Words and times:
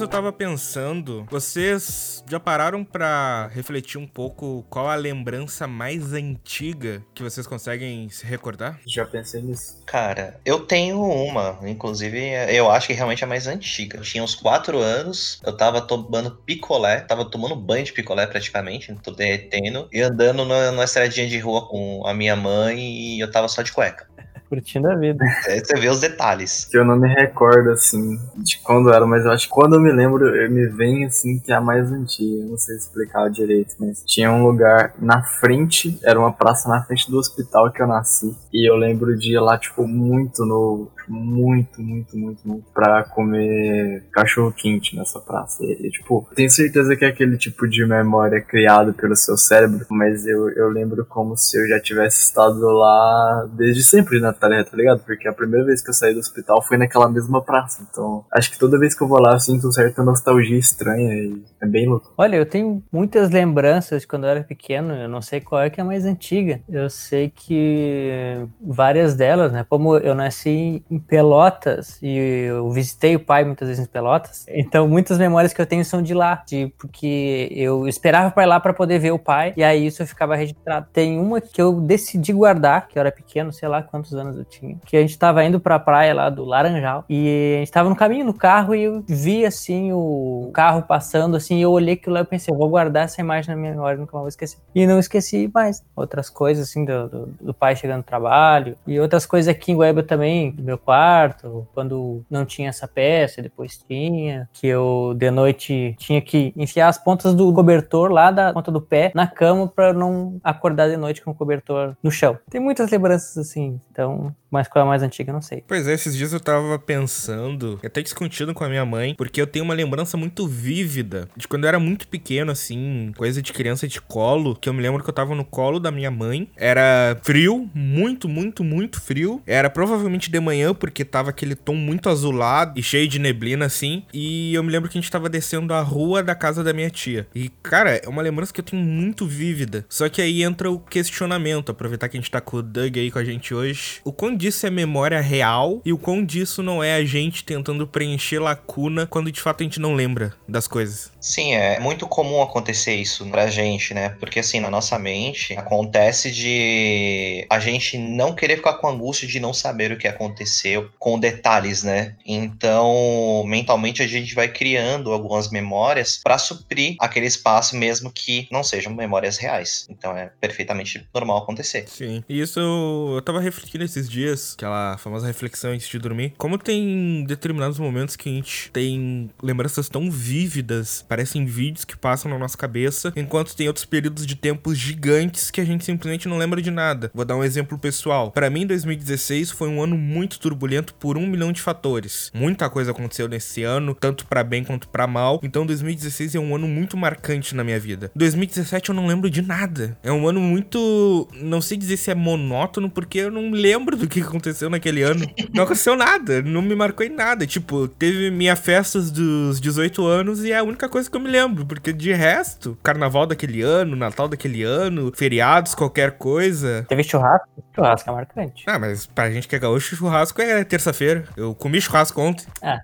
eu 0.00 0.08
tava 0.08 0.32
pensando, 0.32 1.26
vocês 1.30 2.24
já 2.28 2.40
pararam 2.40 2.84
para 2.84 3.48
refletir 3.52 3.98
um 3.98 4.06
pouco 4.06 4.64
qual 4.70 4.88
a 4.88 4.94
lembrança 4.94 5.66
mais 5.66 6.12
antiga 6.12 7.02
que 7.14 7.22
vocês 7.22 7.46
conseguem 7.46 8.08
se 8.08 8.24
recordar? 8.24 8.80
Já 8.86 9.04
pensei 9.04 9.42
nisso. 9.42 9.80
Cara, 9.86 10.40
eu 10.44 10.60
tenho 10.60 11.00
uma, 11.02 11.58
inclusive 11.66 12.18
eu 12.54 12.70
acho 12.70 12.86
que 12.86 12.92
realmente 12.92 13.22
é 13.22 13.26
a 13.26 13.28
mais 13.28 13.46
antiga. 13.46 13.98
Eu 13.98 14.02
tinha 14.02 14.24
uns 14.24 14.34
4 14.34 14.78
anos, 14.78 15.40
eu 15.44 15.56
tava 15.56 15.80
tomando 15.80 16.30
picolé, 16.46 17.00
tava 17.00 17.24
tomando 17.24 17.56
banho 17.56 17.84
de 17.84 17.92
picolé 17.92 18.26
praticamente, 18.26 18.94
tô 19.02 19.10
derretendo, 19.10 19.88
e 19.92 20.00
andando 20.00 20.44
na, 20.44 20.70
numa 20.70 20.84
estradinha 20.84 21.28
de 21.28 21.38
rua 21.38 21.68
com 21.68 22.06
a 22.06 22.14
minha 22.14 22.36
mãe 22.36 22.78
e 22.78 23.20
eu 23.20 23.30
tava 23.30 23.48
só 23.48 23.62
de 23.62 23.72
cueca 23.72 24.09
curtindo 24.50 24.90
a 24.90 24.96
vida. 24.96 25.24
Aí 25.46 25.60
você 25.64 25.78
vê 25.78 25.88
os 25.88 26.00
detalhes. 26.00 26.66
Que 26.68 26.76
eu 26.76 26.84
não 26.84 26.96
me 26.96 27.08
recordo, 27.08 27.70
assim, 27.70 28.18
de 28.36 28.58
quando 28.58 28.92
era, 28.92 29.06
mas 29.06 29.24
eu 29.24 29.30
acho 29.30 29.46
que 29.46 29.54
quando 29.54 29.76
eu 29.76 29.80
me 29.80 29.92
lembro, 29.92 30.26
eu 30.26 30.50
me 30.50 30.66
vem, 30.66 31.04
assim, 31.04 31.38
que 31.38 31.52
é 31.52 31.54
a 31.54 31.60
mais 31.60 31.90
antiga. 31.92 32.42
Eu 32.42 32.48
não 32.48 32.58
sei 32.58 32.76
explicar 32.76 33.30
direito, 33.30 33.76
mas 33.78 34.02
tinha 34.04 34.32
um 34.32 34.44
lugar 34.44 34.92
na 34.98 35.22
frente, 35.22 35.98
era 36.02 36.18
uma 36.18 36.32
praça 36.32 36.68
na 36.68 36.82
frente 36.82 37.08
do 37.08 37.16
hospital 37.16 37.70
que 37.70 37.80
eu 37.80 37.86
nasci. 37.86 38.36
E 38.52 38.68
eu 38.68 38.74
lembro 38.74 39.16
de 39.16 39.34
ir 39.34 39.40
lá, 39.40 39.56
tipo, 39.56 39.86
muito 39.86 40.44
novo 40.44 40.90
muito, 41.10 41.82
muito, 41.82 42.16
muito, 42.16 42.46
muito 42.46 42.64
pra 42.72 43.02
comer 43.02 44.04
cachorro 44.12 44.52
quente 44.52 44.96
nessa 44.96 45.20
praça. 45.20 45.62
E, 45.64 45.86
e, 45.86 45.90
tipo, 45.90 46.26
tenho 46.34 46.48
certeza 46.48 46.96
que 46.96 47.04
é 47.04 47.08
aquele 47.08 47.36
tipo 47.36 47.68
de 47.68 47.84
memória 47.84 48.40
criado 48.40 48.94
pelo 48.94 49.16
seu 49.16 49.36
cérebro, 49.36 49.84
mas 49.90 50.26
eu, 50.26 50.48
eu 50.50 50.68
lembro 50.68 51.04
como 51.04 51.36
se 51.36 51.58
eu 51.58 51.66
já 51.68 51.80
tivesse 51.80 52.22
estado 52.22 52.60
lá 52.60 53.48
desde 53.52 53.82
sempre 53.82 54.20
na 54.20 54.32
tarefa, 54.40 54.70
tá 54.70 54.76
ligado? 54.76 55.00
Porque 55.04 55.28
a 55.28 55.32
primeira 55.32 55.66
vez 55.66 55.82
que 55.82 55.90
eu 55.90 55.94
saí 55.94 56.14
do 56.14 56.20
hospital 56.20 56.62
foi 56.62 56.76
naquela 56.76 57.08
mesma 57.08 57.42
praça. 57.42 57.86
Então, 57.88 58.24
acho 58.32 58.50
que 58.50 58.58
toda 58.58 58.78
vez 58.78 58.94
que 58.94 59.02
eu 59.02 59.08
vou 59.08 59.20
lá 59.20 59.34
eu 59.34 59.40
sinto 59.40 59.70
certa 59.72 60.02
nostalgia 60.02 60.58
estranha 60.58 61.12
e 61.14 61.42
é 61.60 61.66
bem 61.66 61.86
louco. 61.86 62.12
Olha, 62.16 62.36
eu 62.36 62.46
tenho 62.46 62.82
muitas 62.90 63.30
lembranças 63.30 64.02
de 64.02 64.06
quando 64.08 64.24
eu 64.24 64.30
era 64.30 64.42
pequeno, 64.42 64.94
eu 64.94 65.08
não 65.08 65.20
sei 65.20 65.40
qual 65.40 65.62
é 65.62 65.70
que 65.70 65.80
é 65.80 65.82
a 65.82 65.86
mais 65.86 66.04
antiga. 66.04 66.60
Eu 66.68 66.88
sei 66.88 67.28
que 67.28 68.46
várias 68.60 69.14
delas, 69.14 69.52
né? 69.52 69.64
Como 69.68 69.96
eu 69.96 70.14
nasci 70.14 70.82
em 70.90 70.98
Pelotas 70.98 71.98
e 72.02 72.16
eu 72.48 72.70
visitei 72.70 73.16
o 73.16 73.20
pai 73.20 73.44
muitas 73.44 73.68
vezes 73.68 73.84
em 73.84 73.88
Pelotas. 73.88 74.46
Então 74.48 74.88
muitas 74.88 75.18
memórias 75.18 75.52
que 75.52 75.60
eu 75.60 75.66
tenho 75.66 75.84
são 75.84 76.00
de 76.02 76.14
lá, 76.14 76.42
de 76.46 76.72
porque 76.78 77.48
eu 77.52 77.86
esperava 77.86 78.30
para 78.30 78.44
ir 78.44 78.46
lá 78.46 78.60
para 78.60 78.72
poder 78.72 78.98
ver 78.98 79.12
o 79.12 79.18
pai 79.18 79.52
e 79.56 79.62
aí 79.62 79.86
isso 79.86 80.04
ficava 80.06 80.34
registrado. 80.34 80.86
Tem 80.92 81.18
uma 81.18 81.40
que 81.40 81.60
eu 81.60 81.80
decidi 81.80 82.32
guardar, 82.32 82.88
que 82.88 82.98
eu 82.98 83.00
era 83.00 83.12
pequeno, 83.12 83.52
sei 83.52 83.68
lá 83.68 83.82
quantos 83.82 84.14
anos 84.14 84.29
eu 84.38 84.44
tinha, 84.44 84.76
que 84.86 84.96
a 84.96 85.00
gente 85.00 85.18
tava 85.18 85.44
indo 85.44 85.60
para 85.60 85.76
a 85.76 85.78
praia 85.78 86.14
lá 86.14 86.30
do 86.30 86.44
Laranjal 86.44 87.04
e 87.08 87.54
a 87.56 87.58
gente 87.60 87.72
tava 87.72 87.88
no 87.88 87.96
caminho 87.96 88.24
no 88.24 88.34
carro 88.34 88.74
e 88.74 88.84
eu 88.84 89.04
vi 89.06 89.44
assim 89.44 89.92
o 89.92 90.50
carro 90.52 90.82
passando 90.82 91.36
assim, 91.36 91.58
e 91.58 91.62
eu 91.62 91.70
olhei 91.70 91.94
aquilo 91.94 92.14
lá 92.14 92.20
e 92.20 92.24
pensei, 92.24 92.54
vou 92.54 92.68
guardar 92.68 93.04
essa 93.04 93.20
imagem 93.20 93.54
na 93.54 93.60
minha 93.60 93.72
memória, 93.72 93.98
nunca 93.98 94.12
mais 94.12 94.22
vou 94.22 94.28
esquecer. 94.28 94.58
E 94.74 94.86
não 94.86 94.98
esqueci 94.98 95.50
mais 95.52 95.82
outras 95.94 96.28
coisas 96.30 96.68
assim 96.68 96.84
do, 96.84 97.08
do, 97.08 97.26
do 97.40 97.54
pai 97.54 97.76
chegando 97.76 97.98
no 97.98 98.02
trabalho 98.02 98.76
e 98.86 98.98
outras 98.98 99.26
coisas 99.26 99.48
aqui 99.48 99.72
em 99.72 99.76
Guaíba 99.76 100.02
também, 100.02 100.50
do 100.50 100.62
meu 100.62 100.78
quarto, 100.78 101.66
quando 101.74 102.24
não 102.30 102.44
tinha 102.44 102.68
essa 102.68 102.86
peça, 102.86 103.42
depois 103.42 103.78
tinha, 103.78 104.48
que 104.52 104.66
eu 104.66 105.14
de 105.16 105.30
noite 105.30 105.94
tinha 105.98 106.20
que 106.20 106.52
enfiar 106.56 106.88
as 106.88 106.98
pontas 106.98 107.34
do 107.34 107.52
cobertor 107.52 108.10
lá 108.10 108.30
da 108.30 108.52
ponta 108.52 108.70
do 108.70 108.80
pé 108.80 109.12
na 109.14 109.26
cama 109.26 109.68
para 109.68 109.92
não 109.92 110.38
acordar 110.42 110.88
de 110.88 110.96
noite 110.96 111.22
com 111.22 111.30
o 111.30 111.34
cobertor 111.34 111.96
no 112.02 112.10
chão. 112.10 112.38
Tem 112.50 112.60
muitas 112.60 112.90
lembranças 112.90 113.36
assim, 113.38 113.80
então 113.90 114.19
mas 114.50 114.66
qual 114.68 114.84
é 114.84 114.86
a 114.86 114.88
mais 114.88 115.02
antiga, 115.02 115.32
não 115.32 115.40
sei. 115.40 115.62
Pois 115.66 115.86
é, 115.86 115.94
esses 115.94 116.16
dias 116.16 116.32
eu 116.32 116.40
tava 116.40 116.78
pensando, 116.78 117.78
até 117.84 118.02
discutindo 118.02 118.52
com 118.52 118.64
a 118.64 118.68
minha 118.68 118.84
mãe, 118.84 119.14
porque 119.16 119.40
eu 119.40 119.46
tenho 119.46 119.64
uma 119.64 119.74
lembrança 119.74 120.16
muito 120.16 120.46
vívida 120.46 121.28
de 121.36 121.46
quando 121.46 121.64
eu 121.64 121.68
era 121.68 121.78
muito 121.78 122.08
pequeno, 122.08 122.50
assim, 122.50 123.12
coisa 123.16 123.40
de 123.40 123.52
criança 123.52 123.86
de 123.86 124.00
colo, 124.00 124.56
que 124.56 124.68
eu 124.68 124.74
me 124.74 124.82
lembro 124.82 125.02
que 125.02 125.08
eu 125.08 125.14
tava 125.14 125.34
no 125.34 125.44
colo 125.44 125.78
da 125.78 125.90
minha 125.90 126.10
mãe. 126.10 126.48
Era 126.56 127.18
frio, 127.22 127.70
muito, 127.74 128.28
muito, 128.28 128.64
muito 128.64 129.00
frio. 129.00 129.42
Era 129.46 129.70
provavelmente 129.70 130.30
de 130.30 130.40
manhã, 130.40 130.74
porque 130.74 131.04
tava 131.04 131.30
aquele 131.30 131.54
tom 131.54 131.74
muito 131.74 132.08
azulado 132.08 132.78
e 132.78 132.82
cheio 132.82 133.06
de 133.08 133.18
neblina, 133.18 133.66
assim. 133.66 134.04
E 134.12 134.54
eu 134.54 134.62
me 134.62 134.70
lembro 134.70 134.88
que 134.88 134.98
a 134.98 135.00
gente 135.00 135.10
tava 135.10 135.28
descendo 135.28 135.72
a 135.72 135.80
rua 135.80 136.22
da 136.22 136.34
casa 136.34 136.64
da 136.64 136.72
minha 136.72 136.90
tia. 136.90 137.26
E, 137.34 137.48
cara, 137.62 137.96
é 137.96 138.08
uma 138.08 138.22
lembrança 138.22 138.52
que 138.52 138.60
eu 138.60 138.64
tenho 138.64 138.82
muito 138.82 139.26
vívida. 139.26 139.84
Só 139.88 140.08
que 140.08 140.20
aí 140.20 140.42
entra 140.42 140.70
o 140.70 140.78
questionamento, 140.78 141.70
aproveitar 141.70 142.08
que 142.08 142.16
a 142.16 142.20
gente 142.20 142.30
tá 142.30 142.40
com 142.40 142.56
o 142.56 142.62
Doug 142.62 142.96
aí 142.96 143.10
com 143.10 143.18
a 143.18 143.24
gente 143.24 143.54
hoje. 143.54 144.00
O 144.10 144.12
quão 144.12 144.34
disso 144.34 144.66
é 144.66 144.70
memória 144.70 145.20
real 145.20 145.80
e 145.84 145.92
o 145.92 145.96
quão 145.96 146.24
disso 146.24 146.64
não 146.64 146.82
é 146.82 146.96
a 146.96 147.04
gente 147.04 147.44
tentando 147.44 147.86
preencher 147.86 148.40
lacuna 148.40 149.06
quando 149.06 149.30
de 149.30 149.40
fato 149.40 149.60
a 149.60 149.62
gente 149.62 149.78
não 149.78 149.94
lembra 149.94 150.34
das 150.48 150.66
coisas. 150.66 151.12
Sim, 151.20 151.54
é 151.54 151.78
muito 151.80 152.06
comum 152.06 152.40
acontecer 152.40 152.94
isso 152.94 153.26
pra 153.26 153.48
gente, 153.48 153.92
né? 153.92 154.10
Porque 154.20 154.40
assim, 154.40 154.60
na 154.60 154.70
nossa 154.70 154.98
mente 154.98 155.52
acontece 155.56 156.30
de 156.30 157.46
a 157.50 157.58
gente 157.58 157.98
não 157.98 158.34
querer 158.34 158.56
ficar 158.56 158.74
com 158.74 158.88
angústia 158.88 159.28
de 159.28 159.40
não 159.40 159.52
saber 159.52 159.92
o 159.92 159.98
que 159.98 160.08
aconteceu 160.08 160.88
com 160.98 161.18
detalhes, 161.18 161.82
né? 161.82 162.14
Então, 162.24 163.44
mentalmente 163.46 164.02
a 164.02 164.06
gente 164.06 164.34
vai 164.34 164.48
criando 164.48 165.12
algumas 165.12 165.50
memórias 165.50 166.20
para 166.22 166.38
suprir 166.38 166.96
aquele 167.00 167.26
espaço 167.26 167.76
mesmo 167.76 168.10
que 168.10 168.48
não 168.50 168.62
sejam 168.62 168.94
memórias 168.94 169.36
reais. 169.36 169.86
Então 169.90 170.16
é 170.16 170.30
perfeitamente 170.40 171.06
normal 171.12 171.38
acontecer. 171.38 171.86
Sim. 171.88 172.24
E 172.28 172.40
isso 172.40 172.58
eu 172.60 173.20
tava 173.22 173.40
refletindo 173.40 173.84
esses 173.84 174.08
dias 174.08 174.20
dias, 174.20 174.54
aquela 174.56 174.96
famosa 174.98 175.26
reflexão 175.26 175.72
antes 175.72 175.88
de 175.88 175.98
dormir, 175.98 176.34
como 176.36 176.58
tem 176.58 177.24
determinados 177.24 177.78
momentos 177.78 178.16
que 178.16 178.28
a 178.28 178.32
gente 178.32 178.70
tem 178.70 179.30
lembranças 179.42 179.88
tão 179.88 180.10
vívidas, 180.10 181.04
parecem 181.10 181.44
vídeos 181.44 181.84
que 181.84 181.96
passam 181.96 182.30
na 182.30 182.38
nossa 182.38 182.56
cabeça, 182.56 183.12
enquanto 183.16 183.56
tem 183.56 183.66
outros 183.66 183.84
períodos 183.84 184.24
de 184.24 184.36
tempos 184.36 184.78
gigantes 184.78 185.50
que 185.50 185.60
a 185.60 185.64
gente 185.64 185.84
simplesmente 185.84 186.28
não 186.28 186.38
lembra 186.38 186.62
de 186.62 186.70
nada. 186.70 187.10
Vou 187.12 187.24
dar 187.24 187.34
um 187.34 187.42
exemplo 187.42 187.76
pessoal. 187.76 188.30
Para 188.30 188.48
mim, 188.48 188.64
2016 188.64 189.50
foi 189.50 189.68
um 189.68 189.82
ano 189.82 189.98
muito 189.98 190.38
turbulento 190.38 190.94
por 190.94 191.18
um 191.18 191.26
milhão 191.26 191.50
de 191.50 191.60
fatores. 191.60 192.30
Muita 192.32 192.70
coisa 192.70 192.92
aconteceu 192.92 193.26
nesse 193.26 193.64
ano, 193.64 193.92
tanto 193.92 194.24
para 194.24 194.44
bem 194.44 194.62
quanto 194.62 194.86
para 194.86 195.04
mal. 195.08 195.40
Então, 195.42 195.66
2016 195.66 196.36
é 196.36 196.38
um 196.38 196.54
ano 196.54 196.68
muito 196.68 196.96
marcante 196.96 197.56
na 197.56 197.64
minha 197.64 197.80
vida. 197.80 198.12
2017 198.14 198.90
eu 198.90 198.94
não 198.94 199.08
lembro 199.08 199.28
de 199.28 199.42
nada. 199.42 199.98
É 200.04 200.12
um 200.12 200.28
ano 200.28 200.40
muito, 200.40 201.26
não 201.34 201.60
sei 201.60 201.76
dizer 201.76 201.96
se 201.96 202.12
é 202.12 202.14
monótono, 202.14 202.88
porque 202.88 203.18
eu 203.18 203.32
não 203.32 203.50
lembro 203.50 203.96
do 203.96 204.06
que 204.06 204.20
aconteceu 204.20 204.70
naquele 204.70 205.02
ano. 205.02 205.28
Não 205.52 205.64
aconteceu 205.64 205.96
nada, 205.96 206.40
não 206.40 206.62
me 206.62 206.76
marcou 206.76 207.04
em 207.04 207.10
nada. 207.10 207.44
Tipo, 207.48 207.88
teve 207.88 208.30
minha 208.30 208.54
festa 208.54 209.00
dos 209.00 209.60
18 209.60 210.06
anos 210.06 210.44
e 210.44 210.52
é 210.52 210.58
a 210.58 210.62
única 210.62 210.88
coisa 210.88 210.99
que 211.08 211.16
eu 211.16 211.20
me 211.20 211.30
lembro, 211.30 211.64
porque 211.64 211.92
de 211.92 212.12
resto, 212.12 212.76
carnaval 212.82 213.26
daquele 213.26 213.62
ano, 213.62 213.96
Natal 213.96 214.28
daquele 214.28 214.62
ano, 214.62 215.12
feriados, 215.14 215.74
qualquer 215.74 216.12
coisa. 216.18 216.84
Teve 216.88 217.02
churrasco? 217.02 217.48
Churrasco 217.74 218.10
é 218.10 218.12
marcante. 218.12 218.64
Ah, 218.66 218.78
mas 218.78 219.06
pra 219.06 219.30
gente 219.30 219.46
que 219.48 219.56
é 219.56 219.58
gaúcho, 219.58 219.96
churrasco 219.96 220.40
é 220.42 220.64
terça-feira. 220.64 221.24
Eu 221.36 221.54
comi 221.54 221.80
churrasco 221.80 222.20
ontem. 222.20 222.46
Ah. 222.62 222.78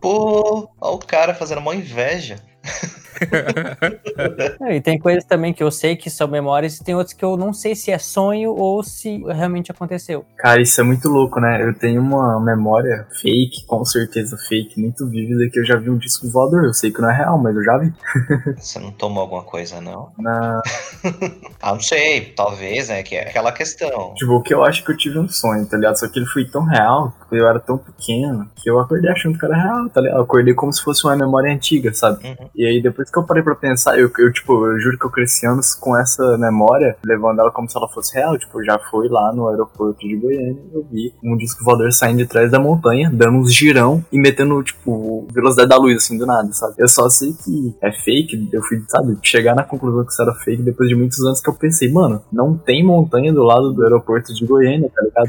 Pô, 0.00 0.70
olha 0.80 0.94
o 0.94 0.98
cara 0.98 1.34
fazendo 1.34 1.58
uma 1.58 1.74
inveja. 1.74 2.36
e 4.70 4.80
tem 4.80 4.98
coisas 4.98 5.24
também 5.24 5.52
que 5.52 5.62
eu 5.62 5.70
sei 5.70 5.96
que 5.96 6.10
são 6.10 6.28
memórias 6.28 6.76
e 6.76 6.84
tem 6.84 6.94
outras 6.94 7.14
que 7.14 7.24
eu 7.24 7.36
não 7.36 7.52
sei 7.52 7.74
se 7.74 7.90
é 7.90 7.98
sonho 7.98 8.50
ou 8.50 8.82
se 8.82 9.22
realmente 9.24 9.70
aconteceu. 9.70 10.24
Cara, 10.36 10.60
isso 10.60 10.80
é 10.80 10.84
muito 10.84 11.08
louco, 11.08 11.40
né? 11.40 11.62
Eu 11.62 11.74
tenho 11.74 12.00
uma 12.00 12.40
memória 12.40 13.06
fake, 13.20 13.66
com 13.66 13.84
certeza 13.84 14.36
fake, 14.36 14.80
muito 14.80 15.08
vívida, 15.08 15.48
que 15.52 15.60
eu 15.60 15.64
já 15.64 15.76
vi 15.76 15.90
um 15.90 15.98
disco 15.98 16.28
voador. 16.30 16.64
Eu 16.64 16.74
sei 16.74 16.90
que 16.90 17.00
não 17.00 17.10
é 17.10 17.16
real, 17.16 17.38
mas 17.38 17.56
eu 17.56 17.62
já 17.62 17.78
vi. 17.78 17.92
Você 18.56 18.78
não 18.78 18.92
tomou 18.92 19.22
alguma 19.22 19.42
coisa, 19.42 19.80
não? 19.80 20.10
Não. 20.18 20.60
ah, 21.60 21.72
não 21.72 21.80
sei. 21.80 22.32
Talvez, 22.36 22.88
né? 22.88 23.02
Que 23.02 23.16
é 23.16 23.28
aquela 23.28 23.52
questão. 23.52 24.14
Tipo, 24.14 24.34
o 24.34 24.42
que 24.42 24.54
eu 24.54 24.64
acho 24.64 24.84
que 24.84 24.92
eu 24.92 24.96
tive 24.96 25.18
um 25.18 25.28
sonho, 25.28 25.66
tá 25.66 25.76
ligado? 25.76 25.98
Só 25.98 26.08
que 26.08 26.18
ele 26.18 26.26
foi 26.26 26.44
tão 26.44 26.64
real, 26.64 27.12
eu 27.32 27.46
era 27.46 27.58
tão 27.58 27.78
pequeno, 27.78 28.48
que 28.56 28.70
eu 28.70 28.78
acordei 28.78 29.10
achando 29.10 29.38
que 29.38 29.44
era 29.44 29.56
real, 29.56 29.88
tá 29.88 30.00
ligado? 30.00 30.18
Eu 30.18 30.22
acordei 30.22 30.54
como 30.54 30.72
se 30.72 30.82
fosse 30.82 31.04
uma 31.04 31.16
memória 31.16 31.52
antiga, 31.52 31.92
sabe? 31.92 32.26
Uhum. 32.26 32.47
E 32.54 32.66
aí 32.66 32.82
depois 32.82 33.10
que 33.10 33.18
eu 33.18 33.24
parei 33.24 33.42
pra 33.42 33.54
pensar, 33.54 33.98
eu, 33.98 34.10
eu, 34.18 34.32
tipo, 34.32 34.66
eu 34.66 34.78
juro 34.80 34.98
que 34.98 35.06
eu 35.06 35.10
cresci 35.10 35.46
anos 35.46 35.74
com 35.74 35.96
essa 35.96 36.36
memória, 36.38 36.96
levando 37.04 37.40
ela 37.40 37.50
como 37.50 37.68
se 37.68 37.76
ela 37.76 37.88
fosse 37.88 38.14
real. 38.14 38.38
Tipo, 38.38 38.60
eu 38.60 38.64
já 38.64 38.78
fui 38.90 39.08
lá 39.08 39.32
no 39.32 39.48
aeroporto 39.48 40.06
de 40.06 40.16
Goiânia 40.16 40.58
eu 40.72 40.86
vi 40.90 41.14
um 41.22 41.36
disco 41.36 41.64
voador 41.64 41.92
saindo 41.92 42.18
de 42.18 42.26
trás 42.26 42.50
da 42.50 42.58
montanha, 42.58 43.10
dando 43.12 43.38
uns 43.38 43.52
girão 43.52 44.04
e 44.12 44.18
metendo, 44.18 44.62
tipo, 44.62 45.26
velocidade 45.32 45.68
da 45.68 45.76
luz, 45.76 45.96
assim, 45.96 46.16
do 46.16 46.26
nada, 46.26 46.52
sabe? 46.52 46.74
Eu 46.78 46.88
só 46.88 47.08
sei 47.08 47.32
que 47.32 47.76
é 47.82 47.92
fake, 47.92 48.48
eu 48.52 48.62
fui, 48.62 48.82
sabe, 48.88 49.16
chegar 49.22 49.54
na 49.54 49.64
conclusão 49.64 50.04
que 50.04 50.12
isso 50.12 50.22
era 50.22 50.34
fake 50.34 50.62
depois 50.62 50.88
de 50.88 50.94
muitos 50.94 51.18
anos 51.24 51.40
que 51.40 51.48
eu 51.48 51.54
pensei, 51.54 51.90
mano, 51.90 52.22
não 52.32 52.56
tem 52.56 52.84
montanha 52.84 53.32
do 53.32 53.42
lado 53.42 53.72
do 53.72 53.82
aeroporto 53.82 54.32
de 54.34 54.46
Goiânia, 54.46 54.90
tá 54.94 55.02
ligado? 55.02 55.28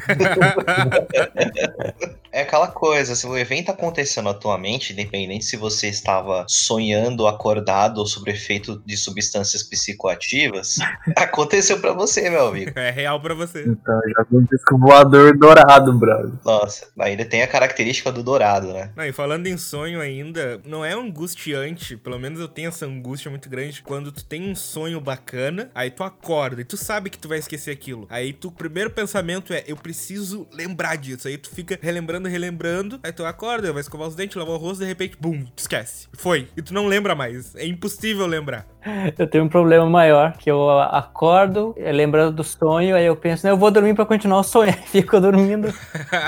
É 2.31 2.41
aquela 2.41 2.67
coisa, 2.67 3.15
se 3.15 3.25
o 3.25 3.35
evento 3.35 3.71
acontecendo 3.71 4.29
atualmente, 4.29 4.93
independente 4.93 5.45
se 5.45 5.57
você 5.57 5.87
estava 5.87 6.45
sonhando, 6.47 7.08
acordado 7.27 7.99
ou 7.99 8.05
sob 8.05 8.31
efeito 8.31 8.81
de 8.85 8.97
substâncias 8.97 9.63
psicoativas, 9.63 10.77
aconteceu 11.15 11.79
para 11.79 11.93
você, 11.93 12.29
meu 12.29 12.47
amigo. 12.47 12.71
É 12.75 12.91
real 12.91 13.19
pra 13.19 13.33
você. 13.33 13.63
Então, 13.63 13.99
já 14.15 14.25
vi 14.29 14.37
um 14.37 14.43
disco 14.43 14.77
voador 14.77 15.37
dourado, 15.37 15.93
brother. 15.93 16.31
Nossa, 16.43 16.87
ainda 16.99 17.25
tem 17.25 17.41
a 17.41 17.47
característica 17.47 18.11
do 18.11 18.23
dourado, 18.23 18.73
né? 18.73 18.91
Não, 18.95 19.05
e 19.05 19.11
falando 19.11 19.47
em 19.47 19.57
sonho 19.57 20.01
ainda, 20.01 20.61
não 20.65 20.83
é 20.83 20.93
angustiante, 20.93 21.97
pelo 21.97 22.19
menos 22.19 22.39
eu 22.39 22.47
tenho 22.47 22.69
essa 22.69 22.85
angústia 22.85 23.29
muito 23.29 23.49
grande, 23.49 23.81
quando 23.81 24.11
tu 24.11 24.23
tem 24.23 24.49
um 24.49 24.55
sonho 24.55 24.99
bacana, 24.99 25.69
aí 25.73 25.89
tu 25.89 26.03
acorda 26.03 26.61
e 26.61 26.65
tu 26.65 26.77
sabe 26.77 27.09
que 27.09 27.17
tu 27.17 27.27
vai 27.27 27.39
esquecer 27.39 27.71
aquilo. 27.71 28.07
Aí 28.09 28.33
tu, 28.33 28.49
o 28.49 28.51
primeiro 28.51 28.89
pensamento 28.89 29.53
é, 29.53 29.63
eu 29.67 29.75
preciso 29.75 30.47
lembrar 30.51 30.95
disso. 30.97 31.27
Aí 31.27 31.37
tu 31.37 31.49
fica 31.49 31.77
relembrando, 31.81 32.27
relembrando, 32.27 32.99
aí 33.03 33.11
tu 33.11 33.25
acorda, 33.25 33.71
vai 33.71 33.81
escovar 33.81 34.07
os 34.07 34.15
dentes, 34.15 34.35
lavar 34.35 34.55
o 34.55 34.57
rosto, 34.57 34.81
de 34.81 34.85
repente, 34.85 35.17
bum, 35.19 35.45
esquece. 35.55 36.07
Foi. 36.13 36.47
E 36.55 36.61
tu 36.61 36.73
não 36.73 36.87
lembra 36.87 36.98
mais. 37.15 37.55
É 37.55 37.65
impossível 37.65 38.27
lembrar. 38.27 38.67
Eu 39.17 39.27
tenho 39.27 39.43
um 39.43 39.49
problema 39.49 39.85
maior, 39.89 40.33
que 40.37 40.49
eu 40.49 40.69
acordo, 40.69 41.73
eh, 41.77 41.91
lembrando 41.91 42.33
do 42.37 42.43
sonho, 42.43 42.95
aí 42.95 43.05
eu 43.05 43.15
penso, 43.15 43.45
não, 43.45 43.51
eu 43.53 43.57
vou 43.57 43.69
dormir 43.69 43.93
pra 43.93 44.05
continuar 44.05 44.39
o 44.39 44.43
sonho, 44.43 44.71
fico 44.87 45.19
dormindo. 45.19 45.73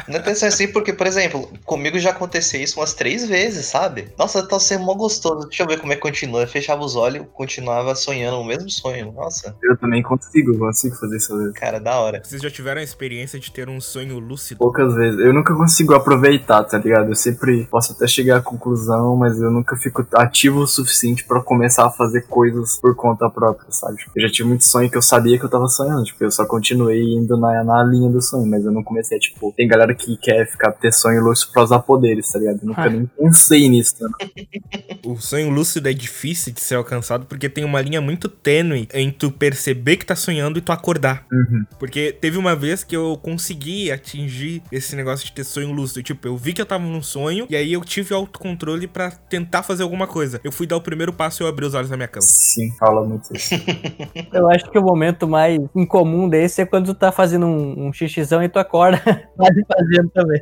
Não 0.07 0.21
pensa 0.21 0.47
assim, 0.47 0.67
porque, 0.67 0.91
por 0.91 1.07
exemplo, 1.07 1.49
comigo 1.65 1.97
já 1.97 2.09
aconteceu 2.11 2.61
isso 2.61 2.79
umas 2.79 2.93
três 2.93 3.27
vezes, 3.27 3.65
sabe? 3.67 4.09
Nossa, 4.17 4.45
tá 4.45 4.59
sendo 4.59 4.83
mó 4.83 4.93
gostoso. 4.93 5.47
Deixa 5.47 5.63
eu 5.63 5.67
ver 5.67 5.79
como 5.79 5.93
é 5.93 5.95
que 5.95 6.01
continua. 6.01 6.41
Eu 6.41 6.47
fechava 6.47 6.83
os 6.83 6.95
olhos, 6.95 7.25
continuava 7.33 7.95
sonhando 7.95 8.37
o 8.37 8.43
mesmo 8.45 8.69
sonho. 8.69 9.13
Nossa, 9.13 9.55
Eu 9.63 9.77
também 9.77 10.01
consigo, 10.03 10.57
consigo 10.57 10.95
fazer 10.95 11.17
isso 11.17 11.37
vezes. 11.37 11.53
cara, 11.53 11.79
da 11.79 11.99
hora. 11.99 12.21
Vocês 12.23 12.41
já 12.41 12.49
tiveram 12.51 12.81
a 12.81 12.83
experiência 12.83 13.39
de 13.39 13.49
ter 13.51 13.69
um 13.69 13.79
sonho 13.79 14.19
lúcido? 14.19 14.57
Poucas 14.59 14.93
vezes. 14.93 15.19
Eu 15.21 15.33
nunca 15.33 15.55
consigo 15.55 15.93
aproveitar, 15.93 16.63
tá 16.65 16.77
ligado? 16.77 17.09
Eu 17.09 17.15
sempre 17.15 17.65
posso 17.71 17.93
até 17.93 18.07
chegar 18.07 18.37
à 18.37 18.41
conclusão, 18.41 19.15
mas 19.15 19.39
eu 19.39 19.49
nunca 19.49 19.77
fico 19.77 20.05
ativo 20.15 20.59
o 20.59 20.67
suficiente 20.67 21.23
pra 21.23 21.41
começar 21.41 21.85
a 21.85 21.89
fazer 21.91 22.23
coisas 22.23 22.40
por 22.81 22.95
conta 22.95 23.29
própria, 23.29 23.71
sabe? 23.71 23.97
Tipo, 23.97 24.11
Eu 24.15 24.21
já 24.27 24.29
tive 24.33 24.49
muito 24.49 24.63
sonho 24.65 24.89
que 24.89 24.97
eu 24.97 25.01
sabia 25.01 25.37
que 25.37 25.45
eu 25.45 25.49
tava 25.49 25.67
sonhando, 25.67 26.03
tipo, 26.03 26.23
eu 26.23 26.31
só 26.31 26.45
continuei 26.45 27.01
indo 27.15 27.37
na, 27.37 27.63
na 27.63 27.83
linha 27.83 28.09
do 28.09 28.21
sonho, 28.21 28.45
mas 28.45 28.63
eu 28.65 28.71
não 28.71 28.83
comecei 28.83 29.19
tipo, 29.19 29.53
tem 29.55 29.67
galera 29.67 29.93
que 29.93 30.17
quer 30.17 30.45
ficar 30.49 30.71
ter 30.73 30.91
sonho 30.91 31.21
lúcido 31.23 31.51
pra 31.51 31.63
usar 31.63 31.79
poderes, 31.79 32.31
tá 32.31 32.39
ligado? 32.39 32.59
Eu 32.61 32.67
nunca 32.67 32.81
Ah. 32.83 32.89
nem 32.89 33.05
pensei 33.05 33.69
nisso, 33.69 33.95
né? 33.99 34.09
O 35.05 35.17
sonho 35.19 35.49
lúcido 35.49 35.89
é 35.89 35.93
difícil 35.93 36.53
de 36.53 36.61
ser 36.61 36.75
alcançado 36.75 37.25
porque 37.25 37.49
tem 37.49 37.63
uma 37.65 37.81
linha 37.81 37.99
muito 37.99 38.29
tênue 38.29 38.87
em 38.93 39.09
tu 39.11 39.31
perceber 39.31 39.97
que 39.97 40.05
tá 40.05 40.15
sonhando 40.15 40.59
e 40.59 40.61
tu 40.61 40.71
acordar. 40.71 41.25
Uhum. 41.31 41.65
Porque 41.79 42.11
teve 42.11 42.37
uma 42.37 42.55
vez 42.55 42.83
que 42.83 42.95
eu 42.95 43.17
consegui 43.21 43.91
atingir 43.91 44.61
esse 44.71 44.95
negócio 44.95 45.25
de 45.25 45.31
ter 45.31 45.43
sonho 45.43 45.71
lúcido. 45.71 46.03
Tipo, 46.03 46.27
eu 46.27 46.37
vi 46.37 46.53
que 46.53 46.61
eu 46.61 46.65
tava 46.65 46.83
num 46.83 47.01
sonho 47.01 47.47
e 47.49 47.55
aí 47.55 47.73
eu 47.73 47.81
tive 47.83 48.13
autocontrole 48.13 48.87
pra 48.87 49.09
tentar 49.11 49.63
fazer 49.63 49.81
alguma 49.83 50.05
coisa. 50.05 50.39
Eu 50.43 50.51
fui 50.51 50.67
dar 50.67 50.77
o 50.77 50.81
primeiro 50.81 51.11
passo 51.11 51.41
e 51.41 51.43
eu 51.43 51.47
abri 51.47 51.65
os 51.65 51.73
olhos 51.73 51.89
na 51.89 51.97
minha 51.97 52.07
cama. 52.07 52.25
Sim, 52.31 52.71
fala 52.79 53.03
muito 53.03 53.35
isso. 53.35 53.55
Eu 54.31 54.49
acho 54.49 54.69
que 54.71 54.79
o 54.79 54.81
momento 54.81 55.27
mais 55.27 55.59
incomum 55.75 56.29
desse 56.29 56.61
é 56.61 56.65
quando 56.65 56.85
tu 56.85 56.95
tá 56.95 57.11
fazendo 57.11 57.45
um, 57.45 57.87
um 57.87 57.93
xixizão 57.93 58.41
e 58.41 58.47
tu 58.47 58.57
acorda 58.57 58.99
quase 59.35 59.65
fazendo 59.67 60.09
também. 60.11 60.39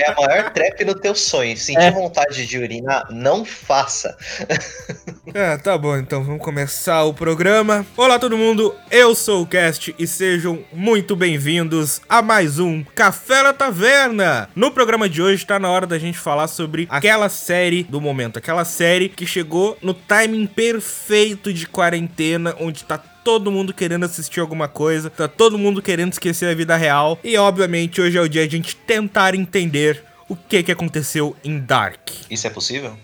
É 0.00 0.10
a 0.10 0.14
maior 0.14 0.50
trap 0.52 0.84
no 0.86 0.94
teu 0.94 1.14
sonho. 1.14 1.54
Sentir 1.56 1.82
É. 1.82 1.90
vontade 1.90 2.46
de 2.46 2.58
urinar, 2.58 3.06
não 3.10 3.44
faça. 3.44 4.16
É, 5.34 5.56
tá 5.56 5.76
bom, 5.76 5.96
então 5.96 6.22
vamos 6.22 6.42
começar 6.42 7.04
o 7.04 7.12
programa. 7.12 7.84
Olá 7.96 8.18
todo 8.18 8.36
mundo, 8.36 8.74
eu 8.90 9.14
sou 9.14 9.42
o 9.42 9.46
Cast 9.46 9.94
e 9.98 10.06
sejam 10.06 10.64
muito 10.72 11.14
bem-vindos 11.14 12.00
a 12.08 12.22
mais 12.22 12.58
um 12.58 12.82
Café 12.94 13.42
na 13.42 13.52
Taverna. 13.52 14.48
No 14.54 14.70
programa 14.70 15.08
de 15.08 15.20
hoje 15.20 15.44
tá 15.44 15.58
na 15.58 15.70
hora 15.70 15.86
da 15.86 15.98
gente 15.98 16.18
falar 16.18 16.48
sobre 16.48 16.86
aquela 16.90 17.28
série 17.28 17.84
do 17.84 18.00
momento, 18.00 18.38
aquela 18.38 18.64
série 18.64 19.08
que 19.08 19.26
chegou 19.26 19.76
no 19.82 19.92
timing 19.92 20.46
perfeito 20.46 21.52
de 21.52 21.66
quarentena, 21.66 22.56
onde 22.58 22.84
tá 22.84 22.96
todo 22.96 23.52
mundo 23.52 23.74
querendo 23.74 24.04
assistir 24.04 24.40
alguma 24.40 24.68
coisa, 24.68 25.10
tá 25.10 25.28
todo 25.28 25.58
mundo 25.58 25.82
querendo 25.82 26.12
esquecer 26.12 26.48
a 26.48 26.54
vida 26.54 26.76
real 26.76 27.18
e 27.22 27.36
obviamente 27.36 28.00
hoje 28.00 28.16
é 28.16 28.20
o 28.20 28.28
dia 28.28 28.48
de 28.48 28.56
a 28.56 28.58
gente 28.58 28.74
tentar 28.74 29.34
entender 29.34 30.02
o 30.28 30.36
que 30.36 30.62
que 30.62 30.72
aconteceu 30.72 31.36
em 31.44 31.58
Dark. 31.58 32.10
Isso 32.30 32.46
é 32.46 32.50
possível? 32.50 32.96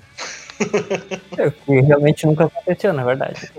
É, 1.37 1.49
o 1.49 1.53
que 1.53 1.81
realmente 1.81 2.27
nunca 2.27 2.45
aconteceu, 2.45 2.93
na 2.93 3.05
verdade. 3.05 3.51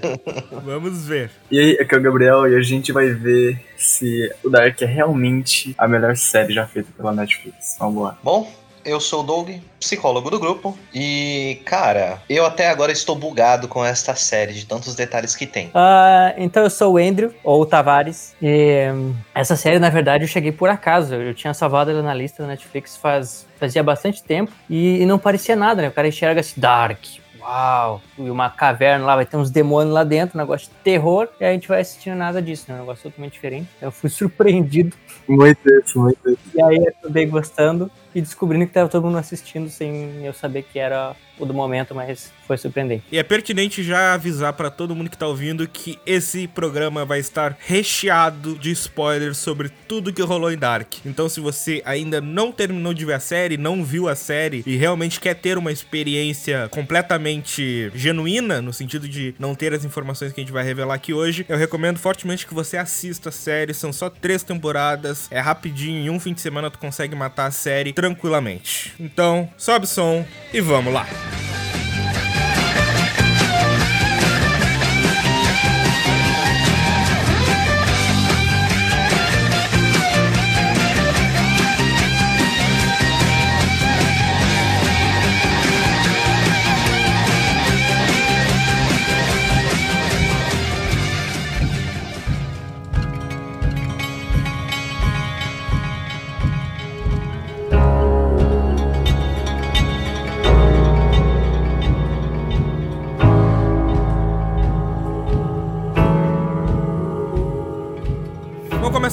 Vamos 0.62 1.06
ver. 1.06 1.30
E 1.50 1.58
aí, 1.58 1.78
aqui 1.80 1.94
é 1.94 1.98
o 1.98 2.02
Gabriel 2.02 2.46
e 2.46 2.54
a 2.54 2.60
gente 2.60 2.92
vai 2.92 3.08
ver 3.08 3.58
se 3.78 4.30
o 4.44 4.50
Dark 4.50 4.80
é 4.82 4.84
realmente 4.84 5.74
a 5.78 5.88
melhor 5.88 6.14
série 6.16 6.52
já 6.52 6.66
feita 6.66 6.90
pela 6.94 7.12
Netflix. 7.12 7.76
Vamos 7.78 8.02
lá. 8.02 8.18
Bom, 8.22 8.46
eu 8.84 9.00
sou 9.00 9.20
o 9.20 9.22
Doug, 9.22 9.50
psicólogo 9.80 10.30
do 10.30 10.38
grupo. 10.38 10.76
E, 10.94 11.60
cara, 11.64 12.22
eu 12.28 12.44
até 12.44 12.68
agora 12.68 12.92
estou 12.92 13.16
bugado 13.16 13.66
com 13.68 13.84
esta 13.84 14.14
série 14.14 14.52
de 14.52 14.66
tantos 14.66 14.94
detalhes 14.94 15.34
que 15.34 15.46
tem. 15.46 15.70
Ah, 15.74 16.34
então 16.36 16.62
eu 16.62 16.70
sou 16.70 16.94
o 16.94 16.98
Andrew, 16.98 17.32
ou 17.42 17.62
o 17.62 17.66
Tavares. 17.66 18.34
E 18.40 18.88
hum, 18.92 19.14
essa 19.34 19.56
série, 19.56 19.78
na 19.78 19.90
verdade, 19.90 20.24
eu 20.24 20.28
cheguei 20.28 20.52
por 20.52 20.68
acaso. 20.68 21.14
Eu 21.14 21.34
tinha 21.34 21.54
salvado 21.54 21.90
ela 21.90 22.02
na 22.02 22.14
lista 22.14 22.42
da 22.42 22.48
Netflix 22.48 22.96
faz, 22.96 23.46
fazia 23.58 23.82
bastante 23.82 24.22
tempo 24.22 24.52
e, 24.68 25.00
e 25.02 25.06
não 25.06 25.18
parecia 25.18 25.56
nada, 25.56 25.82
né? 25.82 25.88
O 25.88 25.92
cara 25.92 26.08
enxerga 26.08 26.40
assim, 26.40 26.60
Dark. 26.60 27.00
Uau! 27.40 28.00
E 28.18 28.30
uma 28.30 28.48
caverna 28.48 29.04
lá, 29.04 29.16
vai 29.16 29.26
ter 29.26 29.36
uns 29.36 29.50
demônios 29.50 29.92
lá 29.92 30.02
dentro, 30.02 30.38
um 30.38 30.40
negócio 30.40 30.68
de 30.68 30.74
terror, 30.82 31.28
e 31.38 31.44
a 31.44 31.52
gente 31.52 31.68
vai 31.68 31.82
assistindo 31.82 32.16
nada 32.16 32.40
disso, 32.40 32.64
né? 32.68 32.74
Um 32.76 32.80
negócio 32.80 33.02
totalmente 33.02 33.34
diferente. 33.34 33.68
Eu 33.82 33.92
fui 33.92 34.08
surpreendido, 34.10 34.96
Muito 35.28 35.58
isso, 35.80 36.00
muito 36.00 36.30
isso. 36.30 36.38
e 36.54 36.62
aí 36.62 36.76
eu 36.76 36.88
acabei 36.88 37.26
gostando 37.26 37.90
e 38.14 38.20
descobrindo 38.20 38.66
que 38.66 38.72
tava 38.72 38.88
todo 38.88 39.04
mundo 39.04 39.18
assistindo 39.18 39.68
sem 39.68 40.24
eu 40.24 40.32
saber 40.32 40.62
que 40.62 40.78
era 40.78 41.14
o 41.38 41.44
do 41.44 41.52
momento, 41.52 41.94
mas 41.94 42.32
foi 42.46 42.56
surpreendente. 42.56 43.04
E 43.10 43.18
é 43.18 43.22
pertinente 43.22 43.82
já 43.82 44.14
avisar 44.14 44.52
pra 44.52 44.70
todo 44.70 44.94
mundo 44.94 45.10
que 45.10 45.18
tá 45.18 45.26
ouvindo 45.26 45.66
que 45.66 45.98
esse 46.06 46.46
programa 46.46 47.04
vai 47.04 47.18
estar 47.18 47.56
recheado 47.58 48.56
de 48.58 48.70
spoilers 48.70 49.38
sobre 49.38 49.68
tudo 49.88 50.12
que 50.12 50.22
rolou 50.22 50.52
em 50.52 50.56
Dark. 50.56 50.94
Então, 51.04 51.28
se 51.28 51.40
você 51.40 51.82
ainda 51.84 52.20
não 52.20 52.52
terminou 52.52 52.94
de 52.94 53.04
ver 53.04 53.14
a 53.14 53.20
série, 53.20 53.56
não 53.56 53.82
viu 53.82 54.08
a 54.08 54.14
série 54.14 54.62
e 54.66 54.76
realmente 54.76 55.18
quer 55.18 55.34
ter 55.34 55.58
uma 55.58 55.72
experiência 55.72 56.68
completamente 56.70 57.90
genuína, 57.94 58.62
no 58.62 58.72
sentido 58.72 59.08
de 59.08 59.34
não 59.38 59.54
ter 59.54 59.72
as 59.72 59.84
informações 59.84 60.32
que 60.32 60.40
a 60.40 60.44
gente 60.44 60.52
vai 60.52 60.64
revelar 60.64 60.94
aqui 60.94 61.12
hoje, 61.12 61.44
eu 61.48 61.56
recomendo 61.56 61.98
fortemente 61.98 62.46
que 62.46 62.54
você 62.54 62.76
assista 62.76 63.30
a 63.30 63.32
série. 63.32 63.74
São 63.74 63.92
só 63.92 64.08
três 64.08 64.42
temporadas, 64.42 65.26
é 65.30 65.40
rapidinho, 65.40 66.04
em 66.06 66.10
um 66.10 66.20
fim 66.20 66.32
de 66.32 66.40
semana 66.40 66.70
tu 66.70 66.78
consegue 66.78 67.16
matar 67.16 67.46
a 67.46 67.50
série 67.50 67.92
tranquilamente. 68.04 68.92
Então, 69.00 69.48
sobe 69.56 69.86
o 69.86 69.88
som 69.88 70.24
e 70.52 70.60
vamos 70.60 70.92
lá. 70.92 71.06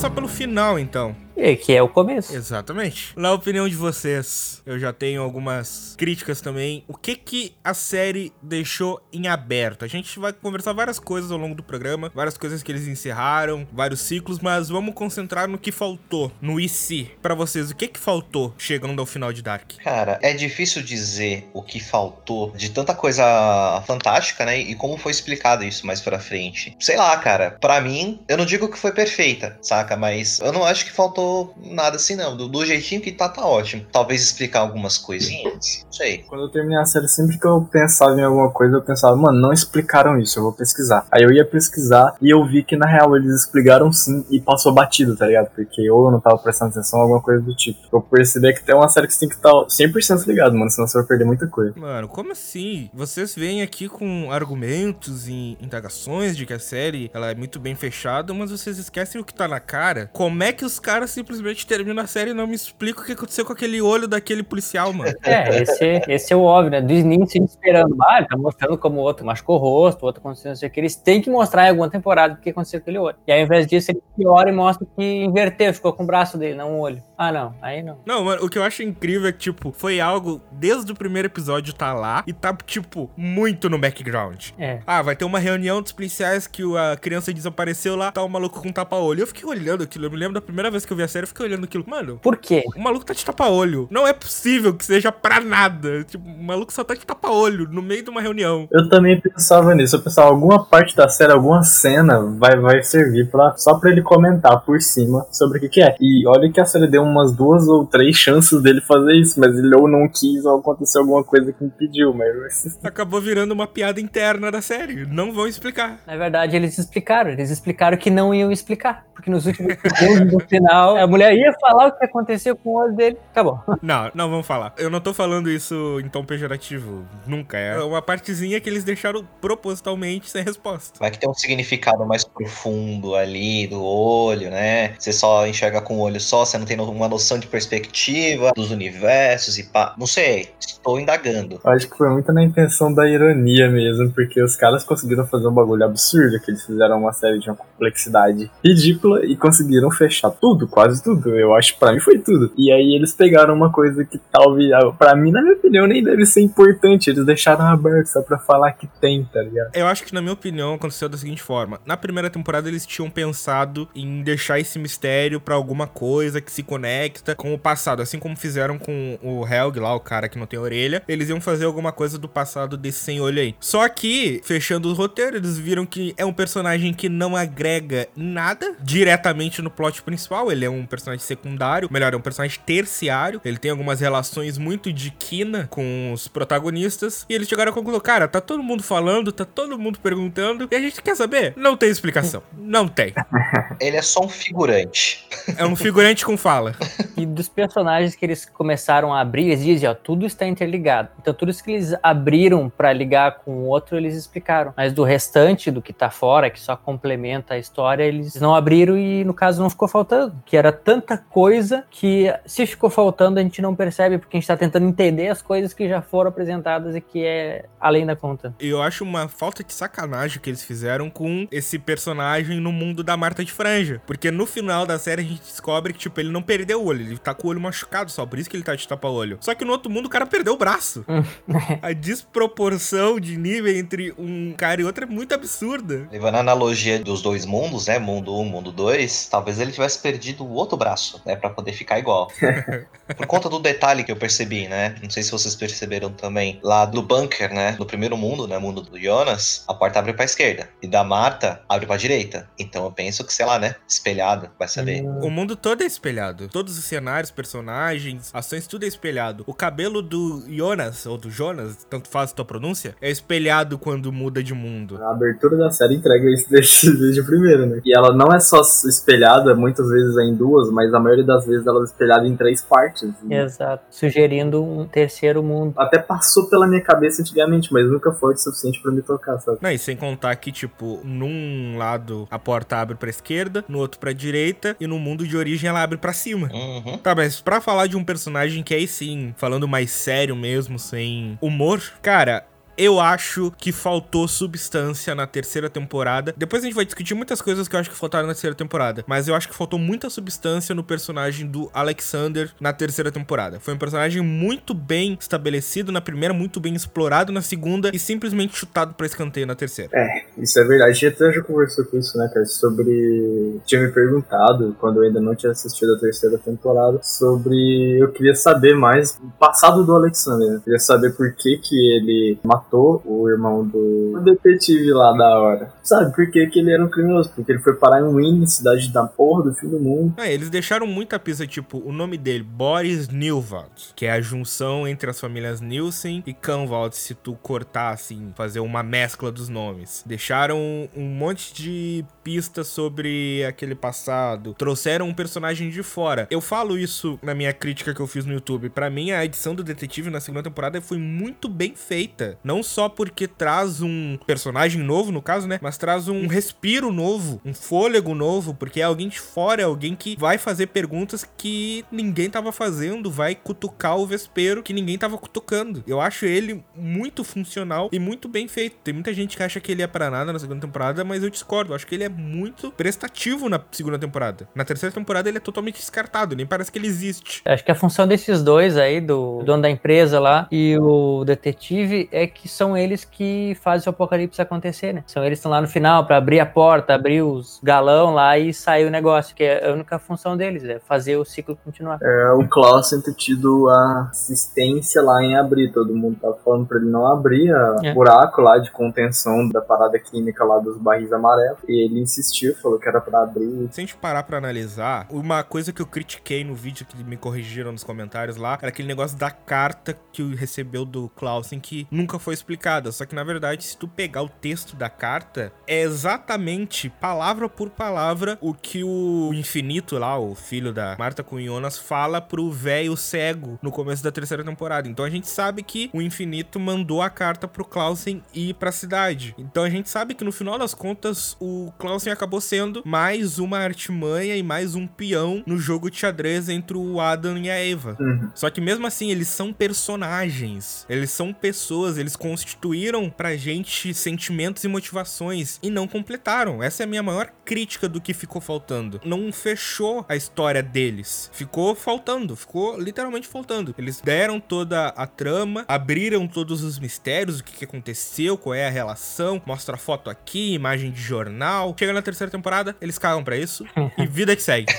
Começar 0.02 0.10
pelo 0.10 0.28
final, 0.28 0.80
então. 0.80 1.16
E 1.44 1.56
que 1.56 1.74
é 1.74 1.82
o 1.82 1.90
começo. 1.90 2.36
Exatamente. 2.36 3.14
Na 3.16 3.34
opinião 3.34 3.68
de 3.68 3.76
vocês, 3.76 4.62
eu 4.64 4.78
já 4.78 4.94
tenho 4.94 5.24
algumas 5.24 5.96
críticas 5.98 6.40
também. 6.40 6.84
O 6.88 6.96
que 6.96 7.16
que 7.16 7.56
a 7.64 7.74
série 7.74 8.32
deixou 8.44 9.02
em 9.12 9.28
aberto? 9.28 9.84
A 9.84 9.88
gente 9.88 10.20
vai 10.20 10.32
conversar 10.32 10.72
várias 10.74 11.00
coisas 11.00 11.32
ao 11.32 11.40
longo 11.40 11.56
do 11.56 11.64
programa, 11.64 12.12
várias 12.14 12.38
coisas 12.38 12.62
que 12.62 12.72
eles 12.72 12.88
encerraram, 12.88 13.68
vários 13.74 14.02
ciclos, 14.02 14.38
mas 14.38 14.70
vamos 14.70 14.94
concentrar 14.94 15.48
no 15.48 15.58
que 15.58 15.72
faltou, 15.72 16.32
no 16.40 16.60
e 16.60 16.70
se. 16.70 17.10
Pra 17.24 17.34
vocês, 17.34 17.72
o 17.72 17.76
que 17.76 17.88
que 17.88 18.00
faltou 18.00 18.54
chegando 18.56 19.00
ao 19.00 19.08
final 19.08 19.34
de 19.34 19.42
Dark? 19.42 19.72
Cara, 19.84 20.20
é 20.22 20.34
difícil 20.34 20.84
dizer 20.84 21.50
o 21.54 21.64
que 21.64 21.80
faltou 21.80 22.52
de 22.52 22.70
tanta 22.70 22.94
coisa 22.94 23.84
fantástica, 23.88 24.46
né? 24.46 24.60
E 24.60 24.76
como 24.76 24.96
foi 24.96 25.12
explicado 25.12 25.64
isso 25.64 25.88
mais 25.88 26.02
pra 26.02 26.20
frente. 26.20 26.78
Sei 26.80 26.98
lá, 26.98 27.18
cara. 27.18 27.58
Pra 27.60 27.82
mim, 27.82 28.20
eu 28.30 28.38
não 28.38 28.46
digo 28.46 28.70
que 28.70 28.78
foi 28.78 28.92
perfeita, 28.92 29.58
saca? 29.60 29.98
Mas 29.98 30.40
eu 30.40 30.54
não 30.54 30.64
acho 30.64 30.86
que 30.86 30.92
faltou 30.92 31.31
nada 31.64 31.96
assim, 31.96 32.16
não. 32.16 32.36
Do, 32.36 32.48
do 32.48 32.66
jeitinho 32.66 33.02
que 33.02 33.12
tá, 33.12 33.30
tá 33.30 33.46
ótimo. 33.46 33.86
Talvez 33.92 34.22
explicar 34.22 34.60
algumas 34.60 34.98
coisinhas. 34.98 35.84
Não 35.86 35.94
sei. 35.94 36.20
Quando 36.28 36.44
eu 36.44 36.50
terminei 36.50 36.78
a 36.78 36.86
série, 36.86 37.08
sempre 37.08 37.38
que 37.38 37.48
eu 37.48 37.62
pensava 37.72 38.20
em 38.20 38.24
alguma 38.24 38.50
coisa, 38.52 38.78
eu 38.78 38.82
pensava, 38.82 39.16
mano, 39.16 39.40
não 39.40 39.54
explicaram 39.54 40.20
isso, 40.20 40.40
eu 40.40 40.44
vou 40.44 40.54
pesquisar. 40.54 41.06
Aí 41.12 41.24
eu 41.24 41.32
ia 41.32 41.46
pesquisar 41.46 42.16
e 42.22 42.30
eu 42.34 42.46
vi 42.46 42.64
que 42.64 42.76
na 42.76 42.88
real 42.88 43.16
eles 43.16 43.34
explicaram 43.34 43.92
sim 43.92 44.26
e 44.30 44.40
passou 44.40 44.74
batido, 44.74 45.16
tá 45.16 45.26
ligado? 45.26 45.50
Porque 45.56 45.90
ou 45.90 46.06
eu 46.06 46.12
não 46.12 46.20
tava 46.20 46.38
prestando 46.38 46.72
atenção, 46.72 47.00
alguma 47.00 47.22
coisa 47.22 47.42
do 47.42 47.56
tipo. 47.56 47.80
Eu 47.92 48.02
percebi 48.02 48.54
que 48.54 48.64
tem 48.64 48.76
uma 48.76 48.90
série 48.90 49.08
que 49.08 49.14
você 49.14 49.20
tem 49.22 49.30
que 49.30 49.36
estar 49.36 49.52
100% 49.52 50.26
ligado, 50.28 50.58
mano, 50.58 50.70
senão 50.70 50.88
você 50.88 50.98
vai 50.98 51.08
perder 51.08 51.26
muita 51.26 51.48
coisa. 51.48 51.74
Mano, 51.76 52.08
como 52.08 52.32
assim? 52.32 52.90
Vocês 52.94 53.36
vêm 53.36 53.62
aqui 53.62 53.88
com 53.88 54.32
argumentos 54.32 55.28
e 55.28 55.58
indagações 55.62 56.36
de 56.36 56.46
que 56.46 56.54
a 56.54 56.60
série 56.60 57.10
ela 57.14 57.32
é 57.32 57.36
muito 57.36 57.60
bem 57.60 57.76
fechada, 57.76 58.34
mas 58.34 58.52
vocês 58.52 58.78
esquecem 58.78 59.20
o 59.20 59.24
que 59.24 59.34
tá 59.34 59.48
na 59.48 59.60
cara. 59.60 60.10
Como 60.14 60.44
é 60.44 60.52
que 60.52 60.66
os 60.66 60.80
caras 60.80 61.11
simplesmente 61.12 61.66
terminam 61.66 62.04
a 62.04 62.08
série 62.08 62.32
e 62.32 62.34
não 62.34 62.48
me 62.48 62.56
explicam 62.56 63.04
o 63.04 63.06
que 63.06 63.14
aconteceu 63.14 63.46
com 63.46 63.54
aquele 63.54 63.82
olho 63.82 64.08
daquele 64.08 64.44
policial, 64.44 64.92
mano? 64.94 65.14
É, 65.24 65.62
esse, 65.62 66.02
esse 66.08 66.34
é 66.34 66.36
o 66.36 66.42
óbvio, 66.42 66.72
né? 66.72 66.82
Do 66.82 66.92
início 66.94 67.44
esperando, 67.44 67.96
ah, 68.04 68.18
ele 68.18 68.28
tá 68.28 68.38
mostrando 68.38 68.78
como 68.78 69.00
o 69.00 69.04
outro 69.04 69.26
machucou 69.26 69.56
o 69.56 69.60
rosto, 69.60 70.02
o 70.02 70.06
outro 70.06 70.22
aconteceu, 70.22 70.50
não 70.50 70.56
sei 70.56 70.70
o 70.70 70.72
que. 70.72 70.80
Eles 70.80 70.96
têm 70.96 71.22
que 71.22 71.30
mostrar 71.30 71.68
em 71.68 71.70
alguma 71.70 71.90
temporada 71.90 72.34
o 72.34 72.38
que 72.38 72.50
aconteceu 72.50 72.80
com 72.80 72.84
aquele 72.84 73.00
olho. 73.00 73.18
E 73.28 73.32
aí, 73.32 73.40
ao 73.40 73.46
invés 73.46 73.68
disso, 73.68 73.92
ele 73.92 74.02
piora 74.18 74.50
e 74.50 74.54
mostra 74.54 74.88
que 74.96 75.04
inverteu, 75.04 75.74
ficou 75.74 75.94
com 75.94 76.04
o 76.04 76.06
braço 76.06 76.38
dele, 76.38 76.56
não 76.56 76.76
o 76.76 76.80
olho. 76.80 77.02
Ah, 77.18 77.32
não, 77.32 77.54
aí 77.62 77.84
não. 77.84 78.00
Não, 78.06 78.24
mano, 78.24 78.44
o 78.44 78.50
que 78.50 78.58
eu 78.58 78.64
acho 78.64 78.82
incrível 78.82 79.28
é 79.28 79.32
que, 79.32 79.38
tipo, 79.38 79.72
foi 79.72 80.00
algo 80.00 80.42
desde 80.52 80.92
o 80.92 80.96
primeiro 80.96 81.28
episódio 81.28 81.74
tá 81.74 81.94
lá 81.94 82.24
e 82.26 82.34
tá, 82.34 82.56
tipo, 82.66 83.12
muito 83.16 83.70
no 83.70 83.78
background. 83.78 84.50
É. 84.58 84.80
Ah, 84.88 85.02
vai 85.02 85.16
ter 85.16 85.26
uma 85.26 85.38
reunião 85.38 85.82
dos 85.82 85.92
policiais 85.92 86.48
que 86.48 86.64
a 86.76 86.98
criança 86.98 87.32
desapareceu 87.32 87.96
lá, 87.96 88.12
tá 88.12 88.24
o 88.24 88.30
maluco 88.30 88.62
com 88.62 88.72
tapa-olho. 88.72 89.22
Eu 89.22 89.28
fiquei 89.28 89.48
olhando 89.48 89.84
aquilo, 89.84 90.06
eu 90.06 90.12
me 90.12 90.18
lembro 90.18 90.34
da 90.34 90.42
primeira 90.42 90.72
vez 90.72 90.86
que 90.86 90.92
eu 90.92 90.98
vi 90.98 91.01
a 91.04 91.08
série, 91.08 91.24
eu 91.24 91.28
fiquei 91.28 91.46
olhando 91.46 91.64
aquilo. 91.66 91.84
Mano, 91.88 92.20
Por 92.22 92.38
quê? 92.38 92.64
o 92.76 92.80
maluco 92.82 93.06
tá 93.06 93.14
de 93.14 93.26
tapa-olho. 93.26 93.88
Não 93.92 94.08
é 94.08 94.14
possível 94.14 94.74
que 94.74 94.86
seja 94.86 95.12
pra 95.12 95.40
nada. 95.40 96.04
Tipo, 96.04 96.28
o 96.28 96.44
maluco 96.44 96.72
só 96.74 96.84
tá 96.84 96.94
de 96.94 97.06
tapa-olho 97.06 97.68
no 97.70 97.82
meio 97.82 98.04
de 98.04 98.10
uma 98.10 98.22
reunião. 98.22 98.68
Eu 98.72 98.88
também 98.90 99.20
pensava 99.20 99.74
nisso. 99.76 99.96
Eu 99.96 100.02
pensava, 100.02 100.30
alguma 100.30 100.66
parte 100.66 100.96
da 100.96 101.08
série, 101.08 101.32
alguma 101.32 101.64
cena 101.64 102.20
vai, 102.38 102.58
vai 102.60 102.84
servir 102.84 103.30
pra, 103.30 103.56
só 103.58 103.76
pra 103.80 103.92
ele 103.92 104.02
comentar 104.02 104.62
por 104.62 104.82
cima 104.82 105.26
sobre 105.32 105.58
o 105.58 105.62
que, 105.62 105.70
que 105.70 105.82
é. 105.82 105.96
E 106.00 106.26
olha 106.28 106.52
que 106.52 106.60
a 106.60 106.66
série 106.66 106.88
deu 106.88 107.04
umas 107.04 107.34
duas 107.34 107.68
ou 107.68 107.86
três 107.86 108.16
chances 108.16 108.62
dele 108.62 108.82
fazer 108.82 109.14
isso, 109.16 109.40
mas 109.40 109.58
ele 109.58 109.76
ou 109.76 109.88
não 109.88 110.08
quis 110.08 110.46
ou 110.46 110.60
aconteceu 110.60 111.02
alguma 111.02 111.24
coisa 111.24 111.52
que 111.54 111.64
impediu, 111.64 112.14
mas. 112.14 112.80
Acabou 112.84 113.22
virando 113.22 113.52
uma 113.52 113.68
piada 113.68 114.00
interna 114.00 114.52
da 114.52 114.62
série. 114.62 115.06
Não 115.06 115.32
vão 115.34 115.48
explicar. 115.48 116.00
Na 116.06 116.16
verdade, 116.16 116.56
eles 116.56 116.78
explicaram. 116.78 117.32
Eles 117.32 117.50
explicaram 117.50 117.98
que 117.98 118.10
não 118.10 118.34
iam 118.34 118.52
explicar. 118.52 119.06
Porque 119.14 119.30
nos 119.30 119.46
últimos 119.46 119.76
segundos 119.98 120.32
do 120.32 120.40
final, 120.48 120.91
a 120.98 121.08
mulher 121.08 121.34
ia 121.34 121.54
falar 121.60 121.88
o 121.88 121.92
que 121.92 122.06
aconteceu 122.06 122.56
com 122.56 122.70
o 122.70 122.80
olho 122.80 122.96
dele. 122.96 123.18
Acabou. 123.32 123.60
Não, 123.82 124.12
não 124.14 124.30
vamos 124.30 124.46
falar. 124.46 124.74
Eu 124.78 124.90
não 124.90 125.02
tô 125.02 125.14
falando 125.14 125.50
isso 125.50 126.00
em 126.00 126.08
tom 126.08 126.24
pejorativo. 126.24 127.06
Nunca. 127.26 127.58
É 127.58 127.80
uma 127.82 128.02
partezinha 128.02 128.60
que 128.60 128.70
eles 128.70 128.84
deixaram 128.84 129.26
propositalmente 129.40 130.30
sem 130.30 130.44
resposta. 130.44 131.00
Vai 131.00 131.12
que 131.12 131.20
tem 131.20 131.30
um 131.30 131.34
significado 131.34 132.06
mais 132.06 132.24
profundo 132.24 133.16
ali 133.16 133.68
do 133.68 133.84
olho, 133.84 134.50
né? 134.52 134.94
Você 135.00 135.12
só 135.12 135.48
enxerga 135.48 135.82
com 135.82 135.98
o 135.98 136.00
olho 136.02 136.20
só, 136.20 136.46
você 136.46 136.58
não 136.58 136.66
tem 136.66 136.80
uma 136.80 137.08
noção 137.08 137.40
de 137.40 137.48
perspectiva 137.48 138.52
dos 138.56 138.72
universos 138.72 139.58
e 139.58 139.64
pá. 139.64 139.96
Não 139.98 140.08
sei, 140.08 140.50
estou 140.60 141.00
indagando. 141.00 141.60
Eu 141.64 141.72
acho 141.72 141.90
que 141.90 141.98
foi 141.98 142.10
muito 142.10 142.32
na 142.34 142.44
intenção 142.44 142.94
da 142.94 143.08
ironia 143.08 143.70
mesmo, 143.70 144.12
porque 144.12 144.42
os 144.42 144.56
caras 144.56 144.84
conseguiram 144.84 145.26
fazer 145.26 145.48
um 145.48 145.54
bagulho 145.54 145.86
absurdo, 145.86 146.40
que 146.40 146.52
eles 146.52 146.66
fizeram 146.66 147.00
uma 147.00 147.14
série 147.14 147.40
de 147.40 147.50
uma 147.50 147.56
complexidade 147.56 148.52
ridícula 148.64 149.26
e 149.26 149.36
conseguiram 149.36 149.90
fechar 149.92 150.32
tudo, 150.32 150.68
quase 150.68 150.81
tudo. 151.02 151.38
Eu 151.38 151.54
acho 151.54 151.78
pra 151.78 151.92
mim 151.94 152.00
foi 152.00 152.18
tudo. 152.18 152.52
E 152.58 152.72
aí 152.72 152.96
eles 152.96 153.14
pegaram 153.14 153.54
uma 153.54 153.72
coisa 153.72 154.04
que 154.06 154.20
talvez, 154.32 154.70
pra 154.98 155.16
mim, 155.16 155.32
na 155.32 155.42
minha 155.42 155.56
opinião, 155.56 155.88
nem 155.88 156.04
deve 156.04 156.26
ser 156.26 156.42
importante. 156.42 157.10
Eles 157.10 157.26
deixaram 157.26 157.66
aberto 157.66 158.08
só 158.08 158.22
pra 158.22 158.38
falar 158.38 158.72
que 158.74 158.88
tem, 159.00 159.24
tá 159.26 159.42
ligado? 159.42 159.72
Eu 159.74 159.88
acho 159.88 160.04
que, 160.04 160.14
na 160.14 160.22
minha 160.22 160.34
opinião, 160.34 160.74
aconteceu 160.74 161.10
da 161.10 161.18
seguinte 161.18 161.42
forma: 161.42 161.80
na 161.86 161.98
primeira 161.98 162.30
temporada, 162.30 162.68
eles 162.68 162.86
tinham 162.86 163.10
pensado 163.10 163.88
em 163.96 164.22
deixar 164.24 164.60
esse 164.60 164.80
mistério 164.80 165.40
pra 165.40 165.56
alguma 165.56 165.88
coisa 165.88 166.42
que 166.42 166.52
se 166.52 166.64
conecta 166.64 167.36
com 167.36 167.54
o 167.54 167.60
passado, 167.60 168.02
assim 168.02 168.20
como 168.20 168.36
fizeram 168.36 168.78
com 168.78 169.18
o 169.22 169.46
Helg 169.46 169.80
lá, 169.80 169.94
o 169.96 170.00
cara 170.00 170.28
que 170.30 170.40
não 170.40 170.46
tem 170.46 170.60
orelha. 170.60 171.04
Eles 171.08 171.30
iam 171.30 171.42
fazer 171.42 171.66
alguma 171.66 171.92
coisa 171.92 172.18
do 172.18 172.28
passado 172.28 172.78
desse 172.78 173.00
sem 173.00 173.20
olho 173.22 173.42
aí. 173.42 173.56
Só 173.60 173.88
que, 173.90 174.42
fechando 174.44 174.90
o 174.90 174.94
roteiro, 174.94 175.38
eles 175.38 175.58
viram 175.58 175.86
que 175.86 176.14
é 176.18 176.26
um 176.26 176.34
personagem 176.34 176.94
que 176.94 177.10
não 177.10 177.36
agrega 177.36 178.08
nada 178.16 178.74
diretamente 178.82 179.62
no 179.62 179.70
plot 179.70 180.02
principal. 180.02 180.52
Ele 180.52 180.66
é 180.66 180.70
um 180.72 180.86
personagem 180.86 181.26
secundário, 181.26 181.90
melhor, 181.92 182.14
é 182.14 182.18
um 182.18 182.22
personagem 182.22 182.60
terciário. 182.66 183.42
Ele 183.44 183.58
tem 183.58 183.72
algumas 183.72 184.00
relações 184.00 184.58
muito 184.58 184.92
de 184.92 185.12
quina 185.12 185.68
com 185.70 186.12
os 186.14 186.28
protagonistas. 186.28 187.26
E 187.30 187.34
eles 187.34 187.48
chegaram 187.48 187.72
à 187.72 187.76
conclusão: 187.76 188.00
cara, 188.00 188.28
tá 188.28 188.42
todo 188.42 188.64
mundo 188.64 188.84
falando, 188.84 189.32
tá 189.32 189.46
todo 189.46 189.78
mundo 189.78 190.00
perguntando. 190.00 190.68
E 190.72 190.76
a 190.76 190.80
gente 190.80 191.02
quer 191.02 191.16
saber? 191.16 191.54
Não 191.56 191.78
tem 191.78 191.90
explicação. 191.90 192.42
Não 192.58 192.88
tem. 192.88 193.14
Ele 193.80 193.98
é 193.98 194.02
só 194.02 194.26
um 194.26 194.30
figurante. 194.30 195.28
É 195.58 195.66
um 195.66 195.76
figurante 195.76 196.26
com 196.26 196.38
fala. 196.38 196.76
E 197.18 197.26
dos 197.26 197.50
personagens 197.50 198.16
que 198.16 198.26
eles 198.26 198.46
começaram 198.46 199.14
a 199.14 199.22
abrir, 199.22 199.48
eles 199.48 199.64
dizem, 199.64 199.90
ó, 199.90 199.94
tudo 199.94 200.26
está 200.26 200.46
interligado. 200.46 201.10
Então, 201.20 201.34
tudo 201.34 201.52
isso 201.52 201.64
que 201.64 201.72
eles 201.72 201.96
abriram 202.02 202.70
pra 202.70 202.94
ligar 202.94 203.40
com 203.40 203.52
o 203.52 203.66
outro, 203.66 203.98
eles 203.98 204.16
explicaram. 204.16 204.74
Mas 204.76 204.94
do 204.94 205.04
restante, 205.04 205.72
do 205.72 205.82
que 205.82 205.94
tá 205.94 206.10
fora, 206.10 206.50
que 206.50 206.60
só 206.60 206.76
complementa 206.76 207.56
a 207.56 207.58
história, 207.58 208.04
eles 208.04 208.36
não 208.36 208.56
abriram 208.56 208.98
e, 208.98 209.24
no 209.24 209.34
caso, 209.34 209.62
não 209.62 209.70
ficou 209.70 209.88
faltando. 209.88 210.36
Que 210.46 210.58
era 210.62 210.72
tanta 210.72 211.18
coisa 211.18 211.84
que, 211.90 212.32
se 212.46 212.66
ficou 212.66 212.90
faltando, 212.90 213.40
a 213.40 213.44
gente 213.44 213.62
não 213.62 213.76
percebe, 213.76 214.18
porque 214.20 214.38
a 214.38 214.40
gente 214.40 214.48
tá 214.48 214.56
tentando 214.56 214.88
entender 214.88 215.28
as 215.28 215.42
coisas 215.42 215.74
que 215.74 215.90
já 215.90 216.02
foram 216.02 216.30
apresentadas 216.30 216.96
e 216.96 217.02
que 217.02 217.26
é 217.26 217.66
além 217.80 218.06
da 218.06 218.16
conta. 218.16 218.54
E 218.60 218.70
eu 218.70 218.82
acho 218.82 219.04
uma 219.04 219.28
falta 219.28 219.64
de 219.64 219.74
sacanagem 219.74 220.40
que 220.40 220.50
eles 220.50 220.64
fizeram 220.64 221.10
com 221.10 221.48
esse 221.52 221.80
personagem 221.80 222.60
no 222.60 222.72
mundo 222.72 223.04
da 223.04 223.18
Marta 223.18 223.44
de 223.44 223.52
Franja. 223.52 224.02
Porque 224.06 224.30
no 224.30 224.46
final 224.46 224.86
da 224.86 225.00
série 225.00 225.22
a 225.22 225.26
gente 225.26 225.42
descobre 225.42 225.94
que, 225.94 226.00
tipo, 226.00 226.20
ele 226.20 226.30
não 226.30 226.42
perdeu 226.42 226.82
o 226.82 226.86
olho, 226.86 227.02
ele 227.02 227.18
tá 227.18 227.34
com 227.34 227.48
o 227.48 227.50
olho 227.50 227.60
machucado 227.60 228.12
só, 228.12 228.26
por 228.26 228.38
isso 228.38 228.50
que 228.50 228.56
ele 228.56 228.64
tá 228.64 228.76
de 228.76 228.88
tapa-olho. 228.88 229.38
Só 229.42 229.56
que 229.56 229.66
no 229.66 229.72
outro 229.72 229.92
mundo 229.92 230.06
o 230.06 230.10
cara 230.10 230.26
perdeu 230.28 230.54
o 230.54 230.58
braço. 230.58 231.04
a 231.82 231.92
desproporção 231.92 233.20
de 233.20 233.36
nível 233.36 233.76
entre 233.76 234.14
um 234.18 234.54
cara 234.56 234.82
e 234.82 234.84
outro 234.84 235.06
é 235.06 235.08
muito 235.08 235.34
absurda. 235.34 236.08
Levando 236.12 236.36
a 236.36 236.40
analogia 236.40 237.00
dos 237.00 237.22
dois 237.22 237.46
mundos, 237.46 237.88
né? 237.88 237.98
Mundo 237.98 238.36
1, 238.36 238.42
um, 238.42 238.46
mundo 238.46 238.72
2, 238.72 239.28
talvez 239.28 239.60
ele 239.60 239.72
tivesse 239.72 240.00
perdido 240.00 240.46
o 240.52 240.56
outro 240.56 240.78
braço, 240.78 241.22
né? 241.26 241.36
Pra 241.36 241.50
poder 241.50 241.74
ficar 241.74 242.00
igual. 242.00 242.30
Por 243.18 243.26
conta 243.26 243.50
do 243.50 243.60
detalhe 243.60 244.04
que 244.04 244.12
eu 244.12 244.16
percebi, 244.16 244.68
né? 244.68 244.96
Não 245.02 245.10
sei 245.10 245.24
se 245.24 245.32
vocês 245.32 245.56
perceberam 245.56 246.12
também. 246.12 246.60
Lá 246.64 246.86
do 246.86 247.02
bunker, 247.02 247.54
né? 247.54 247.76
No 247.80 247.86
primeiro 247.86 248.18
mundo, 248.18 248.48
né? 248.48 248.58
Mundo 248.58 248.82
do 248.82 249.00
Jonas, 249.00 249.64
a 249.68 249.74
porta 249.74 250.00
abre 250.00 250.14
pra 250.14 250.26
esquerda. 250.26 250.70
E 250.82 250.88
da 250.88 251.04
Marta, 251.04 251.62
abre 251.68 251.86
pra 251.86 251.98
direita. 251.98 252.48
Então 252.58 252.86
eu 252.86 252.92
penso 252.92 253.24
que, 253.26 253.34
sei 253.34 253.46
lá, 253.46 253.58
né? 253.58 253.76
Espelhado, 253.88 254.50
vai 254.58 254.68
saber. 254.68 255.02
O 255.02 255.30
mundo 255.30 255.56
todo 255.56 255.82
é 255.82 255.86
espelhado. 255.86 256.48
Todos 256.50 256.78
os 256.78 256.84
cenários, 256.84 257.32
personagens, 257.32 258.30
ações, 258.34 258.68
tudo 258.68 258.84
é 258.84 258.88
espelhado. 258.88 259.44
O 259.48 259.54
cabelo 259.54 260.02
do 260.02 260.44
Jonas, 260.48 261.06
ou 261.06 261.18
do 261.18 261.30
Jonas, 261.30 261.86
tanto 261.90 262.10
faz 262.10 262.32
a 262.32 262.36
tua 262.36 262.46
pronúncia, 262.46 262.96
é 263.02 263.10
espelhado 263.10 263.78
quando 263.78 264.12
muda 264.12 264.44
de 264.44 264.54
mundo. 264.54 265.02
A 265.02 265.12
abertura 265.12 265.58
da 265.58 265.72
série 265.72 265.96
entrega 265.96 266.30
isso 266.30 266.50
desde, 266.50 266.92
desde 266.98 267.22
o 267.22 267.26
primeiro, 267.26 267.66
né? 267.66 267.82
E 267.86 267.96
ela 267.96 268.14
não 268.14 268.28
é 268.34 268.40
só 268.40 268.62
espelhada, 268.62 269.56
muitas 269.56 269.88
vezes 269.90 270.18
é 270.18 270.24
em 270.24 270.36
duas, 270.42 270.72
mas 270.72 270.92
a 270.94 271.00
maioria 271.00 271.24
das 271.24 271.46
vezes 271.46 271.68
ela 271.68 271.80
é 271.82 271.84
espelhada 271.84 272.28
em 272.28 272.36
três 272.36 272.64
partes. 272.64 273.08
né? 273.24 273.44
Exato. 273.44 273.84
Sugerindo 273.92 274.64
um 274.64 274.88
terceiro 274.88 275.44
mundo. 275.44 275.74
Até 275.78 276.00
passou 276.00 276.50
pela 276.50 276.68
minha 276.68 276.82
cabeça 276.82 277.22
antigamente, 277.22 277.72
mas 277.72 277.86
nunca 277.88 278.12
foi 278.12 278.34
o 278.34 278.38
suficiente 278.38 278.82
pra 278.82 278.92
me 278.92 279.02
tocar, 279.04 279.38
sabe? 279.40 279.60
Não, 279.62 279.72
e 279.72 279.78
sem 279.78 279.96
contar 279.96 280.36
que, 280.38 280.52
tipo, 280.52 281.00
num 281.04 281.78
lado 281.78 282.28
a 282.32 282.40
porta 282.40 282.78
abre 282.78 282.96
pra 282.96 283.10
esquerda, 283.10 283.64
no 283.68 283.78
outro 283.78 284.00
pra 284.00 284.12
direita, 284.14 284.76
e 284.80 284.88
no 284.88 284.98
mundo 284.98 285.28
de 285.28 285.38
origem 285.38 285.70
ela 285.70 285.84
abre 285.84 285.98
pra 285.98 286.14
cima. 286.14 286.50
Uhum. 286.52 286.98
Tá, 286.98 287.14
mas 287.14 287.40
pra 287.40 287.62
falar 287.62 287.88
de 287.88 287.96
um 287.96 288.04
personagem 288.04 288.64
que 288.64 288.74
aí 288.74 288.88
sim, 288.88 289.34
falando 289.38 289.68
mais 289.68 289.92
sério 289.92 290.36
mesmo, 290.36 290.80
sem 290.80 291.38
humor, 291.42 291.80
cara. 292.02 292.46
Eu 292.78 293.00
acho 293.00 293.52
que 293.58 293.72
faltou 293.72 294.28
substância 294.28 295.14
na 295.14 295.28
terceira 295.28 295.70
temporada. 295.70 296.34
Depois 296.36 296.64
a 296.64 296.66
gente 296.66 296.76
vai 296.76 296.86
discutir 296.86 297.14
muitas 297.14 297.42
coisas 297.42 297.68
que 297.68 297.76
eu 297.76 297.80
acho 297.80 297.90
que 297.90 297.96
faltaram 297.96 298.28
na 298.28 298.34
terceira 298.34 298.56
temporada. 298.56 299.04
Mas 299.08 299.28
eu 299.28 299.36
acho 299.36 299.48
que 299.48 299.56
faltou 299.56 299.78
muita 299.78 300.10
substância 300.10 300.74
no 300.74 300.84
personagem 300.84 301.48
do 301.48 301.70
Alexander 301.74 302.52
na 302.60 302.74
terceira 302.74 303.12
temporada. 303.12 303.60
Foi 303.60 303.74
um 303.74 303.78
personagem 303.78 304.22
muito 304.22 304.74
bem 304.74 305.18
estabelecido 305.20 305.92
na 305.92 306.02
primeira, 306.02 306.34
muito 306.34 306.60
bem 306.60 306.74
explorado 306.74 307.32
na 307.32 307.42
segunda 307.42 307.92
e 307.94 308.00
simplesmente 308.00 308.58
chutado 308.58 308.94
pra 308.94 309.06
escanteio 309.06 309.46
na 309.46 309.56
terceira. 309.56 309.92
É, 309.94 310.24
isso 310.38 310.60
é 310.60 310.64
verdade. 310.64 311.06
Até 311.06 311.32
já 311.32 311.42
conversou 311.44 311.86
com 311.86 311.98
isso, 311.98 312.18
né, 312.18 312.30
cara? 312.34 312.46
Sobre. 312.46 313.60
Tinha 313.66 313.82
me 313.82 313.92
perguntado, 313.92 314.76
quando 314.80 314.98
eu 314.98 315.08
ainda 315.08 315.20
não 315.20 315.36
tinha 315.36 315.52
assistido 315.52 315.94
a 315.96 316.00
terceira 316.00 316.38
temporada, 316.38 317.00
sobre. 317.04 318.00
Eu 318.00 318.12
queria 318.12 318.34
saber 318.34 318.76
mais 318.76 319.20
o 319.22 319.30
passado 319.38 319.84
do 319.84 319.94
Alexander. 319.94 320.54
Eu 320.54 320.62
queria 320.62 320.80
saber 320.80 321.12
por 321.16 321.32
que, 321.34 321.58
que 321.58 321.76
ele 321.76 322.40
matou 322.44 322.71
matou 322.72 323.02
o 323.06 323.30
irmão 323.30 323.66
do 323.66 324.14
o 324.16 324.20
detetive 324.22 324.92
lá 324.92 325.12
da 325.14 325.40
hora. 325.40 325.74
Sabe 325.84 326.14
por 326.16 326.30
que, 326.32 326.48
que 326.48 326.60
ele 326.60 326.74
era 326.74 326.84
um 326.84 326.90
criminoso? 326.90 327.32
Porque 327.36 327.52
ele 327.52 327.60
foi 327.60 327.76
parar 327.76 328.02
em 328.02 328.14
Winnie, 328.14 328.48
cidade 328.48 328.92
da 328.92 329.06
porra 329.06 329.44
do 329.44 329.54
fim 329.54 329.68
do 329.68 329.80
mundo. 329.80 330.14
É, 330.18 330.34
eles 330.34 330.50
deixaram 330.50 330.88
muita 330.88 331.20
pista, 331.20 331.46
tipo, 331.46 331.78
o 331.80 331.92
nome 331.92 332.18
dele, 332.18 332.44
Boris 332.44 333.10
Nilvald, 333.10 333.94
que 333.96 334.06
é 334.06 334.12
a 334.12 334.22
junção 334.22 334.88
entre 334.88 335.10
as 335.10 335.20
famílias 335.20 335.62
Nielsen 335.62 336.24
e 336.26 336.34
Canvald, 336.34 336.96
se 336.96 337.14
tu 337.14 337.34
cortar, 337.42 337.92
assim, 337.92 338.32
fazer 338.36 338.60
uma 338.60 338.84
mescla 338.84 339.32
dos 339.32 339.50
nomes. 339.50 340.04
Deixaram 340.06 340.58
um 340.96 341.04
monte 341.04 341.54
de 341.54 342.06
pistas 342.24 342.68
sobre 342.68 343.44
aquele 343.46 343.76
passado, 343.76 344.54
trouxeram 344.58 345.08
um 345.08 345.14
personagem 345.14 345.70
de 345.70 345.84
fora. 345.84 346.28
Eu 346.30 346.42
falo 346.42 346.78
isso 346.78 347.20
na 347.22 347.34
minha 347.34 347.54
crítica 347.54 347.94
que 347.94 348.00
eu 348.00 348.08
fiz 348.08 348.26
no 348.26 348.34
YouTube. 348.34 348.70
Para 348.70 348.90
mim, 348.90 349.12
a 349.12 349.26
edição 349.26 349.56
do 349.56 349.64
detetive 349.64 350.10
na 350.10 350.20
segunda 350.20 350.44
temporada 350.44 350.82
foi 350.82 350.98
muito 350.98 351.50
bem 351.50 351.76
feita. 351.76 352.38
Não 352.44 352.51
só 352.64 352.90
porque 352.90 353.28
traz 353.28 353.82
um 353.82 354.18
personagem 354.26 354.82
novo, 354.82 355.12
no 355.12 355.22
caso, 355.22 355.48
né? 355.48 355.60
Mas 355.62 355.78
traz 355.78 356.08
um 356.08 356.28
respiro 356.28 356.92
novo, 356.92 357.40
um 357.46 357.54
fôlego 357.54 358.16
novo, 358.16 358.54
porque 358.54 358.82
é 358.82 358.84
alguém 358.84 359.08
de 359.08 359.20
fora, 359.20 359.62
é 359.62 359.66
alguém 359.66 359.96
que 359.96 360.16
vai 360.18 360.38
fazer 360.38 360.68
perguntas 360.68 361.24
que 361.38 361.86
ninguém 361.92 362.30
tava 362.30 362.52
fazendo, 362.52 363.12
vai 363.12 363.36
cutucar 363.36 363.98
o 363.98 364.06
vespeiro 364.06 364.64
que 364.64 364.74
ninguém 364.74 364.98
tava 364.98 365.18
cutucando. 365.18 365.84
Eu 365.88 366.02
acho 366.02 366.26
ele 366.26 366.64
muito 366.76 367.24
funcional 367.24 367.90
e 367.92 368.00
muito 368.00 368.28
bem 368.28 368.48
feito. 368.48 368.78
Tem 368.84 368.94
muita 368.94 369.14
gente 369.14 369.38
que 369.38 369.44
acha 369.44 369.60
que 369.60 369.72
ele 369.72 369.82
é 369.82 369.88
para 369.88 370.10
nada 370.10 370.34
na 370.34 370.40
segunda 370.40 370.62
temporada, 370.62 371.04
mas 371.04 371.24
eu 371.24 371.30
discordo. 371.30 371.72
Eu 371.72 371.76
acho 371.76 371.86
que 371.86 371.96
ele 371.96 372.04
é 372.04 372.10
muito 372.10 372.72
prestativo 372.72 373.50
na 373.50 373.62
segunda 373.72 374.00
temporada. 374.00 374.48
Na 374.56 374.66
terceira 374.66 374.94
temporada 374.94 375.30
ele 375.30 375.38
é 375.38 375.42
totalmente 375.42 375.76
descartado, 375.76 376.36
nem 376.36 376.46
parece 376.46 376.72
que 376.72 376.80
ele 376.80 376.88
existe. 376.88 377.42
Acho 377.46 377.64
que 377.64 377.72
a 377.72 377.76
função 377.76 378.08
desses 378.08 378.44
dois 378.44 378.78
aí, 378.78 379.00
do 379.00 379.44
dono 379.44 379.62
da 379.62 379.70
empresa 379.70 380.20
lá 380.20 380.48
e 380.52 380.78
o 380.80 381.24
detetive, 381.26 382.10
é 382.12 382.28
que 382.28 382.41
são 382.48 382.76
eles 382.78 383.04
que 383.06 383.56
fazem 383.62 383.88
o 383.88 383.90
apocalipse 383.92 384.42
acontecer, 384.42 384.94
né? 384.94 385.04
São 385.08 385.24
eles 385.24 385.38
que 385.38 385.40
estão 385.42 385.52
lá 385.52 385.62
no 385.62 385.68
final 385.68 386.06
para 386.06 386.18
abrir 386.18 386.40
a 386.40 386.46
porta, 386.46 386.94
abrir 386.94 387.22
os 387.22 387.60
galão 387.64 388.14
lá 388.14 388.38
e 388.38 388.54
sair 388.54 388.86
o 388.86 388.90
negócio, 388.92 389.36
que 389.36 389.44
é 389.44 389.70
a 389.70 389.74
única 389.74 389.98
função 390.00 390.36
deles, 390.38 390.64
é 390.64 390.80
fazer 390.80 391.18
o 391.18 391.26
ciclo 391.26 391.58
continuar. 391.64 392.00
É, 392.02 392.32
o 392.32 392.48
Clausen 392.48 393.02
ter 393.02 393.14
tido 393.16 393.70
a 393.70 394.10
assistência 394.12 395.02
lá 395.02 395.24
em 395.24 395.36
abrir, 395.38 395.72
todo 395.72 395.94
mundo 395.94 396.18
tava 396.22 396.38
falando 396.44 396.66
pra 396.66 396.78
ele 396.78 396.90
não 396.90 397.06
abrir 397.06 397.52
o 397.54 397.86
É. 397.86 397.94
buraco 397.94 398.42
lá 398.42 398.58
de 398.58 398.72
contenção 398.72 399.48
da 399.50 399.62
parada 399.62 399.98
química 400.00 400.44
lá 400.44 400.60
dos 400.60 400.78
barris 400.78 401.12
amarelos. 401.12 401.58
E 401.68 401.86
ele 401.86 402.00
insistiu, 402.00 402.56
falou 402.58 402.80
que 402.80 402.88
era 402.88 403.00
pra 403.02 403.24
abrir. 403.24 403.68
Se 403.72 403.80
a 403.80 403.84
gente 403.84 403.96
parar 403.96 404.24
pra 404.24 404.38
analisar, 404.38 405.06
uma 405.10 405.44
coisa 405.44 405.72
que 405.74 405.82
eu 405.82 405.86
critiquei 405.86 406.44
no 406.44 406.56
vídeo 406.56 406.86
que 406.86 407.02
me 407.04 407.18
corrigiram 407.18 407.72
nos 407.72 407.84
comentários 407.84 408.38
lá 408.38 408.58
era 408.62 408.70
aquele 408.70 408.88
negócio 408.88 409.18
da 409.18 409.30
carta 409.32 409.98
que 410.12 410.36
recebeu 410.36 410.86
do 410.86 411.10
Clausen 411.16 411.60
que 411.60 411.88
nunca 411.92 412.18
foi 412.32 412.34
explicada. 412.34 412.92
Só 412.92 413.06
que 413.06 413.14
na 413.14 413.24
verdade, 413.24 413.64
se 413.64 413.78
tu 413.78 413.88
pegar 413.88 414.24
o 414.24 414.30
texto 414.30 414.76
da 414.76 414.90
carta, 414.90 415.52
é 415.68 415.82
exatamente 415.82 416.90
palavra 416.90 417.50
por 417.50 417.70
palavra 417.70 418.38
o 418.42 418.54
que 418.54 418.84
o 418.84 419.32
infinito 419.34 419.98
lá, 419.98 420.18
o 420.18 420.34
filho 420.34 420.72
da 420.72 420.96
Marta 420.98 421.24
com 421.24 421.42
Jonas, 421.42 421.78
fala 421.78 422.22
pro 422.22 422.50
velho 422.50 422.96
cego 422.96 423.60
no 423.62 423.72
começo 423.72 424.04
da 424.04 424.12
terceira 424.12 424.44
temporada. 424.44 424.88
Então 424.88 425.04
a 425.04 425.10
gente 425.10 425.28
sabe 425.28 425.62
que 425.62 425.90
o 425.94 426.02
infinito 426.02 426.60
mandou 426.60 427.02
a 427.02 427.10
carta 427.10 427.48
pro 427.48 427.66
Clausen 427.66 428.24
ir 428.34 428.54
pra 428.54 428.72
cidade. 428.72 429.36
Então 429.38 429.64
a 429.64 429.70
gente 429.70 429.90
sabe 429.90 430.14
que 430.14 430.24
no 430.24 430.32
final 430.32 430.58
das 430.58 430.74
contas 430.74 431.36
o 431.40 431.72
Clausen 431.78 432.14
acabou 432.14 432.40
sendo 432.40 432.82
mais 432.86 433.40
uma 433.40 433.58
artimanha 433.58 434.38
e 434.38 434.44
mais 434.44 434.76
um 434.76 434.88
peão 434.88 435.44
no 435.46 435.58
jogo 435.58 435.90
de 435.90 435.98
xadrez 435.98 436.48
entre 436.48 436.78
o 436.78 437.02
Adam 437.02 437.38
e 437.38 437.50
a 437.50 437.56
Eva. 437.56 437.98
Uhum. 438.00 438.32
Só 438.34 438.50
que 438.50 438.62
mesmo 438.62 438.88
assim, 438.88 439.12
eles 439.12 439.28
são 439.28 439.52
personagens. 439.52 440.86
Eles 440.88 441.12
são 441.12 441.34
pessoas, 441.34 441.98
eles 441.98 442.16
constituíram 442.22 443.10
pra 443.10 443.36
gente 443.36 443.96
sentimentos 443.96 444.64
e 444.64 444.68
motivações 444.68 445.58
e 445.64 445.72
não 445.72 445.88
completaram. 445.88 446.62
Essa 446.62 446.84
é 446.84 446.86
a 446.86 446.88
minha 446.88 447.02
maior 447.02 447.34
crítica 447.44 447.90
do 447.90 448.00
que 448.00 448.14
ficou 448.14 448.40
faltando. 448.40 449.02
Não 449.04 449.34
fechou 449.34 450.06
a 450.08 450.16
história 450.16 450.62
deles. 450.62 451.32
Ficou 451.34 451.74
faltando, 451.74 452.36
ficou 452.36 452.80
literalmente 452.80 453.28
faltando. 453.28 453.74
Eles 453.76 454.00
deram 454.02 454.40
toda 454.40 454.90
a 454.90 455.08
trama, 455.08 455.66
abriram 455.68 456.28
todos 456.28 456.64
os 456.64 456.78
mistérios, 456.78 457.40
o 457.40 457.44
que, 457.44 457.54
que 457.54 457.66
aconteceu, 457.66 458.38
qual 458.38 458.54
é 458.54 458.68
a 458.68 458.70
relação, 458.70 459.42
mostra 459.44 459.76
foto 459.76 460.08
aqui, 460.08 460.54
imagem 460.54 460.92
de 460.92 461.02
jornal. 461.02 461.76
Chega 461.78 461.92
na 461.92 462.04
terceira 462.04 462.30
temporada, 462.30 462.76
eles 462.80 463.00
cagam 463.00 463.24
pra 463.24 463.36
isso 463.36 463.66
e 463.98 464.06
vida 464.06 464.36
que 464.36 464.44
segue. 464.44 464.72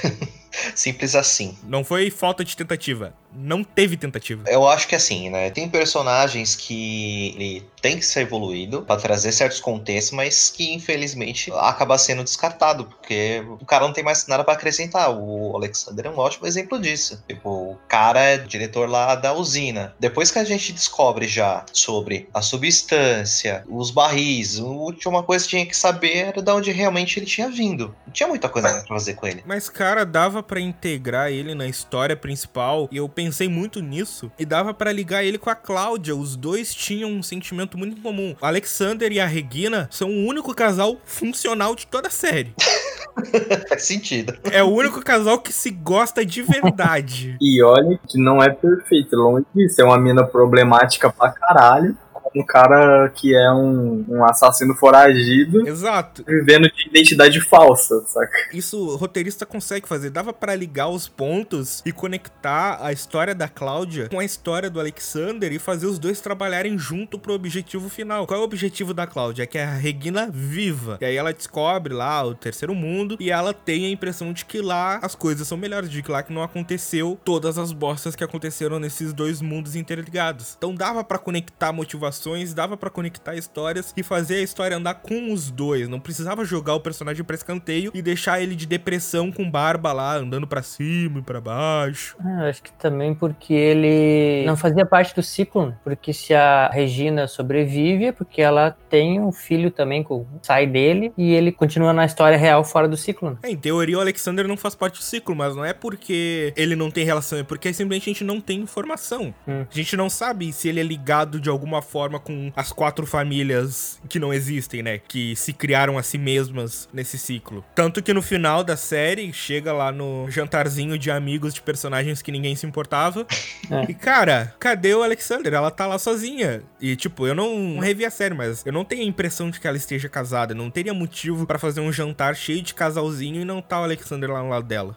Simples 0.77 1.17
assim. 1.17 1.59
Não 1.65 1.83
foi 1.83 2.09
falta 2.09 2.45
de 2.45 2.57
tentativa. 2.57 3.13
Não 3.35 3.65
teve 3.65 3.97
tentativa. 3.97 4.45
Eu 4.47 4.69
acho 4.69 4.87
que 4.87 4.95
assim, 4.95 5.31
né? 5.31 5.51
Tem 5.51 5.69
personagens 5.69 6.55
que 6.55 7.35
ele 7.35 7.65
tem 7.81 7.99
que 7.99 8.07
ser 8.07 8.21
evoluído 8.21 8.83
pra 8.83 8.97
trazer 8.97 9.33
certos 9.33 9.61
contextos, 9.61 10.13
mas 10.13 10.51
que 10.51 10.73
infelizmente 10.73 11.51
acaba 11.53 11.99
sendo 11.99 12.23
descartado, 12.23 12.85
porque 12.85 13.45
o 13.61 13.67
cara 13.67 13.87
não 13.87 13.93
tem 13.93 14.05
mais 14.05 14.27
nada 14.27 14.45
pra 14.45 14.55
acrescentar. 14.55 15.11
O 15.11 15.57
Alexander 15.57 16.07
é 16.07 16.11
um 16.11 16.19
ótimo 16.19 16.47
exemplo 16.47 16.79
disso. 16.79 17.23
Tipo, 17.27 17.73
o 17.73 17.79
cara 17.89 18.21
é 18.21 18.39
diretor 18.39 18.89
lá 18.89 19.15
da 19.15 19.33
usina. 19.33 19.95
Depois 19.99 20.31
que 20.31 20.39
a 20.39 20.45
gente 20.45 20.73
descobre 20.73 21.27
já 21.27 21.65
sobre 21.73 22.29
a 22.33 22.41
substância, 22.41 23.65
os 23.69 23.91
barris, 23.91 24.61
a 24.61 24.65
última 24.65 25.23
coisa 25.23 25.45
que 25.45 25.51
tinha 25.51 25.67
que 25.67 25.77
saber 25.77 26.17
era 26.19 26.43
de 26.43 26.51
onde 26.53 26.71
realmente 26.71 27.19
ele 27.19 27.27
tinha 27.27 27.49
vindo. 27.49 27.95
Não 28.07 28.13
tinha 28.13 28.29
muita 28.29 28.49
coisa 28.49 28.69
pra 28.69 28.97
fazer 28.97 29.15
com 29.15 29.27
ele. 29.27 29.43
Mas, 29.45 29.69
cara, 29.69 30.05
dava 30.05 30.43
pra 30.43 30.61
integrar 30.61 31.31
ele 31.31 31.55
na 31.55 31.67
história 31.67 32.17
principal 32.17 32.89
e 32.93 32.97
eu 32.97 33.09
pensei 33.09 33.22
muito 33.49 33.81
nisso. 33.81 34.31
E 34.39 34.45
dava 34.45 34.73
pra 34.73 34.93
ligar 34.93 35.25
ele 35.25 35.39
com 35.39 35.51
a 35.51 35.55
Cláudia. 35.55 36.15
Os 36.15 36.37
dois 36.37 36.75
tinham 36.75 37.11
um 37.11 37.23
sentimento 37.23 37.77
muito 37.77 38.01
comum. 38.01 38.35
O 38.41 38.47
Alexander 38.47 39.11
e 39.13 39.21
a 39.21 39.27
Regina 39.27 39.89
são 39.91 40.09
o 40.09 40.27
único 40.27 40.55
casal 40.55 40.97
funcional 41.05 41.75
de 41.75 41.87
toda 41.87 42.09
a 42.09 42.11
série. 42.11 42.55
Faz 43.69 43.85
sentido. 43.85 44.37
É 44.45 44.63
o 44.63 44.69
único 44.69 45.03
casal 45.03 45.39
que 45.39 45.53
se 45.53 45.71
gosta 45.71 46.25
de 46.25 46.43
verdade. 46.43 47.37
E 47.43 47.63
olha 47.63 47.99
que 48.09 48.23
não 48.23 48.43
é 48.43 48.51
perfeito, 48.51 49.17
longe 49.17 49.45
disso. 49.55 49.81
É 49.81 49.85
uma 49.85 49.99
mina 49.99 50.25
problemática 50.25 51.11
pra 51.11 51.31
caralho. 51.31 51.97
Um 52.35 52.45
cara 52.45 53.09
que 53.11 53.35
é 53.35 53.53
um, 53.53 54.05
um 54.09 54.25
assassino 54.25 54.75
foragido, 54.75 55.67
Exato. 55.67 56.25
vivendo 56.27 56.71
de 56.71 56.89
identidade 56.89 57.41
falsa, 57.41 58.01
saca? 58.07 58.49
Isso 58.53 58.79
o 58.79 58.97
roteirista 58.97 59.45
consegue 59.45 59.87
fazer. 59.89 60.11
Dava 60.11 60.33
pra 60.33 60.55
ligar 60.55 60.89
os 60.89 61.09
pontos 61.09 61.83
e 61.85 61.93
conectar 61.93 62.79
a 62.81 62.93
história 62.93 63.35
da 63.35 63.49
Cláudia 63.49 64.09
com 64.09 64.19
a 64.19 64.25
história 64.25 64.71
do 64.71 64.81
Alexander 64.81 65.53
e 65.53 65.59
fazer 65.59 65.87
os 65.87 65.99
dois 65.99 66.21
trabalharem 66.21 66.79
junto 66.79 67.19
pro 67.19 67.35
objetivo 67.35 67.89
final. 67.89 68.27
Qual 68.27 68.39
é 68.39 68.43
o 68.43 68.45
objetivo 68.45 68.95
da 68.95 69.07
Cláudia? 69.07 69.43
É 69.43 69.47
que 69.47 69.59
a 69.59 69.75
Regina 69.75 70.29
viva. 70.33 70.99
E 71.01 71.05
aí 71.05 71.17
ela 71.17 71.33
descobre 71.33 71.95
lá 71.95 72.25
o 72.25 72.35
terceiro 72.35 72.75
mundo 72.75 73.17
e 73.21 73.31
ela 73.31 73.53
tem 73.53 73.87
a 73.87 73.91
impressão 73.91 74.33
de 74.33 74.45
que 74.45 74.61
lá 74.61 74.99
as 75.03 75.15
coisas 75.15 75.47
são 75.47 75.59
melhores, 75.59 75.91
de 75.91 76.03
que 76.03 76.11
lá 76.11 76.23
que 76.23 76.33
não 76.33 76.43
aconteceu 76.43 77.19
todas 77.25 77.59
as 77.59 77.73
bostas 77.73 78.17
que 78.17 78.25
aconteceram 78.25 78.79
nesses 78.79 79.13
dois 79.13 79.41
mundos 79.41 79.77
interligados. 79.77 80.55
Então 80.57 80.75
dava 80.75 81.05
pra 81.05 81.19
conectar 81.19 81.73
motivações, 81.73 82.22
dava 82.55 82.77
pra 82.77 82.91
conectar 82.91 83.35
histórias 83.35 83.93
e 83.97 84.03
fazer 84.03 84.37
a 84.37 84.43
história 84.43 84.77
andar 84.77 84.95
com 84.95 85.33
os 85.33 85.51
dois. 85.51 85.89
Não 85.89 86.01
precisava 86.01 86.45
jogar 86.45 86.75
o 86.75 86.81
personagem 86.81 87.25
pra 87.25 87.35
escanteio 87.35 87.91
e 87.95 88.01
deixar 88.01 88.41
ele 88.41 88.55
de 88.55 88.67
depressão 88.67 89.31
com 89.33 89.51
barba 89.51 89.93
lá, 89.93 90.17
andando 90.17 90.47
pra 90.47 90.63
cima 90.63 91.19
e 91.19 91.23
pra 91.23 91.41
baixo. 91.41 92.17
Ah, 92.21 92.49
acho 92.49 92.63
que 92.63 92.73
também 92.73 93.15
porque 93.15 93.53
ele 93.53 94.45
não 94.47 94.57
fazia 94.57 94.87
parte 94.87 95.15
do 95.15 95.23
ciclo, 95.23 95.67
né? 95.67 95.77
porque 95.83 96.13
se 96.13 96.35
a 96.35 96.69
Regina 96.69 97.27
sobrevive 97.27 98.07
é 98.07 98.13
porque 98.13 98.41
ela 98.41 98.77
tem 98.89 99.21
um 99.21 99.33
filho 99.33 99.71
também 99.71 100.05
que 100.05 100.09
sai 100.43 100.67
dele 100.67 101.13
e 101.17 101.33
ele 101.33 101.53
continua 101.53 101.93
na 101.93 102.05
história 102.05 102.37
real 102.37 102.65
fora 102.65 102.89
do 102.89 102.97
ciclo. 102.97 103.31
né? 103.31 103.37
É, 103.43 103.51
em 103.51 103.57
teoria 103.57 103.99
o 103.99 104.01
Alexander 104.01 104.47
não 104.47 104.57
faz 104.57 104.75
parte 104.75 104.99
do 104.99 105.05
ciclo, 105.05 105.35
mas 105.35 105.57
não 105.57 105.65
é 105.65 105.73
porque 105.73 106.53
ele 106.57 106.77
não 106.77 106.91
tem 106.91 107.05
relação, 107.05 107.39
é 107.39 107.43
porque 107.43 107.73
simplesmente 107.73 108.09
a 108.09 108.13
gente 108.13 108.25
não 108.25 108.41
tem 108.41 108.61
informação. 108.61 109.35
Hum. 109.47 109.65
A 109.71 109.75
gente 109.75 109.97
não 109.97 110.09
sabe 110.09 110.53
se 110.53 110.69
ele 110.69 110.81
é 110.81 110.83
ligado 110.83 111.41
de 111.41 111.49
alguma 111.49 111.83
forma 111.83 112.12
com 112.19 112.53
as 112.57 112.73
quatro 112.73 113.07
famílias 113.07 114.01
que 114.09 114.19
não 114.19 114.33
existem, 114.33 114.83
né? 114.83 114.99
Que 114.99 115.35
se 115.37 115.53
criaram 115.53 115.99
a 115.99 116.03
si 116.03 116.19
mesmas 116.19 116.89
nesse 116.93 117.19
ciclo. 117.19 117.65
Tanto 117.75 118.03
que 118.03 118.13
no 118.13 118.23
final 118.23 118.63
da 118.65 118.77
série, 118.77 119.33
chega 119.33 119.73
lá 119.73 119.91
no 119.93 120.27
jantarzinho 120.31 120.99
de 120.99 121.11
amigos 121.11 121.55
de 121.55 121.63
personagens 121.63 122.23
que 122.23 122.33
ninguém 122.33 122.55
se 122.57 122.67
importava. 122.67 123.27
É. 123.71 123.91
E 123.91 123.95
cara, 123.95 124.55
cadê 124.59 124.95
o 124.95 125.03
Alexander? 125.03 125.53
Ela 125.53 125.71
tá 125.71 125.87
lá 125.87 125.99
sozinha. 125.99 126.63
E 126.81 126.97
tipo, 126.97 127.27
eu 127.27 127.35
não 127.35 127.79
revi 127.79 128.05
a 128.05 128.11
série, 128.11 128.35
mas 128.35 128.65
eu 128.67 128.73
não 128.73 128.85
tenho 128.85 129.03
a 129.03 129.07
impressão 129.07 129.51
de 129.51 129.61
que 129.61 129.67
ela 129.67 129.77
esteja 129.77 130.09
casada. 130.09 130.55
Não 130.55 130.71
teria 130.71 130.95
motivo 130.95 131.47
pra 131.47 131.59
fazer 131.59 131.81
um 131.81 131.93
jantar 131.93 132.35
cheio 132.35 132.63
de 132.63 132.75
casalzinho 132.75 133.41
e 133.41 133.45
não 133.45 133.61
tá 133.63 133.81
o 133.81 133.85
Alexander 133.85 134.31
lá 134.31 134.43
no 134.43 134.51
lado 134.51 134.67
dela. 134.67 134.95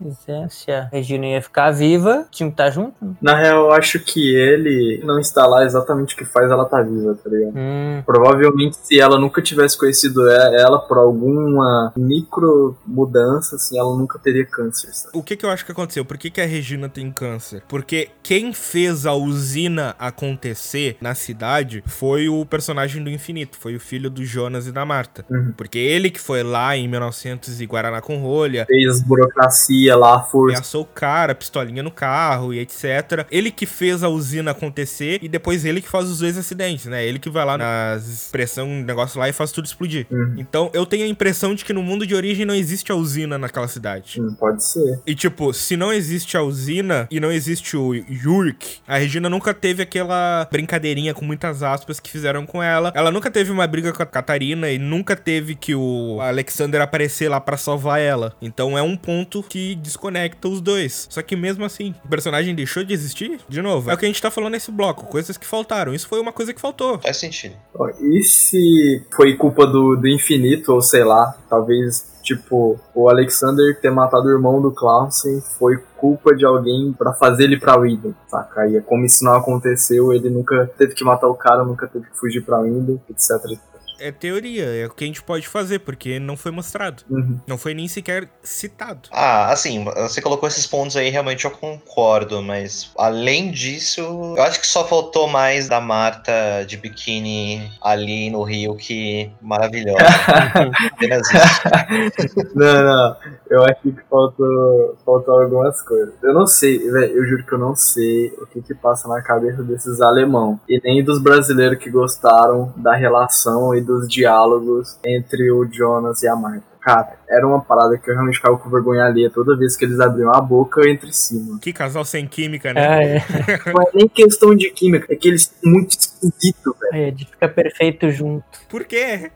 Se 0.50 0.72
a 0.72 0.90
Regina 0.92 1.26
ia 1.28 1.42
ficar 1.42 1.72
viva, 1.72 2.28
tinha 2.32 2.50
que 2.50 2.54
estar 2.54 2.70
junto. 2.70 2.96
né? 3.04 3.14
Na 3.22 3.36
real, 3.38 3.66
eu 3.66 3.72
acho 3.74 4.00
que 4.00 4.36
ele 4.36 5.02
não 5.04 5.20
está 5.20 5.46
lá 5.46 5.64
exatamente 5.66 6.16
o 6.16 6.18
que 6.18 6.26
faz 6.26 6.50
ela 6.50 6.66
tá 6.66 6.82
viva. 6.82 7.05
Coisa, 7.06 7.22
tá 7.24 7.30
ligado? 7.30 7.54
Hum, 7.56 8.04
Provavelmente, 8.06 8.78
se 8.82 9.00
ela 9.00 9.20
nunca 9.20 9.42
tivesse 9.42 9.78
conhecido 9.78 10.28
ela 10.30 10.80
por 10.80 10.98
alguma 10.98 11.94
micro 11.96 12.78
mudança, 12.86 13.56
assim, 13.56 13.78
ela 13.78 13.96
nunca 13.96 14.20
teria 14.20 14.46
câncer, 14.46 14.94
sabe? 14.94 15.18
O 15.18 15.24
que, 15.24 15.36
que 15.36 15.46
eu 15.46 15.50
acho 15.50 15.66
que 15.66 15.72
aconteceu? 15.72 16.04
Por 16.06 16.18
que, 16.18 16.30
que 16.30 16.42
a 16.42 16.46
Regina 16.46 16.90
tem 16.90 17.12
câncer? 17.12 17.64
Porque 17.68 18.10
quem 18.24 18.54
fez 18.54 19.06
a 19.06 19.14
usina 19.14 19.96
acontecer 20.00 20.98
na 21.00 21.14
cidade 21.16 21.84
foi 21.86 22.28
o 22.30 22.46
personagem 22.46 23.04
do 23.04 23.10
infinito, 23.10 23.58
foi 23.60 23.76
o 23.76 23.80
filho 23.80 24.10
do 24.10 24.24
Jonas 24.26 24.68
e 24.68 24.72
da 24.72 24.86
Marta. 24.86 25.26
Uhum. 25.30 25.54
Porque 25.56 25.78
ele 25.78 26.10
que 26.10 26.20
foi 26.20 26.44
lá 26.44 26.76
em 26.76 26.88
1900 26.88 27.62
e 27.62 27.66
Guaraná 27.66 28.02
com 28.02 28.18
rolha, 28.18 28.66
Fez 28.66 29.02
burocracia 29.02 29.96
lá, 29.96 30.20
força. 30.22 30.58
ameaçou 30.58 30.82
o 30.82 30.86
cara, 30.86 31.36
pistolinha 31.36 31.84
no 31.84 31.92
carro 31.92 32.54
e 32.54 32.60
etc. 32.60 33.26
Ele 33.30 33.52
que 33.52 33.66
fez 33.66 34.04
a 34.04 34.10
usina 34.10 34.52
acontecer 34.52 35.20
e 35.22 35.28
depois 35.28 35.66
ele 35.66 35.82
que 35.82 35.90
faz 35.90 36.10
os 36.10 36.20
dois 36.20 36.38
acidentes, 36.38 36.86
né? 36.86 36.95
Ele 37.04 37.20
que 37.20 37.30
vai 37.30 37.46
lá 37.46 37.58
nas 37.58 38.30
pressão, 38.32 38.68
um 38.68 38.84
negócio 38.84 39.20
lá 39.20 39.28
e 39.28 39.34
faz 39.34 39.52
tudo 39.52 39.66
explodir. 39.66 40.06
Uhum. 40.10 40.36
Então 40.38 40.70
eu 40.74 40.86
tenho 40.86 41.06
a 41.06 41.08
impressão 41.08 41.56
de 41.56 41.66
que 41.66 41.74
no 41.74 41.82
mundo 41.82 42.06
de 42.06 42.16
origem 42.16 42.46
não 42.46 42.56
existe 42.56 42.92
a 42.92 42.96
usina 42.96 43.38
naquela 43.38 43.68
cidade. 43.68 44.22
Hum, 44.22 44.36
pode 44.40 44.64
ser. 44.64 45.02
E 45.06 45.16
tipo, 45.16 45.54
se 45.54 45.76
não 45.76 45.92
existe 45.92 46.38
a 46.38 46.42
usina 46.42 47.08
e 47.10 47.20
não 47.20 47.32
existe 47.32 47.76
o 47.78 47.94
Yurik, 47.94 48.80
a 48.88 48.98
Regina 48.98 49.30
nunca 49.30 49.54
teve 49.54 49.84
aquela 49.84 50.48
brincadeirinha 50.52 51.14
com 51.14 51.26
muitas 51.26 51.64
aspas 51.64 52.00
que 52.00 52.10
fizeram 52.10 52.46
com 52.46 52.62
ela. 52.62 52.92
Ela 52.96 53.12
nunca 53.12 53.32
teve 53.32 53.52
uma 53.52 53.66
briga 53.68 53.92
com 53.92 54.04
a 54.04 54.06
Catarina 54.06 54.70
e 54.70 54.78
nunca 54.78 55.16
teve 55.16 55.56
que 55.56 55.74
o 55.76 56.20
Alexander 56.22 56.82
aparecer 56.82 57.30
lá 57.30 57.40
pra 57.40 57.58
salvar 57.58 58.00
ela. 58.00 58.36
Então 58.42 58.78
é 58.78 58.82
um 58.82 58.96
ponto 58.96 59.44
que 59.44 59.76
desconecta 59.76 60.48
os 60.48 60.62
dois. 60.62 61.08
Só 61.10 61.22
que 61.22 61.36
mesmo 61.36 61.66
assim, 61.66 61.94
o 62.04 62.08
personagem 62.08 62.54
deixou 62.54 62.84
de 62.84 62.94
existir? 62.94 63.40
De 63.48 63.62
novo, 63.62 63.90
é 63.90 63.94
o 63.94 63.98
que 63.98 64.06
a 64.06 64.08
gente 64.08 64.22
tá 64.22 64.32
falando 64.32 64.54
nesse 64.54 64.72
bloco, 64.72 65.06
coisas 65.06 65.38
que 65.38 65.46
faltaram. 65.46 65.94
Isso 65.94 66.08
foi 66.08 66.20
uma 66.20 66.32
coisa 66.32 66.54
que 66.54 66.62
faltou. 66.62 66.85
Faz 67.02 67.18
sentido. 67.18 67.56
E 68.02 68.24
se 68.24 69.06
foi 69.16 69.36
culpa 69.36 69.66
do, 69.66 69.96
do 69.96 70.08
infinito, 70.08 70.74
ou 70.74 70.82
sei 70.82 71.04
lá, 71.04 71.36
talvez, 71.50 72.06
tipo, 72.24 72.80
o 72.94 73.10
Alexander 73.10 73.80
ter 73.80 73.92
matado 73.92 74.28
o 74.28 74.32
irmão 74.32 74.62
do 74.62 74.72
Clausen 74.72 75.42
foi 75.58 75.78
culpa 75.98 76.36
de 76.36 76.46
alguém 76.46 76.94
pra 76.94 77.14
fazer 77.14 77.46
ele 77.46 77.60
pra 77.60 77.78
Windon, 77.80 78.14
saca? 78.28 78.68
E 78.68 78.78
é 78.78 78.82
como 78.82 79.06
isso 79.06 79.24
não 79.24 79.34
aconteceu, 79.34 80.14
ele 80.14 80.30
nunca 80.30 80.70
teve 80.78 80.94
que 80.94 81.04
matar 81.04 81.28
o 81.28 81.36
cara, 81.36 81.64
nunca 81.64 81.88
teve 81.88 82.06
que 82.06 82.18
fugir 82.18 82.42
pra 82.42 82.62
Windon, 82.62 83.00
etc. 83.10 83.58
É 84.00 84.12
teoria, 84.12 84.66
é 84.66 84.86
o 84.86 84.90
que 84.90 85.04
a 85.04 85.08
gente 85.08 85.24
pode 85.24 85.48
fazer, 85.48 85.80
porque 85.80 86.20
não 86.20 86.36
foi 86.36 86.52
mostrado. 86.52 87.04
Uhum. 87.10 87.40
Não 87.48 87.58
foi 87.58 87.74
nem 87.74 87.88
sequer 87.88 88.30
citado. 88.42 89.10
Ah, 89.12 89.52
assim, 89.52 89.84
você 89.84 90.22
colocou 90.22 90.48
esses 90.48 90.66
pontos 90.66 90.96
aí, 90.96 91.10
realmente 91.10 91.46
eu 91.46 91.52
concordo, 91.52 92.42
mas 92.42 92.92
além 92.98 93.52
disso, 93.52 94.02
eu 94.02 94.44
acho 94.44 94.60
que 94.60 94.68
só 94.68 94.88
faltou 94.88 95.28
mais 95.28 95.68
da 95.68 95.80
Marta 95.80 96.32
de 96.68 96.78
biquíni 96.78 97.72
ali 97.82 98.30
no 98.30 98.44
Rio, 98.44 98.76
que 98.76 99.32
maravilhosa. 99.42 99.98
Apenas 100.94 101.28
isso. 101.30 102.56
Não, 102.56 102.84
não, 102.84 103.16
eu 103.50 103.64
acho 103.64 103.82
que 103.82 103.96
faltou, 104.10 104.98
faltou 105.06 105.42
algumas 105.42 105.82
coisas. 105.82 106.14
Eu 106.22 106.34
não 106.34 106.48
sei, 106.48 106.80
velho, 106.80 107.18
eu 107.18 107.26
juro 107.26 107.46
que 107.46 107.54
eu 107.54 107.60
não 107.60 107.76
sei 107.76 108.34
o 108.38 108.46
que 108.46 108.62
que 108.62 108.74
passa 108.74 109.08
na 109.08 109.22
cabeça 109.22 109.64
desses 109.64 110.02
alemão. 110.02 110.60
E 110.68 110.80
nem 110.84 111.04
dos 111.04 111.22
brasileiros 111.22 111.80
que 111.80 111.90
gostaram 111.90 112.74
da 112.76 112.96
relação 112.96 113.76
e 113.76 113.82
dos 113.86 114.10
diálogos 114.10 114.98
entre 115.06 115.52
o 115.52 115.66
Jonas 115.72 116.24
e 116.24 116.28
a 116.28 116.36
Marta. 116.36 116.76
Cara, 116.82 117.18
era 117.28 117.48
uma 117.48 117.60
parada 117.62 117.98
que 117.98 118.08
eu 118.08 118.14
realmente 118.14 118.36
ficava 118.36 118.58
com 118.58 118.70
vergonha 118.70 119.06
alheia 119.06 119.32
toda 119.32 119.58
vez 119.58 119.76
que 119.76 119.86
eles 119.86 120.00
abriam 120.00 120.32
a 120.32 120.40
boca 120.40 120.88
entre 120.88 121.12
si, 121.12 121.36
mano. 121.36 121.60
Que 121.60 121.74
casal 121.74 122.06
sem 122.06 122.28
química, 122.28 122.72
né? 122.74 122.82
é, 122.82 123.18
é. 123.18 123.24
Não 123.74 123.82
é 123.82 123.86
nem 123.94 124.08
questão 124.08 124.56
de 124.56 124.70
química, 124.70 125.12
é 125.12 125.16
que 125.16 125.28
eles 125.28 125.46
são 125.46 125.72
muito 125.72 125.98
esquisitos, 126.28 126.74
velho. 126.80 127.04
É, 127.08 127.12
de 127.12 127.26
ficar 127.26 127.50
perfeito 127.50 128.10
junto. 128.12 128.44
Por 128.70 128.84
quê? 128.86 129.32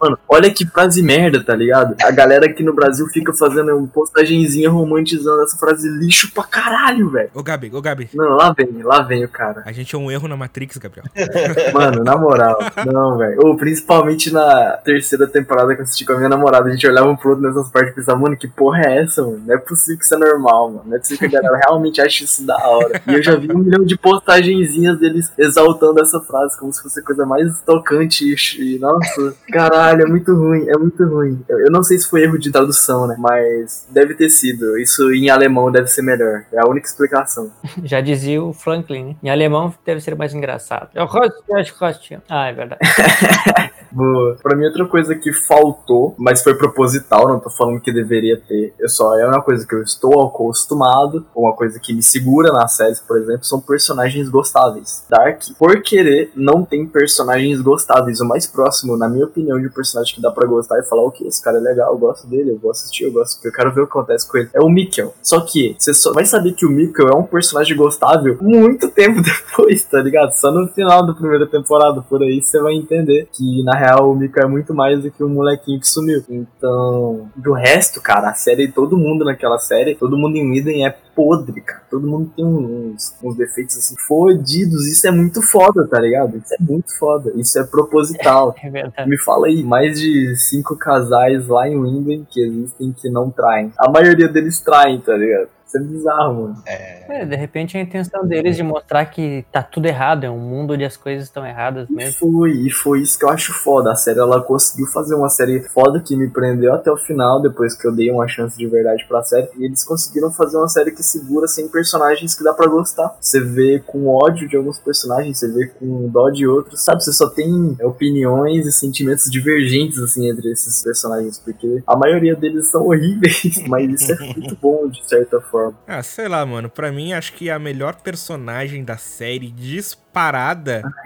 Mano, 0.00 0.18
olha 0.28 0.50
que 0.50 0.66
frase 0.66 1.02
merda, 1.02 1.42
tá 1.42 1.54
ligado? 1.54 1.96
A 2.02 2.10
galera 2.10 2.46
aqui 2.46 2.62
no 2.62 2.74
Brasil 2.74 3.06
fica 3.06 3.32
fazendo 3.32 3.76
uma 3.76 3.86
postagenzinha 3.86 4.70
romantizando 4.70 5.42
essa 5.42 5.56
frase 5.56 5.88
lixo 5.88 6.32
pra 6.32 6.44
caralho, 6.44 7.10
velho. 7.10 7.30
Ô, 7.34 7.42
Gabi, 7.42 7.70
ô, 7.72 7.80
Gabi. 7.80 8.08
Não, 8.14 8.36
lá 8.36 8.52
vem, 8.52 8.82
lá 8.82 9.02
vem 9.02 9.24
o 9.24 9.28
cara. 9.28 9.62
A 9.64 9.72
gente 9.72 9.94
é 9.94 9.98
um 9.98 10.10
erro 10.10 10.28
na 10.28 10.36
Matrix, 10.36 10.76
Gabriel. 10.76 11.06
Mano, 11.72 12.04
na 12.04 12.16
moral, 12.16 12.58
não, 12.86 13.18
velho. 13.18 13.40
Ou 13.44 13.56
principalmente 13.56 14.32
na 14.32 14.78
terceira 14.84 15.26
temporada 15.26 15.74
que 15.74 15.80
eu 15.80 15.84
assisti 15.84 16.04
com 16.04 16.12
a 16.12 16.16
minha 16.16 16.28
namorada, 16.28 16.68
a 16.68 16.72
gente 16.72 16.86
olhava 16.86 17.08
um 17.08 17.16
pro 17.16 17.30
outro 17.30 17.46
nessas 17.46 17.68
partes 17.70 17.92
e 17.92 17.96
pensava, 17.96 18.18
mano, 18.18 18.36
que 18.36 18.48
porra 18.48 18.82
é 18.82 19.02
essa, 19.02 19.22
mano? 19.22 19.42
Não 19.46 19.54
é 19.54 19.58
possível 19.58 19.98
que 19.98 20.04
isso 20.04 20.14
é 20.14 20.18
normal, 20.18 20.70
mano. 20.70 20.82
Não 20.86 20.96
é 20.96 20.98
possível 20.98 21.28
que 21.28 21.36
a 21.36 21.40
galera 21.40 21.60
realmente 21.66 22.00
ache 22.00 22.24
isso 22.24 22.44
da 22.44 22.56
hora. 22.56 23.00
E 23.06 23.14
eu 23.14 23.22
já 23.22 23.36
vi 23.36 23.50
um 23.52 23.58
milhão 23.58 23.84
de 23.84 23.96
postagenzinhas 23.96 24.98
deles 24.98 25.32
exaltando 25.38 26.00
essa 26.00 26.20
frase 26.26 26.58
como 26.58 26.72
se 26.72 26.82
fosse 26.82 27.00
a 27.00 27.02
coisa 27.02 27.24
mais 27.24 27.60
tocante 27.62 28.34
e, 28.58 28.78
nossa, 28.78 29.34
caralho, 29.50 30.02
é 30.02 30.06
muito 30.06 30.34
ruim, 30.34 30.68
é 30.68 30.76
muito 30.76 31.04
ruim. 31.04 31.44
Eu, 31.48 31.60
eu 31.60 31.70
não 31.70 31.82
sei 31.82 31.98
se 31.98 32.08
foi 32.08 32.22
erro 32.22 32.38
de 32.38 32.50
tradução, 32.50 33.06
né? 33.06 33.16
Mas 33.18 33.86
deve 33.90 34.14
ter 34.14 34.28
sido. 34.28 34.78
Isso 34.78 35.12
em 35.12 35.30
alemão 35.30 35.70
deve 35.70 35.86
ser 35.86 36.02
melhor. 36.02 36.44
É 36.52 36.60
a 36.60 36.68
única 36.68 36.86
explicação. 36.86 37.50
Já 37.82 38.00
dizia 38.00 38.42
o 38.42 38.52
Franklin, 38.52 39.04
né? 39.04 39.16
Em 39.22 39.30
alemão 39.30 39.72
deve 39.84 40.00
ser 40.00 40.14
mais 40.16 40.34
engraçado. 40.34 40.90
Eu 40.94 41.06
gosto, 41.06 41.42
eu 41.48 41.64
gosto. 41.78 42.22
Ah, 42.28 42.48
é 42.48 42.52
verdade. 42.52 42.80
Boa. 43.90 44.36
Pra 44.42 44.56
mim, 44.56 44.66
outra 44.66 44.86
coisa 44.86 45.14
que 45.14 45.32
faltou, 45.32 46.14
mas 46.18 46.42
foi 46.42 46.54
proposital, 46.54 47.28
não 47.28 47.40
tô 47.40 47.50
falando 47.50 47.80
que 47.80 47.92
deveria 47.92 48.38
ter. 48.38 48.74
Eu 48.78 48.88
só 48.88 49.18
é 49.18 49.26
uma 49.26 49.40
coisa 49.40 49.66
que 49.66 49.74
eu 49.74 49.82
estou 49.82 50.26
acostumado, 50.26 51.26
uma 51.34 51.54
coisa 51.54 51.78
que 51.80 51.94
me 51.94 52.02
segura 52.02 52.52
nas 52.52 52.76
séries, 52.76 53.00
por 53.00 53.18
exemplo, 53.18 53.44
são 53.44 53.60
personagens 53.60 54.28
gostáveis. 54.28 55.04
Dark, 55.08 55.42
por 55.58 55.80
querer, 55.82 56.15
não 56.34 56.64
tem 56.64 56.86
personagens 56.86 57.60
gostáveis. 57.60 58.20
O 58.20 58.26
mais 58.26 58.46
próximo, 58.46 58.96
na 58.96 59.08
minha 59.08 59.24
opinião, 59.24 59.60
de 59.60 59.66
um 59.66 59.70
personagem 59.70 60.14
que 60.14 60.20
dá 60.20 60.30
pra 60.30 60.46
gostar 60.46 60.78
e 60.78 60.84
falar, 60.84 61.02
ok, 61.02 61.26
esse 61.26 61.42
cara 61.42 61.58
é 61.58 61.60
legal, 61.60 61.92
eu 61.92 61.98
gosto 61.98 62.26
dele, 62.26 62.52
eu 62.52 62.58
vou 62.58 62.70
assistir, 62.70 63.04
eu 63.04 63.12
gosto, 63.12 63.44
eu 63.44 63.52
quero 63.52 63.72
ver 63.72 63.82
o 63.82 63.86
que 63.86 63.92
acontece 63.92 64.28
com 64.28 64.38
ele. 64.38 64.48
É 64.52 64.60
o 64.60 64.68
Mikkel. 64.68 65.14
Só 65.22 65.40
que 65.40 65.76
você 65.78 65.92
só 65.94 66.12
vai 66.12 66.24
saber 66.24 66.52
que 66.52 66.66
o 66.66 66.70
Mikkel 66.70 67.08
é 67.08 67.14
um 67.14 67.24
personagem 67.24 67.76
gostável 67.76 68.38
muito 68.40 68.88
tempo 68.90 69.20
depois, 69.22 69.84
tá 69.84 70.00
ligado? 70.00 70.32
Só 70.32 70.50
no 70.50 70.68
final 70.68 71.06
da 71.06 71.14
primeira 71.14 71.46
temporada, 71.46 72.02
por 72.02 72.22
aí 72.22 72.42
você 72.42 72.60
vai 72.60 72.74
entender 72.74 73.28
que 73.32 73.62
na 73.62 73.76
real 73.76 74.10
o 74.10 74.16
Mikkel 74.16 74.44
é 74.44 74.48
muito 74.48 74.74
mais 74.74 75.02
do 75.02 75.10
que 75.10 75.22
um 75.22 75.28
molequinho 75.28 75.80
que 75.80 75.88
sumiu. 75.88 76.22
Então, 76.28 77.30
do 77.36 77.52
resto, 77.52 78.00
cara, 78.00 78.30
a 78.30 78.34
série, 78.34 78.70
todo 78.70 78.96
mundo 78.96 79.24
naquela 79.24 79.58
série, 79.58 79.94
todo 79.94 80.16
mundo 80.16 80.36
em 80.36 80.56
Eden 80.56 80.86
é 80.86 80.96
podre, 81.16 81.62
cara. 81.62 81.82
Todo 81.90 82.06
mundo 82.06 82.30
tem 82.36 82.44
uns, 82.44 83.16
uns 83.22 83.36
defeitos 83.36 83.76
assim, 83.78 83.96
fodidos. 84.06 84.86
Isso 84.86 85.08
é 85.08 85.10
muito 85.10 85.40
foda, 85.40 85.88
tá 85.88 85.98
ligado? 85.98 86.36
Isso 86.36 86.54
é 86.54 86.62
muito 86.62 86.96
foda. 86.98 87.32
Isso 87.34 87.58
é 87.58 87.64
proposital. 87.64 88.54
É 88.66 88.70
verdade. 88.70 89.08
Me 89.08 89.16
fala 89.18 89.46
aí, 89.46 89.62
mais 89.62 90.00
de 90.00 90.34
cinco 90.36 90.76
casais 90.76 91.46
lá 91.46 91.68
em 91.68 91.76
Winden 91.76 92.26
que 92.28 92.40
existem 92.40 92.92
que 92.92 93.08
não 93.08 93.30
traem. 93.30 93.72
A 93.78 93.88
maioria 93.88 94.28
deles 94.28 94.58
traem, 94.58 95.00
tá 95.00 95.16
ligado? 95.16 95.48
Isso 95.66 95.78
é 95.78 95.80
bizarro, 95.80 96.34
mano. 96.34 96.62
É, 96.66 97.04
É, 97.08 97.24
de 97.24 97.36
repente 97.36 97.76
a 97.76 97.80
intenção 97.80 98.26
deles 98.26 98.56
de 98.56 98.62
mostrar 98.62 99.04
que 99.06 99.44
tá 99.50 99.62
tudo 99.62 99.86
errado, 99.86 100.24
é 100.24 100.30
um 100.30 100.38
mundo 100.38 100.74
onde 100.74 100.84
as 100.84 100.96
coisas 100.96 101.24
estão 101.24 101.44
erradas 101.46 101.88
E 101.88 101.92
mesmo. 101.92 102.30
foi, 102.30 102.52
e 102.52 102.70
foi 102.70 103.00
isso 103.00 103.18
que 103.18 103.24
eu 103.24 103.30
acho 103.30 103.52
foda. 103.52 103.92
A 103.92 103.96
série, 103.96 104.18
ela 104.18 104.40
conseguiu 104.40 104.86
fazer 104.86 105.14
uma 105.14 105.28
série 105.28 105.60
foda 105.68 106.00
que 106.00 106.16
me 106.16 106.28
prendeu 106.30 106.72
até 106.74 106.90
o 106.90 106.96
final, 106.96 107.40
depois 107.42 107.74
que 107.74 107.86
eu 107.86 107.94
dei 107.94 108.10
uma 108.10 108.28
chance 108.28 108.56
de 108.56 108.66
verdade 108.66 109.04
pra 109.08 109.22
série. 109.22 109.48
E 109.58 109.64
eles 109.64 109.84
conseguiram 109.84 110.30
fazer 110.30 110.56
uma 110.56 110.68
série 110.68 110.90
que 110.92 111.02
segura 111.02 111.46
sem 111.48 111.68
personagens 111.68 112.34
que 112.34 112.44
dá 112.44 112.52
pra 112.52 112.66
gostar. 112.68 113.16
Você 113.20 113.40
vê 113.40 113.82
com 113.84 114.06
ódio 114.06 114.48
de 114.48 114.56
alguns 114.56 114.78
personagens, 114.78 115.38
você 115.38 115.52
vê 115.52 115.66
com 115.66 116.08
dó 116.08 116.30
de 116.30 116.46
outros, 116.46 116.84
sabe? 116.84 117.02
Você 117.02 117.12
só 117.12 117.28
tem 117.28 117.76
opiniões 117.82 118.66
e 118.66 118.72
sentimentos 118.72 119.30
divergentes, 119.30 119.98
assim, 119.98 120.28
entre 120.28 120.50
esses 120.50 120.82
personagens, 120.82 121.38
porque 121.38 121.82
a 121.86 121.96
maioria 121.96 122.36
deles 122.36 122.68
são 122.68 122.86
horríveis, 122.86 123.62
mas 123.66 124.02
isso 124.02 124.12
é 124.12 124.34
muito 124.34 124.56
bom, 124.60 124.88
de 124.88 125.06
certa 125.08 125.40
forma. 125.40 125.55
Ah, 125.86 126.02
sei 126.02 126.28
lá, 126.28 126.44
mano. 126.44 126.68
Pra 126.68 126.90
mim, 126.92 127.12
acho 127.12 127.32
que 127.32 127.50
a 127.50 127.58
melhor 127.58 127.96
personagem 127.96 128.84
da 128.84 128.96
série 128.96 129.50
disparada 129.50 130.05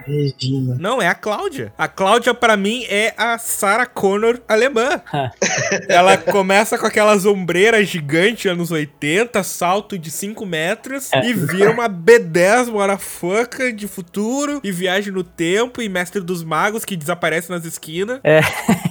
Regina. 0.05 0.75
não 0.79 1.01
é 1.01 1.07
a 1.07 1.13
Cláudia. 1.15 1.73
A 1.77 1.87
Cláudia, 1.87 2.33
pra 2.33 2.55
mim, 2.55 2.85
é 2.89 3.13
a 3.17 3.37
Sarah 3.37 3.85
Connor 3.85 4.39
alemã. 4.47 5.01
Ela 5.87 6.17
começa 6.17 6.77
com 6.77 6.85
aquelas 6.85 7.25
ombreiras 7.25 7.87
gigantes 7.87 8.51
anos 8.51 8.71
80, 8.71 9.43
salto 9.43 9.97
de 9.97 10.09
5 10.09 10.45
metros, 10.45 11.09
e 11.13 11.33
vira 11.33 11.71
uma 11.71 11.89
B10 11.89 12.67
motherfucker 12.71 13.73
de 13.73 13.87
futuro, 13.87 14.59
e 14.63 14.71
viagem 14.71 15.11
no 15.13 15.23
tempo, 15.23 15.81
e 15.81 15.89
mestre 15.89 16.21
dos 16.21 16.43
magos 16.43 16.85
que 16.85 16.95
desaparece 16.95 17.49
nas 17.49 17.65
esquinas. 17.65 18.19
É. 18.23 18.41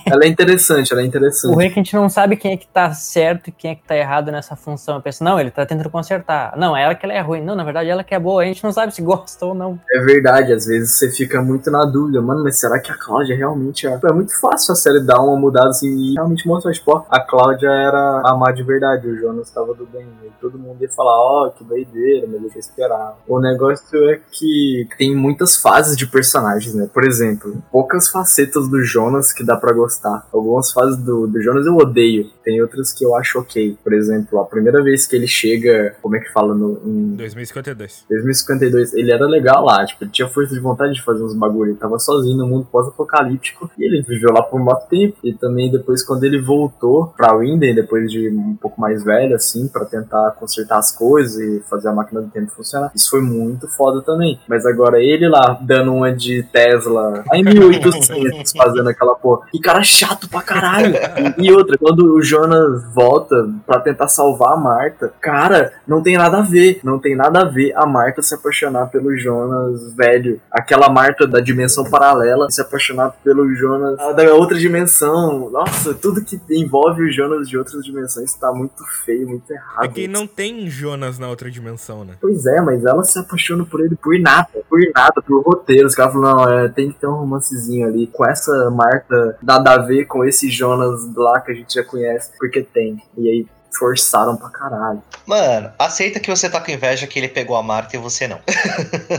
Ela 0.06 0.24
é 0.24 0.28
interessante, 0.28 0.92
ela 0.92 1.00
é 1.00 1.04
O 1.04 1.06
interessante. 1.06 1.54
ruim 1.54 1.66
é 1.66 1.68
que 1.68 1.78
a 1.78 1.82
gente 1.82 1.94
não 1.94 2.08
sabe 2.08 2.36
quem 2.36 2.52
é 2.52 2.56
que 2.56 2.66
tá 2.66 2.92
certo 2.92 3.48
e 3.48 3.52
quem 3.52 3.70
é 3.72 3.74
que 3.74 3.82
tá 3.84 3.96
errado 3.96 4.30
nessa 4.32 4.56
função. 4.56 4.96
Eu 4.96 5.00
penso, 5.02 5.22
não, 5.22 5.38
ele 5.38 5.50
tá 5.50 5.64
tentando 5.64 5.88
consertar. 5.90 6.56
Não, 6.56 6.76
é 6.76 6.82
ela 6.82 6.94
que 6.94 7.06
ela 7.06 7.14
é 7.14 7.20
ruim. 7.20 7.40
Não, 7.42 7.54
na 7.54 7.62
verdade 7.64 7.88
ela 7.88 8.02
que 8.02 8.14
é 8.14 8.18
boa. 8.18 8.42
A 8.42 8.46
gente 8.46 8.62
não 8.64 8.72
sabe 8.72 8.94
se 8.94 9.00
gosta 9.02 9.46
ou 9.46 9.54
não. 9.54 9.78
É 9.92 10.00
verdade, 10.00 10.09
às 10.54 10.66
vezes 10.66 10.96
você 10.96 11.10
fica 11.10 11.40
muito 11.42 11.70
na 11.70 11.84
dúvida, 11.84 12.20
mano, 12.20 12.42
mas 12.42 12.58
será 12.58 12.78
que 12.80 12.90
a 12.90 12.96
Cláudia 12.96 13.36
realmente 13.36 13.86
é. 13.86 14.00
É 14.02 14.12
muito 14.12 14.38
fácil 14.40 14.72
a 14.72 14.74
série 14.74 15.00
dar 15.00 15.20
uma 15.20 15.36
mudada 15.36 15.68
assim 15.68 15.88
e 15.88 16.14
realmente 16.14 16.46
mostrar, 16.46 16.72
tipo, 16.72 16.92
ó, 16.92 17.04
a 17.08 17.20
Cláudia 17.20 17.68
era 17.68 18.22
a 18.24 18.34
má 18.34 18.50
de 18.50 18.62
verdade, 18.62 19.06
o 19.06 19.16
Jonas 19.16 19.48
estava 19.48 19.74
do 19.74 19.86
bem. 19.86 20.06
E 20.24 20.30
todo 20.40 20.58
mundo 20.58 20.82
ia 20.82 20.88
falar, 20.88 21.12
ó, 21.12 21.50
que 21.50 21.62
doideira, 21.64 22.26
mas 22.26 22.42
eu 22.42 22.50
já 22.50 22.58
esperava. 22.58 23.16
O 23.28 23.40
negócio 23.40 24.10
é 24.10 24.20
que 24.30 24.88
tem 24.98 25.14
muitas 25.14 25.56
fases 25.56 25.96
de 25.96 26.06
personagens, 26.06 26.74
né? 26.74 26.88
Por 26.92 27.04
exemplo, 27.04 27.62
poucas 27.70 28.08
facetas 28.08 28.68
do 28.68 28.82
Jonas 28.82 29.32
que 29.32 29.44
dá 29.44 29.56
pra 29.56 29.72
gostar. 29.72 30.26
Algumas 30.32 30.72
fases 30.72 30.96
do, 30.98 31.26
do 31.26 31.40
Jonas 31.40 31.66
eu 31.66 31.76
odeio, 31.76 32.30
tem 32.44 32.60
outras 32.60 32.92
que 32.92 33.04
eu 33.04 33.14
acho 33.14 33.38
ok. 33.38 33.78
Por 33.82 33.92
exemplo, 33.92 34.40
a 34.40 34.44
primeira 34.44 34.82
vez 34.82 35.06
que 35.06 35.16
ele 35.16 35.28
chega, 35.28 35.94
como 36.02 36.16
é 36.16 36.20
que 36.20 36.32
fala 36.32 36.54
no, 36.54 36.80
em 36.84 37.16
2052. 37.16 38.04
2052, 38.08 38.94
ele 38.94 39.12
era 39.12 39.26
legal 39.26 39.64
lá, 39.64 39.84
tipo, 39.84 39.99
ele 40.00 40.10
tinha 40.10 40.28
força 40.28 40.54
de 40.54 40.60
vontade 40.60 40.94
de 40.94 41.02
fazer 41.02 41.22
uns 41.22 41.34
bagulho, 41.34 41.70
ele 41.70 41.78
tava 41.78 41.98
sozinho 41.98 42.38
no 42.38 42.46
mundo 42.46 42.66
pós-apocalíptico, 42.70 43.70
e 43.78 43.84
ele 43.84 44.02
viveu 44.02 44.32
lá 44.32 44.42
por 44.42 44.60
muito 44.60 44.86
tempo, 44.88 45.16
e 45.24 45.32
também 45.32 45.70
depois 45.70 46.02
quando 46.02 46.24
ele 46.24 46.40
voltou 46.40 47.12
pra 47.16 47.34
Winden, 47.34 47.74
depois 47.74 48.10
de 48.10 48.28
um 48.28 48.56
pouco 48.56 48.80
mais 48.80 49.04
velho, 49.04 49.34
assim, 49.34 49.68
pra 49.68 49.84
tentar 49.84 50.32
consertar 50.32 50.78
as 50.78 50.92
coisas 50.92 51.38
e 51.38 51.60
fazer 51.68 51.88
a 51.88 51.92
máquina 51.92 52.20
do 52.20 52.28
tempo 52.28 52.50
funcionar, 52.50 52.90
isso 52.94 53.10
foi 53.10 53.20
muito 53.20 53.68
foda 53.68 54.02
também, 54.02 54.38
mas 54.48 54.66
agora 54.66 55.02
ele 55.02 55.28
lá, 55.28 55.58
dando 55.60 55.92
uma 55.92 56.12
de 56.12 56.42
Tesla, 56.44 57.24
em 57.32 57.44
1800, 57.44 58.52
fazendo 58.52 58.88
aquela 58.88 59.14
porra, 59.14 59.46
que 59.50 59.60
cara 59.60 59.82
chato 59.82 60.28
pra 60.28 60.42
caralho, 60.42 60.94
e 61.38 61.52
outra, 61.52 61.76
quando 61.78 62.14
o 62.14 62.22
Jonas 62.22 62.84
volta 62.94 63.48
pra 63.66 63.80
tentar 63.80 64.08
salvar 64.08 64.54
a 64.54 64.56
Marta, 64.56 65.12
cara, 65.20 65.72
não 65.86 66.02
tem 66.02 66.16
nada 66.16 66.38
a 66.38 66.42
ver. 66.42 66.80
Não 66.82 66.98
tem 66.98 67.16
nada 67.16 67.40
a 67.40 67.44
ver 67.44 67.72
a 67.74 67.86
Marta 67.86 68.22
se 68.22 68.34
apaixonar 68.34 68.86
pelo 68.86 69.16
Jonas 69.16 69.89
velho. 69.94 70.40
Aquela 70.50 70.88
Marta 70.88 71.26
da 71.26 71.40
dimensão 71.40 71.88
paralela 71.88 72.50
se 72.50 72.60
apaixonar 72.60 73.10
pelo 73.22 73.52
Jonas 73.54 73.96
da 74.16 74.34
outra 74.34 74.58
dimensão. 74.58 75.50
Nossa, 75.50 75.94
tudo 75.94 76.24
que 76.24 76.40
envolve 76.50 77.02
o 77.02 77.10
Jonas 77.10 77.48
de 77.48 77.56
outras 77.56 77.84
dimensões 77.84 78.34
tá 78.34 78.52
muito 78.52 78.84
feio, 79.04 79.28
muito 79.28 79.50
errado. 79.50 79.84
É 79.84 79.88
que 79.88 80.08
não 80.08 80.26
tem 80.26 80.68
Jonas 80.68 81.18
na 81.18 81.28
outra 81.28 81.50
dimensão, 81.50 82.04
né? 82.04 82.14
Pois 82.20 82.46
é, 82.46 82.60
mas 82.60 82.84
ela 82.84 83.02
se 83.04 83.18
apaixona 83.18 83.64
por 83.64 83.80
ele 83.80 83.96
por 83.96 84.18
nada, 84.18 84.48
por 84.68 84.80
nada, 84.94 85.22
por 85.22 85.42
roteiro. 85.42 85.86
Os 85.86 85.94
caras 85.94 86.12
falam, 86.12 86.36
não, 86.36 86.48
é, 86.48 86.68
tem 86.68 86.90
que 86.90 86.98
ter 86.98 87.06
um 87.06 87.14
romancezinho 87.14 87.86
ali 87.86 88.06
com 88.06 88.24
essa 88.24 88.70
Marta 88.70 89.36
nada 89.42 89.72
a 89.72 89.78
ver 89.78 90.04
com 90.06 90.24
esse 90.24 90.50
Jonas 90.50 91.14
lá 91.14 91.40
que 91.40 91.52
a 91.52 91.54
gente 91.54 91.74
já 91.74 91.84
conhece, 91.84 92.32
porque 92.38 92.62
tem. 92.62 93.02
E 93.16 93.28
aí 93.28 93.46
forçaram 93.76 94.36
pra 94.36 94.48
caralho. 94.48 95.02
Mano, 95.26 95.70
aceita 95.78 96.20
que 96.20 96.30
você 96.30 96.48
tá 96.48 96.60
com 96.60 96.70
inveja 96.70 97.06
que 97.06 97.18
ele 97.18 97.28
pegou 97.28 97.56
a 97.56 97.62
Marta 97.62 97.96
e 97.96 97.98
você 97.98 98.26
não. 98.26 98.40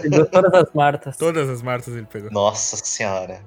Pegou 0.02 0.26
todas 0.26 0.54
as 0.54 0.74
Martas. 0.74 1.18
Todas 1.18 1.50
as 1.50 1.62
Martas 1.62 1.94
ele 1.94 2.08
pegou. 2.12 2.32
Nossa 2.32 2.78
senhora. 2.78 3.40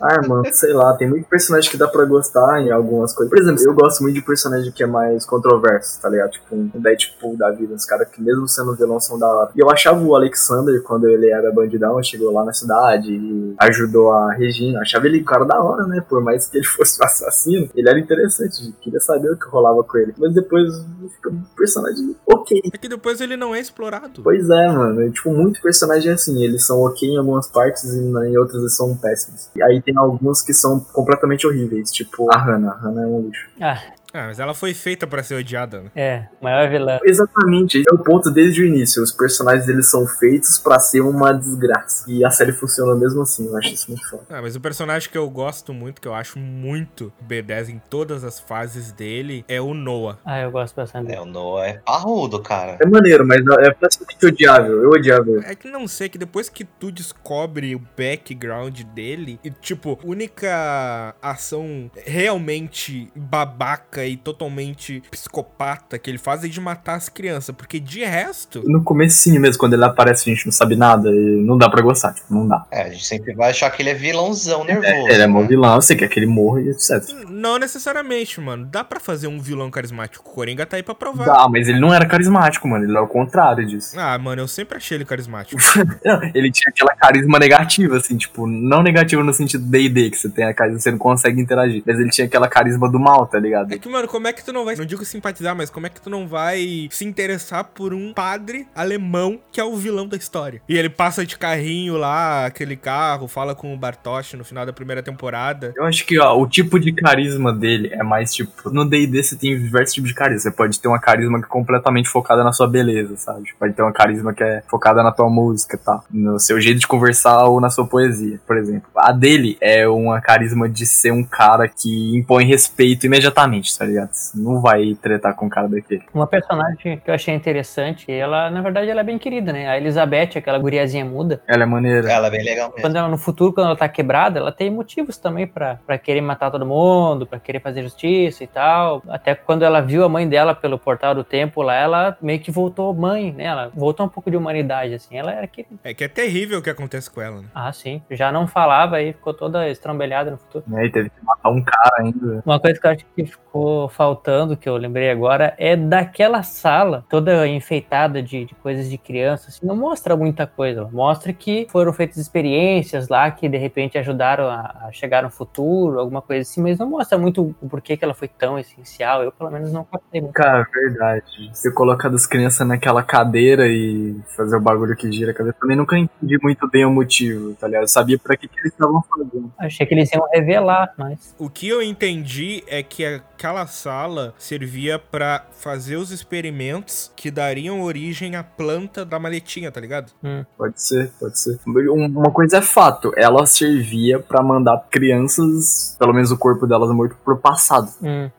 Ah, 0.00 0.26
mano, 0.26 0.42
sei 0.52 0.72
lá, 0.72 0.96
tem 0.96 1.08
muito 1.08 1.28
personagem 1.28 1.70
que 1.70 1.76
dá 1.76 1.86
pra 1.86 2.04
gostar 2.06 2.60
em 2.62 2.70
algumas 2.70 3.14
coisas. 3.14 3.30
Por 3.30 3.38
exemplo, 3.38 3.62
eu 3.64 3.74
gosto 3.74 4.02
muito 4.02 4.14
de 4.14 4.22
personagem 4.22 4.72
que 4.72 4.82
é 4.82 4.86
mais 4.86 5.26
controverso, 5.26 6.00
tá 6.00 6.08
ligado? 6.08 6.30
Tipo 6.30 6.56
um 6.56 6.70
Deadpool 6.74 7.36
da 7.36 7.50
vida, 7.50 7.74
uns 7.74 7.84
caras 7.84 8.08
que 8.08 8.22
mesmo 8.22 8.48
sendo 8.48 8.74
vilão 8.74 8.98
são 8.98 9.18
da 9.18 9.28
hora. 9.28 9.50
E 9.54 9.60
eu 9.60 9.70
achava 9.70 10.02
o 10.02 10.14
Alexander, 10.14 10.82
quando 10.82 11.08
ele 11.08 11.30
era 11.30 11.52
bandidão, 11.52 12.02
chegou 12.02 12.32
lá 12.32 12.44
na 12.44 12.52
cidade 12.52 13.12
e 13.12 13.54
ajudou 13.58 14.10
a 14.10 14.32
Regina. 14.32 14.80
Achava 14.80 15.06
ele 15.06 15.20
um 15.20 15.24
cara 15.24 15.44
da 15.44 15.62
hora, 15.62 15.86
né? 15.86 16.02
Por 16.08 16.22
mais 16.22 16.48
que 16.48 16.56
ele 16.56 16.64
fosse 16.66 17.00
um 17.00 17.04
assassino, 17.04 17.68
ele 17.74 17.88
era 17.88 17.98
interessante, 17.98 18.74
queria 18.80 19.00
saber 19.00 19.30
o 19.30 19.36
que 19.36 19.48
rolava 19.48 19.84
com 19.84 19.98
ele. 19.98 20.14
Mas 20.16 20.34
depois 20.40 20.72
fica 21.16 21.30
um 21.30 21.42
personagem 21.56 22.16
ok. 22.26 22.60
É 22.72 22.78
que 22.78 22.88
depois 22.88 23.20
ele 23.20 23.36
não 23.36 23.54
é 23.54 23.60
explorado. 23.60 24.22
Pois 24.22 24.48
é, 24.48 24.68
mano. 24.68 25.02
E, 25.02 25.10
tipo, 25.10 25.30
muito 25.32 25.60
personagem 25.60 26.10
é 26.10 26.14
assim. 26.14 26.42
Eles 26.42 26.66
são 26.66 26.80
ok 26.80 27.08
em 27.08 27.18
algumas 27.18 27.48
partes 27.48 27.84
e 27.84 27.98
em 27.98 28.36
outras 28.36 28.60
eles 28.60 28.76
são 28.76 28.96
péssimos. 28.96 29.48
E 29.54 29.62
aí 29.62 29.80
tem 29.82 29.96
alguns 29.96 30.42
que 30.42 30.52
são 30.52 30.80
completamente 30.80 31.46
horríveis. 31.46 31.90
Tipo, 31.90 32.32
a 32.32 32.38
Hannah. 32.38 32.72
A 32.72 32.76
Hannah 32.76 33.02
é 33.02 33.06
um 33.06 33.20
lixo. 33.22 33.48
Ah, 33.60 33.80
Ah, 34.12 34.26
mas 34.26 34.38
ela 34.40 34.54
foi 34.54 34.74
feita 34.74 35.06
pra 35.06 35.22
ser 35.22 35.34
odiada, 35.36 35.82
né? 35.82 35.90
é. 35.94 36.24
Maior 36.40 36.68
vilã. 36.68 36.98
Exatamente, 37.04 37.78
esse 37.78 37.88
é 37.90 37.94
o 37.94 37.98
ponto 37.98 38.30
desde 38.30 38.62
o 38.62 38.66
início. 38.66 39.02
Os 39.02 39.12
personagens 39.12 39.68
eles 39.68 39.88
são 39.90 40.06
feitos 40.06 40.58
pra 40.58 40.78
ser 40.78 41.00
uma 41.00 41.32
desgraça. 41.32 42.10
E 42.10 42.24
a 42.24 42.30
série 42.30 42.52
funciona 42.52 42.94
mesmo 42.96 43.22
assim, 43.22 43.46
eu 43.46 43.56
acho 43.56 43.68
isso 43.68 43.90
muito 43.90 44.08
foda. 44.08 44.22
Ah, 44.30 44.42
mas 44.42 44.56
o 44.56 44.60
personagem 44.60 45.08
que 45.10 45.18
eu 45.18 45.28
gosto 45.30 45.72
muito, 45.72 46.00
que 46.00 46.08
eu 46.08 46.14
acho 46.14 46.38
muito 46.38 47.12
B10 47.26 47.68
em 47.68 47.78
todas 47.90 48.24
as 48.24 48.40
fases 48.40 48.90
dele, 48.92 49.44
é 49.46 49.60
o 49.60 49.74
Noah. 49.74 50.18
Ah, 50.24 50.40
eu 50.40 50.50
gosto 50.50 50.74
bastante 50.74 51.06
É, 51.06 51.08
dele. 51.10 51.20
o 51.20 51.26
Noah 51.26 51.66
é 51.68 51.72
parrudo, 51.84 52.40
cara. 52.40 52.78
É 52.80 52.86
maneiro, 52.86 53.24
mas 53.26 53.40
é 53.60 53.70
praticamente 53.72 54.26
odiável. 54.26 54.82
Eu 54.82 54.90
odiava 54.90 55.28
ele. 55.30 55.44
É 55.44 55.54
que 55.54 55.68
não 55.70 55.86
sei, 55.86 56.08
que 56.08 56.18
depois 56.18 56.48
que 56.48 56.64
tu 56.64 56.90
descobre 56.90 57.74
o 57.76 57.82
background 57.96 58.80
dele, 58.94 59.38
e 59.44 59.50
tipo, 59.50 59.98
única 60.02 61.14
ação 61.22 61.90
realmente 62.04 63.08
babaca 63.14 63.99
e 64.06 64.16
totalmente 64.16 65.02
psicopata 65.10 65.98
que 65.98 66.10
ele 66.10 66.18
faz 66.18 66.44
é 66.44 66.48
de 66.48 66.60
matar 66.60 66.94
as 66.94 67.08
crianças, 67.08 67.54
porque 67.54 67.80
de 67.80 68.04
resto. 68.04 68.62
No 68.66 68.82
comecinho 68.82 69.40
mesmo, 69.40 69.58
quando 69.58 69.74
ele 69.74 69.84
aparece, 69.84 70.28
a 70.28 70.34
gente 70.34 70.46
não 70.46 70.52
sabe 70.52 70.76
nada 70.76 71.10
e 71.10 71.42
não 71.42 71.56
dá 71.56 71.68
pra 71.68 71.82
gostar, 71.82 72.12
tipo, 72.14 72.32
não 72.32 72.46
dá. 72.46 72.66
É, 72.70 72.82
a 72.82 72.90
gente 72.90 73.04
sempre 73.04 73.34
vai 73.34 73.50
achar 73.50 73.70
que 73.70 73.82
ele 73.82 73.90
é 73.90 73.94
vilãozão 73.94 74.64
nervoso. 74.64 75.08
ele 75.08 75.22
é 75.22 75.26
mó 75.26 75.42
né? 75.42 75.48
vilão, 75.48 75.80
você 75.80 75.94
quer 75.94 76.08
que 76.08 76.18
ele 76.18 76.26
morra 76.26 76.60
e 76.60 76.68
etc. 76.68 77.02
Não 77.28 77.58
necessariamente, 77.58 78.40
mano. 78.40 78.66
Dá 78.66 78.84
pra 78.84 79.00
fazer 79.00 79.26
um 79.26 79.40
vilão 79.40 79.70
carismático. 79.70 80.28
O 80.28 80.32
Coringa 80.34 80.66
tá 80.66 80.76
aí 80.76 80.82
pra 80.82 80.94
provar. 80.94 81.24
Dá, 81.24 81.48
mas 81.48 81.68
ele 81.68 81.80
não 81.80 81.92
era 81.92 82.06
carismático, 82.06 82.66
mano. 82.68 82.84
Ele 82.84 82.92
era 82.92 83.02
o 83.02 83.08
contrário 83.08 83.66
disso. 83.66 83.98
Ah, 83.98 84.18
mano, 84.18 84.42
eu 84.42 84.48
sempre 84.48 84.76
achei 84.76 84.96
ele 84.96 85.04
carismático. 85.04 85.60
Não, 86.04 86.20
ele 86.34 86.50
tinha 86.50 86.70
aquela 86.70 86.94
carisma 86.94 87.38
negativa, 87.38 87.96
assim, 87.96 88.16
tipo, 88.16 88.46
não 88.46 88.82
negativa 88.82 89.22
no 89.22 89.32
sentido 89.32 89.64
D&D, 89.64 90.10
que 90.10 90.16
você 90.16 90.28
tem 90.28 90.44
a 90.44 90.54
carisma, 90.54 90.78
você 90.78 90.90
não 90.90 90.98
consegue 90.98 91.40
interagir. 91.40 91.82
Mas 91.86 91.98
ele 91.98 92.10
tinha 92.10 92.26
aquela 92.26 92.48
carisma 92.48 92.90
do 92.90 92.98
mal, 92.98 93.26
tá 93.26 93.38
ligado? 93.38 93.72
É 93.72 93.78
que, 93.78 93.88
mano, 93.90 94.08
como 94.08 94.26
é 94.26 94.32
que 94.32 94.44
tu 94.44 94.52
não 94.52 94.64
vai. 94.64 94.76
Não 94.76 94.84
digo 94.84 95.04
simpatizar, 95.04 95.54
mas 95.54 95.70
como 95.70 95.86
é 95.86 95.90
que 95.90 96.00
tu 96.00 96.08
não 96.08 96.26
vai 96.26 96.88
se 96.90 97.04
interessar 97.04 97.64
por 97.64 97.92
um 97.92 98.12
padre 98.12 98.66
alemão 98.74 99.40
que 99.52 99.60
é 99.60 99.64
o 99.64 99.76
vilão 99.76 100.06
da 100.06 100.16
história? 100.16 100.62
E 100.68 100.76
ele 100.76 100.88
passa 100.88 101.26
de 101.26 101.36
carrinho 101.36 101.96
lá, 101.96 102.46
aquele 102.46 102.76
carro, 102.76 103.28
fala 103.28 103.54
com 103.54 103.74
o 103.74 103.76
Bartosz 103.76 104.34
no 104.34 104.44
final 104.44 104.64
da 104.64 104.72
primeira 104.72 105.02
temporada. 105.02 105.72
Eu 105.76 105.84
acho 105.84 106.06
que, 106.06 106.18
ó, 106.18 106.38
o 106.38 106.46
tipo 106.46 106.78
de 106.78 106.92
carisma 106.92 107.52
dele 107.52 107.90
é 107.92 108.02
mais, 108.02 108.32
tipo, 108.32 108.70
no 108.70 108.88
D&D 108.88 109.22
você 109.22 109.36
tem 109.36 109.60
diversos 109.60 109.94
tipos 109.94 110.10
de 110.10 110.14
carisma. 110.14 110.40
Você 110.40 110.50
pode 110.50 110.80
ter 110.80 110.88
uma 110.88 111.00
carisma 111.00 111.38
que 111.38 111.46
é 111.46 111.48
completamente 111.48 112.08
focada 112.08 112.44
na 112.44 112.52
sua 112.52 112.68
beleza, 112.68 113.16
sabe? 113.16 113.50
Pode 113.58 113.74
ter 113.74 113.82
uma 113.82 113.92
carisma 113.92 114.32
que 114.32 114.42
é 114.42 114.62
focada 114.68 115.02
na 115.02 115.12
tua 115.12 115.28
música 115.28 115.78
tal. 115.78 116.04
No 116.10 116.38
seu 116.38 116.60
jeito 116.60 116.80
de 116.80 116.86
conversar 116.86 117.44
ou 117.44 117.60
na 117.60 117.70
sua 117.70 117.86
poesia, 117.86 118.40
por 118.46 118.56
exemplo. 118.56 118.88
A 118.96 119.12
dele 119.12 119.56
é 119.60 119.88
uma 119.88 120.20
carisma 120.20 120.68
de 120.68 120.86
ser 120.86 121.12
um 121.12 121.24
cara 121.24 121.68
que 121.68 122.16
impõe 122.16 122.44
respeito 122.44 123.06
imediatamente, 123.06 123.72
tá 123.80 123.86
ligado? 123.86 124.10
Não 124.34 124.60
vai 124.60 124.94
tretar 125.00 125.34
com 125.34 125.46
um 125.46 125.48
cara 125.48 125.66
daquele. 125.66 126.02
Uma 126.12 126.26
personagem 126.26 126.98
que 126.98 127.10
eu 127.10 127.14
achei 127.14 127.34
interessante, 127.34 128.12
ela, 128.12 128.50
na 128.50 128.60
verdade, 128.60 128.90
ela 128.90 129.00
é 129.00 129.04
bem 129.04 129.18
querida, 129.18 129.54
né? 129.54 129.68
A 129.70 129.78
Elizabeth, 129.78 130.36
aquela 130.36 130.58
guriazinha 130.58 131.02
muda. 131.02 131.42
Ela 131.48 131.62
é 131.62 131.66
maneira. 131.66 132.12
Ela 132.12 132.26
é 132.26 132.30
bem 132.30 132.44
legal 132.44 132.68
mesmo. 132.68 132.82
Quando 132.82 132.96
ela, 132.96 133.08
no 133.08 133.16
futuro, 133.16 133.54
quando 133.54 133.68
ela 133.68 133.76
tá 133.76 133.88
quebrada, 133.88 134.38
ela 134.38 134.52
tem 134.52 134.68
motivos 134.70 135.16
também 135.16 135.46
pra, 135.46 135.80
pra 135.86 135.96
querer 135.96 136.20
matar 136.20 136.50
todo 136.50 136.66
mundo, 136.66 137.26
pra 137.26 137.40
querer 137.40 137.60
fazer 137.60 137.82
justiça 137.82 138.44
e 138.44 138.46
tal. 138.46 139.02
Até 139.08 139.34
quando 139.34 139.62
ela 139.62 139.80
viu 139.80 140.04
a 140.04 140.10
mãe 140.10 140.28
dela 140.28 140.54
pelo 140.54 140.78
portal 140.78 141.14
do 141.14 141.24
tempo 141.24 141.62
lá, 141.62 141.74
ela 141.74 142.18
meio 142.20 142.38
que 142.38 142.50
voltou 142.50 142.92
mãe, 142.92 143.32
né? 143.32 143.44
Ela 143.44 143.70
voltou 143.74 144.04
um 144.04 144.10
pouco 144.10 144.30
de 144.30 144.36
humanidade, 144.36 144.92
assim. 144.92 145.16
Ela 145.16 145.32
era 145.32 145.46
querida. 145.46 145.76
É 145.82 145.94
que 145.94 146.04
é 146.04 146.08
terrível 146.08 146.58
o 146.58 146.62
que 146.62 146.68
acontece 146.68 147.10
com 147.10 147.22
ela, 147.22 147.40
né? 147.40 147.48
Ah, 147.54 147.72
sim. 147.72 148.02
Já 148.10 148.30
não 148.30 148.46
falava 148.46 149.00
e 149.00 149.14
ficou 149.14 149.32
toda 149.32 149.70
estrambelhada 149.70 150.32
no 150.32 150.36
futuro. 150.36 150.64
Né? 150.66 150.84
E 150.84 150.92
teve 150.92 151.08
que 151.08 151.24
matar 151.24 151.48
um 151.48 151.62
cara 151.62 151.96
ainda. 152.00 152.42
Uma 152.44 152.60
coisa 152.60 152.78
que 152.78 152.86
eu 152.86 152.90
acho 152.90 153.06
que 153.16 153.24
ficou 153.24 153.69
faltando, 153.90 154.56
que 154.56 154.68
eu 154.68 154.76
lembrei 154.76 155.10
agora, 155.10 155.54
é 155.58 155.76
daquela 155.76 156.42
sala 156.42 157.04
toda 157.08 157.46
enfeitada 157.46 158.22
de, 158.22 158.44
de 158.44 158.54
coisas 158.54 158.88
de 158.88 158.98
criança. 158.98 159.48
Assim, 159.48 159.66
não 159.66 159.76
mostra 159.76 160.16
muita 160.16 160.46
coisa. 160.46 160.88
Mostra 160.92 161.32
que 161.32 161.66
foram 161.70 161.92
feitas 161.92 162.16
experiências 162.16 163.08
lá 163.08 163.30
que 163.30 163.48
de 163.48 163.58
repente 163.58 163.98
ajudaram 163.98 164.48
a, 164.48 164.86
a 164.86 164.92
chegar 164.92 165.22
no 165.22 165.30
futuro, 165.30 165.98
alguma 165.98 166.22
coisa 166.22 166.42
assim, 166.42 166.62
mas 166.62 166.78
não 166.78 166.88
mostra 166.88 167.18
muito 167.18 167.54
o 167.60 167.68
porquê 167.68 167.96
que 167.96 168.04
ela 168.04 168.14
foi 168.14 168.28
tão 168.28 168.58
essencial. 168.58 169.22
Eu, 169.22 169.32
pelo 169.32 169.50
menos, 169.50 169.72
não 169.72 169.84
captei 169.84 170.20
muito. 170.20 170.34
Cara, 170.34 170.66
verdade. 170.72 171.50
Você 171.52 171.72
colocar 171.72 172.08
das 172.08 172.26
crianças 172.26 172.66
naquela 172.66 173.02
cadeira 173.02 173.66
e 173.66 174.16
fazer 174.36 174.56
o 174.56 174.60
bagulho 174.60 174.96
que 174.96 175.10
gira 175.10 175.32
a 175.32 175.34
cabeça. 175.34 175.56
Também 175.60 175.76
nunca 175.76 175.98
entendi 175.98 176.38
muito 176.42 176.68
bem 176.68 176.84
o 176.84 176.90
motivo, 176.90 177.54
tá 177.54 177.66
ligado? 177.66 177.82
Eu 177.82 177.88
sabia 177.88 178.18
pra 178.18 178.36
que, 178.36 178.48
que 178.48 178.60
eles 178.60 178.72
estavam 178.72 179.02
fazendo. 179.02 179.52
Achei 179.58 179.86
que 179.86 179.94
eles 179.94 180.12
iam 180.12 180.26
revelar, 180.32 180.92
mas. 180.96 181.34
O 181.38 181.48
que 181.48 181.68
eu 181.68 181.82
entendi 181.82 182.62
é 182.66 182.82
que 182.82 183.04
aquela 183.04 183.59
aquela 183.60 183.66
sala 183.66 184.34
servia 184.38 184.98
pra 184.98 185.44
fazer 185.52 185.96
os 185.96 186.10
experimentos 186.10 187.12
que 187.14 187.30
dariam 187.30 187.82
origem 187.82 188.36
à 188.36 188.42
planta 188.42 189.04
da 189.04 189.18
maletinha, 189.18 189.70
tá 189.70 189.80
ligado? 189.80 190.12
Hum. 190.22 190.44
Pode 190.56 190.80
ser, 190.82 191.10
pode 191.18 191.38
ser. 191.38 191.58
Um- 191.66 192.06
Uma 192.20 192.30
coisa 192.30 192.58
é 192.58 192.62
fato, 192.62 193.12
ela 193.16 193.46
servia 193.46 194.18
pra 194.18 194.42
mandar 194.42 194.86
crianças, 194.90 195.96
pelo 195.98 196.12
menos 196.12 196.30
o 196.30 196.38
corpo 196.38 196.66
delas 196.66 196.90
morto, 196.94 197.16
pro 197.24 197.36
passado. 197.36 197.90
Hum. 198.02 198.30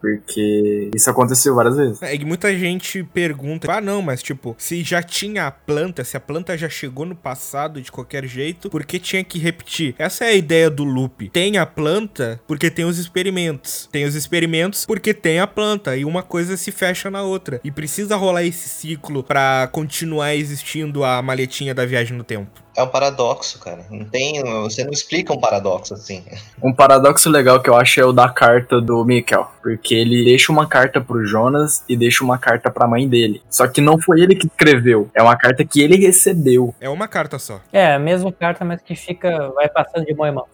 Porque 0.00 0.90
isso 0.94 1.10
aconteceu 1.10 1.54
várias 1.54 1.76
vezes. 1.76 2.02
É, 2.02 2.14
e 2.14 2.24
muita 2.24 2.56
gente 2.56 3.02
pergunta, 3.02 3.70
ah 3.72 3.80
não, 3.80 4.00
mas 4.00 4.22
tipo, 4.22 4.54
se 4.58 4.82
já 4.82 5.02
tinha 5.02 5.46
a 5.46 5.50
planta, 5.50 6.04
se 6.04 6.16
a 6.16 6.20
planta 6.20 6.56
já 6.56 6.68
chegou 6.68 7.04
no 7.04 7.14
passado 7.14 7.80
de 7.80 7.92
qualquer 7.92 8.26
jeito, 8.26 8.70
por 8.70 8.84
que 8.84 8.98
tinha 8.98 9.22
que 9.22 9.38
repetir? 9.38 9.94
Essa 9.98 10.24
é 10.24 10.28
a 10.28 10.34
ideia 10.34 10.70
do 10.70 10.84
loop. 10.84 11.28
Tem 11.30 11.58
a 11.58 11.66
planta 11.66 12.40
porque 12.46 12.70
tem 12.70 12.84
os 12.84 12.98
experimentos. 12.98 13.88
Tem 13.92 14.04
os 14.04 14.14
experimentos 14.14 14.86
porque 14.86 15.12
tem 15.12 15.40
a 15.40 15.46
planta. 15.46 15.96
E 15.96 16.04
uma 16.04 16.22
coisa 16.22 16.56
se 16.56 16.70
fecha 16.72 17.10
na 17.10 17.22
outra. 17.22 17.60
E 17.62 17.70
precisa 17.70 18.16
rolar 18.16 18.44
esse 18.44 18.68
ciclo 18.68 19.22
pra 19.22 19.68
continuar 19.72 20.34
existindo 20.34 21.04
a 21.04 21.20
maletinha 21.22 21.74
da 21.74 21.84
viagem 21.84 22.16
no 22.16 22.24
tempo. 22.24 22.65
É 22.76 22.82
um 22.82 22.88
paradoxo, 22.88 23.58
cara. 23.58 23.86
Não 23.90 24.04
tem. 24.04 24.42
Você 24.62 24.84
não 24.84 24.90
explica 24.90 25.32
um 25.32 25.40
paradoxo 25.40 25.94
assim. 25.94 26.24
Um 26.62 26.72
paradoxo 26.72 27.30
legal 27.30 27.60
que 27.60 27.70
eu 27.70 27.76
acho 27.76 28.00
é 28.00 28.04
o 28.04 28.12
da 28.12 28.28
carta 28.28 28.80
do 28.80 29.04
Mikkel. 29.04 29.46
Porque 29.62 29.94
ele 29.94 30.24
deixa 30.24 30.52
uma 30.52 30.66
carta 30.66 31.00
pro 31.00 31.24
Jonas 31.24 31.82
e 31.88 31.96
deixa 31.96 32.22
uma 32.22 32.38
carta 32.38 32.70
pra 32.70 32.86
mãe 32.86 33.08
dele. 33.08 33.42
Só 33.48 33.66
que 33.66 33.80
não 33.80 33.98
foi 33.98 34.20
ele 34.20 34.34
que 34.34 34.46
escreveu. 34.46 35.10
É 35.14 35.22
uma 35.22 35.36
carta 35.36 35.64
que 35.64 35.80
ele 35.80 35.96
recebeu. 35.96 36.74
É 36.80 36.88
uma 36.88 37.08
carta 37.08 37.38
só. 37.38 37.60
É, 37.72 37.94
a 37.94 37.98
mesma 37.98 38.30
carta, 38.30 38.64
mas 38.64 38.82
que 38.82 38.94
fica, 38.94 39.48
vai 39.50 39.68
passando 39.68 40.04
de 40.04 40.14
mão 40.14 40.26
em 40.26 40.32
mão. 40.32 40.46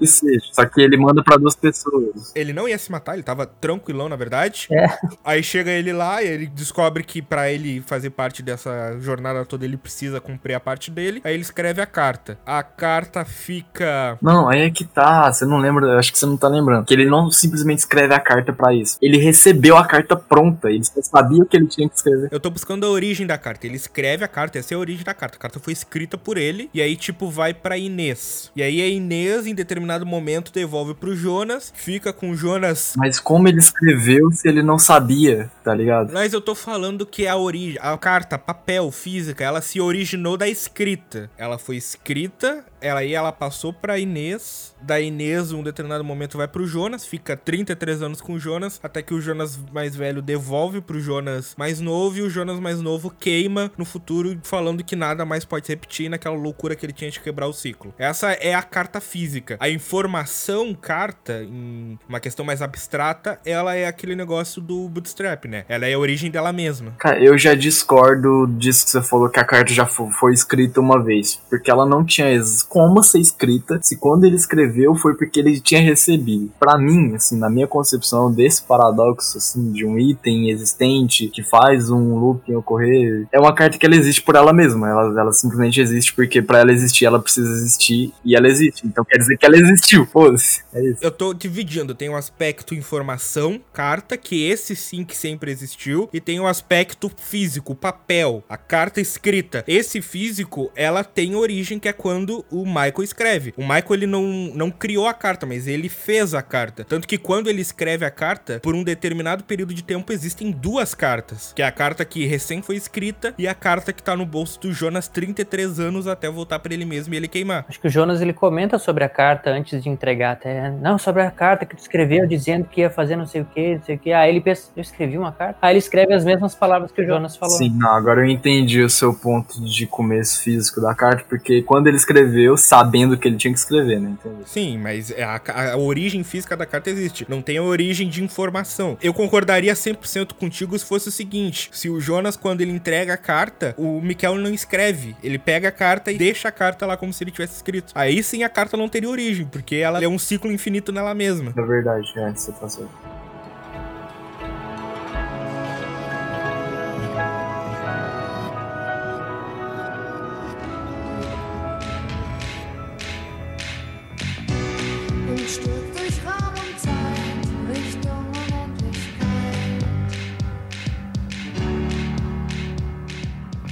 Que 0.00 0.06
seja. 0.06 0.46
Só 0.52 0.64
que 0.64 0.80
ele 0.80 0.96
manda 0.96 1.22
pra 1.22 1.36
duas 1.36 1.54
pessoas. 1.54 2.32
Ele 2.34 2.54
não 2.54 2.66
ia 2.66 2.78
se 2.78 2.90
matar, 2.90 3.14
ele 3.14 3.22
tava 3.22 3.44
tranquilão, 3.46 4.08
na 4.08 4.16
verdade. 4.16 4.66
É. 4.72 4.86
Aí 5.22 5.42
chega 5.42 5.70
ele 5.70 5.92
lá 5.92 6.22
e 6.22 6.26
ele 6.26 6.46
descobre 6.46 7.04
que 7.04 7.20
pra 7.20 7.52
ele 7.52 7.82
fazer 7.82 8.10
parte 8.10 8.42
dessa 8.42 8.98
jornada 8.98 9.44
toda 9.44 9.66
ele 9.66 9.76
precisa 9.76 10.20
cumprir 10.20 10.54
a 10.54 10.60
parte 10.60 10.90
dele. 10.90 11.20
Aí 11.22 11.34
ele 11.34 11.42
escreve 11.42 11.82
a 11.82 11.86
carta. 11.86 12.38
A 12.46 12.62
carta 12.62 13.24
fica. 13.26 14.16
Não, 14.22 14.48
aí 14.48 14.62
é 14.62 14.70
que 14.70 14.84
tá. 14.84 15.30
Você 15.30 15.44
não 15.44 15.58
lembra, 15.58 15.98
acho 15.98 16.12
que 16.12 16.18
você 16.18 16.24
não 16.24 16.38
tá 16.38 16.48
lembrando. 16.48 16.86
Que 16.86 16.94
ele 16.94 17.04
não 17.04 17.30
simplesmente 17.30 17.80
escreve 17.80 18.14
a 18.14 18.20
carta 18.20 18.54
pra 18.54 18.74
isso. 18.74 18.96
Ele 19.02 19.18
recebeu 19.18 19.76
a 19.76 19.86
carta 19.86 20.16
pronta. 20.16 20.70
Ele 20.70 20.82
só 20.82 21.02
sabia 21.02 21.42
o 21.42 21.46
que 21.46 21.58
ele 21.58 21.66
tinha 21.66 21.86
que 21.86 21.96
escrever. 21.96 22.28
Eu 22.32 22.40
tô 22.40 22.48
buscando 22.48 22.86
a 22.86 22.88
origem 22.88 23.26
da 23.26 23.36
carta. 23.36 23.66
Ele 23.66 23.76
escreve 23.76 24.24
a 24.24 24.28
carta, 24.28 24.58
essa 24.58 24.72
é 24.72 24.76
a 24.76 24.78
origem 24.80 25.04
da 25.04 25.12
carta. 25.12 25.36
A 25.36 25.40
carta 25.40 25.60
foi 25.60 25.74
escrita 25.74 26.16
por 26.16 26.38
ele. 26.38 26.70
E 26.72 26.80
aí, 26.80 26.96
tipo, 26.96 27.28
vai 27.28 27.52
pra 27.52 27.76
Inês. 27.76 28.50
E 28.56 28.62
aí 28.62 28.80
a 28.80 28.88
Inês, 28.88 29.46
em 29.46 29.54
determinado 29.54 29.89
momento, 30.06 30.52
devolve 30.52 30.94
pro 30.94 31.14
Jonas. 31.14 31.72
Fica 31.74 32.12
com 32.12 32.30
o 32.30 32.36
Jonas. 32.36 32.94
Mas 32.96 33.18
como 33.18 33.48
ele 33.48 33.58
escreveu 33.58 34.30
se 34.30 34.48
ele 34.48 34.62
não 34.62 34.78
sabia, 34.78 35.50
tá 35.64 35.74
ligado? 35.74 36.12
Mas 36.12 36.32
eu 36.32 36.40
tô 36.40 36.54
falando 36.54 37.06
que 37.06 37.26
a 37.26 37.36
origem, 37.36 37.78
a 37.80 37.96
carta, 37.98 38.38
papel, 38.38 38.90
física, 38.90 39.44
ela 39.44 39.60
se 39.60 39.80
originou 39.80 40.36
da 40.36 40.48
escrita. 40.48 41.30
Ela 41.36 41.58
foi 41.58 41.76
escrita, 41.76 42.64
ela 42.80 43.00
aí 43.00 43.14
ela 43.14 43.32
passou 43.32 43.72
pra 43.72 43.98
Inês. 43.98 44.74
Da 44.82 44.98
Inês, 44.98 45.52
um 45.52 45.62
determinado 45.62 46.02
momento, 46.02 46.38
vai 46.38 46.48
pro 46.48 46.66
Jonas, 46.66 47.04
fica 47.04 47.36
33 47.36 48.00
anos 48.02 48.20
com 48.22 48.32
o 48.32 48.38
Jonas, 48.38 48.80
até 48.82 49.02
que 49.02 49.12
o 49.12 49.20
Jonas 49.20 49.58
mais 49.72 49.94
velho 49.94 50.22
devolve 50.22 50.80
pro 50.80 50.98
Jonas 51.00 51.54
mais 51.58 51.80
novo, 51.80 52.16
e 52.16 52.22
o 52.22 52.30
Jonas 52.30 52.58
mais 52.58 52.80
novo 52.80 53.10
queima 53.10 53.70
no 53.76 53.84
futuro, 53.84 54.38
falando 54.42 54.82
que 54.82 54.96
nada 54.96 55.26
mais 55.26 55.44
pode 55.44 55.66
se 55.66 55.72
repetir 55.72 56.08
naquela 56.08 56.34
loucura 56.36 56.74
que 56.74 56.86
ele 56.86 56.94
tinha 56.94 57.10
de 57.10 57.20
quebrar 57.20 57.46
o 57.46 57.52
ciclo. 57.52 57.92
Essa 57.98 58.32
é 58.32 58.54
a 58.54 58.62
carta 58.62 59.00
física. 59.02 59.58
A 59.60 59.68
informação 59.68 60.74
carta, 60.74 61.42
em 61.42 61.98
uma 62.08 62.18
questão 62.20 62.44
mais 62.44 62.62
abstrata, 62.62 63.38
ela 63.44 63.74
é 63.74 63.86
aquele 63.86 64.16
negócio 64.16 64.62
do 64.62 64.88
bootstrap, 64.88 65.44
né? 65.44 65.64
Ela 65.68 65.86
é 65.86 65.92
a 65.92 65.98
origem 65.98 66.30
dela 66.30 66.52
mesma. 66.54 66.94
Cara, 66.98 67.22
eu 67.22 67.36
já 67.36 67.54
discordo 67.54 68.46
disso 68.58 68.84
que 68.86 68.90
você 68.92 69.02
falou 69.02 69.28
que 69.28 69.38
a 69.38 69.44
carta 69.44 69.72
já 69.74 69.84
fo- 69.84 70.10
foi 70.10 70.32
escrita 70.32 70.80
uma 70.80 71.02
vez. 71.02 71.40
Porque 71.50 71.70
ela 71.70 71.84
não 71.84 72.02
tinha 72.04 72.28
como 72.70 73.02
ser 73.02 73.18
escrita 73.18 73.80
se 73.82 73.96
quando 73.96 74.24
ele 74.24 74.36
escreveu 74.36 74.94
foi 74.94 75.16
porque 75.16 75.40
ele 75.40 75.60
tinha 75.60 75.80
recebido. 75.80 76.52
Pra 76.58 76.78
mim, 76.78 77.16
assim, 77.16 77.36
na 77.36 77.50
minha 77.50 77.66
concepção 77.66 78.32
desse 78.32 78.62
paradoxo, 78.62 79.36
assim, 79.36 79.72
de 79.72 79.84
um 79.84 79.98
item 79.98 80.50
existente 80.50 81.26
que 81.26 81.42
faz 81.42 81.90
um 81.90 82.16
looping 82.16 82.54
ocorrer, 82.54 83.26
é 83.32 83.40
uma 83.40 83.52
carta 83.52 83.76
que 83.76 83.84
ela 83.84 83.96
existe 83.96 84.22
por 84.22 84.36
ela 84.36 84.52
mesma. 84.52 84.88
Ela, 84.88 85.20
ela 85.20 85.32
simplesmente 85.32 85.80
existe 85.80 86.14
porque 86.14 86.40
pra 86.40 86.60
ela 86.60 86.70
existir, 86.70 87.06
ela 87.06 87.18
precisa 87.18 87.50
existir 87.50 88.12
e 88.24 88.36
ela 88.36 88.46
existe. 88.46 88.86
Então 88.86 89.04
quer 89.04 89.18
dizer 89.18 89.36
que 89.36 89.44
ela 89.44 89.56
existiu. 89.56 90.06
Foda-se. 90.06 90.62
É 90.72 90.80
isso. 90.84 91.00
Eu 91.02 91.10
tô 91.10 91.34
dividindo, 91.34 91.92
tem 91.92 92.08
o 92.08 92.16
aspecto 92.16 92.72
informação, 92.72 93.60
carta, 93.72 94.16
que 94.16 94.44
esse 94.46 94.76
sim 94.76 95.04
que 95.04 95.16
sempre 95.16 95.50
existiu, 95.50 96.08
e 96.12 96.20
tem 96.20 96.38
o 96.38 96.46
aspecto 96.46 97.10
físico, 97.16 97.74
papel, 97.74 98.44
a 98.48 98.56
carta 98.56 99.00
escrita. 99.00 99.64
Esse 99.66 100.00
físico, 100.00 100.70
ela 100.76 101.02
tem 101.02 101.34
origem 101.34 101.80
que 101.80 101.88
é 101.88 101.92
quando 101.92 102.44
o 102.48 102.59
Michael 102.66 103.02
escreve. 103.02 103.54
O 103.56 103.62
Michael 103.62 103.94
ele 103.94 104.06
não, 104.06 104.22
não 104.54 104.70
criou 104.70 105.06
a 105.06 105.14
carta, 105.14 105.46
mas 105.46 105.66
ele 105.66 105.88
fez 105.88 106.34
a 106.34 106.42
carta. 106.42 106.84
Tanto 106.84 107.06
que 107.06 107.18
quando 107.18 107.48
ele 107.48 107.60
escreve 107.60 108.04
a 108.04 108.10
carta, 108.10 108.60
por 108.62 108.74
um 108.74 108.82
determinado 108.82 109.44
período 109.44 109.74
de 109.74 109.82
tempo 109.82 110.12
existem 110.12 110.50
duas 110.50 110.94
cartas, 110.94 111.52
que 111.54 111.62
é 111.62 111.66
a 111.66 111.72
carta 111.72 112.04
que 112.04 112.26
recém 112.26 112.62
foi 112.62 112.76
escrita 112.76 113.34
e 113.38 113.46
a 113.46 113.54
carta 113.54 113.92
que 113.92 114.02
tá 114.02 114.16
no 114.16 114.26
bolso 114.26 114.60
do 114.60 114.72
Jonas 114.72 115.08
33 115.08 115.80
anos 115.80 116.06
até 116.06 116.28
voltar 116.30 116.58
pra 116.58 116.72
ele 116.72 116.84
mesmo 116.84 117.14
e 117.14 117.16
ele 117.16 117.28
queimar. 117.28 117.64
Acho 117.68 117.80
que 117.80 117.86
o 117.86 117.90
Jonas 117.90 118.20
ele 118.20 118.32
comenta 118.32 118.78
sobre 118.78 119.04
a 119.04 119.08
carta 119.08 119.50
antes 119.50 119.82
de 119.82 119.88
entregar 119.88 120.32
até. 120.32 120.70
Não, 120.70 120.98
sobre 120.98 121.22
a 121.22 121.30
carta 121.30 121.64
que 121.64 121.76
tu 121.76 121.80
escreveu 121.80 122.26
dizendo 122.26 122.64
que 122.64 122.80
ia 122.80 122.90
fazer 122.90 123.16
não 123.16 123.26
sei 123.26 123.42
o 123.42 123.44
que, 123.44 123.74
não 123.76 123.82
sei 123.82 123.96
o 123.96 123.98
que. 123.98 124.12
Aí 124.12 124.30
ele 124.30 124.40
pensa, 124.40 124.70
eu 124.76 124.82
escrevi 124.82 125.18
uma 125.18 125.32
carta. 125.32 125.58
Aí 125.62 125.72
ele 125.72 125.78
escreve 125.78 126.12
as 126.12 126.24
mesmas 126.24 126.54
palavras 126.54 126.92
que 126.92 127.02
o 127.02 127.06
Jonas 127.06 127.36
falou. 127.36 127.56
Sim, 127.56 127.70
não, 127.70 127.94
agora 127.94 128.20
eu 128.20 128.26
entendi 128.26 128.82
o 128.82 128.90
seu 128.90 129.14
ponto 129.14 129.62
de 129.64 129.86
começo 129.86 130.42
físico 130.42 130.80
da 130.80 130.94
carta, 130.94 131.24
porque 131.28 131.62
quando 131.62 131.86
ele 131.86 131.96
escreveu, 131.96 132.49
sabendo 132.56 133.16
que 133.16 133.28
ele 133.28 133.36
tinha 133.36 133.52
que 133.52 133.58
escrever, 133.58 134.00
né? 134.00 134.10
Entendi. 134.10 134.42
Sim, 134.46 134.78
mas 134.78 135.10
é 135.10 135.22
a, 135.22 135.40
a 135.72 135.76
origem 135.76 136.22
física 136.22 136.56
da 136.56 136.66
carta 136.66 136.90
existe. 136.90 137.26
Não 137.28 137.42
tem 137.42 137.58
a 137.58 137.62
origem 137.62 138.08
de 138.08 138.22
informação. 138.22 138.96
Eu 139.02 139.12
concordaria 139.12 139.72
100% 139.72 140.34
contigo 140.34 140.78
se 140.78 140.84
fosse 140.84 141.08
o 141.08 141.12
seguinte: 141.12 141.70
se 141.72 141.88
o 141.88 142.00
Jonas, 142.00 142.36
quando 142.36 142.60
ele 142.60 142.72
entrega 142.72 143.14
a 143.14 143.16
carta, 143.16 143.74
o 143.76 144.00
Mikel 144.00 144.36
não 144.36 144.52
escreve. 144.52 145.16
Ele 145.22 145.38
pega 145.38 145.68
a 145.68 145.72
carta 145.72 146.10
e 146.10 146.18
deixa 146.18 146.48
a 146.48 146.52
carta 146.52 146.86
lá 146.86 146.96
como 146.96 147.12
se 147.12 147.22
ele 147.24 147.30
tivesse 147.30 147.56
escrito. 147.56 147.92
Aí 147.94 148.22
sim 148.22 148.42
a 148.42 148.48
carta 148.48 148.76
não 148.76 148.88
teria 148.88 149.08
origem, 149.08 149.46
porque 149.46 149.76
ela 149.76 150.02
é 150.02 150.08
um 150.08 150.18
ciclo 150.18 150.50
infinito 150.50 150.92
nela 150.92 151.14
mesma. 151.14 151.52
É 151.56 151.62
verdade, 151.62 152.06
é, 152.16 152.32
você 152.32 152.52
tá 152.52 152.68
certo. 152.68 153.19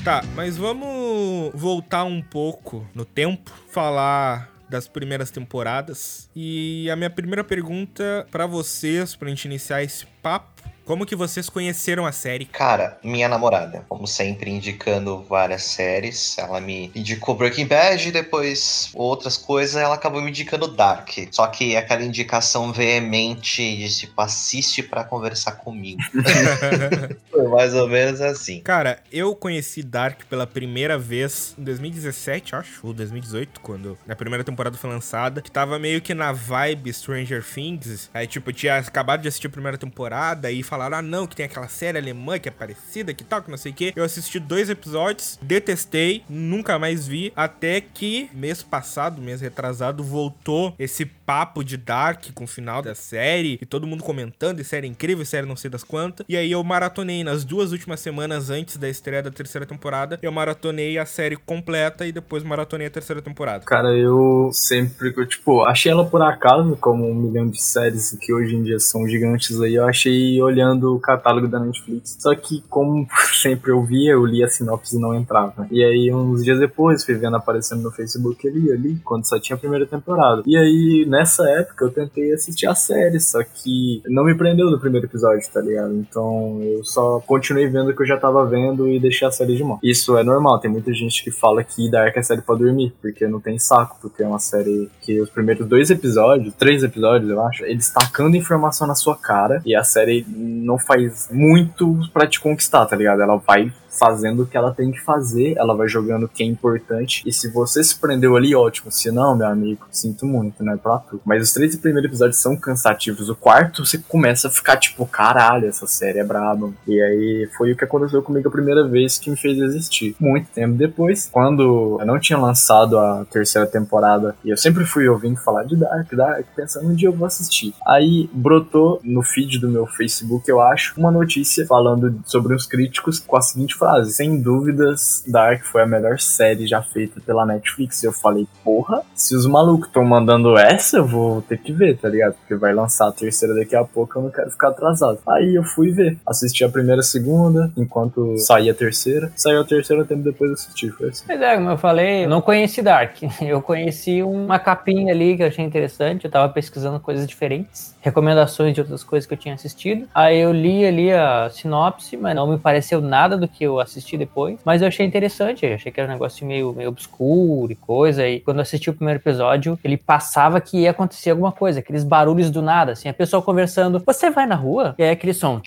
Tá, 0.08 0.22
mas 0.34 0.56
vamos 0.56 1.50
voltar 1.52 2.04
um 2.04 2.22
pouco 2.22 2.88
no 2.94 3.04
tempo, 3.04 3.50
falar 3.70 4.50
das 4.66 4.88
primeiras 4.88 5.30
temporadas. 5.30 6.30
E 6.34 6.88
a 6.90 6.96
minha 6.96 7.10
primeira 7.10 7.44
pergunta 7.44 8.26
pra 8.30 8.46
vocês, 8.46 9.14
pra 9.14 9.28
gente 9.28 9.44
iniciar 9.44 9.82
esse 9.82 10.06
papo, 10.22 10.57
como 10.88 11.04
que 11.04 11.14
vocês 11.14 11.50
conheceram 11.50 12.06
a 12.06 12.12
série? 12.12 12.46
Cara, 12.46 12.96
minha 13.04 13.28
namorada, 13.28 13.84
como 13.90 14.06
sempre, 14.06 14.50
indicando 14.50 15.22
várias 15.22 15.64
séries. 15.64 16.38
Ela 16.38 16.62
me 16.62 16.90
indicou 16.94 17.34
Breaking 17.34 17.66
Bad, 17.66 18.10
depois 18.10 18.90
outras 18.94 19.36
coisas, 19.36 19.76
ela 19.76 19.96
acabou 19.96 20.22
me 20.22 20.30
indicando 20.30 20.66
Dark. 20.66 21.10
Só 21.30 21.46
que 21.48 21.76
aquela 21.76 22.02
indicação 22.02 22.72
veemente 22.72 23.76
de 23.76 23.98
tipo, 23.98 24.18
assiste 24.18 24.82
pra 24.82 25.04
conversar 25.04 25.52
comigo. 25.56 26.00
Foi 27.30 27.48
mais 27.48 27.74
ou 27.74 27.86
menos 27.86 28.22
assim. 28.22 28.62
Cara, 28.62 28.98
eu 29.12 29.36
conheci 29.36 29.82
Dark 29.82 30.22
pela 30.24 30.46
primeira 30.46 30.96
vez 30.96 31.54
em 31.58 31.64
2017, 31.64 32.56
acho, 32.56 32.86
ou 32.86 32.94
2018, 32.94 33.60
quando 33.60 33.98
a 34.08 34.16
primeira 34.16 34.42
temporada 34.42 34.78
foi 34.78 34.88
lançada, 34.88 35.42
que 35.42 35.50
tava 35.50 35.78
meio 35.78 36.00
que 36.00 36.14
na 36.14 36.32
vibe 36.32 36.90
Stranger 36.94 37.44
Things. 37.44 38.08
Aí, 38.14 38.26
tipo, 38.26 38.48
eu 38.48 38.54
tinha 38.54 38.78
acabado 38.78 39.20
de 39.20 39.28
assistir 39.28 39.48
a 39.48 39.50
primeira 39.50 39.76
temporada 39.76 40.50
e 40.50 40.62
falaram, 40.78 40.98
ah, 40.98 41.02
não, 41.02 41.26
que 41.26 41.34
tem 41.34 41.46
aquela 41.46 41.66
série 41.66 41.98
alemã 41.98 42.38
que 42.38 42.48
é 42.48 42.52
parecida, 42.52 43.12
que 43.12 43.24
tal, 43.24 43.42
que 43.42 43.50
não 43.50 43.58
sei 43.58 43.72
o 43.72 43.74
quê. 43.74 43.92
Eu 43.96 44.04
assisti 44.04 44.38
dois 44.38 44.70
episódios, 44.70 45.38
detestei, 45.42 46.22
nunca 46.28 46.78
mais 46.78 47.06
vi, 47.06 47.32
até 47.34 47.80
que 47.80 48.30
mês 48.32 48.62
passado, 48.62 49.20
mês 49.20 49.40
retrasado, 49.40 50.04
voltou 50.04 50.74
esse 50.78 51.10
papo 51.28 51.62
de 51.62 51.76
Dark 51.76 52.32
com 52.32 52.44
o 52.44 52.46
final 52.46 52.80
da 52.80 52.94
série, 52.94 53.58
e 53.60 53.66
todo 53.66 53.86
mundo 53.86 54.02
comentando, 54.02 54.60
e 54.60 54.64
série 54.64 54.86
incrível, 54.86 55.22
e 55.22 55.26
série 55.26 55.46
não 55.46 55.56
sei 55.56 55.70
das 55.70 55.84
quantas. 55.84 56.24
E 56.26 56.34
aí 56.34 56.50
eu 56.50 56.64
maratonei 56.64 57.22
nas 57.22 57.44
duas 57.44 57.70
últimas 57.70 58.00
semanas 58.00 58.48
antes 58.48 58.78
da 58.78 58.88
estreia 58.88 59.22
da 59.22 59.30
terceira 59.30 59.66
temporada, 59.66 60.18
eu 60.22 60.32
maratonei 60.32 60.96
a 60.96 61.04
série 61.04 61.36
completa 61.36 62.06
e 62.06 62.12
depois 62.12 62.42
maratonei 62.42 62.86
a 62.86 62.90
terceira 62.90 63.20
temporada. 63.20 63.66
Cara, 63.66 63.94
eu 63.94 64.48
sempre, 64.54 65.12
eu, 65.14 65.26
tipo, 65.26 65.64
achei 65.64 65.92
ela 65.92 66.06
por 66.06 66.22
acaso, 66.22 66.74
como 66.80 67.06
um 67.06 67.14
milhão 67.14 67.46
de 67.46 67.60
séries 67.60 68.16
que 68.18 68.32
hoje 68.32 68.56
em 68.56 68.62
dia 68.62 68.78
são 68.78 69.06
gigantes 69.06 69.60
aí, 69.60 69.74
eu 69.74 69.86
achei 69.86 70.40
olhando 70.40 70.94
o 70.94 70.98
catálogo 70.98 71.46
da 71.46 71.60
Netflix. 71.60 72.16
Só 72.18 72.34
que, 72.34 72.64
como 72.70 73.06
sempre 73.38 73.70
eu 73.70 73.84
via, 73.84 74.12
eu 74.12 74.24
li 74.24 74.42
a 74.42 74.48
sinopse 74.48 74.96
e 74.96 74.98
não 74.98 75.14
entrava. 75.14 75.68
E 75.70 75.84
aí, 75.84 76.10
uns 76.10 76.42
dias 76.42 76.58
depois, 76.58 77.04
fui 77.04 77.16
vendo 77.16 77.36
aparecendo 77.36 77.82
no 77.82 77.90
Facebook 77.90 78.48
ali, 78.48 78.72
ali, 78.72 78.98
quando 79.04 79.28
só 79.28 79.38
tinha 79.38 79.56
a 79.56 79.60
primeira 79.60 79.84
temporada. 79.84 80.42
E 80.46 80.56
aí, 80.56 81.17
nessa 81.18 81.48
época, 81.50 81.84
eu 81.84 81.90
tentei 81.90 82.32
assistir 82.32 82.66
a 82.66 82.74
série, 82.74 83.18
só 83.20 83.42
que 83.42 84.02
não 84.06 84.24
me 84.24 84.34
prendeu 84.34 84.70
no 84.70 84.78
primeiro 84.78 85.06
episódio, 85.06 85.46
tá 85.52 85.60
ligado? 85.60 85.94
Então, 85.94 86.60
eu 86.62 86.84
só 86.84 87.20
continuei 87.20 87.66
vendo 87.66 87.90
o 87.90 87.96
que 87.96 88.02
eu 88.02 88.06
já 88.06 88.16
tava 88.16 88.46
vendo 88.46 88.88
e 88.88 89.00
deixei 89.00 89.26
a 89.26 89.30
série 89.30 89.56
de 89.56 89.64
mão. 89.64 89.78
Isso 89.82 90.16
é 90.16 90.22
normal, 90.22 90.60
tem 90.60 90.70
muita 90.70 90.92
gente 90.92 91.22
que 91.24 91.30
fala 91.30 91.64
que 91.64 91.90
Dark 91.90 92.16
é 92.16 92.22
série 92.22 92.42
pra 92.42 92.54
dormir, 92.54 92.94
porque 93.02 93.26
não 93.26 93.40
tem 93.40 93.58
saco, 93.58 93.98
porque 94.00 94.22
é 94.22 94.26
uma 94.26 94.38
série 94.38 94.88
que 95.02 95.20
os 95.20 95.30
primeiros 95.30 95.66
dois 95.66 95.90
episódios, 95.90 96.54
três 96.54 96.82
episódios, 96.82 97.30
eu 97.30 97.40
acho, 97.44 97.64
eles 97.64 97.90
tacando 97.90 98.36
informação 98.36 98.86
na 98.86 98.94
sua 98.94 99.16
cara 99.16 99.60
e 99.66 99.74
a 99.74 99.82
série 99.82 100.24
não 100.28 100.78
faz 100.78 101.28
muito 101.32 101.98
pra 102.12 102.26
te 102.26 102.38
conquistar, 102.40 102.86
tá 102.86 102.94
ligado? 102.94 103.22
Ela 103.22 103.36
vai 103.36 103.72
fazendo 103.98 104.42
o 104.42 104.46
que 104.46 104.56
ela 104.56 104.72
tem 104.72 104.90
que 104.90 105.00
fazer, 105.00 105.54
ela 105.56 105.74
vai 105.74 105.88
jogando 105.88 106.24
o 106.24 106.28
que 106.28 106.42
é 106.42 106.46
importante. 106.46 107.22
E 107.26 107.32
se 107.32 107.50
você 107.50 107.82
se 107.82 107.96
prendeu 107.96 108.36
ali, 108.36 108.54
ótimo. 108.54 108.90
Se 108.90 109.10
não, 109.10 109.36
meu 109.36 109.46
amigo, 109.46 109.86
sinto 109.90 110.24
muito, 110.26 110.62
né? 110.62 110.78
Pra 110.80 110.98
tu. 110.98 111.20
Mas 111.24 111.42
os 111.42 111.52
três 111.52 111.74
primeiros 111.76 112.08
episódios 112.08 112.38
são 112.38 112.56
cansativos. 112.56 113.28
O 113.28 113.34
quarto, 113.34 113.84
você 113.84 113.98
começa 113.98 114.48
a 114.48 114.50
ficar 114.50 114.76
tipo, 114.76 115.04
caralho, 115.06 115.68
essa 115.68 115.86
série 115.86 116.18
é 116.18 116.24
braba. 116.24 116.70
E 116.86 117.00
aí 117.00 117.48
foi 117.56 117.72
o 117.72 117.76
que 117.76 117.84
aconteceu 117.84 118.22
comigo 118.22 118.48
a 118.48 118.52
primeira 118.52 118.86
vez 118.86 119.18
que 119.18 119.30
me 119.30 119.36
fez 119.36 119.58
existir. 119.58 120.14
Muito 120.20 120.48
tempo 120.50 120.76
depois, 120.76 121.28
quando 121.30 121.98
eu 122.00 122.06
não 122.06 122.18
tinha 122.18 122.38
lançado 122.38 122.98
a 122.98 123.24
terceira 123.30 123.66
temporada, 123.66 124.36
e 124.44 124.50
eu 124.50 124.56
sempre 124.56 124.84
fui 124.84 125.08
ouvindo 125.08 125.38
falar 125.38 125.64
de 125.64 125.76
Dark, 125.76 126.12
Dark, 126.14 126.46
pensando 126.54 126.88
um 126.88 126.94
dia 126.94 127.08
eu 127.08 127.12
vou 127.12 127.26
assistir. 127.26 127.74
Aí 127.86 128.28
brotou 128.32 129.00
no 129.02 129.22
feed 129.22 129.58
do 129.58 129.68
meu 129.68 129.86
Facebook, 129.86 130.48
eu 130.48 130.60
acho, 130.60 130.94
uma 130.96 131.10
notícia 131.10 131.66
falando 131.66 132.20
sobre 132.24 132.54
os 132.54 132.66
críticos 132.66 133.18
com 133.18 133.36
a 133.36 133.40
seguinte 133.40 133.74
frase 133.74 133.87
frase. 133.88 134.12
Sem 134.12 134.40
dúvidas, 134.40 135.24
Dark 135.26 135.64
foi 135.64 135.82
a 135.82 135.86
melhor 135.86 136.18
série 136.18 136.66
já 136.66 136.82
feita 136.82 137.20
pela 137.20 137.46
Netflix. 137.46 138.02
E 138.02 138.06
eu 138.06 138.12
falei, 138.12 138.46
porra, 138.62 139.02
se 139.14 139.34
os 139.34 139.46
malucos 139.46 139.88
estão 139.88 140.04
mandando 140.04 140.56
essa, 140.58 140.98
eu 140.98 141.06
vou 141.06 141.42
ter 141.42 141.58
que 141.58 141.72
ver, 141.72 141.96
tá 141.96 142.08
ligado? 142.08 142.34
Porque 142.34 142.54
vai 142.54 142.74
lançar 142.74 143.08
a 143.08 143.12
terceira 143.12 143.54
daqui 143.54 143.74
a 143.74 143.84
pouco, 143.84 144.18
eu 144.18 144.22
não 144.22 144.30
quero 144.30 144.50
ficar 144.50 144.68
atrasado. 144.68 145.18
Aí 145.28 145.54
eu 145.54 145.62
fui 145.62 145.90
ver. 145.90 146.18
Assisti 146.26 146.64
a 146.64 146.68
primeira 146.68 147.00
a 147.00 147.04
segunda, 147.04 147.72
enquanto 147.76 148.36
saía 148.38 148.72
a 148.72 148.74
terceira. 148.74 149.32
Saiu 149.36 149.60
a 149.60 149.64
terceira, 149.64 150.04
tempo 150.04 150.22
depois 150.22 150.50
eu 150.50 150.54
assisti. 150.54 150.90
Foi 150.90 151.08
assim. 151.08 151.24
Pois 151.26 151.40
é, 151.40 151.54
como 151.56 151.70
eu 151.70 151.78
falei, 151.78 152.24
eu 152.24 152.28
não 152.28 152.40
conheci 152.40 152.82
Dark. 152.82 153.16
Eu 153.48 153.62
conheci 153.62 154.22
uma 154.22 154.58
capinha 154.58 155.12
ali 155.12 155.36
que 155.36 155.42
eu 155.42 155.46
achei 155.46 155.64
interessante. 155.64 156.24
Eu 156.24 156.30
tava 156.30 156.52
pesquisando 156.52 157.00
coisas 157.00 157.26
diferentes, 157.26 157.94
recomendações 158.00 158.74
de 158.74 158.80
outras 158.80 159.02
coisas 159.02 159.26
que 159.26 159.32
eu 159.32 159.38
tinha 159.38 159.54
assistido. 159.54 160.06
Aí 160.14 160.38
eu 160.38 160.52
li 160.52 160.84
ali 160.84 161.12
a 161.12 161.48
sinopse, 161.50 162.16
mas 162.16 162.34
não 162.34 162.46
me 162.46 162.58
pareceu 162.58 163.00
nada 163.00 163.36
do 163.36 163.48
que 163.48 163.64
eu 163.64 163.77
assisti 163.80 164.16
depois. 164.16 164.58
Mas 164.64 164.82
eu 164.82 164.88
achei 164.88 165.06
interessante, 165.06 165.64
eu 165.66 165.74
achei 165.74 165.90
que 165.90 166.00
era 166.00 166.08
um 166.08 166.12
negócio 166.12 166.46
meio, 166.46 166.72
meio 166.72 166.88
obscuro 166.88 167.70
e 167.70 167.76
coisa. 167.76 168.26
E 168.26 168.40
quando 168.40 168.58
eu 168.58 168.62
assisti 168.62 168.90
o 168.90 168.94
primeiro 168.94 169.20
episódio, 169.20 169.78
ele 169.84 169.96
passava 169.96 170.60
que 170.60 170.78
ia 170.78 170.90
acontecer 170.90 171.30
alguma 171.30 171.52
coisa, 171.52 171.80
aqueles 171.80 172.04
barulhos 172.04 172.50
do 172.50 172.62
nada, 172.62 172.92
assim, 172.92 173.08
a 173.08 173.14
pessoa 173.14 173.42
conversando. 173.42 174.02
Você 174.04 174.30
vai 174.30 174.46
na 174.46 174.54
rua? 174.54 174.94
E 174.98 175.02
aí 175.02 175.10
aquele 175.10 175.34
som. 175.34 175.60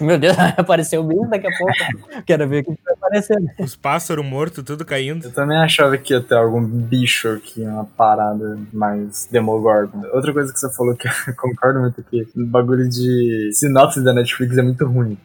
Meu 0.00 0.18
Deus, 0.18 0.36
apareceu 0.56 1.04
mesmo 1.04 1.28
daqui 1.28 1.46
a 1.46 1.50
pouco. 1.56 2.22
Quero 2.24 2.48
ver 2.48 2.60
o 2.60 2.64
que 2.64 2.78
vai 2.84 2.94
aparecer. 2.94 3.36
Os 3.58 3.76
pássaros 3.76 4.24
mortos, 4.24 4.64
tudo 4.64 4.84
caindo. 4.84 5.26
Eu 5.26 5.32
também 5.32 5.58
achava 5.58 5.96
que 5.98 6.14
ia 6.14 6.20
ter 6.20 6.36
algum 6.36 6.64
bicho 6.64 7.28
aqui, 7.28 7.62
uma 7.62 7.84
parada 7.84 8.58
mais 8.72 9.28
Demogorgon. 9.30 10.02
Outra 10.12 10.32
coisa 10.32 10.52
que 10.52 10.58
você 10.58 10.72
falou 10.74 10.96
que 10.96 11.08
eu 11.08 11.12
concordo 11.36 11.80
muito 11.80 12.00
aqui, 12.00 12.26
o 12.36 12.46
bagulho 12.46 12.88
de 12.88 13.50
sinopse 13.52 14.02
da 14.02 14.12
Netflix 14.12 14.56
é 14.56 14.62
muito 14.62 14.86
ruim. 14.86 15.18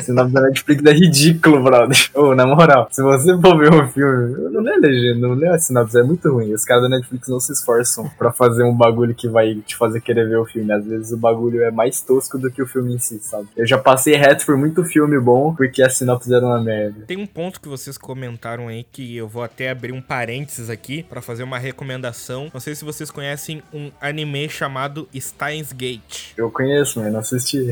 Sinopse 0.00 0.32
da 0.32 0.40
Netflix 0.42 0.84
é 0.84 0.92
ridículo, 0.92 1.62
brother. 1.62 1.96
Ô, 2.14 2.34
na 2.34 2.46
moral, 2.46 2.88
se 2.90 3.02
você 3.02 3.38
for 3.40 3.58
ver 3.58 3.72
um 3.72 3.88
filme, 3.88 4.50
não 4.50 4.62
lê 4.62 4.74
a 4.74 4.78
legenda, 4.78 5.28
não 5.28 5.34
lê 5.34 5.48
a 5.48 5.58
sinopse, 5.58 5.98
é 5.98 6.02
muito 6.02 6.30
ruim. 6.32 6.52
Os 6.52 6.64
caras 6.64 6.84
da 6.84 6.88
Netflix 6.88 7.28
não 7.28 7.40
se 7.40 7.52
esforçam 7.52 8.10
pra 8.18 8.32
fazer 8.32 8.64
um 8.64 8.74
bagulho 8.74 9.14
que 9.14 9.28
vai 9.28 9.54
te 9.56 9.76
fazer 9.76 10.00
querer 10.00 10.28
ver 10.28 10.38
o 10.38 10.44
filme. 10.44 10.72
Às 10.72 10.84
vezes 10.84 11.12
o 11.12 11.16
bagulho 11.16 11.62
é 11.62 11.70
mais 11.70 12.00
tosco 12.00 12.38
do 12.38 12.50
que 12.50 12.62
o 12.62 12.66
filme 12.66 12.94
em 12.94 12.98
si, 12.98 13.18
sabe? 13.20 13.48
Eu 13.56 13.66
já 13.66 13.78
passei 13.78 14.13
reto 14.16 14.46
por 14.46 14.56
muito 14.56 14.84
filme 14.84 15.18
bom 15.18 15.54
porque 15.54 15.82
a 15.82 15.90
sinopse 15.90 16.32
era 16.32 16.44
uma 16.44 16.62
merda. 16.62 17.04
Tem 17.06 17.16
um 17.16 17.26
ponto 17.26 17.60
que 17.60 17.68
vocês 17.68 17.98
comentaram 17.98 18.68
aí 18.68 18.84
que 18.90 19.16
eu 19.16 19.28
vou 19.28 19.42
até 19.42 19.70
abrir 19.70 19.92
um 19.92 20.00
parênteses 20.00 20.70
aqui 20.70 21.02
pra 21.02 21.20
fazer 21.20 21.42
uma 21.42 21.58
recomendação. 21.58 22.50
Não 22.52 22.60
sei 22.60 22.74
se 22.74 22.84
vocês 22.84 23.10
conhecem 23.10 23.62
um 23.72 23.90
anime 24.00 24.48
chamado 24.48 25.08
Steins 25.14 25.72
Gate. 25.72 26.32
Eu 26.36 26.50
conheço, 26.50 27.00
mas 27.00 27.12
não 27.12 27.20
assisti. 27.20 27.66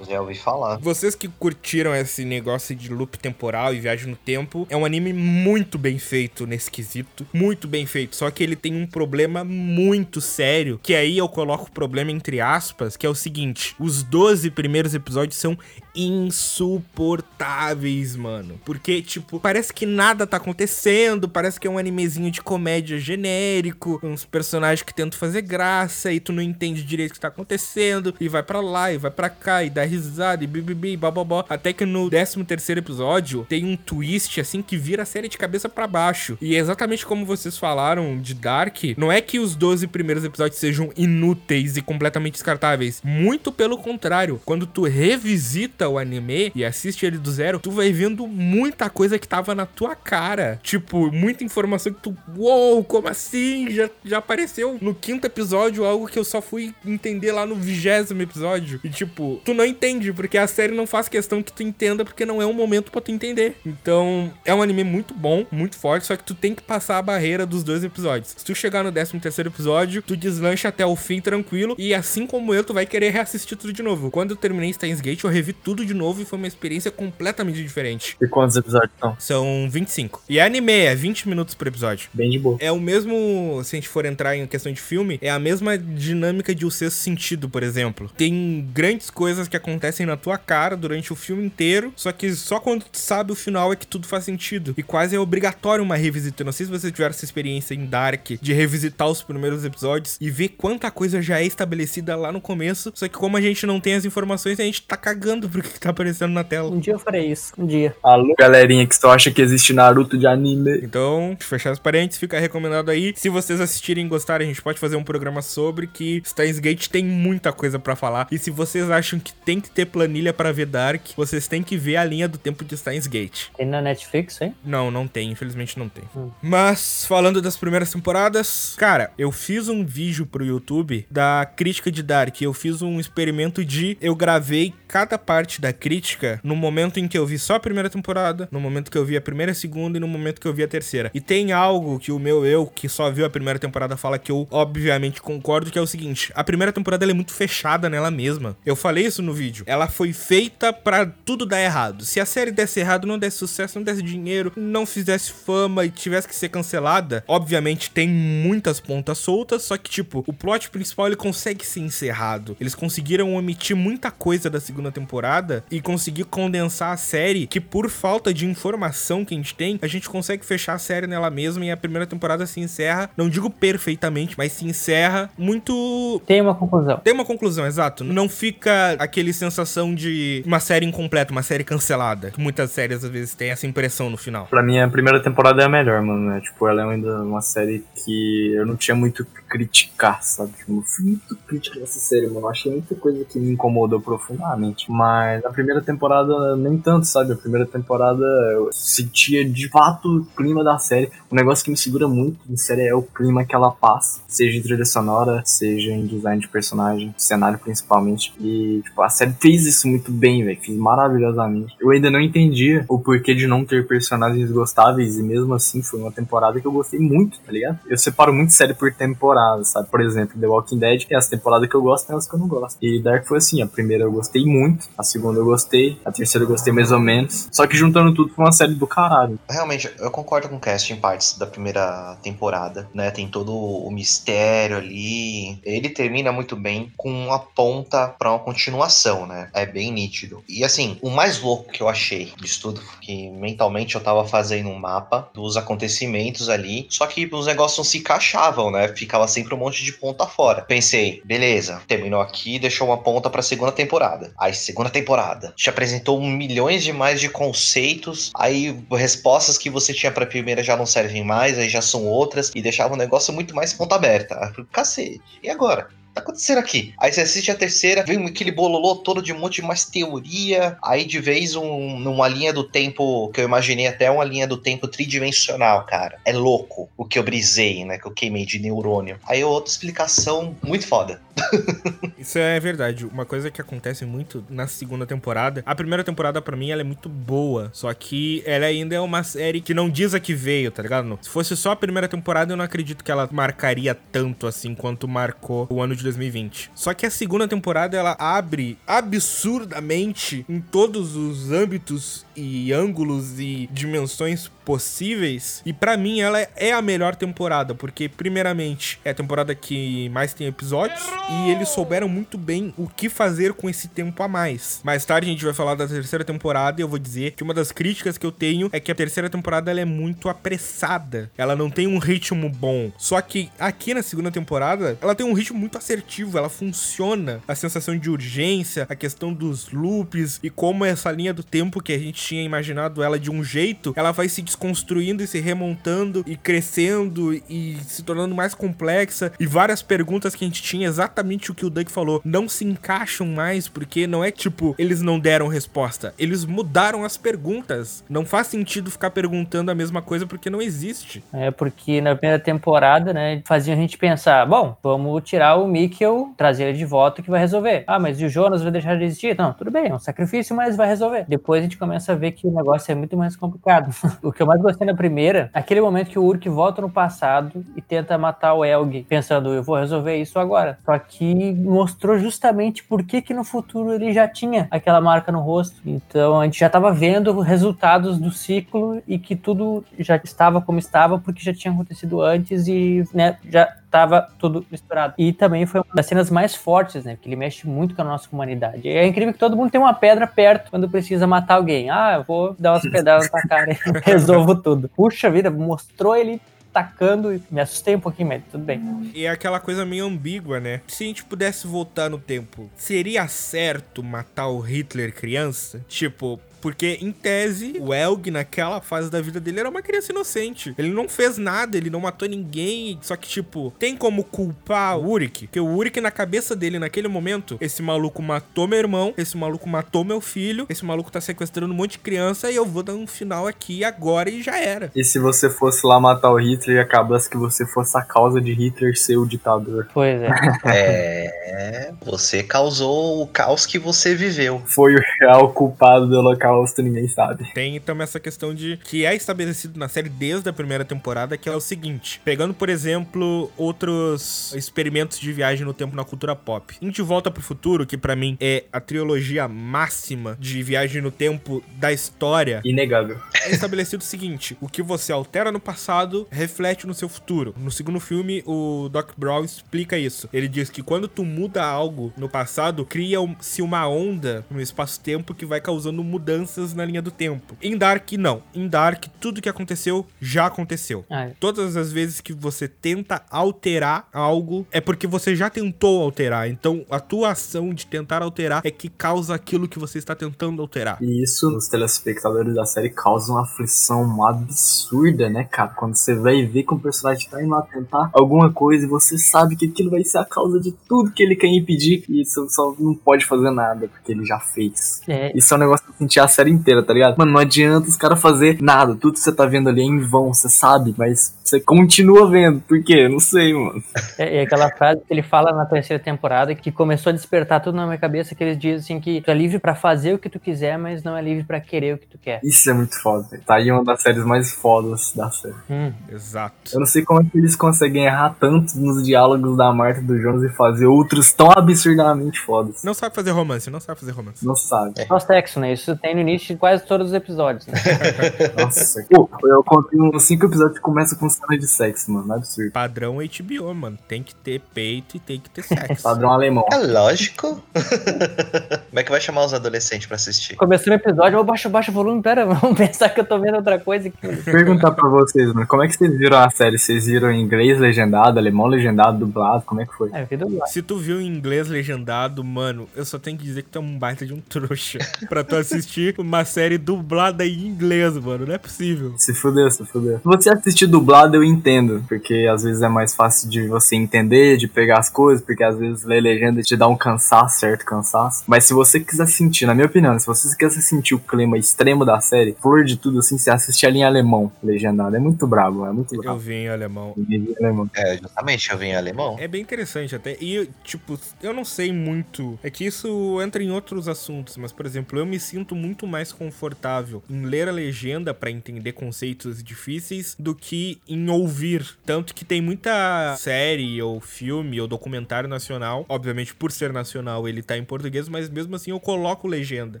Já 0.08 0.20
ouvi 0.20 0.34
falar. 0.34 0.78
Vocês 0.78 1.14
que 1.14 1.28
curtiram 1.28 1.94
esse 1.94 2.24
negócio 2.24 2.74
de 2.74 2.92
loop 2.92 3.18
temporal 3.18 3.74
e 3.74 3.80
viagem 3.80 4.08
no 4.08 4.16
tempo, 4.16 4.66
é 4.68 4.76
um 4.76 4.84
anime 4.84 5.12
muito 5.12 5.78
bem 5.78 5.98
feito 5.98 6.46
nesse 6.46 6.70
quesito, 6.70 7.26
muito 7.32 7.68
bem 7.68 7.86
feito. 7.86 8.16
Só 8.16 8.30
que 8.30 8.42
ele 8.42 8.56
tem 8.56 8.74
um 8.74 8.86
problema 8.86 9.44
muito 9.44 10.20
sério, 10.20 10.78
que 10.82 10.94
aí 10.94 11.18
eu 11.18 11.28
coloco 11.28 11.68
o 11.68 11.72
problema 11.72 12.10
entre 12.10 12.40
aspas, 12.40 12.96
que 12.96 13.06
é 13.06 13.08
o 13.08 13.14
seguinte: 13.14 13.74
os 13.78 14.02
12 14.02 14.50
primeiros 14.50 14.94
episódios 14.94 15.21
são 15.30 15.58
insuportáveis, 15.94 18.16
mano. 18.16 18.58
Porque, 18.64 19.02
tipo, 19.02 19.38
parece 19.38 19.72
que 19.72 19.84
nada 19.84 20.26
tá 20.26 20.38
acontecendo, 20.38 21.28
parece 21.28 21.60
que 21.60 21.66
é 21.66 21.70
um 21.70 21.78
animezinho 21.78 22.30
de 22.30 22.40
comédia 22.40 22.98
genérico, 22.98 24.00
uns 24.02 24.24
personagens 24.24 24.82
que 24.82 24.94
tentam 24.94 25.18
fazer 25.18 25.42
graça 25.42 26.12
e 26.12 26.18
tu 26.18 26.32
não 26.32 26.42
entende 26.42 26.82
direito 26.82 27.10
o 27.10 27.14
que 27.14 27.20
tá 27.20 27.28
acontecendo, 27.28 28.14
e 28.20 28.28
vai 28.28 28.42
pra 28.42 28.60
lá, 28.60 28.92
e 28.92 28.98
vai 28.98 29.10
pra 29.10 29.28
cá, 29.28 29.62
e 29.62 29.70
dá 29.70 29.84
risada, 29.84 30.42
e 30.42 30.46
bibibi, 30.46 30.96
bababó. 30.96 31.44
Até 31.48 31.72
que 31.72 31.84
no 31.84 32.08
13 32.08 32.44
terceiro 32.44 32.80
episódio 32.80 33.46
tem 33.48 33.64
um 33.64 33.76
twist, 33.76 34.40
assim, 34.40 34.62
que 34.62 34.76
vira 34.76 35.02
a 35.02 35.06
série 35.06 35.28
de 35.28 35.38
cabeça 35.38 35.68
pra 35.68 35.86
baixo. 35.86 36.38
E 36.40 36.56
é 36.56 36.58
exatamente 36.58 37.04
como 37.04 37.26
vocês 37.26 37.58
falaram 37.58 38.20
de 38.20 38.34
Dark, 38.34 38.78
não 38.96 39.12
é 39.12 39.20
que 39.20 39.38
os 39.38 39.54
12 39.54 39.86
primeiros 39.86 40.24
episódios 40.24 40.58
sejam 40.58 40.90
inúteis 40.96 41.76
e 41.76 41.82
completamente 41.82 42.34
descartáveis. 42.34 43.00
Muito 43.04 43.52
pelo 43.52 43.76
contrário. 43.76 44.40
Quando 44.44 44.66
tu 44.66 44.86
revisita 45.12 45.88
o 45.88 45.98
anime 45.98 46.50
e 46.54 46.64
assiste 46.64 47.04
ele 47.04 47.18
do 47.18 47.30
zero, 47.30 47.58
tu 47.60 47.70
vai 47.70 47.92
vendo 47.92 48.26
muita 48.26 48.88
coisa 48.88 49.18
que 49.18 49.28
tava 49.28 49.54
na 49.54 49.66
tua 49.66 49.94
cara. 49.94 50.58
Tipo, 50.62 51.12
muita 51.12 51.44
informação 51.44 51.92
que 51.92 52.00
tu. 52.00 52.16
Uou, 52.36 52.82
como 52.82 53.08
assim? 53.08 53.70
Já, 53.70 53.90
já 54.04 54.18
apareceu 54.18 54.78
no 54.80 54.94
quinto 54.94 55.26
episódio 55.26 55.84
algo 55.84 56.06
que 56.06 56.18
eu 56.18 56.24
só 56.24 56.40
fui 56.40 56.74
entender 56.84 57.32
lá 57.32 57.44
no 57.44 57.54
vigésimo 57.54 58.22
episódio. 58.22 58.80
E 58.82 58.88
tipo, 58.88 59.40
tu 59.44 59.52
não 59.52 59.64
entende, 59.64 60.12
porque 60.12 60.38
a 60.38 60.46
série 60.46 60.74
não 60.74 60.86
faz 60.86 61.08
questão 61.08 61.42
que 61.42 61.52
tu 61.52 61.62
entenda, 61.62 62.04
porque 62.04 62.24
não 62.24 62.40
é 62.40 62.46
um 62.46 62.52
momento 62.52 62.90
pra 62.90 63.00
tu 63.00 63.10
entender. 63.10 63.56
Então, 63.66 64.32
é 64.44 64.54
um 64.54 64.62
anime 64.62 64.84
muito 64.84 65.14
bom, 65.14 65.44
muito 65.50 65.76
forte, 65.76 66.06
só 66.06 66.16
que 66.16 66.24
tu 66.24 66.34
tem 66.34 66.54
que 66.54 66.62
passar 66.62 66.98
a 66.98 67.02
barreira 67.02 67.44
dos 67.44 67.62
dois 67.62 67.84
episódios. 67.84 68.34
Se 68.36 68.44
tu 68.44 68.54
chegar 68.54 68.82
no 68.82 68.90
13 68.90 69.20
terceiro 69.20 69.50
episódio, 69.50 70.02
tu 70.02 70.16
deslancha 70.16 70.68
até 70.68 70.86
o 70.86 70.96
fim 70.96 71.20
tranquilo, 71.20 71.74
e 71.78 71.94
assim 71.94 72.26
como 72.26 72.54
eu, 72.54 72.64
tu 72.64 72.72
vai 72.72 72.86
querer 72.86 73.10
reassistir 73.10 73.56
tudo 73.56 73.72
de 73.72 73.82
novo. 73.82 74.10
Quando 74.10 74.30
eu 74.30 74.36
terminei 74.36 74.70
Steins 74.92 75.00
Gate, 75.00 75.24
eu 75.24 75.30
revi 75.30 75.52
tudo 75.52 75.84
de 75.84 75.94
novo 75.94 76.20
e 76.20 76.24
foi 76.24 76.38
uma 76.38 76.46
experiência 76.46 76.90
completamente 76.90 77.62
diferente. 77.62 78.16
E 78.20 78.26
quantos 78.26 78.56
episódios 78.56 78.92
são? 79.00 79.16
São 79.18 79.68
25. 79.70 80.22
E 80.28 80.38
é 80.38 80.44
anime, 80.44 80.72
é 80.72 80.94
20 80.94 81.28
minutos 81.28 81.54
por 81.54 81.66
episódio. 81.66 82.08
Bem 82.12 82.30
de 82.30 82.38
boa. 82.38 82.56
É 82.60 82.70
o 82.70 82.80
mesmo, 82.80 83.60
se 83.64 83.74
a 83.74 83.78
gente 83.78 83.88
for 83.88 84.04
entrar 84.04 84.36
em 84.36 84.46
questão 84.46 84.72
de 84.72 84.80
filme, 84.80 85.18
é 85.22 85.30
a 85.30 85.38
mesma 85.38 85.78
dinâmica 85.78 86.54
de 86.54 86.66
O 86.66 86.70
Sexto 86.70 86.96
Sentido, 86.96 87.48
por 87.48 87.62
exemplo. 87.62 88.10
Tem 88.16 88.68
grandes 88.72 89.10
coisas 89.10 89.48
que 89.48 89.56
acontecem 89.56 90.06
na 90.06 90.16
tua 90.16 90.36
cara 90.36 90.76
durante 90.76 91.12
o 91.12 91.16
filme 91.16 91.44
inteiro, 91.44 91.92
só 91.96 92.12
que 92.12 92.34
só 92.34 92.60
quando 92.60 92.84
tu 92.84 92.98
sabe 92.98 93.32
o 93.32 93.36
final 93.36 93.72
é 93.72 93.76
que 93.76 93.86
tudo 93.86 94.06
faz 94.06 94.24
sentido. 94.24 94.74
E 94.76 94.82
quase 94.82 95.16
é 95.16 95.20
obrigatório 95.20 95.84
uma 95.84 95.96
revisita. 95.96 96.42
Eu 96.42 96.46
Não 96.46 96.52
sei 96.52 96.66
se 96.66 96.72
vocês 96.72 96.92
tiveram 96.92 97.10
essa 97.10 97.24
experiência 97.24 97.74
em 97.74 97.86
Dark, 97.86 98.32
de 98.40 98.52
revisitar 98.52 99.08
os 99.08 99.22
primeiros 99.22 99.64
episódios 99.64 100.16
e 100.20 100.30
ver 100.30 100.50
quanta 100.50 100.90
coisa 100.90 101.22
já 101.22 101.40
é 101.40 101.44
estabelecida 101.44 102.16
lá 102.16 102.32
no 102.32 102.40
começo, 102.40 102.92
só 102.94 103.08
que 103.08 103.14
como 103.14 103.36
a 103.36 103.40
gente 103.40 103.66
não 103.66 103.80
tem 103.80 103.94
as 103.94 104.04
informações, 104.04 104.58
a 104.58 104.64
gente 104.64 104.81
tá 104.86 104.96
cagando 104.96 105.48
pro 105.48 105.62
que 105.62 105.80
tá 105.80 105.90
aparecendo 105.90 106.32
na 106.32 106.44
tela. 106.44 106.70
Um 106.70 106.78
dia 106.78 106.94
eu 106.94 106.98
farei 106.98 107.26
isso. 107.26 107.52
Um 107.58 107.66
dia. 107.66 107.94
Alô, 108.02 108.34
galerinha 108.38 108.86
que 108.86 108.94
só 108.94 109.12
acha 109.12 109.30
que 109.30 109.40
existe 109.40 109.72
Naruto 109.72 110.18
de 110.18 110.26
anime. 110.26 110.80
Então, 110.82 111.36
fechar 111.40 111.72
os 111.72 111.78
parênteses, 111.78 112.18
fica 112.18 112.38
recomendado 112.38 112.90
aí. 112.90 113.12
Se 113.16 113.28
vocês 113.28 113.60
assistirem 113.60 114.06
e 114.06 114.08
gostarem, 114.08 114.46
a 114.46 114.50
gente 114.50 114.62
pode 114.62 114.78
fazer 114.78 114.96
um 114.96 115.04
programa 115.04 115.42
sobre 115.42 115.86
que 115.86 116.22
Steins 116.24 116.58
Gate 116.58 116.88
tem 116.88 117.04
muita 117.04 117.52
coisa 117.52 117.78
pra 117.78 117.96
falar. 117.96 118.28
E 118.30 118.38
se 118.38 118.50
vocês 118.50 118.90
acham 118.90 119.18
que 119.18 119.32
tem 119.32 119.60
que 119.60 119.70
ter 119.70 119.86
planilha 119.86 120.32
pra 120.32 120.52
ver 120.52 120.66
Dark, 120.66 121.08
vocês 121.16 121.46
têm 121.46 121.62
que 121.62 121.76
ver 121.76 121.96
a 121.96 122.04
linha 122.04 122.28
do 122.28 122.38
tempo 122.38 122.64
de 122.64 122.76
Steins 122.76 123.06
Gate. 123.06 123.48
Tem 123.56 123.66
na 123.66 123.80
Netflix, 123.80 124.40
hein? 124.40 124.54
Não, 124.64 124.90
não 124.90 125.06
tem, 125.06 125.30
infelizmente 125.30 125.78
não 125.78 125.88
tem. 125.88 126.04
Hum. 126.16 126.30
Mas, 126.42 127.04
falando 127.04 127.40
das 127.40 127.56
primeiras 127.56 127.90
temporadas, 127.90 128.74
cara, 128.76 129.10
eu 129.18 129.30
fiz 129.32 129.68
um 129.68 129.84
vídeo 129.84 130.26
pro 130.26 130.44
YouTube 130.44 131.06
da 131.10 131.48
crítica 131.56 131.90
de 131.90 132.02
Dark. 132.02 132.40
Eu 132.40 132.52
fiz 132.52 132.82
um 132.82 132.98
experimento 132.98 133.64
de. 133.64 133.96
Eu 134.00 134.14
gravei 134.14 134.71
cada 134.92 135.16
parte 135.16 135.60
da 135.60 135.72
crítica 135.72 136.38
no 136.44 136.54
momento 136.54 137.00
em 137.00 137.08
que 137.08 137.16
eu 137.16 137.26
vi 137.26 137.38
só 137.38 137.54
a 137.54 137.60
primeira 137.60 137.88
temporada, 137.88 138.48
no 138.50 138.60
momento 138.60 138.90
que 138.90 138.98
eu 138.98 139.04
vi 139.04 139.16
a 139.16 139.20
primeira 139.20 139.50
e 139.50 139.54
a 139.54 139.54
segunda 139.54 139.96
e 139.96 140.00
no 140.00 140.06
momento 140.06 140.40
que 140.40 140.46
eu 140.46 140.52
vi 140.52 140.62
a 140.62 140.68
terceira. 140.68 141.10
E 141.14 141.20
tem 141.20 141.52
algo 141.52 141.98
que 141.98 142.12
o 142.12 142.18
meu 142.18 142.44
eu, 142.44 142.66
que 142.66 142.88
só 142.88 143.10
viu 143.10 143.24
a 143.24 143.30
primeira 143.30 143.58
temporada, 143.58 143.96
fala 143.96 144.18
que 144.18 144.30
eu 144.30 144.46
obviamente 144.50 145.22
concordo, 145.22 145.70
que 145.70 145.78
é 145.78 145.82
o 145.82 145.86
seguinte: 145.86 146.30
a 146.34 146.44
primeira 146.44 146.72
temporada 146.72 147.08
é 147.08 147.14
muito 147.14 147.32
fechada 147.32 147.88
nela 147.88 148.10
mesma. 148.10 148.56
Eu 148.64 148.76
falei 148.76 149.06
isso 149.06 149.22
no 149.22 149.32
vídeo. 149.32 149.64
Ela 149.66 149.88
foi 149.88 150.12
feita 150.12 150.72
pra 150.72 151.06
tudo 151.06 151.46
dar 151.46 151.62
errado. 151.62 152.04
Se 152.04 152.20
a 152.20 152.26
série 152.26 152.50
desse 152.50 152.80
errado, 152.80 153.06
não 153.06 153.18
desse 153.18 153.38
sucesso, 153.38 153.78
não 153.78 153.84
desse 153.84 154.02
dinheiro, 154.02 154.52
não 154.56 154.84
fizesse 154.84 155.32
fama 155.32 155.84
e 155.84 155.90
tivesse 155.90 156.28
que 156.28 156.34
ser 156.34 156.48
cancelada, 156.48 157.24
obviamente 157.26 157.90
tem 157.90 158.08
muitas 158.08 158.78
pontas 158.78 159.18
soltas, 159.18 159.62
só 159.62 159.76
que 159.76 159.90
tipo, 159.90 160.22
o 160.26 160.32
plot 160.32 160.70
principal 160.70 161.06
ele 161.06 161.16
consegue 161.16 161.64
ser 161.64 161.80
encerrado. 161.80 162.56
Eles 162.60 162.74
conseguiram 162.74 163.34
omitir 163.34 163.76
muita 163.76 164.10
coisa 164.10 164.50
da 164.50 164.60
segunda 164.62 164.90
temporada 164.90 165.62
e 165.70 165.80
conseguir 165.80 166.24
condensar 166.24 166.92
a 166.92 166.96
série 166.96 167.46
que 167.46 167.60
por 167.60 167.90
falta 167.90 168.32
de 168.32 168.46
informação 168.46 169.24
que 169.24 169.34
a 169.34 169.36
gente 169.36 169.54
tem, 169.54 169.78
a 169.82 169.86
gente 169.86 170.08
consegue 170.08 170.44
fechar 170.44 170.72
a 170.74 170.78
série 170.78 171.06
nela 171.06 171.28
mesma 171.28 171.64
e 171.64 171.70
a 171.70 171.76
primeira 171.76 172.06
temporada 172.06 172.46
se 172.46 172.60
encerra, 172.60 173.10
não 173.16 173.28
digo 173.28 173.50
perfeitamente, 173.50 174.34
mas 174.38 174.52
se 174.52 174.64
encerra 174.64 175.28
muito 175.36 176.22
Tem 176.26 176.40
uma 176.40 176.54
conclusão. 176.54 176.98
tem 176.98 177.12
uma 177.12 177.24
conclusão, 177.24 177.66
exato. 177.66 178.04
Não 178.04 178.28
fica 178.28 178.96
aquele 178.98 179.32
sensação 179.32 179.94
de 179.94 180.42
uma 180.46 180.60
série 180.60 180.86
incompleta, 180.86 181.32
uma 181.32 181.42
série 181.42 181.64
cancelada. 181.64 182.30
Que 182.30 182.40
muitas 182.40 182.70
séries 182.70 183.04
às 183.04 183.10
vezes 183.10 183.34
têm 183.34 183.50
essa 183.50 183.66
impressão 183.66 184.08
no 184.08 184.16
final. 184.16 184.46
Pra 184.46 184.62
mim, 184.62 184.78
a 184.78 184.88
primeira 184.88 185.22
temporada 185.22 185.62
é 185.62 185.66
a 185.66 185.68
melhor, 185.68 186.00
mano, 186.02 186.30
né? 186.30 186.40
Tipo, 186.40 186.68
ela 186.68 186.82
é 186.82 186.94
ainda 186.94 187.22
uma 187.22 187.40
série 187.40 187.84
que 188.04 188.52
eu 188.54 188.64
não 188.66 188.76
tinha 188.76 188.94
muito 188.94 189.26
criticar, 189.52 190.22
sabe? 190.22 190.52
Tipo, 190.56 190.78
eu 190.78 190.82
fui 190.82 191.04
muito 191.04 191.36
crítico 191.46 191.78
nessa 191.78 192.00
série, 192.00 192.26
mano. 192.26 192.40
Eu 192.40 192.48
achei 192.48 192.72
muita 192.72 192.94
coisa 192.94 193.22
que 193.22 193.38
me 193.38 193.52
incomodou 193.52 194.00
profundamente. 194.00 194.90
Mas 194.90 195.44
a 195.44 195.50
primeira 195.50 195.82
temporada, 195.82 196.56
nem 196.56 196.78
tanto, 196.78 197.06
sabe? 197.06 197.34
A 197.34 197.36
primeira 197.36 197.66
temporada 197.66 198.24
eu 198.54 198.70
sentia 198.72 199.44
de 199.44 199.68
fato 199.68 200.20
o 200.20 200.24
clima 200.24 200.64
da 200.64 200.78
série. 200.78 201.10
O 201.30 201.34
negócio 201.34 201.62
que 201.62 201.70
me 201.70 201.76
segura 201.76 202.08
muito 202.08 202.38
em 202.48 202.56
série 202.56 202.88
é 202.88 202.94
o 202.94 203.02
clima 203.02 203.44
que 203.44 203.54
ela 203.54 203.70
passa. 203.70 204.22
Seja 204.26 204.56
em 204.56 204.62
trilha 204.62 204.86
sonora, 204.86 205.42
seja 205.44 205.90
em 205.92 206.06
design 206.06 206.40
de 206.40 206.48
personagem, 206.48 207.14
cenário 207.18 207.58
principalmente. 207.58 208.32
E, 208.40 208.80
tipo, 208.82 209.02
a 209.02 209.10
série 209.10 209.34
fez 209.38 209.66
isso 209.66 209.86
muito 209.86 210.10
bem, 210.10 210.42
velho. 210.42 210.60
Fez 210.62 210.78
maravilhosamente. 210.78 211.76
Eu 211.78 211.90
ainda 211.90 212.10
não 212.10 212.20
entendia 212.20 212.86
o 212.88 212.98
porquê 212.98 213.34
de 213.34 213.46
não 213.46 213.66
ter 213.66 213.86
personagens 213.86 214.50
gostáveis. 214.50 215.18
E 215.18 215.22
mesmo 215.22 215.52
assim, 215.52 215.82
foi 215.82 216.00
uma 216.00 216.10
temporada 216.10 216.58
que 216.58 216.66
eu 216.66 216.72
gostei 216.72 216.98
muito, 216.98 217.38
tá 217.40 217.52
ligado? 217.52 217.80
Eu 217.86 217.98
separo 217.98 218.32
muito 218.32 218.54
série 218.54 218.72
por 218.72 218.90
temporada, 218.94 219.41
sabe? 219.64 219.88
Por 219.88 220.00
exemplo, 220.00 220.38
The 220.38 220.46
Walking 220.46 220.78
Dead 220.78 221.04
tem 221.04 221.16
as 221.16 221.28
temporadas 221.28 221.68
que 221.68 221.74
eu 221.74 221.82
gosto 221.82 222.10
e 222.10 222.14
as 222.14 222.28
que 222.28 222.34
eu 222.34 222.38
não 222.38 222.48
gosto. 222.48 222.78
E 222.82 223.00
Dark 223.00 223.26
foi 223.26 223.38
assim: 223.38 223.62
a 223.62 223.66
primeira 223.66 224.04
eu 224.04 224.12
gostei 224.12 224.44
muito, 224.44 224.88
a 224.96 225.02
segunda 225.02 225.38
eu 225.38 225.44
gostei, 225.44 225.98
a 226.04 226.12
terceira 226.12 226.44
eu 226.44 226.48
gostei 226.48 226.72
mais 226.72 226.92
ou 226.92 227.00
menos. 227.00 227.48
Só 227.50 227.66
que 227.66 227.76
juntando 227.76 228.14
tudo 228.14 228.32
foi 228.34 228.44
uma 228.44 228.52
série 228.52 228.74
do 228.74 228.86
caralho. 228.86 229.38
Realmente, 229.48 229.90
eu 229.98 230.10
concordo 230.10 230.48
com 230.48 230.56
o 230.56 230.60
cast 230.60 230.92
em 230.92 230.96
partes 230.96 231.36
da 231.38 231.46
primeira 231.46 232.16
temporada, 232.22 232.88
né? 232.94 233.10
Tem 233.10 233.28
todo 233.28 233.54
o 233.54 233.90
mistério 233.90 234.76
ali. 234.76 235.60
Ele 235.62 235.88
termina 235.88 236.32
muito 236.32 236.56
bem 236.56 236.92
com 236.96 237.10
uma 237.10 237.38
ponta 237.38 238.08
pra 238.08 238.30
uma 238.30 238.38
continuação, 238.38 239.26
né? 239.26 239.48
É 239.52 239.66
bem 239.66 239.92
nítido. 239.92 240.42
E 240.48 240.64
assim, 240.64 240.98
o 241.02 241.10
mais 241.10 241.40
louco 241.40 241.70
que 241.70 241.82
eu 241.82 241.88
achei 241.88 242.32
disso 242.40 242.62
tudo, 242.62 242.80
que 243.00 243.30
mentalmente 243.30 243.94
eu 243.94 244.00
tava 244.00 244.24
fazendo 244.24 244.68
um 244.68 244.78
mapa 244.78 245.28
dos 245.34 245.56
acontecimentos 245.56 246.48
ali, 246.48 246.86
só 246.88 247.06
que 247.06 247.28
os 247.32 247.46
negócios 247.46 247.78
não 247.78 247.84
se 247.84 247.98
encaixavam, 247.98 248.70
né? 248.70 248.88
Ficava 248.88 249.26
sempre 249.32 249.54
um 249.54 249.58
monte 249.58 249.84
de 249.84 249.92
ponta 249.92 250.26
fora. 250.26 250.62
Pensei, 250.62 251.22
beleza, 251.24 251.80
terminou 251.86 252.20
aqui, 252.20 252.58
deixou 252.58 252.88
uma 252.88 252.98
ponta 252.98 253.30
pra 253.30 253.42
segunda 253.42 253.72
temporada. 253.72 254.32
Aí, 254.38 254.54
segunda 254.54 254.90
temporada, 254.90 255.52
te 255.56 255.68
apresentou 255.68 256.20
milhões 256.20 256.82
de 256.82 256.92
mais 256.92 257.20
de 257.20 257.28
conceitos, 257.28 258.30
aí 258.36 258.84
respostas 258.92 259.58
que 259.58 259.70
você 259.70 259.92
tinha 259.92 260.12
pra 260.12 260.26
primeira 260.26 260.62
já 260.62 260.76
não 260.76 260.86
servem 260.86 261.24
mais, 261.24 261.58
aí 261.58 261.68
já 261.68 261.80
são 261.80 262.06
outras, 262.06 262.50
e 262.54 262.62
deixava 262.62 262.94
o 262.94 262.96
negócio 262.96 263.32
muito 263.32 263.54
mais 263.54 263.72
ponta 263.72 263.94
aberta. 263.94 264.34
Falei, 264.54 264.66
cacete, 264.70 265.20
e 265.42 265.50
agora? 265.50 265.88
Tá 266.14 266.20
acontecendo 266.20 266.58
aqui? 266.58 266.94
Aí 266.98 267.12
você 267.12 267.20
assiste 267.22 267.50
a 267.50 267.54
terceira, 267.54 268.04
vem 268.04 268.24
aquele 268.26 268.52
bololô 268.52 268.96
todo 268.96 269.22
de 269.22 269.32
um 269.32 269.38
monte 269.38 269.56
de 269.56 269.62
mais 269.62 269.84
teoria, 269.84 270.76
aí 270.82 271.04
de 271.04 271.18
vez 271.18 271.54
um, 271.56 271.98
numa 271.98 272.28
linha 272.28 272.52
do 272.52 272.64
tempo, 272.64 273.30
que 273.32 273.40
eu 273.40 273.44
imaginei 273.44 273.86
até 273.86 274.10
uma 274.10 274.24
linha 274.24 274.46
do 274.46 274.56
tempo 274.56 274.88
tridimensional, 274.88 275.84
cara. 275.84 276.18
É 276.24 276.32
louco 276.32 276.88
o 276.96 277.04
que 277.04 277.18
eu 277.18 277.22
brisei, 277.22 277.84
né? 277.84 277.98
Que 277.98 278.06
eu 278.06 278.12
queimei 278.12 278.44
de 278.44 278.58
neurônio. 278.58 279.18
Aí 279.26 279.42
outra 279.42 279.70
explicação 279.70 280.56
muito 280.62 280.86
foda. 280.86 281.20
Isso 282.18 282.38
é 282.38 282.60
verdade. 282.60 283.06
Uma 283.06 283.24
coisa 283.24 283.50
que 283.50 283.60
acontece 283.60 284.04
muito 284.04 284.44
na 284.48 284.66
segunda 284.66 285.06
temporada. 285.06 285.62
A 285.66 285.74
primeira 285.74 286.04
temporada, 286.04 286.40
pra 286.40 286.56
mim, 286.56 286.70
ela 286.70 286.82
é 286.82 286.84
muito 286.84 287.08
boa. 287.08 287.70
Só 287.72 287.92
que 287.94 288.42
ela 288.46 288.66
ainda 288.66 288.94
é 288.94 289.00
uma 289.00 289.22
série 289.22 289.60
que 289.60 289.74
não 289.74 289.88
diz 289.88 290.14
a 290.14 290.20
que 290.20 290.34
veio, 290.34 290.70
tá 290.70 290.82
ligado? 290.82 291.18
Se 291.22 291.28
fosse 291.28 291.56
só 291.56 291.72
a 291.72 291.76
primeira 291.76 292.08
temporada, 292.08 292.52
eu 292.52 292.56
não 292.56 292.64
acredito 292.64 293.02
que 293.02 293.10
ela 293.10 293.28
marcaria 293.32 293.94
tanto 293.94 294.46
assim 294.46 294.74
quanto 294.74 295.08
marcou 295.08 295.66
o 295.70 295.80
ano 295.80 295.96
de 295.96 296.01
2020. 296.02 296.70
Só 296.74 296.94
que 296.94 297.06
a 297.06 297.10
segunda 297.10 297.46
temporada, 297.46 297.96
ela 297.96 298.16
abre 298.18 298.78
absurdamente 298.86 300.44
em 300.48 300.60
todos 300.60 301.16
os 301.16 301.50
âmbitos 301.50 302.24
e 302.36 302.72
ângulos 302.72 303.38
e 303.38 303.68
dimensões 303.72 304.50
possíveis. 304.64 305.62
E 305.66 305.72
pra 305.72 305.96
mim 305.96 306.20
ela 306.20 306.46
é 306.56 306.72
a 306.72 306.82
melhor 306.82 307.14
temporada, 307.14 307.74
porque 307.74 308.08
primeiramente 308.08 309.00
é 309.04 309.10
a 309.10 309.14
temporada 309.14 309.54
que 309.54 310.08
mais 310.10 310.32
tem 310.32 310.46
episódios 310.46 311.02
e 311.30 311.50
eles 311.50 311.68
souberam 311.68 312.08
muito 312.08 312.38
bem 312.38 312.72
o 312.76 312.88
que 312.88 313.08
fazer 313.08 313.52
com 313.52 313.68
esse 313.68 313.88
tempo 313.88 314.22
a 314.22 314.28
mais. 314.28 314.80
Mais 314.84 315.04
tarde 315.04 315.28
a 315.28 315.32
gente 315.32 315.44
vai 315.44 315.54
falar 315.54 315.74
da 315.74 315.86
terceira 315.86 316.24
temporada 316.24 316.80
e 316.80 316.84
eu 316.84 316.88
vou 316.88 316.98
dizer 316.98 317.32
que 317.32 317.42
uma 317.42 317.54
das 317.54 317.72
críticas 317.72 318.16
que 318.16 318.26
eu 318.26 318.32
tenho 318.32 318.68
é 318.72 318.80
que 318.80 318.90
a 318.90 318.94
terceira 318.94 319.28
temporada 319.28 319.70
ela 319.70 319.80
é 319.80 319.84
muito 319.84 320.28
apressada. 320.28 321.30
Ela 321.36 321.56
não 321.56 321.70
tem 321.70 321.86
um 321.86 321.98
ritmo 321.98 322.48
bom. 322.48 322.90
Só 322.98 323.20
que 323.20 323.50
aqui 323.58 323.94
na 323.94 324.02
segunda 324.02 324.30
temporada, 324.30 324.98
ela 325.00 325.14
tem 325.14 325.26
um 325.26 325.32
ritmo 325.32 325.58
muito 325.58 325.76
assertivo, 325.92 326.38
ela 326.38 326.48
funciona. 326.48 327.40
A 327.46 327.54
sensação 327.54 327.96
de 327.96 328.08
urgência, 328.08 328.86
a 328.88 328.94
questão 328.94 329.32
dos 329.32 329.70
loops 329.70 330.40
e 330.42 330.48
como 330.48 330.84
essa 330.84 331.10
linha 331.10 331.34
do 331.34 331.42
tempo 331.42 331.82
que 331.82 331.92
a 331.92 331.98
gente 331.98 332.22
tinha 332.22 332.42
imaginado 332.42 333.02
ela 333.02 333.18
de 333.18 333.30
um 333.30 333.44
jeito, 333.44 333.92
ela 333.96 334.12
vai 334.12 334.28
se 334.28 334.40
desconstruindo 334.40 335.22
e 335.22 335.26
se 335.26 335.40
remontando 335.40 336.24
e 336.26 336.36
crescendo 336.36 337.34
e 337.48 337.76
se 337.86 338.02
tornando 338.02 338.34
mais 338.34 338.54
complexa 338.54 339.32
e 339.38 339.46
várias 339.46 339.82
perguntas 339.82 340.34
que 340.34 340.44
a 340.44 340.48
gente 340.48 340.62
tinha 340.62 340.88
exatamente 340.88 341.50
o 341.50 341.54
que 341.54 341.66
o 341.66 341.70
Doug 341.70 341.88
falou 341.88 342.20
não 342.24 342.48
se 342.48 342.64
encaixam 342.64 343.26
mais 343.26 343.68
porque 343.68 344.06
não 344.06 344.24
é 344.24 344.30
tipo 344.30 344.74
eles 344.78 345.02
não 345.02 345.18
deram 345.18 345.48
resposta, 345.48 346.14
eles 346.18 346.44
mudaram 346.44 347.04
as 347.04 347.16
perguntas. 347.16 348.04
Não 348.08 348.24
faz 348.24 348.46
sentido 348.46 348.90
ficar 348.90 349.10
perguntando 349.10 349.70
a 349.70 349.74
mesma 349.74 350.00
coisa 350.00 350.26
porque 350.26 350.48
não 350.48 350.62
existe. 350.62 351.22
É 351.32 351.50
porque 351.50 352.00
na 352.00 352.14
primeira 352.14 352.42
temporada, 352.42 353.12
né, 353.12 353.42
fazia 353.44 353.74
a 353.74 353.76
gente 353.76 353.98
pensar, 353.98 354.46
bom, 354.46 354.76
vamos 354.82 355.22
tirar 355.24 355.56
o 355.56 355.66
Mikkel, 355.82 356.32
trazer 356.36 356.64
ele 356.64 356.78
de 356.78 356.84
volta 356.84 357.22
que 357.22 357.30
vai 357.30 357.40
resolver. 357.40 357.84
Ah, 357.86 357.98
mas 357.98 358.20
e 358.20 358.24
o 358.24 358.28
Jonas 358.28 358.62
vai 358.62 358.70
deixar 358.70 358.96
de 358.96 359.04
existir? 359.04 359.36
Não, 359.36 359.52
tudo 359.52 359.70
bem, 359.70 359.88
é 359.88 359.94
um 359.94 359.98
sacrifício, 359.98 360.54
mas 360.54 360.76
vai 360.76 360.86
resolver. 360.86 361.24
Depois 361.28 361.60
a 361.60 361.62
gente 361.64 361.76
começa 361.76 362.12
a 362.12 362.14
ver 362.14 362.32
que 362.32 362.46
o 362.46 362.52
negócio 362.52 362.92
é 362.92 362.94
muito 362.94 363.16
mais 363.16 363.34
complicado. 363.34 363.92
o 364.22 364.32
que 364.32 364.42
eu 364.42 364.46
mais 364.46 364.60
gostei 364.62 364.86
na 364.86 364.94
primeira, 364.94 365.50
aquele 365.52 365.80
momento 365.80 366.10
que 366.10 366.18
o 366.18 366.24
Urk 366.24 366.48
volta 366.48 366.80
no 366.80 366.90
passado 366.90 367.64
e 367.76 367.82
tenta 367.82 368.16
matar 368.16 368.54
o 368.54 368.64
Elg, 368.64 369.04
pensando, 369.08 369.52
eu 369.52 369.62
vou 369.62 369.76
resolver 369.76 370.16
isso 370.16 370.38
agora. 370.38 370.78
Só 370.84 370.96
que 370.98 371.52
mostrou 371.52 372.18
justamente 372.18 372.84
por 372.84 373.02
que 373.02 373.20
que 373.20 373.34
no 373.34 373.42
futuro 373.42 373.92
ele 373.92 374.12
já 374.12 374.28
tinha 374.28 374.68
aquela 374.70 375.00
marca 375.00 375.32
no 375.32 375.40
rosto. 375.40 375.80
Então 375.84 376.40
a 376.40 376.44
gente 376.44 376.60
já 376.60 376.66
estava 376.66 376.92
vendo 376.92 377.40
resultados 377.40 378.18
do 378.18 378.30
ciclo 378.30 379.02
e 379.06 379.18
que 379.18 379.34
tudo 379.34 379.84
já 379.98 380.16
estava 380.16 380.60
como 380.60 380.78
estava 380.78 381.18
porque 381.18 381.42
já 381.42 381.52
tinha 381.52 381.72
acontecido 381.72 382.20
antes 382.20 382.68
e 382.68 383.04
né, 383.12 383.36
já 383.48 383.81
estava 383.92 384.26
tudo 384.38 384.64
misturado. 384.70 385.12
E 385.18 385.34
também 385.34 385.66
foi 385.66 385.80
uma 385.80 385.94
das 385.94 386.06
cenas 386.06 386.30
mais 386.30 386.54
fortes, 386.54 387.04
né? 387.04 387.14
Porque 387.14 387.28
ele 387.28 387.36
mexe 387.36 387.68
muito 387.68 387.94
com 387.94 388.00
a 388.00 388.04
nossa 388.06 388.26
humanidade. 388.32 388.88
E 388.88 388.88
é 388.88 389.06
incrível 389.06 389.34
que 389.34 389.38
todo 389.38 389.54
mundo 389.54 389.70
tem 389.70 389.80
uma 389.80 389.92
pedra 389.92 390.26
perto 390.26 390.70
quando 390.70 390.88
precisa 390.88 391.26
matar 391.26 391.56
alguém. 391.56 391.90
Ah, 391.90 392.14
eu 392.16 392.24
vou 392.24 392.56
dar 392.58 392.72
umas 392.72 392.82
pedradas 392.90 393.30
na 393.30 393.42
cara 393.42 393.70
e 393.70 393.76
resolvo 394.02 394.56
tudo. 394.56 394.88
Puxa 394.88 395.30
vida, 395.30 395.50
mostrou 395.50 396.16
ele 396.16 396.40
tacando 396.72 397.34
e 397.34 397.42
me 397.50 397.60
assustei 397.60 397.94
um 397.94 398.00
pouquinho, 398.00 398.28
mas 398.28 398.42
tudo 398.50 398.64
bem. 398.64 399.10
E 399.14 399.26
é 399.26 399.28
aquela 399.28 399.60
coisa 399.60 399.84
meio 399.84 400.06
ambígua, 400.06 400.58
né? 400.58 400.80
Se 400.88 401.04
a 401.04 401.06
gente 401.06 401.22
pudesse 401.22 401.66
voltar 401.66 402.08
no 402.08 402.18
tempo, 402.18 402.70
seria 402.74 403.28
certo 403.28 404.02
matar 404.02 404.48
o 404.48 404.58
Hitler 404.58 405.14
criança? 405.14 405.84
Tipo, 405.86 406.40
Porque, 406.62 406.98
em 407.00 407.10
tese, 407.10 407.76
o 407.80 407.92
Elg, 407.92 408.30
naquela 408.30 408.80
fase 408.80 409.10
da 409.10 409.20
vida 409.20 409.40
dele, 409.40 409.60
era 409.60 409.68
uma 409.68 409.82
criança 409.82 410.12
inocente. 410.12 410.72
Ele 410.78 410.90
não 410.90 411.08
fez 411.08 411.36
nada, 411.36 411.76
ele 411.76 411.90
não 411.90 412.00
matou 412.00 412.28
ninguém. 412.28 412.98
Só 413.02 413.16
que, 413.16 413.28
tipo, 413.28 413.72
tem 413.78 413.96
como 413.96 414.22
culpar 414.22 414.96
o 414.96 415.10
Urik? 415.10 415.46
Porque 415.48 415.60
o 415.60 415.66
Urik, 415.66 416.00
na 416.00 416.10
cabeça 416.10 416.54
dele, 416.54 416.78
naquele 416.78 417.08
momento, 417.08 417.58
esse 417.60 417.82
maluco 417.82 418.22
matou 418.22 418.68
meu 418.68 418.78
irmão, 418.78 419.12
esse 419.18 419.36
maluco 419.36 419.68
matou 419.68 420.04
meu 420.04 420.20
filho, 420.20 420.66
esse 420.68 420.84
maluco 420.84 421.10
tá 421.10 421.20
sequestrando 421.20 421.74
um 421.74 421.76
monte 421.76 421.92
de 421.92 421.98
criança 421.98 422.50
e 422.50 422.56
eu 422.56 422.64
vou 422.64 422.82
dar 422.82 422.94
um 422.94 423.06
final 423.06 423.46
aqui 423.48 423.84
agora 423.84 424.30
e 424.30 424.40
já 424.40 424.56
era. 424.56 424.90
E 424.94 425.04
se 425.04 425.18
você 425.18 425.50
fosse 425.50 425.84
lá 425.84 425.98
matar 425.98 426.30
o 426.30 426.36
Hitler 426.36 426.76
e 426.76 426.80
acabasse 426.80 427.28
que 427.28 427.36
você 427.36 427.66
fosse 427.66 427.98
a 427.98 428.02
causa 428.02 428.40
de 428.40 428.52
Hitler 428.52 428.96
ser 428.96 429.16
o 429.16 429.26
ditador? 429.26 429.88
Pois 429.92 430.20
é. 430.22 430.30
É, 431.54 431.92
você 432.04 432.42
causou 432.42 433.22
o 433.22 433.26
caos 433.26 433.66
que 433.66 433.78
você 433.78 434.14
viveu. 434.14 434.62
Foi 434.64 434.94
o 434.94 435.02
real 435.20 435.52
culpado 435.52 436.06
do 436.06 436.22
holocausto, 436.52 436.82
ninguém 436.82 437.08
sabe. 437.08 437.50
Tem 437.54 437.80
também 437.80 438.04
essa 438.04 438.20
questão 438.20 438.54
de 438.54 438.78
que 438.84 439.04
é 439.04 439.14
estabelecido 439.14 439.78
na 439.78 439.88
série 439.88 440.08
desde 440.08 440.48
a 440.48 440.52
primeira 440.52 440.84
temporada, 440.84 441.36
que 441.36 441.48
é 441.48 441.54
o 441.54 441.60
seguinte: 441.60 442.20
pegando, 442.24 442.54
por 442.54 442.68
exemplo, 442.68 443.50
outros 443.56 444.52
experimentos 444.54 445.18
de 445.18 445.32
viagem 445.32 445.64
no 445.64 445.74
tempo 445.74 445.96
na 445.96 446.04
cultura 446.04 446.36
pop. 446.36 446.74
Em 446.80 446.90
De 446.90 447.02
Volta 447.02 447.30
pro 447.30 447.42
Futuro, 447.42 447.86
que 447.86 447.96
pra 447.96 448.14
mim 448.14 448.36
é 448.40 448.64
a 448.72 448.80
trilogia 448.80 449.48
máxima 449.48 450.36
de 450.38 450.62
viagem 450.62 451.02
no 451.02 451.10
tempo 451.10 451.62
da 451.76 451.92
história, 451.92 452.60
Inegável. 452.64 453.18
é 453.42 453.50
estabelecido 453.50 454.00
o 454.00 454.04
seguinte: 454.04 454.56
o 454.60 454.68
que 454.68 454.82
você 454.82 455.12
altera 455.12 455.50
no 455.50 455.60
passado 455.60 456.26
reflete 456.30 456.86
no 456.86 456.94
seu 456.94 457.08
futuro. 457.08 457.54
No 457.56 457.70
segundo 457.70 458.00
filme, 458.00 458.42
o 458.46 458.88
Doc 458.90 459.12
Brown 459.16 459.44
explica 459.44 459.98
isso. 459.98 460.28
Ele 460.32 460.48
diz 460.48 460.70
que 460.70 460.82
quando 460.82 461.08
tu 461.08 461.24
muda 461.24 461.64
algo 461.64 462.12
no 462.16 462.28
passado, 462.28 462.84
cria-se 462.84 463.62
uma 463.62 463.86
onda 463.88 464.44
no 464.50 464.60
espaço-tempo 464.60 465.34
que 465.34 465.46
vai 465.46 465.60
causando 465.60 466.02
mudanças 466.42 466.74
na 466.74 466.84
linha 466.84 467.00
do 467.00 467.10
tempo. 467.10 467.56
Em 467.62 467.76
Dark, 467.76 468.12
não. 468.12 468.42
Em 468.54 468.68
Dark, 468.68 469.04
tudo 469.20 469.40
que 469.40 469.48
aconteceu 469.48 470.06
já 470.20 470.46
aconteceu. 470.46 471.04
Ah, 471.08 471.26
é. 471.26 471.32
Todas 471.38 471.76
as 471.76 471.92
vezes 471.92 472.20
que 472.20 472.32
você 472.32 472.68
tenta 472.68 473.22
alterar 473.30 474.08
algo, 474.12 474.66
é 474.70 474.80
porque 474.80 475.06
você 475.06 475.34
já 475.34 475.48
tentou 475.48 476.02
alterar. 476.02 476.48
Então, 476.48 476.84
a 476.90 477.00
tua 477.00 477.30
ação 477.30 477.72
de 477.72 477.86
tentar 477.86 478.22
alterar 478.22 478.62
é 478.64 478.70
que 478.70 478.88
causa 478.88 479.34
aquilo 479.34 479.68
que 479.68 479.78
você 479.78 479.98
está 479.98 480.14
tentando 480.14 480.60
alterar. 480.60 480.98
E 481.00 481.22
isso, 481.22 481.48
os 481.56 481.68
telespectadores 481.68 482.54
da 482.54 482.66
série, 482.66 482.90
causa 482.90 483.32
uma 483.32 483.42
aflição 483.42 484.26
absurda, 484.26 485.28
né, 485.28 485.44
cara? 485.44 485.70
Quando 485.70 485.96
você 485.96 486.14
vai 486.14 486.44
ver 486.44 486.64
que 486.64 486.74
um 486.74 486.78
personagem 486.78 487.28
tá 487.28 487.42
indo 487.42 487.50
lá 487.50 487.62
tentar 487.62 488.10
alguma 488.12 488.52
coisa 488.52 488.84
e 488.84 488.88
você 488.88 489.16
sabe 489.18 489.56
que 489.56 489.66
aquilo 489.66 489.90
vai 489.90 490.04
ser 490.04 490.18
a 490.18 490.24
causa 490.24 490.58
de 490.60 490.72
tudo 490.88 491.12
que 491.12 491.22
ele 491.22 491.36
quer 491.36 491.48
impedir 491.48 492.04
e 492.08 492.24
você 492.24 492.48
só 492.48 492.74
não 492.78 492.94
pode 492.94 493.24
fazer 493.24 493.50
nada 493.50 493.88
porque 493.88 494.12
ele 494.12 494.24
já 494.24 494.38
fez. 494.38 495.00
É, 495.08 495.36
Isso 495.36 495.52
é 495.52 495.56
um 495.56 495.60
negócio 495.60 495.84
que 495.84 495.92
eu 495.92 495.96
senti 495.96 496.20
a 496.20 496.28
série 496.32 496.50
inteira, 496.50 496.82
tá 496.82 496.92
ligado? 496.92 497.16
Mano, 497.16 497.32
não 497.32 497.40
adianta 497.40 497.88
os 497.88 497.96
caras 497.96 498.20
fazer 498.20 498.58
nada. 498.60 498.94
Tudo 498.94 499.14
que 499.14 499.20
você 499.20 499.32
tá 499.32 499.46
vendo 499.46 499.68
ali 499.68 499.80
é 499.80 499.84
em 499.84 500.00
vão, 500.00 500.32
você 500.32 500.48
sabe, 500.48 500.94
mas 500.96 501.34
você 501.52 501.60
continua 501.60 502.30
vendo. 502.30 502.60
Por 502.60 502.82
quê? 502.82 503.04
Eu 503.04 503.10
Não 503.10 503.20
sei, 503.20 503.52
mano. 503.52 503.82
é, 504.18 504.38
é 504.38 504.42
aquela 504.42 504.70
frase 504.70 505.00
que 505.06 505.12
ele 505.12 505.22
fala 505.22 505.52
na 505.52 505.66
terceira 505.66 506.02
temporada 506.02 506.54
que 506.54 506.72
começou 506.72 507.10
a 507.10 507.12
despertar 507.12 507.60
tudo 507.60 507.76
na 507.76 507.84
minha 507.86 507.98
cabeça, 507.98 508.34
que 508.34 508.42
eles 508.42 508.58
dizem 508.58 508.78
assim 508.96 509.00
que 509.00 509.20
tu 509.20 509.30
é 509.30 509.34
livre 509.34 509.58
pra 509.58 509.74
fazer 509.74 510.14
o 510.14 510.18
que 510.18 510.28
tu 510.30 510.40
quiser, 510.40 510.78
mas 510.78 511.02
não 511.02 511.16
é 511.16 511.20
livre 511.22 511.44
pra 511.44 511.60
querer 511.60 511.94
o 511.94 511.98
que 511.98 512.06
tu 512.06 512.18
quer. 512.18 512.40
Isso 512.42 512.70
é 512.70 512.72
muito 512.72 513.00
foda. 513.00 513.28
velho. 513.30 513.42
Tá 513.44 513.56
aí 513.56 513.70
uma 513.70 513.84
das 513.84 514.00
séries 514.02 514.24
mais 514.24 514.52
fodas 514.52 515.12
da 515.14 515.30
série. 515.30 515.54
Hum. 515.68 515.92
Exato. 516.10 516.54
Eu 516.72 516.80
não 516.80 516.86
sei 516.86 517.02
como 517.04 517.20
é 517.20 517.24
que 517.24 517.36
eles 517.36 517.54
conseguem 517.54 518.04
errar 518.06 518.34
tanto 518.40 518.78
nos 518.78 519.04
diálogos 519.04 519.56
da 519.56 519.72
Marta 519.72 520.00
e 520.00 520.04
do 520.04 520.18
Jonas 520.18 520.42
e 520.50 520.54
fazer 520.56 520.86
outros 520.86 521.32
tão 521.32 521.50
absurdamente 521.50 522.40
fodas. 522.40 522.82
Não 522.82 522.94
sabe 522.94 523.14
fazer 523.14 523.30
romance, 523.32 523.70
não 523.70 523.80
sabe 523.80 524.00
fazer 524.00 524.12
romance. 524.12 524.46
Não 524.46 524.56
sabe. 524.56 525.04
Só 525.06 525.18
sexo, 525.18 525.60
né? 525.60 525.72
Isso 525.72 525.96
tem 525.96 526.14
no 526.14 526.20
início 526.20 526.54
de 526.54 526.58
quase 526.58 526.84
todos 526.86 527.08
os 527.08 527.12
episódios, 527.14 527.66
né? 527.66 527.74
Nossa. 528.58 529.04
Pô, 529.10 529.28
eu 529.44 529.62
contei 529.64 530.00
uns 530.00 530.22
cinco 530.24 530.46
episódios 530.46 530.76
que 530.78 530.82
começam 530.82 531.18
com 531.18 531.28
cena 531.46 531.58
de 531.58 531.66
sexo, 531.66 532.10
mano. 532.10 532.32
Absurdo. 532.32 532.70
Padrão 532.70 533.16
HBO, 533.16 533.74
mano. 533.74 533.98
Tem 534.08 534.22
que 534.22 534.34
ter 534.34 534.60
peito 534.72 535.16
e 535.16 535.20
tem 535.20 535.40
que 535.40 535.50
ter 535.50 535.62
sexo. 535.62 536.02
Padrão 536.02 536.30
alemão. 536.30 536.64
É 536.72 536.76
lógico. 536.78 537.62
Como 538.90 539.00
é 539.00 539.02
que 539.02 539.10
vai 539.10 539.20
chamar 539.20 539.44
os 539.44 539.54
adolescentes 539.54 540.06
pra 540.06 540.16
assistir? 540.16 540.56
Começou 540.56 540.92
o 540.92 540.96
episódio, 540.96 541.38
eu 541.38 541.44
baixo, 541.44 541.68
baixo 541.68 541.90
o 541.90 541.94
volume, 541.94 542.22
pera, 542.22 542.44
vamos 542.54 542.76
pensar 542.76 543.08
que 543.08 543.20
eu 543.20 543.24
tô 543.24 543.38
vendo 543.38 543.56
outra 543.56 543.78
coisa 543.78 544.08
aqui. 544.08 544.42
Perguntar 544.44 544.90
pra 544.92 545.08
vocês, 545.08 545.52
mano, 545.52 545.66
como 545.66 545.82
é 545.82 545.88
que 545.88 545.94
vocês 545.94 546.16
viram 546.16 546.38
a 546.38 546.50
série? 546.50 546.78
Vocês 546.78 547.06
viram 547.06 547.30
em 547.30 547.42
inglês 547.42 547.78
legendado, 547.78 548.38
alemão 548.38 548.66
legendado, 548.66 549.18
dublado? 549.18 549.62
Como 549.64 549.80
é 549.80 549.86
que 549.86 549.94
foi? 549.94 550.10
É, 550.12 550.24
vida 550.24 550.44
do 550.44 550.60
Se 550.66 550.82
tu 550.82 550.98
viu 550.98 551.20
em 551.20 551.26
inglês 551.26 551.68
legendado, 551.68 552.42
mano, 552.44 552.88
eu 552.94 553.04
só 553.04 553.18
tenho 553.18 553.38
que 553.38 553.44
dizer 553.44 553.62
que 553.62 553.70
tu 553.70 553.78
é 553.78 553.82
um 553.82 553.98
baita 553.98 554.26
de 554.26 554.32
um 554.32 554.40
trouxa. 554.40 554.98
pra 555.28 555.42
tu 555.42 555.56
assistir 555.56 556.14
uma 556.18 556.44
série 556.44 556.78
dublada 556.78 557.46
em 557.46 557.66
inglês, 557.66 558.16
mano. 558.18 558.46
Não 558.46 558.54
é 558.54 558.58
possível. 558.58 559.14
Se 559.16 559.34
fudeu, 559.34 559.70
se 559.70 559.84
fudeu. 559.84 560.18
Se 560.18 560.24
você 560.24 560.50
assistir 560.50 560.86
dublado, 560.86 561.21
eu 561.36 561.44
entendo. 561.44 562.04
Porque 562.08 562.48
às 562.52 562.62
vezes 562.62 562.82
é 562.82 562.88
mais 562.88 563.14
fácil 563.14 563.48
de 563.48 563.66
você 563.66 563.96
entender, 563.96 564.56
de 564.56 564.68
pegar 564.68 564.98
as 564.98 565.08
coisas, 565.08 565.44
porque 565.44 565.62
às 565.62 565.76
vezes 565.78 566.04
ler 566.04 566.20
legenda 566.20 566.62
te 566.62 566.76
dá 566.76 566.88
um 566.88 566.96
cansaço, 566.96 567.60
certo 567.60 567.84
cansaço. 567.84 568.44
Mas 568.46 568.64
se 568.64 568.74
você 568.74 569.00
quiser 569.00 569.26
sentir, 569.26 569.66
na 569.66 569.74
minha 569.74 569.86
opinião, 569.86 570.18
se 570.18 570.26
você 570.26 570.54
quiser 570.56 570.80
sentir 570.80 571.14
o 571.14 571.18
clima 571.18 571.56
extremo 571.58 572.04
da 572.04 572.20
série, 572.20 572.56
flor 572.60 572.84
de 572.84 572.96
tudo 572.96 573.18
assim, 573.18 573.38
você 573.38 573.50
assiste 573.50 573.86
ali 573.86 573.98
em 573.98 574.04
alemão, 574.04 574.50
legendado. 574.62 575.16
É 575.16 575.18
muito 575.18 575.46
brabo, 575.46 575.86
é 575.86 575.92
muito 575.92 576.14
Eu 576.14 576.20
brabo. 576.22 576.38
vi 576.38 576.54
em 576.54 576.68
alemão. 576.68 577.14
Em 577.16 577.54
alemão. 577.60 577.90
É, 577.94 578.18
justamente, 578.18 578.70
eu 578.70 578.78
vim 578.78 578.86
em 578.86 578.96
alemão. 578.96 579.36
É 579.38 579.46
bem 579.48 579.60
interessante 579.62 580.14
até. 580.14 580.36
E, 580.40 580.68
tipo, 580.84 581.18
eu 581.42 581.52
não 581.52 581.64
sei 581.64 581.92
muito. 581.92 582.58
É 582.62 582.70
que 582.70 582.84
isso 582.84 583.40
entra 583.42 583.62
em 583.62 583.70
outros 583.70 584.08
assuntos, 584.08 584.56
mas, 584.56 584.72
por 584.72 584.86
exemplo, 584.86 585.18
eu 585.18 585.26
me 585.26 585.38
sinto 585.38 585.74
muito 585.74 586.06
mais 586.06 586.32
confortável 586.32 587.22
em 587.28 587.44
ler 587.44 587.68
a 587.68 587.72
legenda 587.72 588.32
pra 588.34 588.50
entender 588.50 588.92
conceitos 588.92 589.62
difíceis 589.62 590.36
do 590.38 590.54
que 590.54 590.98
em 591.12 591.28
ouvir. 591.28 591.86
Tanto 592.04 592.34
que 592.34 592.44
tem 592.44 592.60
muita 592.60 593.36
série 593.36 594.00
ou 594.02 594.20
filme 594.20 594.80
ou 594.80 594.88
documentário 594.88 595.48
nacional. 595.48 596.06
Obviamente, 596.08 596.54
por 596.54 596.72
ser 596.72 596.92
nacional, 596.92 597.48
ele 597.48 597.62
tá 597.62 597.76
em 597.76 597.84
português, 597.84 598.28
mas 598.28 598.48
mesmo 598.48 598.74
assim 598.74 598.90
eu 598.90 599.00
coloco 599.00 599.46
legenda. 599.46 600.00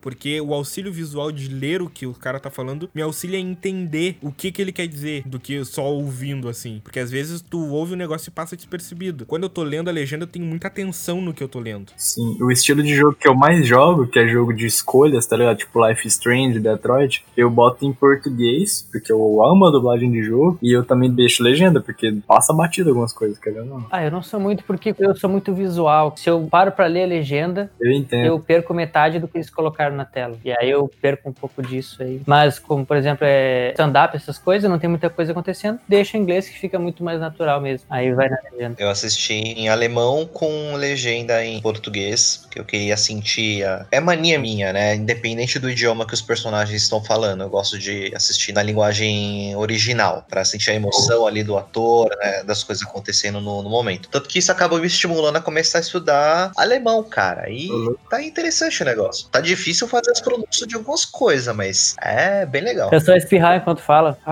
Porque 0.00 0.40
o 0.40 0.54
auxílio 0.54 0.92
visual 0.92 1.32
de 1.32 1.48
ler 1.48 1.82
o 1.82 1.90
que 1.90 2.06
o 2.06 2.14
cara 2.14 2.38
tá 2.38 2.50
falando 2.50 2.88
me 2.94 3.02
auxilia 3.02 3.38
a 3.38 3.42
entender 3.42 4.18
o 4.22 4.30
que 4.30 4.52
que 4.52 4.60
ele 4.60 4.72
quer 4.72 4.86
dizer 4.86 5.22
do 5.26 5.40
que 5.40 5.64
só 5.64 5.84
ouvindo 5.92 6.48
assim. 6.48 6.80
Porque 6.82 7.00
às 7.00 7.10
vezes 7.10 7.40
tu 7.40 7.58
ouve 7.68 7.94
o 7.94 7.96
negócio 7.96 8.28
e 8.28 8.32
passa 8.32 8.56
despercebido. 8.56 9.26
Quando 9.26 9.44
eu 9.44 9.48
tô 9.48 9.62
lendo 9.62 9.88
a 9.88 9.92
legenda, 9.92 10.24
eu 10.24 10.28
tenho 10.28 10.44
muita 10.44 10.68
atenção 10.68 11.20
no 11.20 11.32
que 11.32 11.42
eu 11.42 11.48
tô 11.48 11.58
lendo. 11.58 11.92
Sim, 11.96 12.36
o 12.40 12.50
estilo 12.50 12.82
de 12.82 12.94
jogo 12.94 13.16
que 13.18 13.28
eu 13.28 13.34
mais 13.34 13.66
jogo, 13.66 14.06
que 14.06 14.18
é 14.18 14.28
jogo 14.28 14.52
de 14.52 14.66
escolhas, 14.66 15.26
tá 15.26 15.36
ligado? 15.36 15.58
Tipo 15.58 15.86
Life 15.86 16.06
Strange, 16.06 16.60
Detroit, 16.60 17.24
eu 17.36 17.50
boto 17.50 17.86
em 17.86 17.92
português, 17.92 18.86
porque 18.92 19.12
eu 19.12 19.44
amo 19.44 19.66
a 19.66 19.70
dublagem 19.70 20.10
de 20.10 20.22
jogo, 20.22 20.58
e 20.62 20.76
eu 20.76 20.84
também 20.84 20.99
deixo 21.08 21.42
legenda, 21.42 21.80
porque 21.80 22.12
passa 22.26 22.52
batido 22.52 22.90
algumas 22.90 23.12
coisas, 23.12 23.38
querendo 23.38 23.72
ou 23.72 23.80
não. 23.80 23.86
Ah, 23.90 24.02
eu 24.04 24.10
não 24.10 24.22
sou 24.22 24.40
muito 24.40 24.64
porque 24.64 24.94
eu 24.98 25.14
sou 25.16 25.30
muito 25.30 25.54
visual. 25.54 26.14
Se 26.16 26.28
eu 26.28 26.46
paro 26.50 26.72
pra 26.72 26.86
ler 26.86 27.04
a 27.04 27.06
legenda, 27.06 27.70
Eu 27.80 27.90
entendo. 27.92 28.24
eu 28.26 28.38
perco 28.40 28.74
metade 28.74 29.18
do 29.18 29.28
que 29.28 29.38
eles 29.38 29.50
colocaram 29.50 29.96
na 29.96 30.04
tela. 30.04 30.36
E 30.44 30.50
aí 30.52 30.70
eu 30.70 30.90
perco 31.00 31.28
um 31.30 31.32
pouco 31.32 31.62
disso 31.62 32.02
aí. 32.02 32.20
Mas, 32.26 32.58
como 32.58 32.84
por 32.84 32.96
exemplo, 32.96 33.24
é 33.26 33.70
stand-up, 33.70 34.16
essas 34.16 34.38
coisas, 34.38 34.68
não 34.70 34.78
tem 34.78 34.90
muita 34.90 35.08
coisa 35.08 35.32
acontecendo, 35.32 35.78
deixa 35.88 36.16
em 36.16 36.20
inglês 36.22 36.48
que 36.48 36.58
fica 36.58 36.78
muito 36.78 37.02
mais 37.04 37.20
natural 37.20 37.60
mesmo. 37.60 37.86
Aí 37.90 38.12
vai 38.12 38.28
na 38.28 38.36
legenda. 38.52 38.76
Eu 38.78 38.90
assisti 38.90 39.34
em 39.34 39.68
alemão 39.68 40.26
com 40.26 40.74
legenda 40.76 41.44
em 41.44 41.60
português, 41.60 42.38
porque 42.42 42.58
eu 42.60 42.64
queria 42.64 42.96
sentir. 42.96 43.64
A... 43.64 43.86
É 43.90 44.00
mania 44.00 44.38
minha, 44.38 44.72
né? 44.72 44.94
Independente 44.94 45.58
do 45.58 45.70
idioma 45.70 46.06
que 46.06 46.14
os 46.14 46.22
personagens 46.22 46.82
estão 46.82 47.02
falando, 47.02 47.42
eu 47.42 47.48
gosto 47.48 47.78
de 47.78 48.12
assistir 48.14 48.52
na 48.52 48.62
linguagem 48.62 49.54
original, 49.56 50.24
pra 50.28 50.44
sentir 50.44 50.70
a 50.70 50.74
emoção 50.74 50.89
ali 51.26 51.42
do 51.44 51.56
ator, 51.56 52.08
né? 52.20 52.42
Das 52.44 52.62
coisas 52.64 52.86
acontecendo 52.86 53.40
no, 53.40 53.62
no 53.62 53.70
momento. 53.70 54.08
Tanto 54.08 54.28
que 54.28 54.38
isso 54.38 54.50
acabou 54.52 54.78
me 54.78 54.86
estimulando 54.86 55.36
a 55.36 55.40
começar 55.40 55.78
a 55.78 55.80
estudar 55.80 56.52
alemão, 56.56 57.02
cara. 57.02 57.48
E 57.50 57.70
Uhum. 57.70 57.94
tá 58.08 58.22
interessante 58.22 58.82
o 58.82 58.86
negócio. 58.86 59.28
Tá 59.28 59.40
difícil 59.40 59.86
fazer 59.88 60.10
as 60.10 60.20
pronúncias 60.20 60.66
de 60.68 60.74
algumas 60.74 61.04
coisas, 61.04 61.54
mas 61.54 61.94
é 62.02 62.44
bem 62.46 62.62
legal. 62.62 62.88
É 62.92 63.00
só 63.00 63.14
espirrar 63.14 63.56
enquanto 63.56 63.80
fala. 63.80 64.18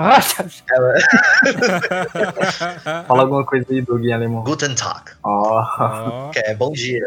Fala 3.07 3.23
alguma 3.23 3.45
coisa 3.45 3.67
aí, 3.71 3.81
Doug, 3.83 4.05
em 4.05 4.13
alemão. 4.13 4.43
Guten 4.45 4.75
Tag, 4.75 5.13
Ó. 5.23 5.39
Ó, 5.79 6.31
que 6.33 6.39
é 6.41 6.55
bom 6.55 6.73
dia. 6.73 7.05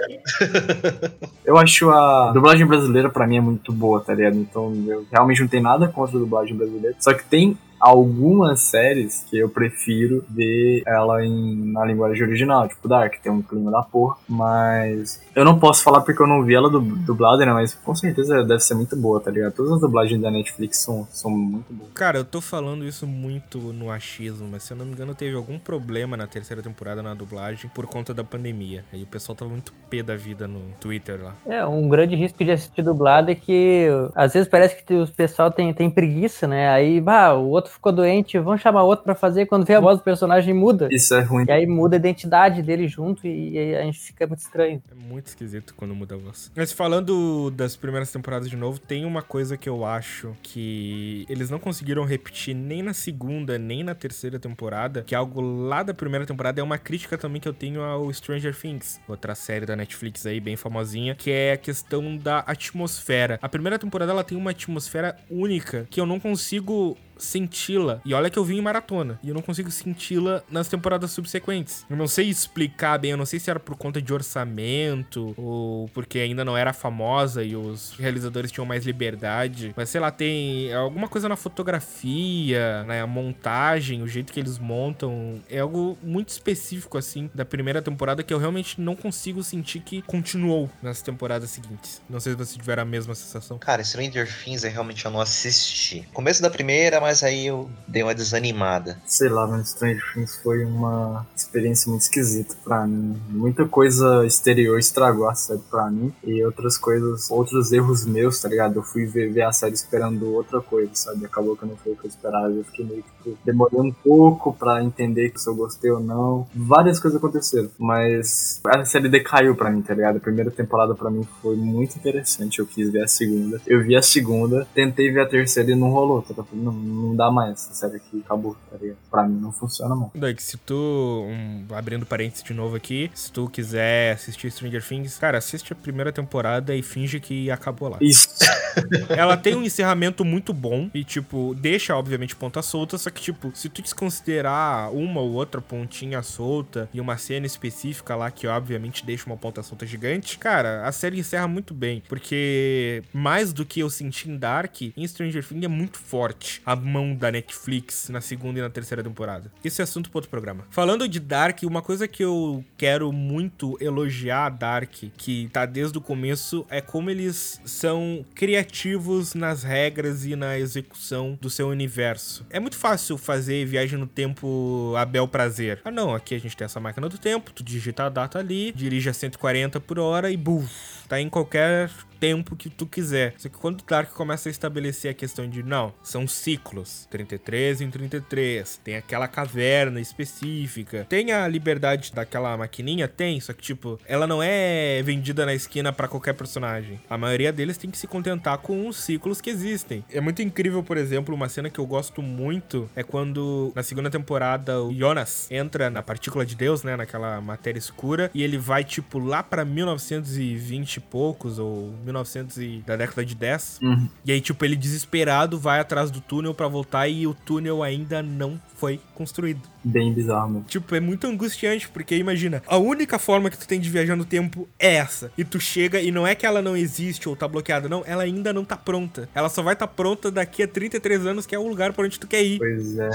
Eu 1.45 1.58
acho 1.58 1.89
a 1.89 2.32
dublagem 2.32 2.66
brasileira 2.66 3.10
pra 3.10 3.28
mim 3.28 3.38
é 3.38 3.41
muito 3.41 3.72
boa, 3.74 3.99
tá 3.99 4.14
ligado? 4.14 4.38
Então 4.38 4.74
eu 4.88 5.06
realmente 5.12 5.41
não 5.41 5.47
tenho 5.47 5.64
nada 5.64 5.88
contra 5.88 6.16
a 6.16 6.20
dublagem 6.20 6.56
brasileira. 6.56 6.95
Só 6.99 7.14
que 7.14 7.24
tem 7.26 7.58
algumas 7.82 8.62
séries 8.62 9.26
que 9.30 9.38
eu 9.38 9.50
prefiro 9.50 10.24
ver 10.30 10.84
ela 10.86 11.26
em, 11.26 11.72
na 11.72 11.84
linguagem 11.86 12.24
original, 12.24 12.68
tipo 12.68 12.88
Dark, 12.88 13.16
tem 13.22 13.32
um 13.32 13.42
clima 13.42 13.72
da 13.72 13.82
porra, 13.82 14.16
mas 14.30 15.22
eu 15.36 15.44
não 15.44 15.58
posso 15.60 15.84
falar 15.84 16.02
porque 16.02 16.22
eu 16.22 16.28
não 16.28 16.44
vi 16.44 16.54
ela 16.56 16.70
du- 16.70 16.82
dublada, 16.82 17.46
né? 17.46 17.52
Mas 17.54 17.74
com 17.74 17.96
certeza 17.96 18.44
deve 18.44 18.60
ser 18.60 18.76
muito 18.76 18.96
boa, 18.96 19.20
tá 19.20 19.32
ligado? 19.32 19.54
Todas 19.54 19.74
as 19.74 19.82
dublagens 19.82 20.22
da 20.22 20.30
Netflix 20.32 20.80
são, 20.80 21.08
são 21.12 21.32
muito 21.32 21.74
boas. 21.74 21.92
Cara, 21.94 22.18
eu 22.20 22.26
tô 22.26 22.40
falando 22.42 22.86
isso 22.86 23.08
muito 23.08 23.58
no 23.74 23.90
achismo, 23.92 24.48
mas 24.52 24.64
se 24.64 24.74
eu 24.74 24.78
não 24.78 24.86
me 24.86 24.92
engano, 24.94 25.16
teve 25.16 25.36
algum 25.36 25.58
problema 25.58 26.16
na 26.16 26.28
terceira 26.28 26.62
temporada 26.62 27.02
na 27.02 27.14
dublagem 27.14 27.70
por 27.74 27.86
conta 27.88 28.14
da 28.14 28.24
pandemia. 28.24 28.84
Aí 28.94 29.04
o 29.04 29.08
pessoal 29.08 29.36
tava 29.36 29.50
muito 29.52 29.74
pé 29.90 30.04
da 30.04 30.16
vida 30.16 30.48
no 30.48 30.62
Twitter 30.80 31.20
lá. 31.24 31.34
É, 31.46 31.66
um 31.66 31.88
grande 31.90 32.16
risco 32.16 32.44
de 32.44 32.52
assistir 32.52 32.84
dublado 32.84 33.32
é 33.32 33.36
que 33.36 33.88
às 34.16 34.34
vezes 34.34 34.48
parece 34.48 34.82
que 34.84 34.94
o 34.94 35.08
pessoal 35.08 35.50
tem, 35.52 35.74
tem 35.74 35.90
preguiça, 35.90 36.48
né? 36.48 36.70
Aí, 36.70 37.00
bah, 37.02 37.34
o 37.34 37.50
outro 37.50 37.70
ficou 37.74 37.91
doente, 37.91 38.38
vamos 38.39 38.61
chamar 38.61 38.84
outro 38.84 39.03
pra 39.03 39.15
fazer. 39.15 39.45
Quando 39.45 39.65
vê 39.65 39.76
a 39.76 39.80
voz 39.80 39.97
do 39.97 40.03
personagem 40.03 40.53
muda. 40.53 40.88
Isso 40.91 41.13
é 41.15 41.22
ruim. 41.22 41.45
E 41.47 41.51
aí 41.51 41.65
muda 41.65 41.95
a 41.95 41.99
identidade 41.99 42.61
dele 42.61 42.88
junto 42.88 43.26
e, 43.26 43.57
aí 43.57 43.76
a 43.76 43.84
gente 43.84 43.99
fica 43.99 44.28
muito 44.28 44.39
estranho. 44.39 44.82
É 44.91 44.95
muito 44.95 45.28
esquisito 45.28 45.74
quando 45.76 45.95
muda 45.95 46.15
a 46.15 46.17
voz. 46.17 46.51
Mas 46.55 46.72
falando 46.72 47.49
das 47.51 47.76
primeiras 47.76 48.11
temporadas 48.11 48.49
de 48.49 48.57
novo, 48.57 48.80
tem 48.80 49.05
uma 49.05 49.22
coisa 49.22 49.57
que 49.57 49.69
eu 49.69 49.86
acho 49.86 50.36
que 50.41 51.26
eles 51.30 51.49
não 51.49 51.59
conseguiram 51.59 52.03
repetir 52.03 52.55
nem 52.55 52.82
na 52.82 52.93
segunda, 52.93 53.57
nem 53.57 53.84
na 53.84 53.95
terceira 53.95 54.39
temporada, 54.39 55.03
que 55.03 55.15
é 55.15 55.17
algo 55.17 55.41
lá 55.41 55.84
da 55.84 55.93
primeira 55.93 56.26
temporada 56.26 56.59
é 56.59 56.63
uma 56.63 56.78
crítica 56.78 57.17
também 57.17 57.41
que 57.41 57.47
eu 57.47 57.53
tenho 57.53 57.82
ao 57.82 58.11
Stranger 58.13 58.55
Things, 58.55 58.99
outra 59.07 59.36
série 59.36 59.65
da 59.65 59.76
Netflix 59.76 60.26
aí 60.26 60.39
bem 60.39 60.55
famosinha, 60.55 61.15
que 61.15 61.32
é 61.32 61.53
a 61.53 61.57
questão 61.57 62.17
da 62.17 62.39
atmosfera. 62.39 63.39
A 63.41 63.49
primeira 63.49 63.78
temporada 63.78 64.11
ela 64.11 64.24
tem 64.24 64.38
uma 64.38 64.51
atmosfera 64.51 65.15
única 65.30 65.88
que 65.89 65.99
eu 65.99 66.05
não 66.05 66.19
consigo 66.19 66.97
senti-la. 67.22 68.01
E 68.03 68.13
olha 68.13 68.30
que 68.30 68.38
eu 68.38 68.43
vi 68.43 68.57
em 68.57 68.61
maratona. 68.61 69.19
E 69.24 69.30
eu 69.30 69.36
não 69.36 69.41
consigo 69.41 69.72
senti-la 69.72 70.43
nas 70.49 70.67
temporadas 70.67 71.11
subsequentes. 71.11 71.86
Eu 71.89 71.95
não 71.95 72.07
sei 72.07 72.30
explicar 72.30 72.97
bem, 72.97 73.11
eu 73.11 73.17
não 73.17 73.26
sei 73.26 73.39
se 73.39 73.49
era 73.49 73.59
por 73.59 73.76
conta 73.76 74.01
de 74.01 74.13
orçamento 74.13 75.34
ou 75.38 75.89
porque 75.93 76.19
ainda 76.19 76.43
não 76.43 76.57
era 76.57 76.74
famosa 76.74 77.43
e 77.43 77.55
os 77.55 77.93
realizadores 77.97 78.51
tinham 78.51 78.65
mais 78.65 78.86
liberdade. 78.86 79.74
Mas 79.76 79.89
sei 79.89 80.01
lá, 80.01 80.11
tem 80.11 80.74
alguma 80.74 81.07
coisa 81.07 81.30
na 81.30 81.36
fotografia, 81.36 82.84
né? 82.84 83.01
A 83.01 83.07
montagem, 83.07 84.01
o 84.01 84.07
jeito 84.07 84.34
que 84.34 84.39
eles 84.39 84.57
montam. 84.57 85.41
É 85.49 85.59
algo 85.59 85.97
muito 86.01 86.30
específico, 86.30 86.97
assim, 86.97 87.30
da 87.34 87.45
primeira 87.45 87.82
temporada 87.82 88.24
que 88.24 88.34
eu 88.34 88.38
realmente 88.38 88.80
não 88.80 88.95
consigo 88.95 89.43
sentir 89.43 89.82
que 89.82 90.01
continuou 90.01 90.69
nas 90.82 91.01
temporadas 91.01 91.49
seguintes. 91.49 92.01
Não 92.09 92.19
sei 92.19 92.34
se 92.34 92.38
vocês 92.38 92.57
tiveram 92.57 92.84
a 92.84 92.86
mesma 92.86 93.13
sensação. 93.15 93.57
Cara, 93.57 93.84
Stranger 93.84 94.28
Things 94.43 94.63
é 94.63 94.69
realmente 94.69 95.05
eu 95.05 95.11
não 95.11 95.19
assisti. 95.19 96.07
Começo 96.13 96.41
da 96.41 96.49
primeira, 96.49 96.99
mas 97.01 97.11
aí 97.24 97.47
eu 97.47 97.70
dei 97.88 98.03
uma 98.03 98.16
desanimada. 98.16 98.97
Sei 99.05 99.30
lá, 99.30 99.45
mas 99.45 99.70
Stranger 99.70 100.03
Things 100.14 100.38
foi 100.38 100.64
uma 100.64 101.26
experiência 101.36 101.89
muito 101.89 102.03
esquisita 102.03 102.55
pra 102.64 102.88
mim. 102.88 103.20
Muita 103.30 103.66
coisa 103.68 104.26
exterior 104.26 104.80
estragou 104.80 105.30
a 105.30 105.36
série 105.36 105.62
pra 105.70 105.89
mim. 105.89 106.14
E 106.24 106.43
outras 106.43 106.78
coisas, 106.78 107.30
outros 107.30 107.72
erros 107.72 108.05
meus, 108.05 108.41
tá 108.41 108.47
ligado? 108.47 108.78
Eu 108.78 108.84
fui 108.84 109.05
ver, 109.05 109.32
ver 109.32 109.43
a 109.43 109.51
série 109.51 109.74
esperando 109.74 110.34
outra 110.34 110.62
coisa, 110.62 110.91
sabe? 110.93 111.26
Acabou 111.26 111.55
que 111.55 111.66
não 111.66 111.76
foi 111.76 111.93
o 111.93 111.95
que 111.95 112.05
eu 112.05 112.09
esperava. 112.09 112.51
Eu 112.51 112.64
fiquei 112.64 112.86
meio 112.86 113.03
que 113.03 113.30
tipo, 113.30 113.38
demorando 113.45 113.84
um 113.84 113.91
pouco 113.91 114.53
pra 114.53 114.84
entender 114.84 115.32
se 115.36 115.47
eu 115.47 115.55
gostei 115.55 115.91
ou 115.91 115.99
não. 115.99 116.47
Várias 116.55 116.99
coisas 116.99 117.18
aconteceram. 117.18 117.70
Mas 117.78 118.62
a 118.66 118.86
série 118.86 119.09
decaiu 119.09 119.55
pra 119.55 119.70
mim, 119.70 119.82
tá 119.82 119.93
ligado? 119.93 120.18
A 120.18 120.22
primeira 120.22 120.51
temporada 120.51 120.95
pra 120.95 121.09
mim 121.09 121.28
foi 121.41 121.55
muito 121.55 121.97
interessante. 121.97 122.59
Eu 122.59 122.66
quis 122.66 122.89
ver 122.91 123.03
a 123.03 123.07
segunda. 123.07 123.62
Eu 123.66 123.84
vi 123.84 123.95
a 123.95 124.01
segunda, 124.01 124.68
tentei 124.74 125.12
ver 125.12 125.22
a 125.22 125.26
terceira 125.26 125.72
e 125.72 125.76
não 125.76 125.89
rolou. 125.89 126.22
Tá? 126.22 126.43
Falei, 126.43 126.64
não, 126.64 126.74
não 127.02 127.16
dá 127.16 127.32
mais. 127.32 127.54
Essa 127.54 127.74
série 127.74 127.97
aqui 127.97 128.22
acabou, 128.26 128.56
tá 128.70 128.78
ligado? 128.78 128.97
Pra 129.10 129.28
mim 129.28 129.39
não 129.39 129.52
funciona 129.52 129.95
mais. 129.95 130.12
Que 130.36 130.43
se 130.43 130.58
tu, 130.58 131.26
um, 131.28 131.66
abrindo 131.76 132.06
parênteses 132.06 132.43
de 132.43 132.54
novo 132.54 132.76
aqui, 132.76 133.12
se 133.14 133.32
tu 133.32 133.49
quiser 133.49 134.14
assistir 134.14 134.52
Stranger 134.52 134.86
Things, 134.86 135.18
cara, 135.18 135.38
assiste 135.38 135.74
a 135.74 135.76
primeira 135.76 136.12
temporada 136.12 136.76
e 136.76 136.82
finge 136.82 137.20
que 137.20 137.49
acabou 137.52 137.89
lá. 137.89 137.97
Isso. 138.02 138.30
Ela 139.10 139.36
tem 139.36 139.56
um 139.56 139.64
encerramento 139.64 140.24
muito 140.24 140.54
bom 140.54 140.89
e, 140.93 141.04
tipo, 141.04 141.56
deixa, 141.56 141.95
obviamente, 141.95 142.36
ponta 142.36 142.62
solta, 142.62 142.97
só 142.97 143.10
que, 143.10 143.22
tipo, 143.22 143.52
se 143.54 143.70
tu 143.70 143.82
desconsiderar 143.82 144.91
uma 144.93 145.20
ou 145.20 145.32
outra 145.34 145.62
pontinha 145.62 146.22
solta 146.22 146.89
e 146.93 147.02
uma 147.02 147.18
cena 147.18 147.45
específica 147.45 148.16
lá 148.16 148.32
que, 148.32 148.47
obviamente, 148.47 149.06
deixa 149.06 149.26
uma 149.26 149.38
ponta 149.38 149.62
solta 149.64 149.86
gigante, 149.86 150.38
cara, 150.38 150.88
a 150.88 150.91
série 150.91 151.20
encerra 151.20 151.47
muito 151.47 151.74
bem, 151.74 152.04
porque 152.08 153.04
mais 153.14 153.54
do 153.54 153.66
que 153.66 153.80
eu 153.80 153.89
senti 153.89 154.30
em 154.30 154.38
Dark, 154.38 154.82
em 154.82 155.08
Stranger 155.08 155.45
Things 155.45 155.64
é 155.64 155.68
muito 155.68 155.97
forte 155.97 156.62
a 156.66 156.76
mão 156.92 157.16
da 157.16 157.32
Netflix 157.32 158.10
na 158.10 158.20
segunda 158.20 158.60
e 158.60 158.62
na 158.62 158.70
terceira 158.70 159.02
temporada. 159.02 159.52
Esse 159.64 159.82
é 159.82 159.84
assunto 159.84 160.10
para 160.10 160.18
outro 160.18 160.30
programa. 160.30 160.66
Falando 160.70 161.08
de 161.08 161.20
Dark, 161.20 161.64
uma 161.64 161.82
coisa 161.82 162.08
que 162.08 162.24
eu 162.24 162.64
quero 162.78 163.12
muito 163.14 163.78
elogiar 163.80 164.46
a 164.46 164.50
Dark, 164.50 164.94
que 165.18 165.50
tá 165.54 165.66
desde 165.66 165.98
o 165.98 166.02
começo, 166.02 166.66
é 166.70 166.82
como 166.82 167.10
eles 167.10 167.62
são 167.64 168.26
criativos 168.36 169.34
nas 169.34 169.64
regras 169.64 170.26
e 170.26 170.36
na 170.36 170.60
execução 170.60 171.38
do 171.39 171.50
seu 171.50 171.70
universo. 171.70 172.46
É 172.50 172.60
muito 172.60 172.78
fácil 172.78 173.18
fazer 173.18 173.66
viagem 173.66 173.98
no 173.98 174.08
tempo 174.08 174.94
a 174.98 175.06
bel 175.06 175.28
prazer. 175.28 175.80
Ah 175.86 175.92
não, 175.92 176.14
aqui 176.14 176.36
a 176.36 176.39
gente 176.39 176.58
tem 176.58 176.66
essa 176.66 176.80
máquina 176.80 177.08
do 177.08 177.18
tempo, 177.18 177.52
tu 177.52 177.64
digita 177.64 178.06
a 178.06 178.10
data 178.10 178.39
ali, 178.39 178.74
dirige 178.74 179.10
a 179.10 179.14
140 179.14 179.80
por 179.80 179.98
hora 180.00 180.30
e 180.30 180.36
buf, 180.36 181.08
tá 181.08 181.22
em 181.22 181.30
qualquer 181.30 181.89
tempo 182.22 182.55
que 182.55 182.69
tu 182.69 182.86
quiser. 182.86 183.34
Só 183.39 183.49
que 183.49 183.57
quando 183.57 183.82
o 183.82 183.84
Dark 183.84 184.13
começa 184.13 184.47
a 184.47 184.51
estabelecer 184.51 185.09
a 185.09 185.13
questão 185.13 185.49
de, 185.49 185.63
não, 185.63 185.91
são 186.03 186.28
ciclos, 186.28 187.07
33 187.09 187.82
em 187.82 187.89
33, 187.89 188.80
tem 188.84 188.95
aquela 188.95 189.28
caverna 189.28 189.99
específica, 189.99 191.05
tem 191.09 191.32
a 191.32 191.47
liberdade 191.47 192.13
daquela 192.13 192.55
maquininha? 192.55 193.07
Tem, 193.07 193.39
só 193.41 193.53
que 193.53 193.63
tipo, 193.63 193.99
ela 194.05 194.28
não 194.28 194.41
é 194.41 195.01
vendida 195.03 195.47
na 195.47 195.55
esquina 195.55 195.91
pra 195.91 196.07
qualquer 196.07 196.34
personagem. 196.34 197.01
A 197.09 197.17
maioria 197.17 197.51
deles 197.51 197.78
tem 197.78 197.89
que 197.89 197.97
se 197.97 198.05
contentar 198.05 198.59
com 198.59 198.88
os 198.88 198.97
ciclos 198.97 199.41
que 199.41 199.49
existem. 199.49 200.05
É 200.11 200.22
muito 200.22 200.43
incrível, 200.43 200.84
por 200.84 200.97
exemplo, 200.97 201.34
uma 201.34 201.49
cena 201.49 201.72
que 201.72 201.80
eu 201.80 201.88
gosto 201.88 202.22
muito 202.22 202.88
é 202.95 203.01
quando 203.01 203.72
na 203.76 203.82
segunda 203.82 204.11
temporada 204.11 204.80
o 204.80 204.93
Jonas 204.93 205.49
entra 205.49 205.89
na 205.89 206.03
partícula 206.03 206.45
de 206.45 206.55
Deus, 206.55 206.84
né, 206.84 206.95
naquela 206.95 207.41
matéria 207.41 207.80
escura, 207.80 208.30
e 208.32 208.43
ele 208.43 208.59
vai 208.59 208.84
tipo 208.84 209.17
lá 209.17 209.41
pra 209.41 209.65
1920 209.65 210.97
e 210.97 210.99
poucos 210.99 211.57
ou 211.57 211.91
1900 212.12 212.57
e 212.57 212.84
da 212.86 212.95
década 212.95 213.26
de 213.26 213.36
10. 213.36 213.80
Uhum. 213.82 214.09
E 214.26 214.32
aí, 214.32 214.41
tipo, 214.41 214.64
ele 214.64 214.76
desesperado 214.76 215.59
vai 215.59 215.80
atrás 215.80 216.12
do 216.12 216.22
túnel 216.22 216.53
pra 216.53 216.68
voltar 216.68 217.07
e 217.07 217.26
o 217.26 217.34
túnel 217.34 217.84
ainda 217.84 218.22
não 218.22 218.59
foi 218.76 218.99
construído. 219.14 219.62
Bem 219.84 220.14
bizarro, 220.14 220.49
mano. 220.49 220.66
Tipo, 220.68 220.95
é 220.95 220.99
muito 220.99 221.28
angustiante, 221.28 221.88
porque 221.89 222.16
imagina, 222.16 222.64
a 222.68 222.78
única 222.78 223.20
forma 223.20 223.49
que 223.49 223.57
tu 223.57 223.68
tem 223.68 223.80
de 223.80 223.89
viajar 223.89 224.16
no 224.16 224.26
tempo 224.26 224.68
é 224.80 224.95
essa. 224.95 225.32
E 225.38 225.43
tu 225.43 225.59
chega 225.59 226.01
e 226.01 226.12
não 226.12 226.26
é 226.26 226.34
que 226.36 226.45
ela 226.45 226.62
não 226.62 226.76
existe 226.76 227.30
ou 227.30 227.36
tá 227.36 227.47
bloqueada, 227.47 227.88
não, 227.88 228.03
ela 228.05 228.24
ainda 228.24 228.51
não 228.51 228.66
tá 228.66 228.76
pronta. 228.76 229.30
Ela 229.34 229.49
só 229.49 229.62
vai 229.62 229.76
tá 229.76 229.88
pronta 229.88 230.32
daqui 230.32 230.64
a 230.64 230.68
33 230.68 231.26
anos, 231.26 231.45
que 231.45 231.55
é 231.55 231.59
o 231.59 231.68
lugar 231.68 231.93
pra 231.93 232.05
onde 232.05 232.20
tu 232.20 232.28
quer 232.28 232.43
ir. 232.43 232.57
Pois 232.57 232.97
é. 232.97 233.09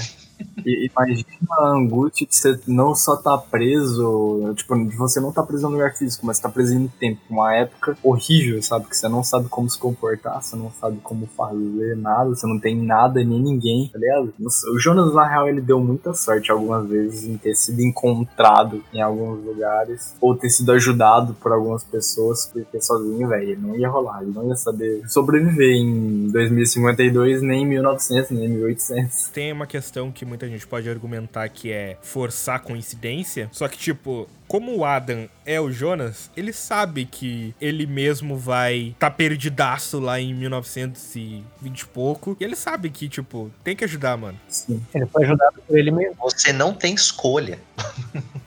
Imagina 0.65 1.27
a 1.51 1.69
angústia 1.71 2.27
de 2.27 2.37
você 2.37 2.59
não 2.67 2.95
só 2.95 3.17
tá 3.17 3.39
preso, 3.39 4.53
tipo, 4.57 4.75
de 4.85 4.97
você 4.97 5.21
não 5.21 5.33
tá 5.33 5.43
preso 5.43 5.65
no 5.65 5.73
lugar 5.73 5.95
físico, 5.95 6.27
mas 6.27 6.39
tá 6.39 6.49
preso 6.49 6.79
no 6.79 6.89
tempo. 6.89 7.21
Uma 7.31 7.55
época 7.55 7.97
horrível, 8.03 8.61
sabe? 8.63 8.87
Que 8.87 8.97
você 8.97 9.09
não 9.09 9.23
sabe 9.23 9.49
como 9.49 9.71
se 9.71 9.79
comportar, 9.79 10.43
você 10.43 10.57
não 10.57 10.71
sabe 10.73 10.99
como 11.03 11.27
fazer 11.37 11.97
nada, 11.97 12.31
você 12.31 12.47
não 12.47 12.59
tem 12.59 12.77
nada 12.77 13.23
nem 13.23 13.41
ninguém, 13.41 13.89
tá 13.93 13.99
ligado? 13.99 14.35
O 14.41 14.79
Jonas, 14.79 15.15
na 15.15 15.27
real, 15.27 15.49
ele 15.49 15.61
deu 15.61 15.81
muita 15.81 16.13
sorte 16.13 16.51
algumas 16.51 16.89
vezes 16.89 17.25
em 17.25 17.37
ter 17.37 17.55
sido 17.55 17.81
encontrado 17.81 18.83
em 18.93 19.01
alguns 19.01 19.45
lugares, 19.45 20.15
ou 20.21 20.35
ter 20.35 20.51
sido 20.51 20.73
ajudado 20.73 21.35
por 21.35 21.53
algumas 21.53 21.85
pessoas, 21.85 22.47
porque 22.47 22.81
sozinho, 22.81 23.29
velho, 23.29 23.59
não 23.61 23.77
ia 23.77 23.89
rolar, 23.89 24.23
ele 24.23 24.33
não 24.33 24.49
ia 24.49 24.57
saber 24.57 25.03
sobreviver 25.09 25.77
em 25.77 26.29
2052, 26.29 27.43
nem 27.43 27.63
em 27.63 27.67
1900, 27.67 28.31
nem 28.33 28.47
em 28.47 28.49
1800. 28.49 29.29
Tem 29.29 29.53
uma 29.53 29.67
questão 29.67 30.11
que 30.11 30.26
muita 30.27 30.49
gente 30.49 30.67
pode 30.67 30.89
argumentar 30.89 31.49
que 31.49 31.73
é 31.73 31.97
forçar 32.03 32.61
coincidência, 32.61 33.49
só 33.53 33.69
que, 33.69 33.79
tipo, 33.79 34.29
como 34.49 34.77
o 34.77 34.85
Adam 34.85 35.29
é 35.45 35.61
o 35.61 35.71
Jonas, 35.71 36.31
ele 36.37 36.53
sabe 36.53 37.05
que 37.05 37.55
ele 37.61 37.87
mesmo 37.87 38.37
vai 38.37 38.95
tá 38.99 39.09
perdidaço 39.11 39.99
lá 40.01 40.21
em 40.21 40.35
1920 40.35 41.81
e 41.81 41.87
pouco, 41.87 42.37
e 42.41 42.45
ele 42.45 42.57
sabe 42.57 42.91
que, 42.91 43.09
tipo, 43.09 43.51
tem 43.63 43.77
que 43.77 43.85
ajudar, 43.85 44.17
mano. 44.17 44.39
Sim. 44.49 44.83
Ele 44.95 45.07
foi 45.07 45.25
ajudado 45.25 45.63
por 45.67 45.79
ele 45.79 45.91
mesmo. 45.91 46.17
Você 46.21 46.53
não 46.53 46.73
tem 46.75 46.95
escolha. 46.95 47.59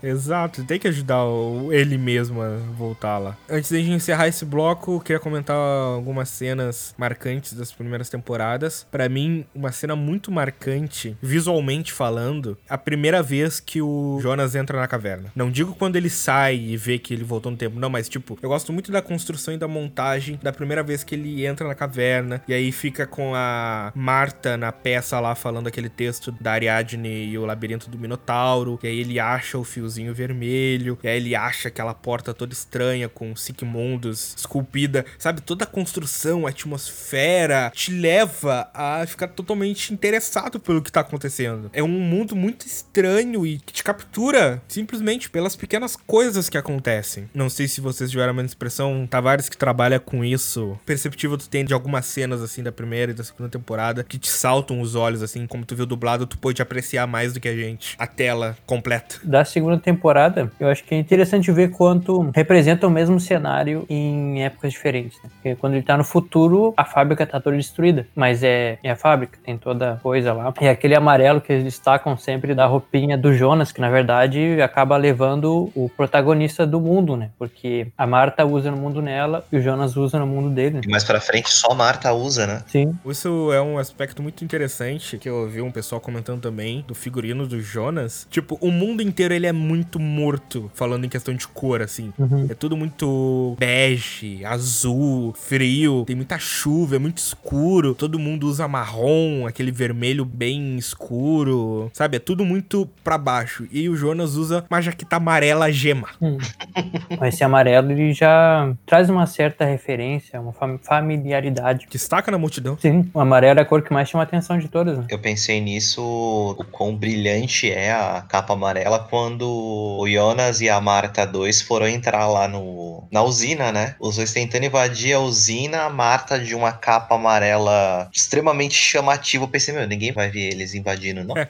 Exato, 0.01 0.63
tem 0.63 0.79
que 0.79 0.87
ajudar 0.87 1.23
o- 1.25 1.71
ele 1.73 1.97
mesmo 1.97 2.41
a 2.41 2.57
voltar 2.77 3.17
lá. 3.17 3.37
Antes 3.49 3.69
de 3.69 3.91
encerrar 3.91 4.27
esse 4.27 4.45
bloco, 4.45 4.93
eu 4.95 4.99
queria 4.99 5.19
comentar 5.19 5.55
algumas 5.55 6.29
cenas 6.29 6.93
marcantes 6.97 7.53
das 7.53 7.71
primeiras 7.71 8.09
temporadas. 8.09 8.85
Pra 8.91 9.07
mim, 9.09 9.45
uma 9.53 9.71
cena 9.71 9.95
muito 9.95 10.31
marcante, 10.31 11.17
visualmente 11.21 11.91
falando, 11.93 12.57
a 12.67 12.77
primeira 12.77 13.21
vez 13.21 13.59
que 13.59 13.81
o 13.81 14.19
Jonas 14.21 14.55
entra 14.55 14.79
na 14.79 14.87
caverna. 14.87 15.31
Não 15.35 15.51
digo 15.51 15.75
quando 15.75 15.88
ele 15.97 16.09
sai 16.09 16.55
e 16.55 16.77
vê 16.77 16.99
que 16.99 17.13
ele 17.13 17.23
voltou 17.23 17.51
no 17.51 17.57
tempo, 17.57 17.79
não, 17.79 17.89
mas 17.89 18.09
tipo, 18.09 18.37
eu 18.41 18.49
gosto 18.49 18.71
muito 18.73 18.91
da 18.91 19.01
construção 19.01 19.53
e 19.53 19.57
da 19.57 19.67
montagem 19.67 20.39
da 20.41 20.51
primeira 20.51 20.83
vez 20.83 21.03
que 21.03 21.15
ele 21.15 21.45
entra 21.45 21.67
na 21.67 21.75
caverna 21.75 22.41
e 22.47 22.53
aí 22.53 22.71
fica 22.71 23.05
com 23.05 23.33
a 23.35 23.91
Marta 23.95 24.57
na 24.57 24.71
peça 24.71 25.19
lá 25.19 25.35
falando 25.35 25.67
aquele 25.67 25.89
texto 25.89 26.31
da 26.39 26.51
Ariadne 26.51 27.25
e 27.25 27.37
o 27.37 27.45
labirinto 27.45 27.89
do 27.89 27.97
Minotauro, 27.97 28.79
e 28.83 28.87
aí 28.87 28.99
ele 28.99 29.19
acha 29.19 29.57
o 29.57 29.63
fiozinho 29.63 30.13
vermelho, 30.13 30.97
e 31.03 31.07
aí 31.07 31.17
ele 31.17 31.35
acha 31.35 31.67
aquela 31.67 31.93
porta 31.93 32.33
toda 32.33 32.53
estranha 32.53 33.07
com 33.09 33.35
Sigmundos 33.35 34.33
esculpida, 34.37 35.05
sabe? 35.17 35.41
Toda 35.41 35.63
a 35.63 35.67
construção, 35.67 36.45
a 36.45 36.49
atmosfera 36.49 37.71
te 37.73 37.91
leva 37.91 38.69
a 38.73 39.05
ficar 39.05 39.27
totalmente 39.29 39.93
interessado 39.93 40.59
pelo 40.59 40.81
que 40.81 40.91
tá 40.91 41.01
acontecendo. 41.01 41.69
É 41.73 41.83
um 41.83 41.87
mundo 41.87 42.35
muito 42.35 42.65
estranho 42.65 43.45
e 43.45 43.59
que 43.59 43.73
te 43.73 43.83
captura 43.83 44.61
simplesmente 44.67 45.29
pelas 45.29 45.55
pequenas 45.55 45.78
coisas 45.95 46.49
que 46.49 46.57
acontecem. 46.57 47.29
Não 47.33 47.49
sei 47.49 47.67
se 47.67 47.81
vocês 47.81 48.09
tiveram 48.09 48.37
a 48.37 48.43
expressão, 48.43 49.07
Tavares 49.09 49.49
que 49.49 49.57
trabalha 49.57 49.99
com 49.99 50.23
isso, 50.23 50.77
perceptível 50.85 51.37
tu 51.37 51.49
tem 51.49 51.65
de 51.65 51.73
algumas 51.73 52.05
cenas 52.05 52.41
assim 52.41 52.63
da 52.63 52.71
primeira 52.71 53.11
e 53.11 53.15
da 53.15 53.23
segunda 53.23 53.49
temporada 53.49 54.03
que 54.03 54.17
te 54.17 54.29
saltam 54.29 54.81
os 54.81 54.95
olhos 54.95 55.21
assim, 55.21 55.45
como 55.47 55.65
tu 55.65 55.75
viu 55.75 55.85
dublado, 55.85 56.25
tu 56.25 56.37
pode 56.37 56.61
apreciar 56.61 57.07
mais 57.07 57.33
do 57.33 57.39
que 57.39 57.47
a 57.47 57.55
gente 57.55 57.95
a 57.97 58.07
tela 58.07 58.57
completa. 58.65 59.17
da 59.23 59.43
segunda 59.45 59.77
temporada, 59.77 60.51
eu 60.59 60.67
acho 60.67 60.83
que 60.83 60.95
é 60.95 60.97
interessante 60.97 61.51
ver 61.51 61.71
quanto 61.71 62.31
representa 62.33 62.87
o 62.87 62.89
mesmo 62.89 63.19
cenário 63.19 63.85
em 63.89 64.43
épocas 64.43 64.71
diferentes. 64.71 65.17
Né? 65.23 65.29
Porque 65.33 65.55
quando 65.55 65.73
ele 65.73 65.83
tá 65.83 65.97
no 65.97 66.03
futuro, 66.03 66.73
a 66.75 66.85
fábrica 66.85 67.25
tá 67.25 67.39
toda 67.39 67.55
destruída. 67.55 68.07
Mas 68.15 68.43
é, 68.43 68.77
é 68.83 68.91
a 68.91 68.95
fábrica, 68.95 69.37
tem 69.43 69.57
toda 69.57 69.99
coisa 70.01 70.33
lá. 70.33 70.53
E 70.61 70.67
aquele 70.67 70.95
amarelo 70.95 71.41
que 71.41 71.51
eles 71.51 71.63
destacam 71.63 72.17
sempre 72.17 72.53
da 72.53 72.65
roupinha 72.65 73.17
do 73.17 73.33
Jonas, 73.33 73.71
que 73.71 73.81
na 73.81 73.89
verdade 73.89 74.61
acaba 74.61 74.97
levando 74.97 75.68
o 75.75 75.89
protagonista 75.89 76.65
do 76.65 76.79
mundo, 76.79 77.15
né? 77.15 77.31
Porque 77.37 77.87
a 77.97 78.05
Marta 78.07 78.45
usa 78.45 78.71
no 78.71 78.77
mundo 78.77 79.01
nela 79.01 79.45
e 79.51 79.57
o 79.57 79.61
Jonas 79.61 79.95
usa 79.95 80.19
no 80.19 80.27
mundo 80.27 80.49
dele. 80.49 80.75
né? 80.75 80.81
E 80.85 80.89
mais 80.89 81.03
pra 81.03 81.19
frente, 81.19 81.49
só 81.49 81.73
Marta 81.73 82.13
usa, 82.13 82.45
né? 82.47 82.63
Sim. 82.67 82.93
Isso 83.05 83.51
é 83.51 83.61
um 83.61 83.77
aspecto 83.77 84.21
muito 84.21 84.43
interessante 84.43 85.17
que 85.17 85.29
eu 85.29 85.35
ouvi 85.35 85.61
um 85.61 85.71
pessoal 85.71 86.01
comentando 86.01 86.41
também 86.41 86.83
do 86.87 86.93
figurino 86.95 87.47
do 87.47 87.61
Jonas. 87.61 88.27
Tipo, 88.29 88.57
o 88.61 88.71
mundo 88.71 89.01
inteiro 89.01 89.33
ele 89.33 89.47
é 89.47 89.51
muito 89.51 89.99
morto, 89.99 90.69
falando 90.73 91.05
em 91.05 91.09
questão 91.09 91.33
de 91.33 91.47
cor, 91.47 91.81
assim. 91.81 92.13
Uhum. 92.17 92.47
É 92.49 92.53
tudo 92.53 92.75
muito 92.75 93.55
bege, 93.59 94.43
azul, 94.45 95.33
frio, 95.33 96.03
tem 96.05 96.15
muita 96.15 96.37
chuva, 96.37 96.95
é 96.95 96.99
muito 96.99 97.17
escuro. 97.17 97.93
Todo 97.93 98.19
mundo 98.19 98.47
usa 98.47 98.67
marrom, 98.67 99.45
aquele 99.47 99.71
vermelho 99.71 100.25
bem 100.25 100.77
escuro, 100.77 101.89
sabe? 101.93 102.17
É 102.17 102.19
tudo 102.19 102.45
muito 102.45 102.87
pra 103.03 103.17
baixo. 103.17 103.67
E 103.71 103.89
o 103.89 103.95
Jonas 103.95 104.35
usa 104.35 104.65
uma 104.69 104.81
jaqueta 104.81 105.15
amarela 105.17 105.58
gema. 105.71 106.07
Esse 107.23 107.43
amarelo 107.43 107.91
ele 107.91 108.13
já 108.13 108.71
traz 108.85 109.09
uma 109.09 109.25
certa 109.25 109.65
referência, 109.65 110.39
uma 110.39 110.53
fam- 110.53 110.77
familiaridade. 110.81 111.87
Destaca 111.89 112.31
na 112.31 112.37
multidão. 112.37 112.77
Sim, 112.79 113.09
o 113.13 113.19
amarelo 113.19 113.59
é 113.59 113.61
a 113.61 113.65
cor 113.65 113.81
que 113.81 113.91
mais 113.93 114.09
chama 114.09 114.23
a 114.23 114.27
atenção 114.27 114.57
de 114.57 114.67
todas, 114.67 114.97
né? 114.97 115.05
Eu 115.09 115.19
pensei 115.19 115.59
nisso, 115.59 116.01
o 116.01 116.63
quão 116.71 116.95
brilhante 116.95 117.71
é 117.71 117.91
a 117.91 118.23
capa 118.27 118.53
amarela 118.53 118.99
quando 119.09 119.43
o 119.49 120.07
Jonas 120.07 120.61
e 120.61 120.69
a 120.69 120.79
Marta 120.79 121.25
2 121.25 121.61
foram 121.61 121.87
entrar 121.87 122.27
lá 122.27 122.47
no, 122.47 123.07
na 123.11 123.21
usina, 123.23 123.71
né? 123.71 123.95
Os 123.99 124.15
dois 124.17 124.31
tentando 124.31 124.65
invadir 124.65 125.13
a 125.15 125.19
usina, 125.19 125.83
a 125.83 125.89
Marta 125.89 126.39
de 126.39 126.53
uma 126.55 126.71
capa 126.71 127.15
amarela 127.15 128.09
extremamente 128.13 128.75
chamativa. 128.75 129.43
Eu 129.43 129.47
pensei, 129.49 129.73
meu, 129.73 129.87
ninguém 129.87 130.11
vai 130.11 130.29
ver 130.29 130.51
eles 130.51 130.73
invadindo, 130.75 131.23
não. 131.23 131.35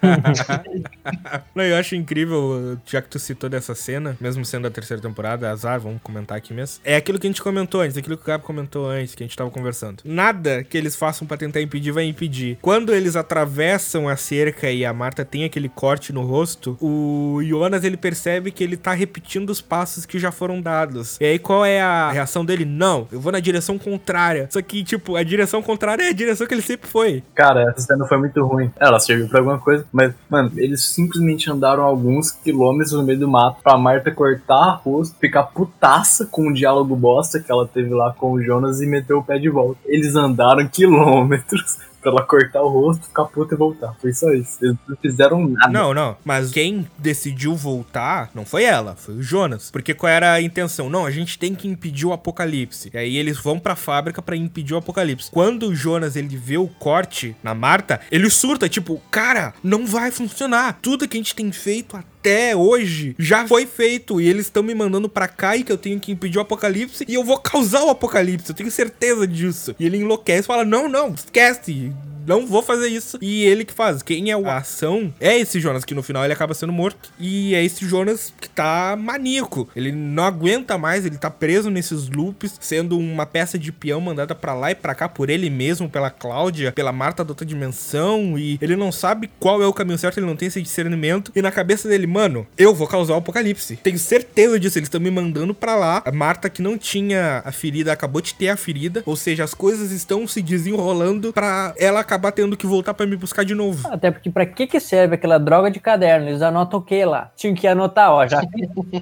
Não, 1.55 1.63
eu 1.63 1.75
acho 1.77 1.95
incrível, 1.95 2.77
já 2.85 3.01
que 3.01 3.09
tu 3.09 3.19
citou 3.19 3.49
dessa 3.49 3.73
cena, 3.75 3.98
mesmo 4.19 4.45
sendo 4.45 4.67
a 4.67 4.71
terceira 4.71 5.01
temporada, 5.01 5.49
azar, 5.49 5.79
vamos 5.79 6.01
comentar 6.01 6.37
aqui 6.37 6.53
mesmo. 6.53 6.81
É 6.83 6.95
aquilo 6.95 7.19
que 7.19 7.27
a 7.27 7.29
gente 7.29 7.41
comentou 7.41 7.81
antes, 7.81 7.97
aquilo 7.97 8.17
que 8.17 8.23
o 8.23 8.25
Gabo 8.25 8.43
comentou 8.43 8.89
antes, 8.89 9.15
que 9.15 9.23
a 9.23 9.27
gente 9.27 9.35
tava 9.35 9.49
conversando. 9.49 10.01
Nada 10.03 10.63
que 10.63 10.77
eles 10.77 10.95
façam 10.95 11.27
pra 11.27 11.37
tentar 11.37 11.61
impedir 11.61 11.91
vai 11.91 12.05
impedir. 12.05 12.57
Quando 12.61 12.93
eles 12.93 13.15
atravessam 13.15 14.07
a 14.07 14.15
cerca 14.15 14.71
e 14.71 14.85
a 14.85 14.93
Marta 14.93 15.25
tem 15.25 15.43
aquele 15.43 15.69
corte 15.69 16.13
no 16.13 16.23
rosto, 16.23 16.77
o 16.81 17.39
Jonas 17.43 17.83
ele 17.83 17.97
percebe 17.97 18.51
que 18.51 18.63
ele 18.63 18.77
tá 18.77 18.93
repetindo 18.93 19.49
os 19.49 19.61
passos 19.61 20.05
que 20.05 20.19
já 20.19 20.31
foram 20.31 20.61
dados. 20.61 21.17
E 21.19 21.25
aí 21.25 21.39
qual 21.39 21.65
é 21.65 21.81
a 21.81 22.11
reação 22.11 22.45
dele? 22.45 22.65
Não, 22.65 23.07
eu 23.11 23.19
vou 23.19 23.31
na 23.31 23.39
direção 23.39 23.77
contrária. 23.77 24.47
Só 24.51 24.61
que, 24.61 24.83
tipo, 24.83 25.15
a 25.15 25.23
direção 25.23 25.61
contrária 25.61 26.03
é 26.03 26.09
a 26.09 26.13
direção 26.13 26.47
que 26.47 26.53
ele 26.53 26.61
sempre 26.61 26.89
foi. 26.89 27.23
Cara, 27.33 27.69
essa 27.69 27.81
cena 27.81 28.05
foi 28.05 28.17
muito 28.17 28.43
ruim. 28.45 28.71
Ela 28.79 28.99
serviu 28.99 29.27
pra 29.27 29.39
alguma 29.39 29.57
coisa, 29.57 29.85
mas, 29.91 30.13
mano, 30.29 30.51
eles 30.57 30.83
simplesmente 30.83 31.49
andaram 31.49 31.83
alguns 31.83 32.31
quilômetros 32.31 32.93
no 32.93 33.03
meio 33.03 33.19
do 33.19 33.27
mato 33.27 33.61
pra 33.63 33.77
Marta 33.89 34.11
cortar 34.11 34.55
a 34.55 34.71
rosto, 34.71 35.17
ficar 35.19 35.43
putaça 35.43 36.27
com 36.27 36.49
o 36.49 36.53
diálogo 36.53 36.95
bosta 36.95 37.39
que 37.39 37.51
ela 37.51 37.67
teve 37.67 37.89
lá 37.89 38.13
com 38.13 38.33
o 38.33 38.43
Jonas 38.43 38.81
e 38.81 38.85
meter 38.85 39.15
o 39.15 39.23
pé 39.23 39.39
de 39.39 39.49
volta. 39.49 39.79
Eles 39.87 40.15
andaram 40.15 40.67
quilômetros 40.67 41.79
pra 41.99 42.11
ela 42.11 42.23
cortar 42.23 42.61
o 42.61 42.69
rosto, 42.69 43.07
ficar 43.07 43.25
puta 43.25 43.55
e 43.55 43.57
voltar. 43.57 43.95
Foi 43.99 44.13
só 44.13 44.31
isso. 44.31 44.57
Eles 44.61 44.77
não 44.87 44.95
fizeram 44.97 45.47
nada. 45.47 45.73
Não, 45.73 45.91
não. 45.91 46.15
Mas 46.23 46.51
quem 46.51 46.87
decidiu 46.99 47.55
voltar 47.55 48.29
não 48.35 48.45
foi 48.45 48.63
ela, 48.63 48.95
foi 48.95 49.15
o 49.15 49.23
Jonas. 49.23 49.71
Porque 49.71 49.95
qual 49.95 50.11
era 50.11 50.33
a 50.33 50.41
intenção? 50.41 50.87
Não, 50.87 51.05
a 51.05 51.11
gente 51.11 51.39
tem 51.39 51.55
que 51.55 51.67
impedir 51.67 52.05
o 52.05 52.13
apocalipse. 52.13 52.91
E 52.93 52.97
aí 52.97 53.17
eles 53.17 53.39
vão 53.39 53.59
pra 53.59 53.75
fábrica 53.75 54.21
pra 54.21 54.35
impedir 54.35 54.75
o 54.75 54.77
apocalipse. 54.77 55.31
Quando 55.31 55.67
o 55.67 55.75
Jonas 55.75 56.15
ele 56.15 56.37
vê 56.37 56.57
o 56.57 56.67
corte 56.67 57.35
na 57.41 57.55
Marta, 57.55 57.99
ele 58.11 58.29
surta, 58.29 58.69
tipo, 58.69 59.01
cara, 59.09 59.53
não 59.63 59.87
vai 59.87 60.11
funcionar. 60.11 60.77
Tudo 60.79 61.07
que 61.07 61.17
a 61.17 61.19
gente 61.19 61.35
tem 61.35 61.51
feito 61.51 61.97
até 61.97 62.18
hoje 62.55 63.15
já 63.17 63.47
foi 63.47 63.65
feito. 63.65 64.19
E 64.19 64.27
eles 64.27 64.45
estão 64.45 64.63
me 64.63 64.75
mandando 64.75 65.07
pra 65.07 65.27
cá 65.27 65.55
e 65.55 65.63
que 65.63 65.71
eu 65.71 65.77
tenho 65.77 65.99
que 65.99 66.11
impedir 66.11 66.37
o 66.37 66.41
apocalipse. 66.41 67.05
E 67.07 67.13
eu 67.13 67.23
vou 67.23 67.37
causar 67.37 67.83
o 67.83 67.89
apocalipse. 67.89 68.49
Eu 68.49 68.55
tenho 68.55 68.71
certeza 68.71 69.27
disso. 69.27 69.75
E 69.79 69.85
ele 69.85 69.97
enlouquece 69.97 70.41
e 70.41 70.47
fala: 70.47 70.65
Não, 70.65 70.89
não, 70.89 71.13
esquece. 71.13 71.91
Não 72.25 72.45
vou 72.45 72.61
fazer 72.61 72.87
isso. 72.87 73.17
E 73.21 73.43
ele 73.43 73.65
que 73.65 73.73
faz. 73.73 74.01
Quem 74.01 74.31
é 74.31 74.33
a 74.33 74.57
ação 74.57 75.13
é 75.19 75.37
esse 75.37 75.59
Jonas, 75.59 75.85
que 75.85 75.95
no 75.95 76.03
final 76.03 76.23
ele 76.23 76.33
acaba 76.33 76.53
sendo 76.53 76.73
morto. 76.73 77.11
E 77.19 77.53
é 77.55 77.63
esse 77.63 77.85
Jonas 77.85 78.33
que 78.39 78.49
tá 78.49 78.95
maníaco. 78.97 79.69
Ele 79.75 79.91
não 79.91 80.23
aguenta 80.23 80.77
mais, 80.77 81.05
ele 81.05 81.17
tá 81.17 81.29
preso 81.29 81.69
nesses 81.69 82.09
loops, 82.09 82.57
sendo 82.59 82.97
uma 82.97 83.25
peça 83.25 83.57
de 83.57 83.71
peão 83.71 84.01
mandada 84.01 84.35
pra 84.35 84.53
lá 84.53 84.71
e 84.71 84.75
pra 84.75 84.95
cá 84.95 85.07
por 85.07 85.29
ele 85.29 85.49
mesmo, 85.49 85.89
pela 85.89 86.09
Cláudia, 86.09 86.71
pela 86.71 86.91
Marta 86.91 87.23
da 87.23 87.31
outra 87.31 87.45
dimensão. 87.45 88.37
E 88.37 88.57
ele 88.61 88.75
não 88.75 88.91
sabe 88.91 89.29
qual 89.39 89.61
é 89.61 89.67
o 89.67 89.73
caminho 89.73 89.97
certo, 89.97 90.17
ele 90.17 90.27
não 90.27 90.35
tem 90.35 90.47
esse 90.47 90.61
discernimento. 90.61 91.31
E 91.35 91.41
na 91.41 91.51
cabeça 91.51 91.87
dele, 91.87 92.07
mano, 92.07 92.45
eu 92.57 92.73
vou 92.73 92.87
causar 92.87 93.13
o 93.13 93.17
apocalipse. 93.17 93.77
Tenho 93.77 93.99
certeza 93.99 94.59
disso. 94.59 94.77
Eles 94.77 94.87
estão 94.87 94.99
me 95.01 95.11
mandando 95.11 95.53
pra 95.53 95.75
lá. 95.75 96.01
A 96.05 96.11
Marta, 96.11 96.49
que 96.49 96.61
não 96.61 96.77
tinha 96.77 97.41
a 97.45 97.51
ferida, 97.51 97.91
acabou 97.91 98.21
de 98.21 98.33
ter 98.33 98.49
a 98.49 98.57
ferida. 98.57 99.03
Ou 99.05 99.15
seja, 99.15 99.43
as 99.43 99.53
coisas 99.53 99.91
estão 99.91 100.27
se 100.27 100.41
desenrolando 100.41 101.31
pra 101.33 101.73
ela 101.77 101.99
acabar 101.99 102.18
tendo 102.31 102.57
que 102.57 102.67
voltar 102.67 102.93
pra 102.93 103.05
me 103.05 103.15
buscar 103.15 103.43
de 103.43 103.55
novo. 103.55 103.87
Até 103.87 104.11
porque 104.11 104.29
pra 104.29 104.45
que 104.45 104.67
que 104.67 104.79
serve 104.79 105.15
aquela 105.15 105.37
droga 105.37 105.71
de 105.71 105.79
caderno? 105.79 106.27
Eles 106.27 106.41
anotam 106.41 106.79
o 106.79 106.83
que 106.83 107.03
lá? 107.05 107.31
Tinha 107.35 107.53
que 107.53 107.67
anotar, 107.67 108.11
ó, 108.11 108.27
já 108.27 108.41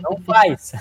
não 0.01 0.17
faz. 0.25 0.73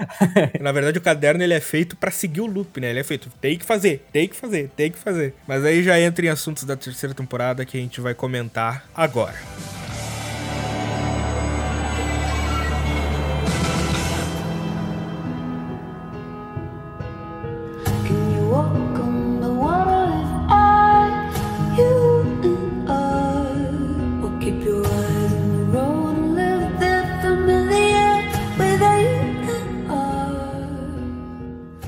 Na 0.60 0.72
verdade, 0.72 0.98
o 0.98 1.02
caderno 1.02 1.42
ele 1.42 1.54
é 1.54 1.60
feito 1.60 1.96
pra 1.96 2.10
seguir 2.10 2.40
o 2.40 2.46
loop, 2.46 2.80
né? 2.80 2.90
Ele 2.90 3.00
é 3.00 3.04
feito, 3.04 3.30
tem 3.40 3.56
que 3.58 3.64
fazer, 3.64 4.06
tem 4.12 4.28
que 4.28 4.36
fazer, 4.36 4.70
tem 4.76 4.90
que 4.90 4.98
fazer. 4.98 5.34
Mas 5.46 5.64
aí 5.64 5.82
já 5.82 5.98
entra 6.00 6.26
em 6.26 6.28
assuntos 6.28 6.64
da 6.64 6.76
terceira 6.76 7.14
temporada 7.14 7.64
que 7.64 7.76
a 7.76 7.80
gente 7.80 8.00
vai 8.00 8.14
comentar 8.14 8.84
agora. 8.94 9.34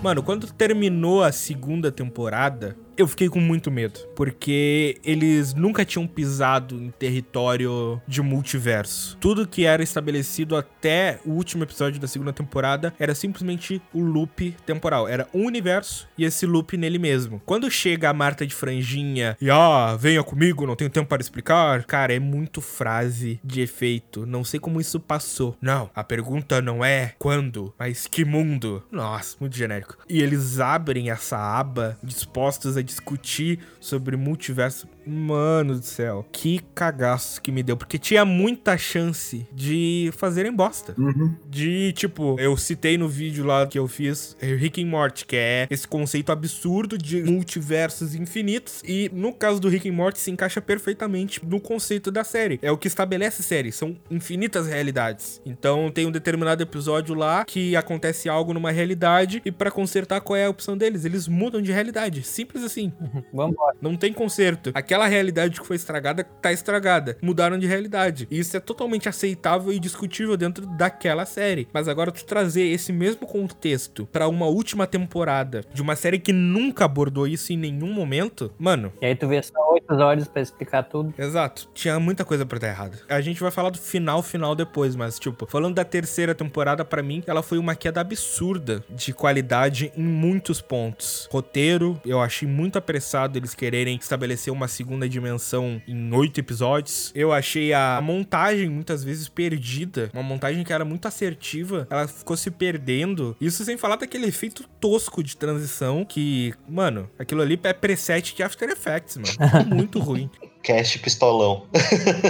Mano, 0.02 0.22
quando 0.22 0.50
terminou 0.50 1.22
a 1.22 1.30
segunda 1.30 1.92
temporada, 1.92 2.74
Eu 2.96 3.06
fiquei 3.06 3.28
com 3.28 3.40
muito 3.40 3.70
medo, 3.70 4.00
porque 4.14 4.98
eles 5.04 5.54
nunca 5.54 5.84
tinham 5.84 6.06
pisado 6.06 6.76
em 6.76 6.90
território 6.90 8.00
de 8.06 8.20
multiverso. 8.20 9.16
Tudo 9.18 9.46
que 9.46 9.64
era 9.64 9.82
estabelecido 9.82 10.56
até 10.56 11.18
o 11.24 11.30
último 11.30 11.62
episódio 11.62 12.00
da 12.00 12.06
segunda 12.06 12.32
temporada 12.32 12.94
era 12.98 13.14
simplesmente 13.14 13.80
o 13.92 14.00
loop 14.00 14.54
temporal. 14.66 15.08
Era 15.08 15.26
um 15.32 15.46
universo 15.46 16.08
e 16.16 16.24
esse 16.24 16.46
loop 16.46 16.76
nele 16.76 16.98
mesmo. 16.98 17.40
Quando 17.46 17.70
chega 17.70 18.10
a 18.10 18.14
Marta 18.14 18.46
de 18.46 18.54
franjinha 18.54 19.36
e 19.40 19.50
ah, 19.50 19.96
venha 19.98 20.22
comigo, 20.22 20.66
não 20.66 20.76
tenho 20.76 20.90
tempo 20.90 21.08
para 21.08 21.22
explicar, 21.22 21.84
cara, 21.84 22.14
é 22.14 22.18
muito 22.18 22.60
frase 22.60 23.40
de 23.42 23.60
efeito. 23.60 24.26
Não 24.26 24.44
sei 24.44 24.60
como 24.60 24.80
isso 24.80 25.00
passou. 25.00 25.56
Não, 25.60 25.90
a 25.94 26.04
pergunta 26.04 26.60
não 26.60 26.84
é 26.84 27.14
quando, 27.18 27.72
mas 27.78 28.06
que 28.06 28.24
mundo. 28.24 28.82
Nossa, 28.90 29.36
muito 29.40 29.56
genérico. 29.56 29.96
E 30.08 30.20
eles 30.20 30.60
abrem 30.60 31.10
essa 31.10 31.36
aba 31.38 31.98
dispostos 32.02 32.76
a 32.76 32.79
discutir 32.82 33.60
sobre 33.80 34.16
multiverso. 34.16 34.88
Mano 35.06 35.78
do 35.78 35.84
céu, 35.84 36.26
que 36.32 36.60
cagaço 36.74 37.40
que 37.40 37.50
me 37.50 37.62
deu. 37.62 37.76
Porque 37.76 37.98
tinha 37.98 38.24
muita 38.24 38.76
chance 38.76 39.46
de 39.52 40.10
fazerem 40.16 40.52
bosta. 40.52 40.94
Uhum. 40.98 41.34
De, 41.48 41.92
tipo, 41.92 42.36
eu 42.38 42.56
citei 42.56 42.96
no 42.96 43.08
vídeo 43.08 43.44
lá 43.44 43.66
que 43.66 43.78
eu 43.78 43.88
fiz 43.88 44.36
Rick 44.40 44.82
and 44.82 44.86
Morty, 44.86 45.26
que 45.26 45.36
é 45.36 45.66
esse 45.70 45.86
conceito 45.86 46.32
absurdo 46.32 46.96
de 46.96 47.22
multiversos 47.22 48.14
infinitos. 48.14 48.82
E 48.84 49.10
no 49.12 49.32
caso 49.32 49.60
do 49.60 49.68
Rick 49.68 49.88
and 49.88 49.92
Morty 49.92 50.18
se 50.18 50.30
encaixa 50.30 50.60
perfeitamente 50.60 51.44
no 51.44 51.60
conceito 51.60 52.10
da 52.10 52.24
série. 52.24 52.58
É 52.62 52.70
o 52.70 52.78
que 52.78 52.88
estabelece 52.88 53.42
a 53.42 53.44
série, 53.44 53.72
são 53.72 53.96
infinitas 54.10 54.66
realidades. 54.66 55.40
Então 55.44 55.90
tem 55.90 56.06
um 56.06 56.10
determinado 56.10 56.62
episódio 56.62 57.14
lá 57.14 57.44
que 57.44 57.74
acontece 57.76 58.28
algo 58.28 58.52
numa 58.52 58.70
realidade 58.70 59.42
e 59.44 59.50
pra 59.50 59.70
consertar 59.70 60.20
qual 60.20 60.36
é 60.36 60.44
a 60.46 60.50
opção 60.50 60.76
deles, 60.76 61.04
eles 61.04 61.26
mudam 61.28 61.62
de 61.62 61.72
realidade. 61.72 62.22
Simples 62.22 62.62
assim. 62.64 62.92
Vambora. 63.32 63.76
Não 63.80 63.96
tem 63.96 64.12
conserto. 64.12 64.70
Aquela 64.90 65.06
realidade 65.06 65.60
que 65.60 65.64
foi 65.64 65.76
estragada 65.76 66.24
tá 66.24 66.52
estragada. 66.52 67.16
Mudaram 67.22 67.56
de 67.56 67.64
realidade. 67.64 68.26
E 68.28 68.40
isso 68.40 68.56
é 68.56 68.58
totalmente 68.58 69.08
aceitável 69.08 69.72
e 69.72 69.78
discutível 69.78 70.36
dentro 70.36 70.66
daquela 70.66 71.24
série. 71.24 71.68
Mas 71.72 71.86
agora 71.86 72.10
tu 72.10 72.24
trazer 72.24 72.64
esse 72.64 72.92
mesmo 72.92 73.24
contexto 73.24 74.04
pra 74.10 74.26
uma 74.26 74.46
última 74.46 74.88
temporada 74.88 75.64
de 75.72 75.80
uma 75.80 75.94
série 75.94 76.18
que 76.18 76.32
nunca 76.32 76.86
abordou 76.86 77.28
isso 77.28 77.52
em 77.52 77.56
nenhum 77.56 77.92
momento, 77.92 78.52
mano, 78.58 78.92
E 79.00 79.06
aí 79.06 79.14
tu 79.14 79.28
vê 79.28 79.40
só 79.40 79.52
oito 79.74 79.94
horas 79.94 80.26
pra 80.26 80.42
explicar 80.42 80.82
tudo. 80.82 81.14
Exato. 81.16 81.68
Tinha 81.72 82.00
muita 82.00 82.24
coisa 82.24 82.44
pra 82.44 82.58
dar 82.58 82.66
errado. 82.66 82.98
A 83.08 83.20
gente 83.20 83.40
vai 83.40 83.52
falar 83.52 83.70
do 83.70 83.78
final, 83.78 84.24
final 84.24 84.56
depois, 84.56 84.96
mas, 84.96 85.20
tipo, 85.20 85.46
falando 85.46 85.76
da 85.76 85.84
terceira 85.84 86.34
temporada, 86.34 86.84
pra 86.84 87.00
mim, 87.00 87.22
ela 87.28 87.44
foi 87.44 87.58
uma 87.58 87.76
queda 87.76 88.00
absurda 88.00 88.84
de 88.90 89.12
qualidade 89.12 89.92
em 89.96 90.02
muitos 90.02 90.60
pontos. 90.60 91.28
Roteiro, 91.30 92.00
eu 92.04 92.20
achei 92.20 92.48
muito 92.48 92.76
apressado 92.76 93.38
eles 93.38 93.54
quererem 93.54 93.96
estabelecer 93.96 94.52
uma 94.52 94.66
segunda 94.80 95.06
dimensão 95.06 95.82
em 95.86 96.10
oito 96.14 96.40
episódios. 96.40 97.12
Eu 97.14 97.34
achei 97.34 97.74
a 97.74 98.00
montagem 98.02 98.70
muitas 98.70 99.04
vezes 99.04 99.28
perdida. 99.28 100.08
Uma 100.14 100.22
montagem 100.22 100.64
que 100.64 100.72
era 100.72 100.86
muito 100.86 101.06
assertiva, 101.06 101.86
ela 101.90 102.08
ficou 102.08 102.34
se 102.34 102.50
perdendo. 102.50 103.36
Isso 103.38 103.62
sem 103.62 103.76
falar 103.76 103.96
daquele 103.96 104.26
efeito 104.26 104.66
tosco 104.80 105.22
de 105.22 105.36
transição 105.36 106.02
que, 106.02 106.54
mano, 106.66 107.10
aquilo 107.18 107.42
ali 107.42 107.60
é 107.62 107.74
preset 107.74 108.34
de 108.34 108.42
After 108.42 108.70
Effects, 108.70 109.18
mano. 109.18 109.68
Muito 109.68 109.98
ruim. 109.98 110.30
Cast 110.62 110.98
pistolão. 110.98 111.62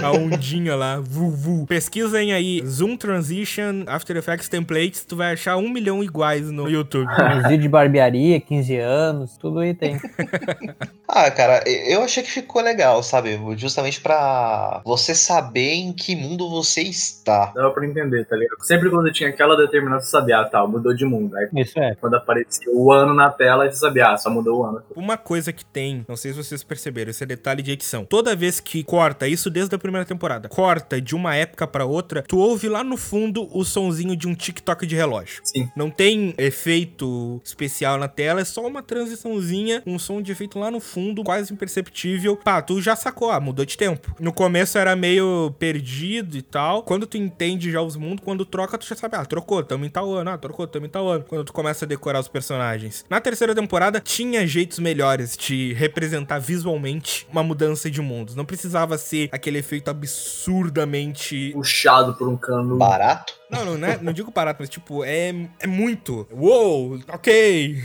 A 0.03 0.11
ondinha 0.11 0.75
lá, 0.75 0.99
vu, 0.99 1.29
vu. 1.29 1.65
Pesquisem 1.67 2.33
aí, 2.33 2.61
Zoom 2.65 2.95
Transition, 2.95 3.83
After 3.87 4.15
Effects 4.15 4.47
Templates, 4.47 5.03
tu 5.03 5.15
vai 5.15 5.33
achar 5.33 5.57
um 5.57 5.69
milhão 5.69 6.03
iguais 6.03 6.49
no 6.49 6.69
YouTube. 6.69 7.07
Uns 7.37 7.43
vídeos 7.43 7.61
de 7.61 7.69
barbearia, 7.69 8.39
15 8.39 8.75
anos, 8.77 9.37
tudo 9.37 9.59
aí 9.59 9.73
tem. 9.73 9.99
Ah, 11.13 11.29
cara, 11.29 11.61
eu 11.67 12.01
achei 12.01 12.23
que 12.23 12.31
ficou 12.31 12.61
legal, 12.61 13.03
sabe? 13.03 13.37
Justamente 13.57 13.99
pra 13.99 14.81
você 14.85 15.13
saber 15.13 15.73
em 15.73 15.91
que 15.91 16.15
mundo 16.15 16.49
você 16.49 16.83
está. 16.83 17.51
Dava 17.53 17.69
pra 17.71 17.85
entender, 17.85 18.23
tá 18.25 18.37
ligado? 18.37 18.63
Sempre 18.63 18.89
quando 18.89 19.11
tinha 19.11 19.27
aquela 19.27 19.57
determinação, 19.57 20.05
você 20.05 20.09
sabia, 20.09 20.39
ah, 20.39 20.45
tá, 20.45 20.65
mudou 20.65 20.93
de 20.93 21.03
mundo. 21.03 21.35
Aí 21.35 21.49
Isso 21.53 21.77
é. 21.77 21.95
quando 21.95 22.13
aparecia 22.13 22.71
o 22.73 22.93
ano 22.93 23.13
na 23.13 23.29
tela, 23.29 23.69
você 23.69 23.75
sabia, 23.75 24.07
ah, 24.07 24.17
só 24.17 24.29
mudou 24.29 24.61
o 24.61 24.65
ano. 24.65 24.81
Uma 24.95 25.17
coisa 25.17 25.51
que 25.51 25.65
tem, 25.65 26.05
não 26.07 26.15
sei 26.15 26.31
se 26.31 26.37
vocês 26.37 26.63
perceberam, 26.63 27.11
esse 27.11 27.23
é 27.23 27.27
detalhe 27.27 27.61
de 27.61 27.71
edição. 27.71 28.05
Toda 28.21 28.35
vez 28.35 28.59
que 28.59 28.83
corta, 28.83 29.27
isso 29.27 29.49
desde 29.49 29.73
a 29.73 29.79
primeira 29.79 30.05
temporada, 30.05 30.47
corta 30.47 31.01
de 31.01 31.15
uma 31.15 31.35
época 31.35 31.65
pra 31.65 31.85
outra, 31.85 32.21
tu 32.21 32.37
ouve 32.37 32.69
lá 32.69 32.83
no 32.83 32.95
fundo 32.95 33.49
o 33.51 33.65
sonzinho 33.65 34.15
de 34.15 34.27
um 34.27 34.35
TikTok 34.35 34.85
de 34.85 34.95
relógio. 34.95 35.41
Sim. 35.43 35.67
Não 35.75 35.89
tem 35.89 36.35
efeito 36.37 37.41
especial 37.43 37.97
na 37.97 38.07
tela, 38.07 38.39
é 38.39 38.45
só 38.45 38.63
uma 38.67 38.83
transiçãozinha, 38.83 39.81
um 39.87 39.97
som 39.97 40.21
de 40.21 40.31
efeito 40.31 40.59
lá 40.59 40.69
no 40.69 40.79
fundo, 40.79 41.23
quase 41.23 41.51
imperceptível. 41.51 42.37
Pá, 42.37 42.61
tu 42.61 42.79
já 42.79 42.95
sacou, 42.95 43.31
ah, 43.31 43.39
mudou 43.39 43.65
de 43.65 43.75
tempo. 43.75 44.15
No 44.19 44.31
começo 44.31 44.77
era 44.77 44.95
meio 44.95 45.55
perdido 45.57 46.37
e 46.37 46.43
tal. 46.43 46.83
Quando 46.83 47.07
tu 47.07 47.17
entende 47.17 47.71
já 47.71 47.81
os 47.81 47.95
mundos, 47.95 48.23
quando 48.23 48.45
troca, 48.45 48.77
tu 48.77 48.85
já 48.85 48.95
sabe, 48.95 49.15
ah, 49.15 49.25
trocou, 49.25 49.63
tamo 49.63 49.83
em 49.83 49.89
tal 49.89 50.13
ano, 50.13 50.29
ah, 50.29 50.37
trocou, 50.37 50.67
tamo 50.67 50.85
em 50.85 50.89
tal 50.89 51.07
ano. 51.07 51.25
Quando 51.27 51.45
tu 51.45 51.53
começa 51.53 51.85
a 51.85 51.87
decorar 51.87 52.19
os 52.19 52.27
personagens. 52.27 53.03
Na 53.09 53.19
terceira 53.19 53.55
temporada, 53.55 53.99
tinha 53.99 54.45
jeitos 54.45 54.77
melhores 54.77 55.35
de 55.35 55.73
representar 55.73 56.37
visualmente 56.37 57.25
uma 57.31 57.41
mudança 57.41 57.89
de 57.89 57.99
mundos. 58.11 58.35
Não 58.35 58.45
precisava 58.45 58.97
ser 58.97 59.29
aquele 59.31 59.59
efeito 59.59 59.89
absurdamente 59.89 61.51
Puxado 61.53 62.13
por 62.15 62.27
um 62.27 62.37
cano. 62.37 62.77
Barato? 62.77 63.40
Não, 63.51 63.77
não, 63.77 63.87
é- 63.87 63.99
não 64.01 64.13
digo 64.13 64.31
barato, 64.31 64.57
mas 64.61 64.69
tipo, 64.69 65.03
é, 65.03 65.33
é 65.59 65.67
muito. 65.67 66.27
Uou, 66.31 66.99
ok. 67.13 67.83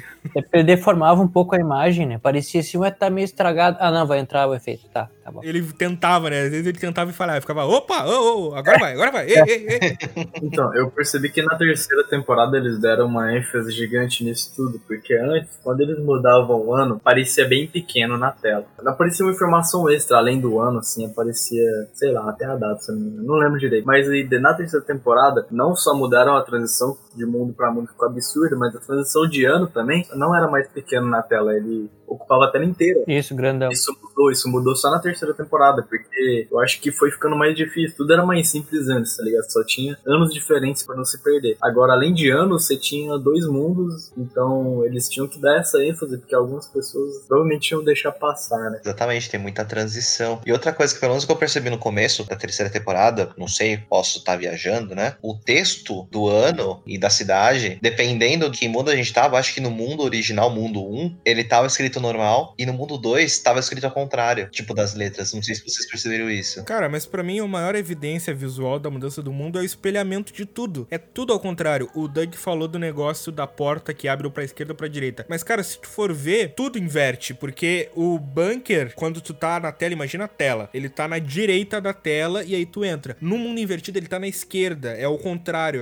Ele 0.53 0.65
deformava 0.65 1.21
um 1.21 1.29
pouco 1.29 1.55
a 1.55 1.59
imagem, 1.59 2.07
né? 2.07 2.19
Parecia 2.19 2.61
assim, 2.61 2.79
ué, 2.79 2.91
tá 2.91 3.09
meio 3.11 3.25
estragado. 3.25 3.77
Ah, 3.81 3.91
não, 3.91 4.07
vai 4.07 4.19
entrar 4.19 4.49
o 4.49 4.55
efeito. 4.55 4.89
Tá, 4.89 5.09
tá 5.25 5.31
bom. 5.31 5.41
Ele 5.43 5.63
tentava, 5.73 6.31
né? 6.31 6.43
Às 6.43 6.51
vezes 6.51 6.67
ele 6.67 6.79
tentava 6.79 7.11
e 7.11 7.15
falava, 7.15 7.41
ficava, 7.41 7.65
opa, 7.65 8.05
ô, 8.07 8.49
ô, 8.51 8.55
agora 8.55 8.79
vai, 8.79 8.93
agora 8.93 9.13
vai. 9.13 9.27
Ei, 9.29 9.43
ei, 9.47 9.67
ei. 9.69 9.99
Então, 10.43 10.75
eu 10.75 10.91
percebi 10.91 11.29
que 11.31 11.43
na 11.43 11.57
terceira 11.57 12.05
temporada 12.05 12.57
eles 12.57 12.79
deram 12.81 13.07
uma 13.07 13.37
ênfase 13.37 13.71
gigante 13.73 14.25
nisso 14.25 14.53
tudo, 14.57 14.81
porque 14.87 15.15
antes, 15.15 15.59
quando 15.63 15.81
eles 15.81 15.99
mudavam 15.99 16.61
o 16.61 16.75
ano, 16.75 16.99
parecia 17.03 17.47
bem 17.47 17.67
pequeno 17.67 18.19
na 18.19 18.33
tela. 18.33 18.67
Aparecia 18.85 19.25
uma 19.25 19.33
informação 19.33 19.89
extra, 19.91 20.19
além 20.19 20.41
do 20.41 20.59
ano, 20.59 20.79
assim, 20.79 21.07
aparecia, 21.07 21.65
sei 21.95 22.11
lá, 22.13 22.29
até 22.31 22.45
a 22.45 22.57
data, 22.57 22.81
se 22.81 22.93
não 22.93 22.99
me 23.01 23.09
engano. 23.09 23.27
Não 23.27 23.35
lembro 23.37 23.59
direito. 23.59 23.85
Mas 23.87 24.07
na 24.41 24.55
terceira 24.55 24.85
temporada, 24.85 25.47
não 25.57 25.75
só 25.75 25.95
mudaram 25.95 26.37
a 26.37 26.43
transição 26.43 26.97
de 27.15 27.25
mundo 27.25 27.55
pra 27.55 27.71
mundo, 27.71 27.87
que 27.87 27.93
ficou 27.93 28.09
absurda, 28.09 28.57
mas 28.57 28.77
a 28.77 28.81
transição 28.81 29.27
de 29.27 29.45
ano 29.47 29.67
também 29.67 30.07
não 30.15 30.37
era 30.37 30.47
mais 30.49 30.69
pequeno 30.69 31.09
na 31.09 31.23
tela, 31.23 31.55
ele 31.55 31.91
ocupava 32.07 32.45
a 32.45 32.51
tela 32.51 32.65
inteira. 32.65 33.03
Isso, 33.09 33.35
grandão. 33.35 33.71
Isso 33.71 33.97
mudou, 34.01 34.31
isso 34.31 34.49
mudou 34.49 34.77
só 34.77 34.91
na 34.91 35.01
terceira 35.01 35.35
temporada, 35.35 35.83
porque 35.83 36.47
eu 36.51 36.61
acho 36.61 36.81
que 36.81 36.93
foi 36.93 37.11
ficando 37.11 37.37
mais 37.37 37.57
difícil. 37.57 37.97
Tudo 37.97 38.13
era 38.13 38.25
mais 38.25 38.49
simples 38.49 38.89
antes, 38.89 39.17
tá 39.17 39.23
ligado? 39.25 39.51
Só 39.51 39.65
tinha 39.65 39.97
anos 40.07 40.33
diferentes 40.33 40.83
pra 40.83 40.95
não 40.95 41.05
se 41.05 41.23
perder. 41.23 41.57
Agora, 41.61 41.95
além 41.95 42.13
de 42.13 42.31
anos, 42.31 42.67
você 42.67 42.77
tinha 42.77 43.19
dois 43.19 43.47
mundos, 43.47 44.13
então 44.17 44.85
eles 44.85 45.09
tinham 45.09 45.27
que 45.27 45.41
dar 45.41 45.59
essa 45.59 45.83
ênfase, 45.83 46.19
porque 46.19 46.35
algumas 46.35 46.67
pessoas 46.67 47.25
provavelmente 47.27 47.71
iam 47.71 47.83
deixar 47.83 48.13
passar, 48.13 48.71
né? 48.71 48.81
Exatamente, 48.85 49.31
tem 49.31 49.41
muita 49.41 49.65
transição. 49.65 50.41
E 50.47 50.53
outra 50.53 50.73
coisa 50.73 50.95
que 50.95 51.01
pelo 51.01 51.13
menos 51.13 51.25
que 51.25 51.33
eu 51.33 51.37
percebi 51.37 51.71
no 51.71 51.79
começo 51.79 52.25
da 52.29 52.37
terceira 52.37 52.71
temporada, 52.71 53.31
não 53.37 53.49
sei, 53.49 53.79
posso 53.79 54.19
estar 54.19 54.37
viajando, 54.37 54.95
né? 54.95 55.17
O 55.23 55.35
texto 55.47 56.07
do 56.11 56.29
ano 56.29 56.83
e 56.87 56.99
da 56.99 57.09
cidade, 57.09 57.79
dependendo 57.81 58.51
de 58.51 58.59
que 58.59 58.69
mundo 58.69 58.91
a 58.91 58.97
gente 58.97 59.13
tava, 59.13 59.39
acho 59.39 59.55
que 59.55 59.61
no 59.61 59.71
mundo 59.71 60.03
original, 60.03 60.51
mundo 60.51 60.85
1, 60.85 61.19
ele 61.25 61.45
tava 61.45 61.67
escrito 61.67 62.01
normal, 62.01 62.55
e 62.59 62.67
no 62.67 62.73
mundo 62.73 62.99
2 62.99 63.39
tava 63.39 63.61
escrito 63.61 63.85
ao 63.85 63.93
contrário, 63.93 64.51
tipo 64.51 64.75
das 64.75 64.95
letras. 64.95 65.33
Não 65.33 65.43
sei 65.43 65.55
se 65.55 65.63
vocês 65.63 65.89
perceberam 65.89 66.31
isso. 66.31 66.65
Cara, 66.65 66.89
mas 66.89 67.07
pra 67.07 67.23
mim 67.23 67.39
a 67.39 67.47
maior 67.47 67.75
evidência 67.75 68.35
visual 68.35 68.79
da 68.79 68.91
mudança 68.91 69.23
do 69.23 69.33
mundo 69.33 69.59
é 69.59 69.63
o 69.63 69.65
espelhamento 69.65 70.33
de 70.33 70.45
tudo. 70.45 70.87
É 70.91 70.99
tudo 70.99 71.33
ao 71.33 71.41
contrário. 71.41 71.89
O 71.95 72.09
Doug 72.09 72.35
falou 72.35 72.67
do 72.67 72.79
negócio 72.79 73.31
da 73.31 73.47
porta 73.47 73.95
que 73.95 74.09
abre 74.09 74.29
pra 74.31 74.45
esquerda 74.45 74.73
ou 74.73 74.77
pra 74.77 74.89
direita. 74.89 75.25
Mas, 75.29 75.43
cara, 75.43 75.63
se 75.63 75.79
tu 75.79 75.87
for 75.87 76.13
ver, 76.13 76.55
tudo 76.57 76.79
inverte. 76.79 77.33
Porque 77.35 77.91
o 77.95 78.19
bunker, 78.19 78.93
quando 78.95 79.21
tu 79.21 79.33
tá 79.33 79.61
na 79.61 79.71
tela, 79.71 79.93
imagina 79.93 80.25
a 80.25 80.29
tela. 80.29 80.69
Ele 80.75 80.89
tá 80.89 81.07
na 81.07 81.19
direita 81.19 81.81
da 81.81 81.93
tela 81.93 82.43
e 82.43 82.55
aí 82.55 82.67
tu 82.67 82.85
entra. 82.85 83.17
No 83.21 83.39
mundo 83.39 83.61
invertido, 83.61 83.99
ele 83.99 84.09
tá 84.09 84.19
na 84.19 84.27
esquerda. 84.27 84.91
É 84.91 85.07
o 85.07 85.19
contrário. 85.19 85.36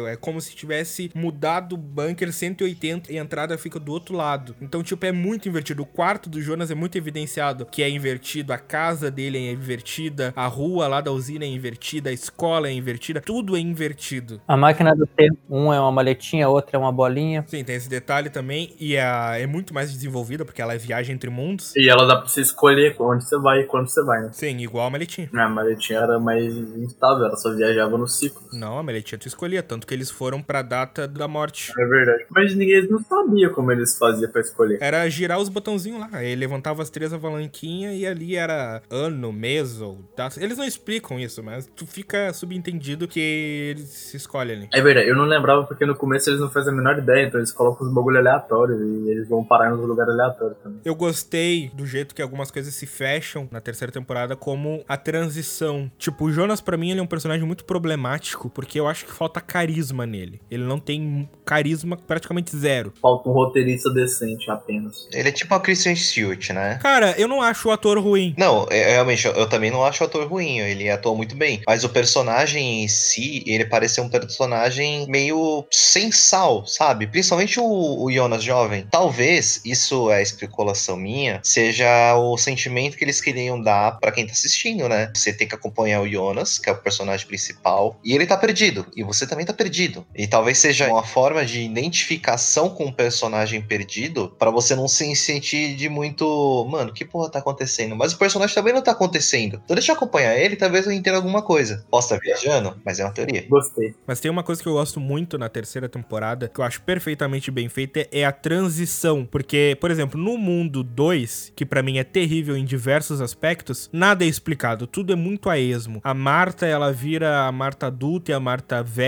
É 0.07 0.17
como 0.17 0.41
se 0.41 0.55
tivesse 0.55 1.11
mudado 1.15 1.75
o 1.75 1.79
bunker 1.79 2.33
180 2.33 3.13
e 3.13 3.19
a 3.19 3.23
entrada 3.23 3.57
fica 3.59 3.79
do 3.79 3.93
outro 3.93 4.17
lado. 4.17 4.55
Então, 4.61 4.83
tipo, 4.83 5.05
é 5.07 5.13
muito 5.13 5.49
invertido. 5.49 5.83
O 5.83 5.87
quarto 5.87 6.29
do 6.29 6.41
Jonas 6.41 6.71
é 6.71 6.75
muito 6.75 6.97
evidenciado 6.97 7.67
que 7.67 7.83
é 7.83 7.89
invertido. 7.89 8.53
A 8.53 8.59
casa 8.59 9.11
dele 9.11 9.39
é 9.39 9.53
invertida. 9.53 10.33
A 10.37 10.47
rua 10.47 10.89
lá 10.89 11.01
da 11.01 11.11
usina 11.11 11.45
é 11.45 11.49
invertida. 11.49 12.11
A 12.11 12.13
escola 12.13 12.69
é 12.69 12.73
invertida. 12.73 13.21
Tudo 13.21 13.57
é 13.57 13.61
invertido. 13.61 14.41
A 14.47 14.57
máquina 14.57 14.95
do 14.95 15.07
tempo, 15.07 15.39
um 15.49 15.73
é 15.73 15.81
uma 15.81 15.93
maletinha, 15.93 16.49
outra 16.49 16.77
é 16.77 16.79
uma 16.79 16.93
bolinha. 16.93 17.45
Sim, 17.47 17.65
tem 17.65 17.77
esse 17.77 17.89
detalhe 17.89 18.31
também. 18.31 18.75
E 18.79 18.97
a, 18.97 19.39
é 19.39 19.47
muito 19.47 19.73
mais 19.75 19.93
desenvolvida 19.93 20.45
porque 20.45 20.61
ela 20.61 20.75
é 20.75 20.79
viagem 20.79 21.15
entre 21.15 21.31
mundos. 21.31 21.75
E 21.77 21.89
ela 21.89 22.07
dá 22.07 22.17
pra 22.17 22.29
você 22.29 22.41
escolher 22.41 22.97
onde 22.99 23.25
você 23.25 23.39
vai 23.39 23.61
e 23.61 23.65
quando 23.65 23.89
você 23.89 24.03
vai, 24.03 24.23
né? 24.23 24.31
Sim, 24.33 24.59
igual 24.59 24.87
a 24.87 24.91
maletinha. 24.91 25.29
A 25.33 25.49
maletinha 25.49 26.01
era 26.01 26.19
mais 26.19 26.55
instável, 26.55 27.27
ela 27.27 27.37
só 27.37 27.55
viajava 27.55 27.97
no 27.97 28.07
ciclo. 28.07 28.43
Não, 28.53 28.79
a 28.79 28.83
maletinha 28.83 29.19
tu 29.19 29.29
escolhia, 29.35 29.63
tanto 29.63 29.87
que 29.87 29.93
eles 29.93 30.11
foram 30.11 30.41
pra 30.41 30.63
data 30.63 31.07
da 31.07 31.29
morte. 31.29 31.73
É 31.79 31.87
verdade. 31.87 32.25
Mas 32.31 32.55
ninguém 32.55 32.89
não 32.89 33.03
sabia 33.03 33.51
como 33.51 33.71
eles 33.73 33.99
faziam 33.99 34.31
pra 34.31 34.41
escolher. 34.41 34.79
Era 34.81 35.09
girar 35.09 35.39
os 35.39 35.49
botãozinhos 35.49 36.01
lá. 36.01 36.09
Aí 36.13 36.35
levantava 36.35 36.83
as 36.83 36.91
três 36.91 37.13
avalanquinhas 37.13 37.95
e 37.97 38.07
ali 38.07 38.37
era 38.37 38.83
ano, 38.91 39.33
mês 39.33 39.81
ou 39.81 39.99
data. 40.17 40.43
Eles 40.43 40.57
não 40.57 40.65
explicam 40.65 41.19
isso, 41.19 41.43
mas 41.43 41.69
tu 41.75 41.87
fica 41.87 42.33
subentendido 42.33 43.07
que 43.09 43.21
eles 43.21 43.89
se 43.89 44.17
escolhem 44.17 44.57
ali. 44.57 44.69
É 44.73 44.81
verdade, 44.81 45.09
eu 45.09 45.17
não 45.17 45.25
lembrava 45.25 45.65
porque 45.65 45.85
no 45.85 45.95
começo 45.95 46.31
eles 46.31 46.41
não 46.41 46.51
fazem 46.51 46.73
a 46.73 46.77
menor 46.77 46.99
ideia, 46.99 47.27
então 47.27 47.41
eles 47.41 47.53
colocam 47.53 47.87
os 47.87 47.93
bagulho 47.93 48.19
aleatórios 48.19 48.81
e 48.81 49.11
eles 49.11 49.29
vão 49.29 49.45
parar 49.45 49.71
nos 49.71 49.87
lugares 49.87 50.13
aleatórios 50.13 50.59
também. 50.63 50.81
Eu 50.85 50.95
gostei 50.95 51.71
do 51.75 51.87
jeito 51.87 52.15
que 52.15 52.23
algumas 52.23 52.51
coisas 52.51 52.75
se 52.75 52.87
fecham 52.87 53.49
na 53.51 53.61
terceira 53.61 53.93
temporada, 53.93 54.37
como 54.37 54.85
a 54.89 54.97
transição. 54.97 55.91
Tipo, 55.99 56.27
o 56.27 56.33
Jonas, 56.33 56.61
pra 56.61 56.77
mim, 56.77 56.91
ele 56.91 57.01
é 57.01 57.03
um 57.03 57.07
personagem 57.07 57.47
muito 57.47 57.65
problemático, 57.65 58.49
porque 58.51 58.79
eu 58.79 58.87
acho 58.87 59.05
que 59.07 59.13
falta 59.25 59.41
carisma 59.41 60.05
nele. 60.07 60.41
Ele 60.51 60.65
não 60.65 60.79
tem 60.79 61.29
carisma 61.47 61.97
praticamente 61.97 62.55
zero. 62.57 62.93
Falta 63.01 63.29
um 63.29 63.33
roteirista 63.33 63.91
decente 63.91 64.51
apenas. 64.51 65.09
Ele 65.13 65.29
é 65.29 65.33
tipo 65.33 65.55
a 65.55 65.61
Kristen 65.61 65.97
Stewart, 65.97 66.51
né? 66.51 66.79
Cara, 66.83 67.15
eu 67.19 67.27
não 67.27 67.41
acho 67.41 67.69
o 67.69 67.73
ator 67.73 67.99
ruim. 67.99 68.35
Não, 68.37 68.67
é- 68.71 68.93
realmente, 68.93 69.27
eu, 69.27 69.33
eu 69.33 69.49
também 69.49 69.71
não 69.71 69.83
acho 69.85 70.03
o 70.03 70.07
ator 70.07 70.27
ruim, 70.29 70.59
ele 70.59 70.91
atua 70.91 71.15
muito 71.15 71.35
bem. 71.35 71.63
Mas 71.67 71.85
o 71.85 71.89
personagem 71.89 72.85
em 72.85 72.89
si, 72.89 73.43
ele 73.47 73.65
parece 73.65 73.95
ser 73.95 74.01
um 74.03 74.09
personagem 74.11 75.07
meio 75.09 75.65
sem 75.71 76.13
sal, 76.13 76.67
sabe? 76.67 77.07
Principalmente 77.07 77.59
o, 77.59 78.05
o 78.05 78.13
Jonas 78.13 78.43
jovem. 78.43 78.87
Talvez, 78.91 79.63
isso 79.65 80.11
é 80.11 80.21
especulação 80.21 80.97
minha, 80.97 81.41
seja 81.43 82.15
o 82.17 82.37
sentimento 82.37 82.97
que 82.99 83.05
eles 83.05 83.21
queriam 83.23 83.61
dar 83.61 83.99
pra 83.99 84.13
quem 84.13 84.27
tá 84.27 84.33
assistindo, 84.33 84.87
né? 84.89 85.11
Você 85.15 85.33
tem 85.33 85.49
que 85.49 85.55
acompanhar 85.55 86.03
o 86.03 86.09
Jonas, 86.09 86.59
que 86.59 86.69
é 86.69 86.73
o 86.73 86.77
personagem 86.77 87.27
principal, 87.27 87.99
e 88.05 88.13
ele 88.15 88.27
tá 88.27 88.37
perdido. 88.37 88.87
E 88.97 89.03
você 89.03 89.14
também 89.27 89.47
tá 89.47 89.53
perdido. 89.53 90.07
E 90.15 90.27
talvez 90.27 90.59
seja 90.59 90.89
uma 90.89 91.05
forma 91.05 91.45
de 91.45 91.63
identificação 91.63 92.71
com 92.71 92.87
o 92.87 92.93
personagem 92.93 93.63
perdido 93.63 94.35
pra 94.39 94.51
você 94.51 94.75
não 94.75 94.89
se 94.89 95.15
sentir 95.15 95.75
de 95.77 95.89
muito. 95.89 96.67
Mano, 96.71 96.93
que 96.93 97.05
porra 97.05 97.31
tá 97.31 97.39
acontecendo? 97.39 97.97
Mas 97.97 98.13
o 98.13 98.19
personagem 98.19 98.55
também 98.55 98.73
não 98.73 98.83
tá 98.83 98.93
acontecendo. 98.93 99.61
Então 99.65 99.75
deixa 99.75 99.93
eu 99.93 99.97
acompanhar 99.97 100.37
ele, 100.37 100.57
talvez 100.57 100.87
eu 100.87 100.93
entenda 100.93 101.17
alguma 101.17 101.43
coisa. 101.43 101.85
Posso 101.91 102.15
estar 102.15 102.23
viajando, 102.23 102.77
mas 102.85 103.01
é 103.01 103.05
uma 103.05 103.13
teoria. 103.13 103.47
Gostei. 103.49 103.95
Mas 104.07 104.21
tem 104.21 104.31
uma 104.31 104.43
coisa 104.43 104.63
que 104.63 104.69
eu 104.69 104.75
gosto 104.75 105.01
muito 105.01 105.39
na 105.39 105.49
terceira 105.49 105.89
temporada, 105.89 106.49
que 106.49 106.61
eu 106.61 106.65
acho 106.65 106.81
perfeitamente 106.83 107.51
bem 107.51 107.69
feita, 107.69 108.07
é 108.11 108.25
a 108.25 108.33
transição. 108.33 109.27
Porque, 109.31 109.77
por 109.81 109.91
exemplo, 109.91 110.21
no 110.21 110.37
mundo 110.39 110.83
2, 110.83 111.53
que 111.55 111.65
pra 111.65 111.83
mim 111.83 111.99
é 111.99 112.05
terrível 112.05 112.57
em 112.57 112.65
diversos 112.65 113.21
aspectos, 113.21 113.89
nada 113.93 114.25
é 114.25 114.29
explicado, 114.29 114.87
tudo 114.87 115.13
é 115.13 115.17
muito 115.17 115.51
a 115.51 115.59
esmo. 115.59 116.01
A 116.03 116.15
Marta, 116.15 116.67
ela 116.67 116.93
vira 116.93 117.47
a 117.47 117.53
Marta 117.53 117.87
adulta 117.87 118.31
e 118.31 118.35
a 118.35 118.41
Marta 118.41 118.83
velha, 118.83 119.04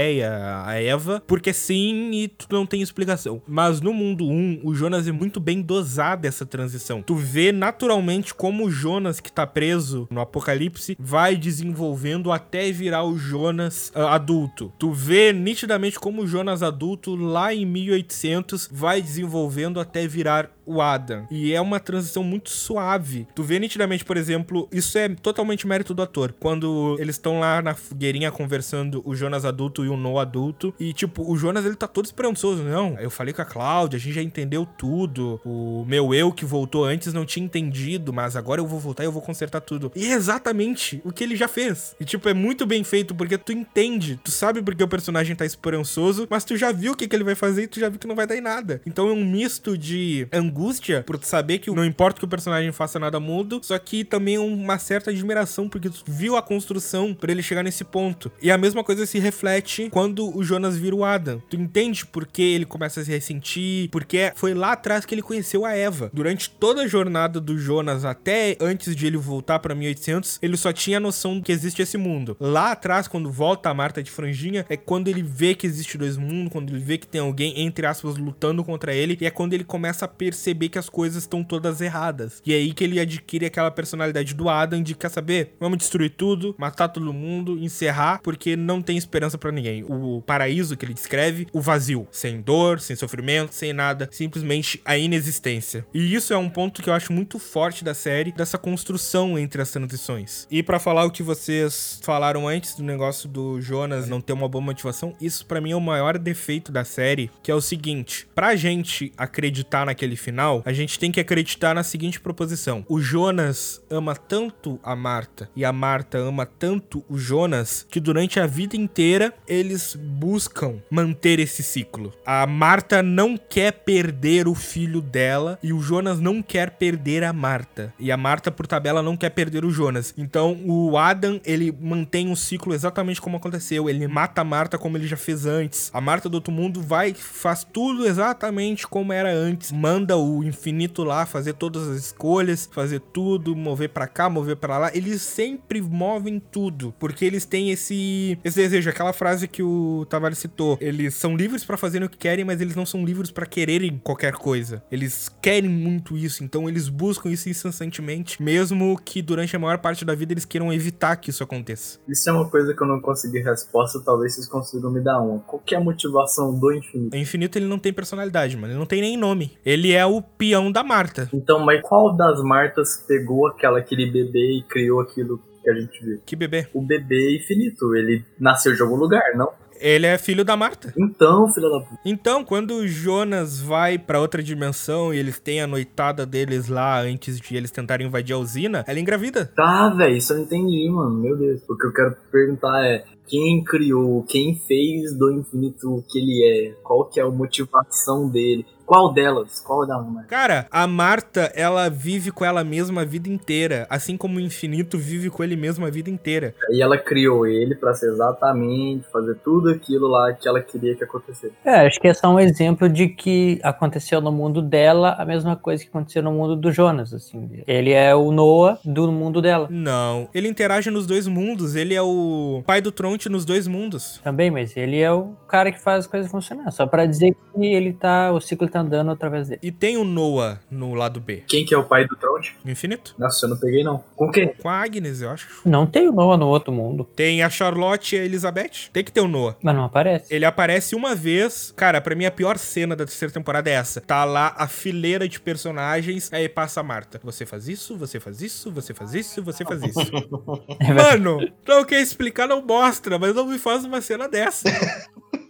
a 0.67 0.75
Eva, 0.81 1.23
porque 1.27 1.53
sim, 1.53 2.11
e 2.13 2.29
tu 2.29 2.47
não 2.51 2.67
tem 2.67 2.83
explicação. 2.83 3.43
Mas 3.47 3.81
no 3.81 3.93
mundo 3.93 4.29
1, 4.29 4.61
o 4.65 4.75
Jonas 4.75 5.07
é 5.09 5.13
muito 5.13 5.41
bem 5.41 5.61
dosado 5.61 6.27
essa 6.27 6.45
transição. 6.47 7.03
Tu 7.03 7.15
vê 7.15 7.53
naturalmente 7.53 8.35
como 8.35 8.67
o 8.67 8.71
Jonas 8.71 9.21
que 9.21 9.33
tá 9.33 9.47
preso 9.47 10.07
no 10.11 10.21
apocalipse 10.21 10.97
vai 10.99 11.37
desenvolvendo 11.37 12.33
até 12.33 12.71
virar 12.73 13.05
o 13.05 13.19
Jonas 13.19 13.93
ah, 13.95 14.15
adulto. 14.15 14.73
Tu 14.79 14.91
vê 14.93 15.33
nitidamente 15.33 15.99
como 15.99 16.23
o 16.23 16.27
Jonas 16.27 16.63
adulto 16.63 17.15
lá 17.15 17.55
em 17.55 17.65
1800 17.65 18.69
vai 18.73 19.01
desenvolvendo 19.01 19.81
até 19.81 20.07
virar 20.07 20.51
o 20.67 20.83
Adam. 20.83 21.27
E 21.31 21.55
é 21.55 21.61
uma 21.61 21.79
transição 21.79 22.23
muito 22.23 22.51
suave. 22.51 23.27
Tu 23.35 23.43
vê 23.43 23.59
nitidamente, 23.59 24.05
por 24.05 24.17
exemplo, 24.17 24.69
isso 24.73 24.99
é 24.99 25.09
totalmente 25.09 25.67
mérito 25.67 25.95
do 25.95 26.03
ator. 26.03 26.35
Quando 26.39 26.97
eles 26.99 27.15
estão 27.15 27.41
lá 27.41 27.63
na 27.63 27.75
fogueirinha 27.75 28.31
conversando, 28.33 29.01
o 29.05 29.15
Jonas 29.15 29.45
adulto 29.45 29.85
e 29.85 29.89
o 29.89 29.97
No 29.97 30.19
adulto. 30.19 30.75
E, 30.79 30.93
tipo, 30.93 31.31
o 31.31 31.37
Jonas 31.37 31.65
ele 31.65 31.77
tá 31.77 31.87
todo 31.87 32.05
esperançoso. 32.05 32.63
Não, 32.63 32.99
eu 32.99 33.11
falei 33.11 33.33
com 33.33 33.43
a 33.43 33.45
Cláudia, 33.45 33.97
a 33.97 34.01
gente 34.01 34.15
já 34.15 34.23
entendeu 34.23 34.67
tudo. 34.67 35.41
O 35.45 35.85
meu 35.87 36.13
eu 36.13 36.33
que 36.33 36.45
voltou 36.45 36.85
antes 36.85 37.13
não 37.13 37.25
tinha 37.25 37.47
entendido, 37.47 38.13
mas 38.13 38.35
agora 38.35 38.61
eu 38.61 38.67
vou 38.67 38.81
voltar 38.81 39.05
e 39.05 39.07
eu 39.07 39.13
vou 39.13 39.23
consertar 39.23 39.61
tudo. 39.61 39.93
E 39.95 40.07
é 40.07 40.13
exatamente 40.13 41.01
o 41.05 41.13
que 41.13 41.23
ele 41.23 41.37
já 41.37 41.47
fez. 41.47 41.95
E, 42.01 42.05
tipo, 42.05 42.29
é 42.29 42.35
muito 42.35 42.67
bem 42.67 42.83
feito 42.83 43.15
porque 43.15 43.39
tu 43.39 43.53
entende. 43.53 44.19
Tu 44.25 44.31
sabe 44.31 44.61
porque 44.63 44.83
o 44.83 44.89
personagem 44.89 45.37
tá 45.37 45.47
esperançoso, 45.47 46.27
mas 46.29 46.45
tu 46.45 46.57
já 46.57 46.73
viu 46.73 46.93
o 46.93 46.97
que, 46.97 47.07
que 47.07 47.15
ele 47.15 47.25
vai 47.25 47.35
fazer 47.35 47.63
e 47.63 47.67
tu 47.69 47.79
já 47.79 47.89
viu 47.89 47.99
que 47.99 48.07
não 48.07 48.17
vai 48.17 48.27
dar 48.27 48.37
em 48.37 48.41
nada. 48.41 48.81
Então 48.85 49.09
é 49.09 49.13
um 49.13 49.25
misto 49.25 49.79
de 49.79 50.27
angústia 50.33 50.56
por 51.05 51.19
tu 51.19 51.27
saber 51.27 51.59
que 51.59 51.71
não 51.71 51.85
importa 51.85 52.19
que 52.19 52.25
o 52.25 52.29
personagem 52.29 52.73
faça 52.73 52.99
nada 52.99 53.21
mudo, 53.21 53.61
só 53.63 53.79
que 53.79 54.05
também 54.05 54.39
uma 54.39 54.79
certa 54.79 55.11
admiração 55.11 55.69
porque 55.69 55.91
tu 55.91 56.03
viu 56.07 56.37
a 56.37 56.43
construção 56.43 57.15
pra 57.15 57.31
ele 57.31 57.43
chegar 57.43 57.63
nesse 57.63 57.85
ponto. 57.85 58.31
E 58.41 58.51
a 58.51 58.59
mesma 58.59 58.83
coisa 58.83 59.07
se 59.07 59.19
reflete 59.19 59.89
quando 59.91 60.37
o 60.37 60.43
Jonas 60.43 60.77
vira 60.77 60.97
o 60.97 61.05
Adam. 61.05 61.43
Tu 61.49 61.57
entende 61.57 62.07
por 62.07 62.27
que 62.27 62.43
ele 62.43 62.65
começa 62.65 63.01
a 63.01 63.05
se 63.05 63.11
ressentir, 63.11 63.89
porque 63.91 64.33
foi 64.35 64.55
lá 64.55 64.73
atrás 64.73 65.05
que 65.05 65.15
ele 65.15 65.23
conheceu 65.23 65.65
a 65.65 65.73
Eva. 65.73 66.11
Durante 66.13 66.51
toda 66.51 66.83
a 66.83 66.89
jornada 66.89 67.41
do 67.41 67.59
Jonas 67.59 68.05
até 68.05 68.57
antes 68.61 68.95
de 68.97 69.07
ele 69.07 69.17
voltar 69.17 69.59
pra 69.59 69.75
1800, 69.75 70.39
ele 70.41 70.57
só 70.57 70.73
tinha 70.73 70.97
a 70.97 71.01
noção 71.01 71.41
que 71.41 71.53
existe 71.53 71.83
esse 71.83 71.99
mundo. 71.99 72.37
Lá 72.41 72.73
atrás, 72.73 73.07
quando 73.07 73.31
volta 73.31 73.69
a 73.69 73.75
Marta 73.75 74.03
de 74.03 74.11
franjinha, 74.11 74.65
é 74.69 74.77
quando 74.77 75.09
ele 75.09 75.23
vê 75.23 75.55
que 75.55 75.67
existe 75.67 75.99
dois 75.99 76.17
mundos, 76.17 76.53
quando 76.53 76.71
ele 76.71 76.83
vê 76.83 76.99
que 76.99 77.07
tem 77.07 77.21
alguém, 77.21 77.61
entre 77.61 77.87
aspas, 77.87 78.17
lutando 78.17 78.65
contra 78.65 78.95
ele, 78.95 79.17
e 79.21 79.27
é 79.27 79.31
quando 79.31 79.53
ele 79.53 79.65
começa 79.65 80.05
a 80.05 80.09
perceber 80.09 80.46
que 80.55 80.79
as 80.79 80.89
coisas 80.89 81.23
estão 81.23 81.43
todas 81.43 81.81
erradas. 81.81 82.43
E 82.45 82.53
é 82.53 82.57
aí 82.57 82.73
que 82.73 82.85
ele 82.85 83.01
adquire 83.01 83.47
aquela 83.47 83.71
personalidade 83.71 84.35
do 84.35 84.49
Adam 84.49 84.83
de 84.83 84.95
quer 84.95 85.11
saber, 85.11 85.55
vamos 85.59 85.79
destruir 85.79 86.11
tudo, 86.11 86.55
matar 86.59 86.89
todo 86.89 87.13
mundo, 87.13 87.59
encerrar, 87.59 88.21
porque 88.23 88.57
não 88.57 88.83
tem 88.83 88.97
esperança 88.97 89.39
pra 89.39 89.53
ninguém. 89.53 89.85
O 89.89 90.23
paraíso 90.23 90.77
que 90.77 90.85
ele 90.85 90.95
descreve, 90.95 91.47
o 91.53 91.61
vazio, 91.61 92.07
sem 92.11 92.41
dor, 92.41 92.81
sem 92.81 92.97
sofrimento, 92.97 93.55
sem 93.55 93.73
nada, 93.73 94.09
simplesmente 94.13 94.81
a 94.85 94.97
inexistência. 94.97 95.87
E 95.93 96.15
isso 96.15 96.33
é 96.33 96.39
um 96.39 96.49
ponto 96.49 96.83
que 96.83 96.91
eu 96.91 96.95
acho 96.95 97.13
muito 97.13 97.39
forte 97.39 97.85
da 97.85 97.95
série, 97.95 98.33
dessa 98.33 98.59
construção 98.59 99.39
entre 99.39 99.63
as 99.63 99.71
transições. 99.71 100.47
E 100.51 100.63
pra 100.63 100.79
falar 100.79 101.05
o 101.05 101.11
que 101.11 101.23
vocês 101.23 102.01
falaram 102.03 102.49
antes 102.49 102.75
do 102.75 102.83
negócio 102.83 103.29
do 103.29 103.61
Jonas 103.61 104.09
não 104.09 104.21
ter 104.21 104.33
uma 104.33 104.49
boa 104.49 104.63
motivação, 104.63 105.15
isso 105.21 105.47
pra 105.47 105.61
mim 105.61 105.73
é 105.73 105.77
o 105.77 105.81
maior 105.81 106.19
defeito 106.19 106.71
da 106.71 106.85
série, 106.85 107.31
que 107.43 107.51
é 107.51 107.55
o 107.55 107.61
seguinte: 107.61 108.27
pra 108.35 108.57
gente 108.57 109.13
acreditar 109.17 109.87
naquele 109.87 110.17
final, 110.17 110.36
a 110.65 110.73
gente 110.73 110.99
tem 110.99 111.11
que 111.11 111.21
acreditar 111.21 111.75
na 111.75 111.83
seguinte 111.83 112.21
proposição: 112.21 112.85
o 112.89 113.01
Jonas 113.01 113.83
ama 113.91 114.15
tanto 114.15 114.79
a 114.83 114.95
Marta 114.95 115.49
e 115.55 115.65
a 115.65 115.73
Marta 115.73 116.19
ama 116.19 116.47
tanto 116.47 117.05
o 117.09 117.19
Jonas 117.19 117.87
que 117.91 118.01
durante 118.01 118.39
a 118.39 118.47
vida 118.47 118.77
inteira 118.77 119.33
eles 119.49 119.97
buscam 119.97 120.77
manter 120.91 121.39
esse 121.39 121.63
ciclo. 121.63 122.13
A 122.25 122.47
Marta 122.47 123.03
não 123.03 123.37
quer 123.37 123.73
perder 123.73 124.49
o 124.49 124.55
filho 124.55 125.01
dela 125.01 125.59
e 125.63 125.73
o 125.73 125.81
Jonas 125.81 126.21
não 126.21 126.43
quer 126.43 126.71
perder 126.73 127.25
a 127.25 127.33
Marta. 127.33 127.93
E 127.99 128.11
a 128.13 128.17
Marta, 128.17 128.51
por 128.51 128.67
tabela, 128.67 129.03
não 129.03 129.17
quer 129.17 129.31
perder 129.31 129.65
o 129.65 129.71
Jonas. 129.71 130.15
Então 130.17 130.59
o 130.65 130.97
Adam, 130.99 131.41
ele 131.45 131.77
mantém 131.81 132.31
o 132.31 132.37
ciclo 132.37 132.75
exatamente 132.75 133.21
como 133.21 133.37
aconteceu. 133.37 133.89
Ele 133.89 134.07
mata 134.07 134.41
a 134.41 134.45
Marta 134.45 134.79
como 134.79 134.97
ele 134.97 135.07
já 135.07 135.17
fez 135.17 135.47
antes. 135.47 135.91
A 135.93 136.01
Marta 136.01 136.29
do 136.29 136.35
outro 136.35 136.53
mundo 136.53 136.81
vai, 136.81 137.15
faz 137.15 137.65
tudo 137.65 138.07
exatamente 138.07 138.87
como 138.87 139.13
era 139.13 139.33
antes. 139.33 139.73
Manda 139.73 140.17
o 140.17 140.26
infinito 140.43 141.05
lá 141.05 141.27
fazer 141.27 141.55
todas 141.55 141.89
as 141.89 141.99
escolhas, 141.99 142.69
fazer 142.71 143.01
tudo, 143.01 143.55
mover 143.55 143.91
pra 143.91 144.07
cá, 144.07 144.29
mover 144.29 144.57
pra 144.57 144.79
lá. 144.79 144.91
Eles 144.95 145.23
sempre 145.23 145.81
movem 145.81 146.41
tudo, 146.41 146.95
porque 146.99 147.25
eles 147.25 147.45
têm 147.45 147.71
esse, 147.71 148.39
esse 148.45 148.57
desejo. 148.57 148.91
Aquela 148.91 149.13
frase 149.13 149.49
que 149.49 149.63
o 149.63 150.07
Tavares 150.09 150.39
citou. 150.39 150.79
Eles 150.81 151.15
são 151.15 151.37
livres 151.37 151.65
pra 151.65 151.77
fazerem 151.77 152.07
o 152.07 152.11
que 152.11 152.19
querem, 152.19 152.45
mas 152.45 152.61
eles 152.61 152.77
não 152.77 152.87
são 152.87 153.05
livres 153.05 153.31
pra 153.31 153.47
quererem 153.47 154.01
qualquer 154.03 154.33
coisa. 154.35 154.83
Eles 154.91 155.31
querem 155.41 155.71
muito 155.71 156.17
isso, 156.17 156.45
então 156.45 156.69
eles 156.69 156.89
buscam 156.89 157.31
isso 157.31 157.49
incessantemente, 157.49 158.43
mesmo 158.43 158.99
que 159.05 159.21
durante 159.23 159.55
a 159.55 159.59
maior 159.59 159.79
parte 159.79 160.05
da 160.05 160.15
vida 160.15 160.33
eles 160.33 160.45
queiram 160.45 160.73
evitar 160.73 161.17
que 161.17 161.31
isso 161.31 161.43
aconteça. 161.43 161.99
Isso 162.09 162.29
é 162.29 162.33
uma 162.33 162.49
coisa 162.49 162.75
que 162.75 162.83
eu 162.83 162.87
não 162.87 163.01
consegui 163.01 163.41
resposta, 163.41 164.01
talvez 164.05 164.35
vocês 164.35 164.49
consigam 164.49 164.91
me 164.91 165.01
dar 165.01 165.21
uma. 165.21 165.41
Qual 165.41 165.61
que 165.65 165.75
é 165.75 165.79
a 165.79 165.81
motivação 165.81 166.59
do 166.59 166.73
infinito? 166.73 167.15
O 167.15 167.19
infinito 167.19 167.59
ele 167.59 167.67
não 167.67 167.79
tem 167.79 167.93
personalidade, 167.93 168.57
mano. 168.57 168.73
Ele 168.73 168.79
não 168.79 168.87
tem 168.87 169.01
nem 169.01 169.17
nome. 169.17 169.57
Ele 169.65 169.93
é 169.93 170.05
o 170.05 170.16
peão 170.23 170.71
da 170.71 170.83
Marta. 170.83 171.29
Então, 171.33 171.61
mas 171.61 171.81
qual 171.83 172.17
das 172.17 172.43
Martas 172.43 173.05
pegou 173.07 173.47
aquela, 173.49 173.79
aquele 173.79 174.11
bebê 174.11 174.59
e 174.59 174.63
criou 174.63 175.01
aquilo 175.01 175.41
que 175.63 175.71
a 175.71 175.75
gente 175.75 176.05
viu? 176.05 176.21
Que 176.25 176.37
bebê. 176.37 176.67
O 176.73 176.81
bebê 176.81 177.37
infinito, 177.37 177.95
ele 177.95 178.25
nasceu 178.39 178.75
de 178.75 178.83
algum 178.83 178.97
lugar, 178.97 179.35
não? 179.35 179.51
Ele 179.81 180.07
é 180.07 180.17
filho 180.19 180.45
da 180.45 180.57
Marta. 180.57 180.93
Então, 180.97 181.49
filha 181.53 181.69
da 181.69 181.81
puta. 181.81 182.01
Então, 182.05 182.45
quando 182.45 182.75
o 182.75 182.89
Jonas 182.89 183.61
vai 183.61 183.99
pra 183.99 184.21
outra 184.21 184.43
dimensão 184.43 185.13
e 185.13 185.19
eles 185.19 185.39
têm 185.39 185.61
a 185.61 185.67
noitada 185.67 186.25
deles 186.25 186.69
lá 186.69 187.01
antes 187.01 187.41
de 187.41 187.57
eles 187.57 187.71
tentarem 187.71 188.07
invadir 188.07 188.35
a 188.35 188.39
usina, 188.39 188.85
ela 188.87 189.01
engravida. 189.01 189.51
Tá, 189.55 189.91
velho, 189.91 190.17
isso 190.17 190.33
eu 190.33 190.41
entendi, 190.41 190.89
mano. 190.91 191.21
Meu 191.21 191.37
Deus. 191.37 191.63
O 191.69 191.77
que 191.77 191.87
eu 191.87 191.93
quero 191.93 192.17
perguntar 192.31 192.85
é: 192.85 193.05
quem 193.27 193.63
criou, 193.65 194.23
quem 194.25 194.59
fez 194.67 195.17
do 195.17 195.33
infinito 195.33 195.95
o 195.95 196.03
que 196.03 196.19
ele 196.19 196.45
é, 196.45 196.73
qual 196.83 197.09
que 197.09 197.21
é 197.21 197.23
a 197.23 197.31
motivação 197.31 198.29
dele. 198.31 198.65
Qual 198.87 199.13
delas? 199.13 199.61
Qual 199.61 199.85
da 199.85 199.99
uma? 199.99 200.23
Cara, 200.25 200.67
a 200.71 200.87
Marta, 200.87 201.53
ela 201.55 201.91
vive 201.91 202.31
com 202.31 202.45
ela 202.45 202.63
mesma 202.63 203.03
a 203.03 203.05
vida 203.05 203.29
inteira, 203.29 203.87
assim 203.91 204.17
como 204.17 204.37
o 204.37 204.41
infinito 204.41 204.97
vive 204.97 205.29
com 205.29 205.43
ele 205.43 205.57
mesmo 205.57 205.85
a 205.85 205.91
vida 205.91 206.09
inteira. 206.09 206.55
E 206.71 206.81
ela 206.81 206.97
criou 206.97 207.47
ele 207.47 207.75
pra 207.75 207.93
ser 207.95 208.11
exatamente, 208.11 209.05
fazer 209.13 209.37
tudo 209.43 209.71
aquilo 209.71 210.07
lá 210.07 210.33
que 210.33 210.49
ela 210.49 210.61
queria 210.61 210.95
que 210.95 211.03
acontecesse. 211.03 211.53
É, 211.65 211.87
acho 211.87 212.01
que 212.01 212.07
é 212.07 212.15
só 212.15 212.29
um 212.29 212.39
exemplo 212.39 212.89
de 212.89 213.09
que 213.09 213.59
aconteceu 213.63 214.21
no 214.21 214.31
mundo 214.31 214.63
dela 214.63 215.17
a 215.19 215.25
mesma 215.25 215.57
coisa 215.57 215.83
que 215.83 215.89
aconteceu 215.89 216.23
no 216.23 216.31
mundo 216.31 216.55
do 216.55 216.71
Jonas, 216.71 217.13
assim. 217.13 217.63
Ele 217.67 217.93
é 217.93 218.15
o 218.15 218.31
Noah 218.31 218.79
do 218.85 219.11
mundo 219.11 219.43
dela. 219.43 219.67
Não, 219.69 220.29
ele 220.33 220.49
interage 220.49 220.91
nos 220.91 221.07
dois 221.07 221.27
mundos, 221.27 221.75
ele 221.75 221.95
é 221.95 222.03
o 222.03 222.63
pai 222.65 222.81
do 222.81 222.93
Tronte 222.93 223.29
nos 223.29 223.45
dois 223.45 223.67
mundos. 223.67 224.21
Também, 224.23 224.51
mas 224.51 224.77
ele 224.77 225.01
é 225.01 225.13
o 225.13 225.35
cara 225.49 225.73
que 225.73 225.83
faz 225.83 226.01
as 226.01 226.07
coisas 226.07 226.31
funcionar. 226.31 226.71
Só 226.71 226.87
pra 226.87 227.05
dizer 227.05 227.35
que 227.35 227.67
ele 227.67 227.93
tá. 227.93 228.33
O 228.33 228.41
ciclo 228.41 228.69
tá 228.69 228.76
andando 228.77 229.11
através 229.11 229.49
dele. 229.49 229.61
E 229.63 229.73
tem 229.73 229.97
o 229.97 230.05
Noah 230.05 230.61
no 230.71 230.95
lado 230.95 231.21
B. 231.21 231.43
Quem 231.47 231.65
que 231.65 231.75
é 231.75 231.79
o 231.79 231.85
pai 231.85 232.07
do 232.07 232.17
Tronte? 232.17 232.57
No 232.65 232.71
infinito? 232.71 233.15
Nossa, 233.19 233.47
eu 233.47 233.51
não 233.51 233.57
peguei 233.57 233.83
não. 233.83 234.03
Com 234.15 234.31
quem? 234.31 234.49
Com 234.49 234.69
a 234.69 234.83
Agnes, 234.83 235.21
eu 235.21 235.31
acho. 235.31 235.49
Não 235.65 235.87
tem 235.87 236.09
o 236.09 236.13
Noah 236.13 236.37
no 236.37 236.47
outro 236.47 236.73
mundo. 236.73 237.05
Tem 237.17 237.43
a 237.43 237.51
Charlotte 237.51 238.17
e 238.17 238.19
a 238.19 238.25
Elizabeth. 238.25 238.91
Tem 238.93 239.03
que 239.05 239.13
ter 239.13 239.21
o 239.21 239.29
Noah. 239.29 239.57
Mas 239.63 239.75
não 239.75 239.85
aparece. 239.85 240.33
Ele 240.35 240.45
aparece 240.45 240.95
uma 240.95 241.15
vez. 241.15 241.73
Cara, 241.77 242.01
pra 242.01 242.15
mim 242.15 242.25
a 242.25 242.31
pior 242.31 242.59
cena 242.59 242.95
da 242.95 243.05
terceira 243.05 243.33
temporada 243.33 243.69
é 243.71 243.75
essa. 243.75 244.01
Tá 244.01 244.25
lá 244.25 244.55
a 244.57 244.69
fileira 244.69 245.29
de 245.29 245.41
personagens, 245.41 246.33
aí 246.33 246.49
passa 246.49 246.81
a 246.81 246.83
Marta. 246.83 247.21
Você 247.25 247.47
faz 247.47 247.69
isso, 247.69 247.97
você 247.97 248.21
faz 248.21 248.41
isso, 248.43 248.71
você 248.71 248.95
faz 248.95 249.15
isso, 249.15 249.43
você 249.43 249.65
faz 249.65 249.83
isso. 249.83 249.97
É. 250.79 250.93
Mano, 250.93 251.39
não 251.67 251.85
quer 251.85 252.01
explicar, 252.01 252.47
não 252.47 252.63
mostra, 252.63 253.19
mas 253.19 253.35
não 253.35 253.47
me 253.47 253.59
faz 253.59 253.85
uma 253.85 254.01
cena 254.01 254.29
dessa. 254.29 254.69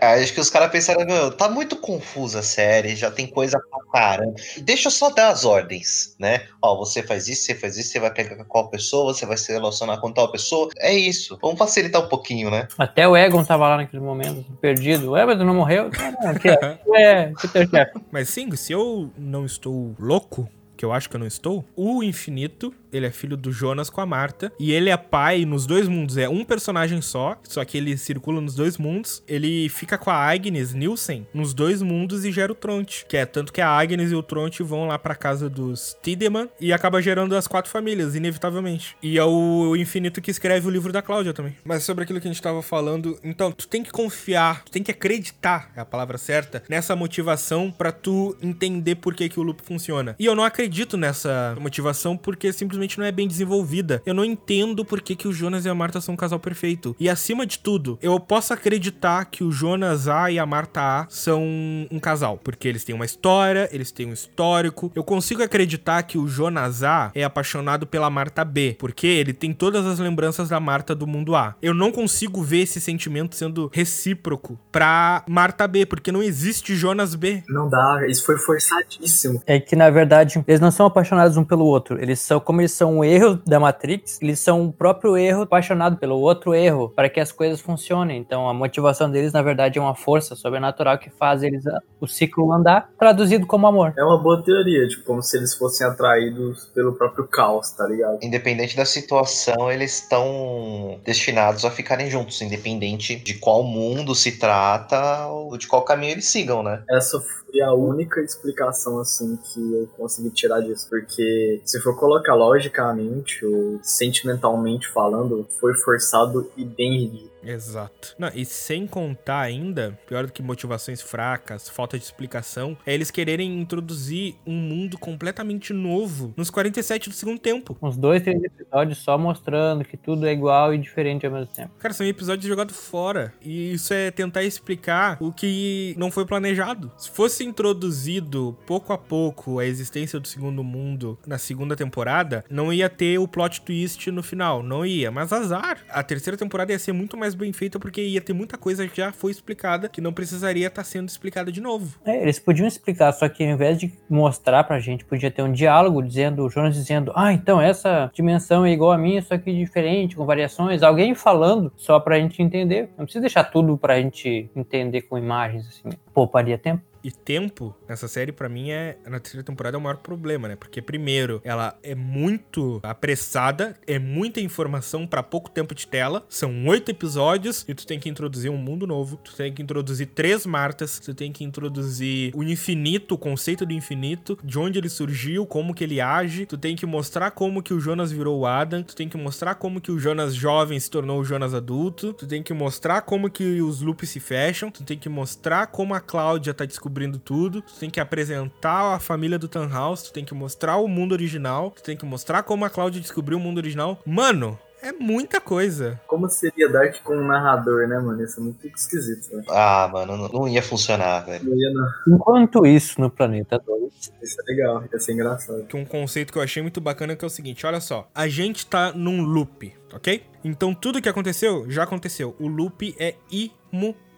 É, 0.00 0.14
Acho 0.22 0.34
que 0.34 0.40
os 0.40 0.50
caras 0.50 0.70
pensaram, 0.70 1.04
meu, 1.04 1.30
tá 1.30 1.48
muito 1.48 1.76
confusa 1.76 2.40
a 2.40 2.42
série, 2.42 2.96
já 2.96 3.10
tem 3.10 3.26
coisa 3.26 3.58
pra 3.58 3.80
caramba. 3.92 4.34
Deixa 4.62 4.88
eu 4.88 4.92
só 4.92 5.10
dar 5.10 5.28
as 5.28 5.44
ordens, 5.44 6.14
né? 6.18 6.46
Ó, 6.62 6.76
você 6.76 7.02
faz 7.02 7.28
isso, 7.28 7.44
você 7.44 7.54
faz 7.54 7.76
isso, 7.76 7.90
você 7.90 8.00
vai 8.00 8.12
pegar 8.12 8.36
com 8.36 8.44
qual 8.44 8.68
pessoa, 8.68 9.12
você 9.14 9.26
vai 9.26 9.36
se 9.36 9.52
relacionar 9.52 9.98
com 9.98 10.12
tal 10.12 10.30
pessoa. 10.30 10.68
É 10.78 10.92
isso. 10.92 11.38
Vamos 11.40 11.58
facilitar 11.58 12.02
um 12.02 12.08
pouquinho, 12.08 12.50
né? 12.50 12.68
Até 12.78 13.06
o 13.06 13.16
Egon 13.16 13.44
tava 13.44 13.68
lá 13.68 13.76
naquele 13.76 14.02
momento, 14.02 14.44
perdido. 14.60 15.12
Ué, 15.12 15.24
mas 15.24 15.38
tu 15.38 15.44
não 15.44 15.54
morreu? 15.54 15.90
Não, 16.20 16.30
aqui. 16.30 16.48
É, 16.92 17.32
que 17.40 17.48
teu 17.48 17.68
chefe. 17.68 17.92
Mas 18.10 18.28
sim, 18.28 18.54
se 18.56 18.72
eu 18.72 19.10
não 19.16 19.46
estou 19.46 19.94
louco, 19.98 20.48
que 20.76 20.84
eu 20.84 20.92
acho 20.92 21.08
que 21.08 21.16
eu 21.16 21.20
não 21.20 21.26
estou, 21.26 21.64
o 21.76 22.02
Infinito, 22.02 22.74
ele 22.92 23.06
é 23.06 23.10
filho 23.10 23.36
do 23.36 23.52
Jonas 23.52 23.90
com 23.90 24.00
a 24.00 24.06
Marta, 24.06 24.52
e 24.58 24.72
ele 24.72 24.90
é 24.90 24.96
pai 24.96 25.44
nos 25.44 25.66
dois 25.66 25.88
mundos, 25.88 26.16
é 26.16 26.28
um 26.28 26.44
personagem 26.44 27.00
só, 27.00 27.38
só 27.44 27.64
que 27.64 27.78
ele 27.78 27.96
circula 27.96 28.40
nos 28.40 28.54
dois 28.54 28.78
mundos, 28.78 29.22
ele 29.26 29.68
fica 29.68 29.98
com 29.98 30.10
a 30.10 30.30
Agnes 30.30 30.74
Nielsen 30.74 31.26
nos 31.32 31.54
dois 31.54 31.82
mundos 31.82 32.24
e 32.24 32.32
gera 32.32 32.52
o 32.52 32.54
Tronte, 32.54 33.04
que 33.08 33.16
é 33.16 33.26
tanto 33.26 33.52
que 33.52 33.60
a 33.60 33.68
Agnes 33.68 34.10
e 34.10 34.14
o 34.14 34.22
Tronte 34.22 34.62
vão 34.62 34.86
lá 34.86 34.98
pra 34.98 35.14
casa 35.14 35.48
dos 35.48 35.96
Tiedemann 36.02 36.48
e 36.60 36.72
acaba 36.72 37.02
gerando 37.02 37.36
as 37.36 37.46
quatro 37.46 37.70
famílias, 37.70 38.14
inevitavelmente. 38.14 38.96
E 39.02 39.18
é 39.18 39.24
o 39.24 39.74
Infinito 39.76 40.20
que 40.20 40.30
escreve 40.30 40.66
o 40.66 40.70
livro 40.70 40.92
da 40.92 41.02
Cláudia 41.02 41.32
também. 41.32 41.56
Mas 41.64 41.82
sobre 41.82 42.04
aquilo 42.04 42.20
que 42.20 42.28
a 42.28 42.32
gente 42.32 42.42
tava 42.42 42.62
falando, 42.62 43.18
então, 43.22 43.52
tu 43.52 43.66
tem 43.66 43.82
que 43.82 43.90
confiar, 43.90 44.64
tu 44.64 44.72
tem 44.72 44.82
que 44.82 44.90
acreditar, 44.90 45.70
é 45.76 45.80
a 45.80 45.84
palavra 45.84 46.18
certa, 46.18 46.62
nessa 46.68 46.94
motivação 46.96 47.70
pra 47.70 47.92
tu 47.92 48.36
entender 48.42 48.96
por 48.96 49.14
que, 49.14 49.28
que 49.28 49.40
o 49.40 49.42
loop 49.42 49.62
funciona. 49.62 50.14
E 50.18 50.26
eu 50.26 50.34
não 50.34 50.44
acredito 50.44 50.96
nessa 50.96 51.56
motivação 51.60 52.16
porque 52.16 52.52
simplesmente 52.52 52.79
não 52.98 53.04
é 53.04 53.12
bem 53.12 53.26
desenvolvida. 53.26 54.02
Eu 54.04 54.14
não 54.14 54.24
entendo 54.24 54.84
por 54.84 55.00
que, 55.00 55.16
que 55.16 55.28
o 55.28 55.32
Jonas 55.32 55.64
e 55.64 55.68
a 55.68 55.74
Marta 55.74 56.00
são 56.00 56.14
um 56.14 56.16
casal 56.16 56.38
perfeito. 56.38 56.94
E 56.98 57.08
acima 57.08 57.46
de 57.46 57.58
tudo, 57.58 57.98
eu 58.02 58.18
posso 58.18 58.52
acreditar 58.52 59.24
que 59.26 59.44
o 59.44 59.50
Jonas 59.50 60.08
A 60.08 60.30
e 60.30 60.38
a 60.38 60.46
Marta 60.46 60.80
A 60.80 61.06
são 61.08 61.42
um 61.90 61.98
casal, 62.00 62.38
porque 62.42 62.68
eles 62.68 62.84
têm 62.84 62.94
uma 62.94 63.04
história, 63.04 63.68
eles 63.72 63.90
têm 63.90 64.06
um 64.06 64.12
histórico. 64.12 64.90
Eu 64.94 65.04
consigo 65.04 65.42
acreditar 65.42 66.02
que 66.02 66.18
o 66.18 66.26
Jonas 66.26 66.82
A 66.82 67.10
é 67.14 67.24
apaixonado 67.24 67.86
pela 67.86 68.10
Marta 68.10 68.44
B, 68.44 68.76
porque 68.78 69.06
ele 69.06 69.32
tem 69.32 69.52
todas 69.52 69.86
as 69.86 69.98
lembranças 69.98 70.48
da 70.48 70.60
Marta 70.60 70.94
do 70.94 71.06
mundo 71.06 71.34
A. 71.34 71.54
Eu 71.60 71.74
não 71.74 71.92
consigo 71.92 72.42
ver 72.42 72.60
esse 72.60 72.80
sentimento 72.80 73.34
sendo 73.34 73.70
recíproco 73.72 74.58
pra 74.70 75.24
Marta 75.28 75.66
B, 75.66 75.86
porque 75.86 76.12
não 76.12 76.22
existe 76.22 76.74
Jonas 76.74 77.14
B. 77.14 77.42
Não 77.48 77.68
dá, 77.68 78.06
isso 78.08 78.24
foi 78.24 78.38
forçadíssimo. 78.38 79.42
É 79.46 79.58
que, 79.58 79.76
na 79.76 79.90
verdade, 79.90 80.42
eles 80.46 80.60
não 80.60 80.70
são 80.70 80.86
apaixonados 80.86 81.36
um 81.36 81.44
pelo 81.44 81.64
outro. 81.64 82.00
Eles 82.00 82.20
são, 82.20 82.40
como 82.40 82.60
eles 82.60 82.69
são 82.72 82.98
um 82.98 83.04
erro 83.04 83.40
da 83.46 83.60
Matrix, 83.60 84.18
eles 84.20 84.40
são 84.40 84.66
o 84.66 84.72
próprio 84.72 85.16
erro 85.16 85.42
apaixonado 85.42 85.96
pelo 85.96 86.18
outro 86.18 86.54
erro, 86.54 86.92
para 86.94 87.08
que 87.08 87.20
as 87.20 87.32
coisas 87.32 87.60
funcionem. 87.60 88.18
Então, 88.18 88.48
a 88.48 88.54
motivação 88.54 89.10
deles, 89.10 89.32
na 89.32 89.42
verdade, 89.42 89.78
é 89.78 89.82
uma 89.82 89.94
força 89.94 90.34
sobrenatural 90.34 90.98
que 90.98 91.10
faz 91.10 91.42
eles 91.42 91.66
ah, 91.66 91.80
o 92.00 92.06
ciclo 92.06 92.52
andar, 92.52 92.90
traduzido 92.98 93.46
como 93.46 93.66
amor. 93.66 93.94
É 93.96 94.04
uma 94.04 94.22
boa 94.22 94.42
teoria, 94.42 94.86
tipo, 94.88 95.04
como 95.04 95.22
se 95.22 95.36
eles 95.36 95.54
fossem 95.54 95.86
atraídos 95.86 96.66
pelo 96.74 96.92
próprio 96.92 97.26
caos, 97.26 97.70
tá 97.72 97.86
ligado? 97.86 98.18
Independente 98.22 98.76
da 98.76 98.84
situação, 98.84 99.70
eles 99.70 100.02
estão 100.02 101.00
destinados 101.04 101.64
a 101.64 101.70
ficarem 101.70 102.10
juntos, 102.10 102.40
independente 102.40 103.16
de 103.16 103.34
qual 103.34 103.62
mundo 103.62 104.14
se 104.14 104.38
trata 104.38 105.26
ou 105.26 105.56
de 105.56 105.66
qual 105.66 105.82
caminho 105.82 106.12
eles 106.12 106.28
sigam, 106.28 106.62
né? 106.62 106.82
Essa 106.90 107.20
foi 107.20 107.60
a 107.60 107.72
única 107.72 108.20
explicação, 108.20 108.98
assim, 109.00 109.36
que 109.36 109.60
eu 109.60 109.88
consegui 109.96 110.30
tirar 110.30 110.60
disso. 110.60 110.86
Porque 110.88 111.60
se 111.64 111.80
for 111.80 111.96
colocar 111.96 112.34
logicamente 112.60 113.44
ou 113.44 113.80
sentimentalmente 113.82 114.88
falando, 114.88 115.46
foi 115.58 115.74
forçado 115.74 116.50
e 116.56 116.64
bem 116.64 116.98
ridículo. 116.98 117.29
Exato. 117.42 118.14
Não, 118.18 118.30
e 118.34 118.44
sem 118.44 118.86
contar 118.86 119.40
ainda, 119.40 119.98
pior 120.06 120.26
do 120.26 120.32
que 120.32 120.42
motivações 120.42 121.00
fracas, 121.00 121.68
falta 121.68 121.98
de 121.98 122.04
explicação, 122.04 122.76
é 122.86 122.94
eles 122.94 123.10
quererem 123.10 123.60
introduzir 123.60 124.34
um 124.46 124.54
mundo 124.54 124.98
completamente 124.98 125.72
novo 125.72 126.34
nos 126.36 126.50
47 126.50 127.08
do 127.08 127.14
segundo 127.14 127.38
tempo. 127.38 127.76
Uns 127.80 127.96
dois, 127.96 128.22
três 128.22 128.42
episódios 128.42 128.98
só 128.98 129.16
mostrando 129.16 129.84
que 129.84 129.96
tudo 129.96 130.26
é 130.26 130.32
igual 130.32 130.74
e 130.74 130.78
diferente 130.78 131.26
ao 131.26 131.32
mesmo 131.32 131.52
tempo. 131.54 131.70
Cara, 131.78 131.94
são 131.94 132.06
episódios 132.06 132.46
jogados 132.46 132.76
fora. 132.76 133.32
E 133.40 133.72
isso 133.72 133.92
é 133.94 134.10
tentar 134.10 134.42
explicar 134.42 135.16
o 135.20 135.32
que 135.32 135.94
não 135.96 136.10
foi 136.10 136.26
planejado. 136.26 136.90
Se 136.96 137.10
fosse 137.10 137.44
introduzido 137.44 138.56
pouco 138.66 138.92
a 138.92 138.98
pouco 138.98 139.58
a 139.58 139.66
existência 139.66 140.20
do 140.20 140.28
segundo 140.28 140.62
mundo 140.62 141.18
na 141.26 141.38
segunda 141.38 141.74
temporada, 141.76 142.44
não 142.50 142.72
ia 142.72 142.88
ter 142.88 143.18
o 143.18 143.28
plot 143.28 143.62
twist 143.62 144.10
no 144.10 144.22
final. 144.22 144.62
Não 144.62 144.84
ia. 144.84 145.10
Mas 145.10 145.32
azar. 145.32 145.78
A 145.88 146.02
terceira 146.02 146.36
temporada 146.36 146.72
ia 146.72 146.78
ser 146.78 146.92
muito 146.92 147.16
mais 147.16 147.29
bem 147.34 147.52
feita 147.52 147.78
porque 147.78 148.00
ia 148.02 148.20
ter 148.20 148.32
muita 148.32 148.56
coisa 148.56 148.86
que 148.86 148.96
já 148.96 149.12
foi 149.12 149.30
explicada 149.30 149.88
que 149.88 150.00
não 150.00 150.12
precisaria 150.12 150.66
estar 150.66 150.84
sendo 150.84 151.08
explicada 151.08 151.50
de 151.50 151.60
novo. 151.60 151.98
É, 152.04 152.22
eles 152.22 152.38
podiam 152.38 152.66
explicar, 152.66 153.12
só 153.12 153.28
que 153.28 153.44
ao 153.44 153.50
invés 153.50 153.78
de 153.78 153.92
mostrar 154.08 154.64
pra 154.64 154.78
gente, 154.78 155.04
podia 155.04 155.30
ter 155.30 155.42
um 155.42 155.52
diálogo 155.52 156.02
dizendo, 156.02 156.44
o 156.44 156.50
Jonas 156.50 156.74
dizendo, 156.74 157.12
ah, 157.14 157.32
então 157.32 157.60
essa 157.60 158.10
dimensão 158.14 158.64
é 158.64 158.72
igual 158.72 158.92
a 158.92 158.98
minha, 158.98 159.22
só 159.22 159.36
que 159.36 159.52
diferente, 159.52 160.16
com 160.16 160.24
variações. 160.24 160.82
Alguém 160.82 161.14
falando 161.14 161.72
só 161.76 161.98
pra 162.00 162.18
gente 162.18 162.42
entender. 162.42 162.90
Não 162.96 163.04
precisa 163.04 163.22
deixar 163.22 163.44
tudo 163.44 163.76
pra 163.76 164.00
gente 164.00 164.50
entender 164.54 165.02
com 165.02 165.18
imagens, 165.18 165.66
assim. 165.66 165.96
Pouparia 166.12 166.58
tempo. 166.58 166.89
E 167.02 167.10
tempo 167.10 167.74
nessa 167.88 168.08
série, 168.08 168.32
pra 168.32 168.48
mim, 168.48 168.70
é 168.70 168.98
na 169.06 169.18
terceira 169.18 169.44
temporada 169.44 169.76
é 169.76 169.78
o 169.78 169.80
maior 169.80 169.96
problema, 169.96 170.48
né? 170.48 170.56
Porque, 170.56 170.82
primeiro, 170.82 171.40
ela 171.44 171.78
é 171.82 171.94
muito 171.94 172.80
apressada, 172.82 173.76
é 173.86 173.98
muita 173.98 174.40
informação 174.40 175.06
pra 175.06 175.22
pouco 175.22 175.50
tempo 175.50 175.74
de 175.74 175.86
tela. 175.86 176.24
São 176.28 176.66
oito 176.66 176.90
episódios 176.90 177.64
e 177.66 177.74
tu 177.74 177.86
tem 177.86 177.98
que 177.98 178.08
introduzir 178.08 178.50
um 178.50 178.56
mundo 178.56 178.86
novo. 178.86 179.16
Tu 179.18 179.34
tem 179.34 179.52
que 179.52 179.62
introduzir 179.62 180.08
três 180.08 180.44
Martas. 180.44 180.98
Tu 180.98 181.14
tem 181.14 181.32
que 181.32 181.44
introduzir 181.44 182.32
o 182.34 182.42
infinito, 182.42 183.14
o 183.14 183.18
conceito 183.18 183.64
do 183.64 183.72
infinito, 183.72 184.38
de 184.44 184.58
onde 184.58 184.78
ele 184.78 184.88
surgiu, 184.88 185.46
como 185.46 185.74
que 185.74 185.84
ele 185.84 186.00
age. 186.00 186.46
Tu 186.46 186.58
tem 186.58 186.76
que 186.76 186.86
mostrar 186.86 187.30
como 187.30 187.62
que 187.62 187.72
o 187.72 187.80
Jonas 187.80 188.12
virou 188.12 188.40
o 188.40 188.46
Adam. 188.46 188.82
Tu 188.82 188.94
tem 188.94 189.08
que 189.08 189.16
mostrar 189.16 189.54
como 189.54 189.80
que 189.80 189.90
o 189.90 189.98
Jonas 189.98 190.34
jovem 190.34 190.78
se 190.78 190.90
tornou 190.90 191.20
o 191.20 191.24
Jonas 191.24 191.54
adulto. 191.54 192.12
Tu 192.12 192.26
tem 192.26 192.42
que 192.42 192.52
mostrar 192.52 193.02
como 193.02 193.30
que 193.30 193.60
os 193.62 193.80
loops 193.80 194.10
se 194.10 194.20
fecham. 194.20 194.70
Tu 194.70 194.82
tem 194.82 194.98
que 194.98 195.08
mostrar 195.08 195.68
como 195.68 195.94
a 195.94 196.00
Cláudia 196.00 196.52
tá 196.52 196.64
descobrindo 196.64 196.89
tudo. 197.18 197.62
Tu 197.62 197.74
tem 197.78 197.90
que 197.90 198.00
apresentar 198.00 198.94
a 198.94 198.98
família 198.98 199.38
do 199.38 199.48
Tannhaus. 199.48 200.02
Tu 200.02 200.12
tem 200.12 200.24
que 200.24 200.34
mostrar 200.34 200.76
o 200.76 200.88
mundo 200.88 201.12
original. 201.12 201.70
Tu 201.70 201.82
tem 201.82 201.96
que 201.96 202.04
mostrar 202.04 202.42
como 202.42 202.64
a 202.64 202.70
Cláudia 202.70 203.00
descobriu 203.00 203.38
o 203.38 203.40
mundo 203.40 203.58
original. 203.58 204.00
Mano, 204.04 204.58
é 204.82 204.92
muita 204.92 205.40
coisa. 205.40 206.00
Como 206.06 206.28
seria 206.28 206.68
Dark 206.68 207.02
com 207.02 207.14
um 207.14 207.26
narrador, 207.26 207.86
né, 207.86 207.98
mano? 207.98 208.22
Isso 208.22 208.40
é 208.40 208.42
muito 208.42 208.66
esquisito, 208.66 209.36
né? 209.36 209.44
Ah, 209.48 209.88
mano, 209.92 210.16
não, 210.16 210.28
não 210.28 210.48
ia 210.48 210.62
funcionar, 210.62 211.20
velho. 211.20 211.44
Não 211.44 211.56
ia, 211.56 211.70
não. 211.72 212.16
Enquanto 212.16 212.66
isso, 212.66 213.00
no 213.00 213.10
planeta 213.10 213.58
2, 213.58 214.12
Isso 214.22 214.40
é 214.40 214.44
legal, 214.50 214.82
ia 214.90 214.98
ser 214.98 215.12
engraçado. 215.12 215.64
Que 215.64 215.76
um 215.76 215.84
conceito 215.84 216.32
que 216.32 216.38
eu 216.38 216.42
achei 216.42 216.62
muito 216.62 216.80
bacana 216.80 217.14
que 217.14 217.24
é 217.24 217.26
o 217.26 217.30
seguinte, 217.30 217.66
olha 217.66 217.80
só. 217.80 218.08
A 218.14 218.26
gente 218.26 218.66
tá 218.66 218.92
num 218.92 219.22
loop, 219.22 219.72
ok? 219.92 220.24
Então 220.42 220.74
tudo 220.74 221.02
que 221.02 221.08
aconteceu, 221.08 221.66
já 221.70 221.82
aconteceu. 221.82 222.34
O 222.38 222.48
loop 222.48 222.94
é 222.98 223.16
imutável. 223.30 224.09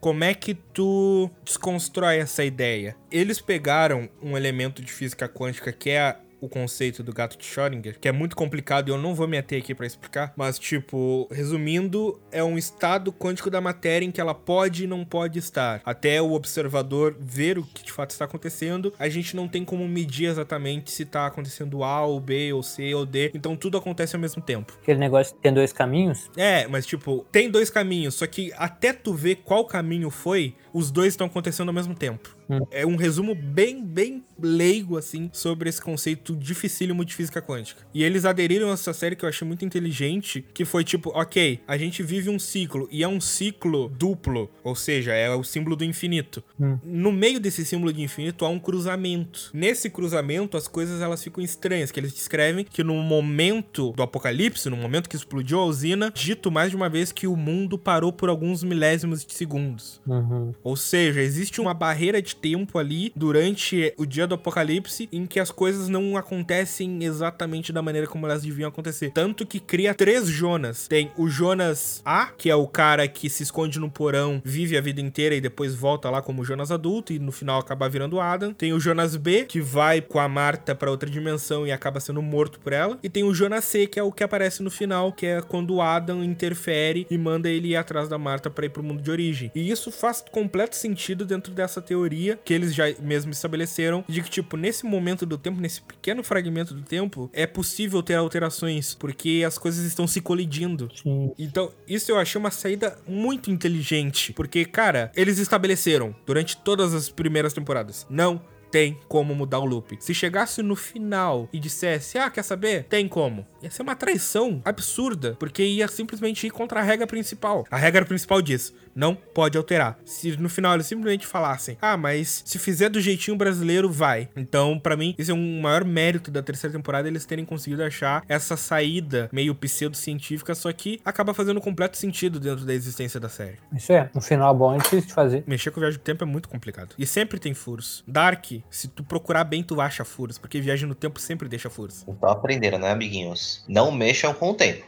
Como 0.00 0.24
é 0.24 0.34
que 0.34 0.54
tu 0.54 1.30
desconstrói 1.44 2.16
essa 2.18 2.44
ideia? 2.44 2.96
Eles 3.10 3.40
pegaram 3.40 4.08
um 4.22 4.36
elemento 4.36 4.82
de 4.82 4.92
física 4.92 5.28
quântica 5.28 5.72
que 5.72 5.90
é 5.90 6.00
a- 6.00 6.16
o 6.46 6.48
conceito 6.48 7.02
do 7.02 7.12
gato 7.12 7.36
de 7.36 7.44
Schrödinger, 7.44 7.98
que 8.00 8.08
é 8.08 8.12
muito 8.12 8.34
complicado 8.34 8.88
e 8.88 8.92
eu 8.92 8.98
não 8.98 9.14
vou 9.14 9.28
me 9.28 9.36
ater 9.36 9.58
aqui 9.58 9.74
pra 9.74 9.86
explicar, 9.86 10.32
mas 10.36 10.58
tipo, 10.58 11.28
resumindo, 11.30 12.20
é 12.32 12.42
um 12.42 12.56
estado 12.56 13.12
quântico 13.12 13.50
da 13.50 13.60
matéria 13.60 14.06
em 14.06 14.10
que 14.10 14.20
ela 14.20 14.34
pode 14.34 14.84
e 14.84 14.86
não 14.86 15.04
pode 15.04 15.38
estar. 15.38 15.82
Até 15.84 16.22
o 16.22 16.32
observador 16.32 17.16
ver 17.18 17.58
o 17.58 17.64
que 17.64 17.84
de 17.84 17.92
fato 17.92 18.10
está 18.10 18.24
acontecendo, 18.24 18.92
a 18.98 19.08
gente 19.08 19.36
não 19.36 19.48
tem 19.48 19.64
como 19.64 19.86
medir 19.86 20.26
exatamente 20.26 20.90
se 20.90 21.04
tá 21.04 21.26
acontecendo 21.26 21.82
A 21.82 22.04
ou 22.06 22.20
B 22.20 22.52
ou 22.52 22.62
C 22.62 22.94
ou 22.94 23.04
D, 23.04 23.30
então 23.34 23.56
tudo 23.56 23.76
acontece 23.76 24.14
ao 24.14 24.22
mesmo 24.22 24.40
tempo. 24.40 24.78
Aquele 24.82 24.98
negócio 24.98 25.34
que 25.34 25.42
tem 25.42 25.52
dois 25.52 25.72
caminhos. 25.72 26.30
É, 26.36 26.66
mas 26.68 26.86
tipo, 26.86 27.26
tem 27.30 27.50
dois 27.50 27.70
caminhos, 27.70 28.14
só 28.14 28.26
que 28.26 28.52
até 28.56 28.92
tu 28.92 29.12
ver 29.12 29.36
qual 29.36 29.64
caminho 29.64 30.10
foi, 30.10 30.54
os 30.76 30.90
dois 30.90 31.14
estão 31.14 31.26
acontecendo 31.26 31.68
ao 31.68 31.74
mesmo 31.74 31.94
tempo. 31.94 32.36
Hum. 32.50 32.60
É 32.70 32.84
um 32.84 32.96
resumo 32.96 33.34
bem, 33.34 33.82
bem 33.82 34.22
leigo, 34.38 34.98
assim, 34.98 35.30
sobre 35.32 35.70
esse 35.70 35.80
conceito 35.80 36.36
dificílimo 36.36 37.02
de 37.02 37.14
física 37.14 37.40
quântica. 37.40 37.80
E 37.94 38.04
eles 38.04 38.26
aderiram 38.26 38.68
a 38.68 38.74
essa 38.74 38.92
série 38.92 39.16
que 39.16 39.24
eu 39.24 39.28
achei 39.28 39.48
muito 39.48 39.64
inteligente, 39.64 40.44
que 40.52 40.66
foi 40.66 40.84
tipo, 40.84 41.10
ok, 41.14 41.60
a 41.66 41.78
gente 41.78 42.02
vive 42.02 42.28
um 42.28 42.38
ciclo, 42.38 42.86
e 42.92 43.02
é 43.02 43.08
um 43.08 43.22
ciclo 43.22 43.88
duplo, 43.88 44.50
ou 44.62 44.74
seja, 44.74 45.14
é 45.14 45.30
o 45.30 45.42
símbolo 45.42 45.76
do 45.76 45.84
infinito. 45.84 46.44
Hum. 46.60 46.78
No 46.84 47.10
meio 47.10 47.40
desse 47.40 47.64
símbolo 47.64 47.90
de 47.90 48.02
infinito 48.02 48.44
há 48.44 48.50
um 48.50 48.58
cruzamento. 48.58 49.50
Nesse 49.54 49.88
cruzamento, 49.88 50.58
as 50.58 50.68
coisas 50.68 51.00
elas 51.00 51.24
ficam 51.24 51.42
estranhas, 51.42 51.90
que 51.90 51.98
eles 51.98 52.12
descrevem 52.12 52.66
que 52.66 52.84
no 52.84 52.96
momento 52.96 53.92
do 53.92 54.02
apocalipse, 54.02 54.68
no 54.68 54.76
momento 54.76 55.08
que 55.08 55.16
explodiu 55.16 55.58
a 55.58 55.64
usina, 55.64 56.12
dito 56.14 56.50
mais 56.50 56.68
de 56.68 56.76
uma 56.76 56.90
vez 56.90 57.12
que 57.12 57.26
o 57.26 57.34
mundo 57.34 57.78
parou 57.78 58.12
por 58.12 58.28
alguns 58.28 58.62
milésimos 58.62 59.24
de 59.24 59.32
segundos. 59.32 60.02
Uhum. 60.06 60.52
Ou 60.66 60.74
seja, 60.74 61.20
existe 61.20 61.60
uma 61.60 61.72
barreira 61.72 62.20
de 62.20 62.34
tempo 62.34 62.76
ali 62.76 63.12
durante 63.14 63.94
o 63.96 64.04
dia 64.04 64.26
do 64.26 64.34
apocalipse 64.34 65.08
em 65.12 65.24
que 65.24 65.38
as 65.38 65.52
coisas 65.52 65.88
não 65.88 66.16
acontecem 66.16 67.04
exatamente 67.04 67.72
da 67.72 67.80
maneira 67.80 68.08
como 68.08 68.26
elas 68.26 68.42
deviam 68.42 68.66
acontecer. 68.68 69.12
Tanto 69.12 69.46
que 69.46 69.60
cria 69.60 69.94
três 69.94 70.26
Jonas. 70.26 70.88
Tem 70.88 71.12
o 71.16 71.28
Jonas 71.28 72.02
A, 72.04 72.32
que 72.36 72.50
é 72.50 72.56
o 72.56 72.66
cara 72.66 73.06
que 73.06 73.30
se 73.30 73.44
esconde 73.44 73.78
no 73.78 73.88
porão, 73.88 74.42
vive 74.44 74.76
a 74.76 74.80
vida 74.80 75.00
inteira 75.00 75.36
e 75.36 75.40
depois 75.40 75.72
volta 75.72 76.10
lá 76.10 76.20
como 76.20 76.44
Jonas 76.44 76.72
adulto 76.72 77.12
e 77.12 77.20
no 77.20 77.30
final 77.30 77.60
acaba 77.60 77.88
virando 77.88 78.18
Adam. 78.18 78.52
Tem 78.52 78.72
o 78.72 78.80
Jonas 78.80 79.14
B, 79.14 79.44
que 79.44 79.60
vai 79.60 80.00
com 80.00 80.18
a 80.18 80.28
Marta 80.28 80.74
pra 80.74 80.90
outra 80.90 81.08
dimensão 81.08 81.64
e 81.64 81.70
acaba 81.70 82.00
sendo 82.00 82.20
morto 82.20 82.58
por 82.58 82.72
ela. 82.72 82.98
E 83.04 83.08
tem 83.08 83.22
o 83.22 83.32
Jonas 83.32 83.66
C, 83.66 83.86
que 83.86 84.00
é 84.00 84.02
o 84.02 84.10
que 84.10 84.24
aparece 84.24 84.64
no 84.64 84.70
final, 84.72 85.12
que 85.12 85.26
é 85.26 85.40
quando 85.40 85.74
o 85.74 85.80
Adam 85.80 86.24
interfere 86.24 87.06
e 87.08 87.16
manda 87.16 87.48
ele 87.48 87.68
ir 87.68 87.76
atrás 87.76 88.08
da 88.08 88.18
Marta 88.18 88.50
pra 88.50 88.66
ir 88.66 88.70
pro 88.70 88.82
mundo 88.82 89.00
de 89.00 89.12
origem. 89.12 89.52
E 89.54 89.70
isso 89.70 89.92
faz 89.92 90.24
completo 90.56 90.74
sentido 90.74 91.26
dentro 91.26 91.52
dessa 91.52 91.82
teoria 91.82 92.40
que 92.42 92.54
eles 92.54 92.74
já 92.74 92.84
mesmo 93.00 93.30
estabeleceram 93.30 94.02
de 94.08 94.22
que, 94.22 94.30
tipo, 94.30 94.56
nesse 94.56 94.86
momento 94.86 95.26
do 95.26 95.36
tempo, 95.36 95.60
nesse 95.60 95.82
pequeno 95.82 96.22
fragmento 96.22 96.72
do 96.72 96.80
tempo, 96.80 97.28
é 97.34 97.46
possível 97.46 98.02
ter 98.02 98.14
alterações, 98.14 98.94
porque 98.94 99.44
as 99.46 99.58
coisas 99.58 99.84
estão 99.84 100.06
se 100.06 100.22
colidindo. 100.22 100.88
Sim. 100.94 101.30
Então, 101.38 101.70
isso 101.86 102.10
eu 102.10 102.18
achei 102.18 102.38
uma 102.38 102.50
saída 102.50 102.96
muito 103.06 103.50
inteligente, 103.50 104.32
porque, 104.32 104.64
cara, 104.64 105.12
eles 105.14 105.38
estabeleceram 105.38 106.16
durante 106.24 106.56
todas 106.56 106.94
as 106.94 107.10
primeiras 107.10 107.52
temporadas. 107.52 108.06
Não 108.08 108.40
tem 108.76 108.98
como 109.08 109.34
mudar 109.34 109.60
o 109.60 109.64
loop. 109.64 109.96
Se 110.00 110.12
chegasse 110.12 110.62
no 110.62 110.76
final 110.76 111.48
e 111.50 111.58
dissesse, 111.58 112.18
ah, 112.18 112.28
quer 112.28 112.42
saber? 112.42 112.84
Tem 112.84 113.08
como. 113.08 113.46
Ia 113.62 113.70
ser 113.70 113.80
uma 113.80 113.96
traição 113.96 114.60
absurda, 114.66 115.34
porque 115.40 115.62
ia 115.62 115.88
simplesmente 115.88 116.46
ir 116.46 116.50
contra 116.50 116.80
a 116.80 116.82
regra 116.82 117.06
principal. 117.06 117.64
A 117.70 117.78
regra 117.78 118.04
principal 118.04 118.42
diz, 118.42 118.74
não 118.94 119.14
pode 119.14 119.56
alterar. 119.56 119.98
Se 120.04 120.36
no 120.36 120.50
final 120.50 120.74
eles 120.74 120.86
simplesmente 120.86 121.26
falassem, 121.26 121.78
ah, 121.80 121.96
mas 121.96 122.42
se 122.44 122.58
fizer 122.58 122.90
do 122.90 123.00
jeitinho 123.00 123.36
brasileiro, 123.36 123.90
vai. 123.90 124.28
Então, 124.36 124.78
pra 124.78 124.94
mim, 124.94 125.14
esse 125.16 125.30
é 125.30 125.34
um 125.34 125.60
maior 125.62 125.82
mérito 125.82 126.30
da 126.30 126.42
terceira 126.42 126.76
temporada, 126.76 127.08
eles 127.08 127.24
terem 127.24 127.46
conseguido 127.46 127.82
achar 127.82 128.22
essa 128.28 128.58
saída 128.58 129.30
meio 129.32 129.54
pseudocientífica, 129.54 130.54
só 130.54 130.70
que 130.70 131.00
acaba 131.02 131.32
fazendo 131.32 131.62
completo 131.62 131.96
sentido 131.96 132.38
dentro 132.38 132.66
da 132.66 132.74
existência 132.74 133.18
da 133.18 133.30
série. 133.30 133.56
Isso 133.74 133.90
é. 133.90 134.10
Um 134.14 134.20
final 134.20 134.54
bom 134.54 134.74
é 134.74 134.78
difícil 134.78 135.08
de 135.08 135.14
fazer. 135.14 135.44
Mexer 135.46 135.70
com 135.70 135.80
viagem 135.80 135.98
do 135.98 136.02
tempo 136.02 136.24
é 136.24 136.26
muito 136.26 136.48
complicado. 136.48 136.94
E 136.98 137.06
sempre 137.06 137.38
tem 137.38 137.54
furos. 137.54 138.04
Dark, 138.06 138.46
se 138.70 138.88
tu 138.88 139.04
procurar 139.04 139.44
bem, 139.44 139.62
tu 139.62 139.80
acha 139.80 140.04
furos, 140.04 140.38
porque 140.38 140.60
viagem 140.60 140.88
no 140.88 140.94
tempo 140.94 141.20
sempre 141.20 141.48
deixa 141.48 141.70
furos. 141.70 142.04
Então 142.06 142.28
aprenderam, 142.28 142.78
né, 142.78 142.90
amiguinhos? 142.90 143.64
Não 143.68 143.90
mexam 143.90 144.34
com 144.34 144.50
o 144.50 144.54
tempo. 144.54 144.84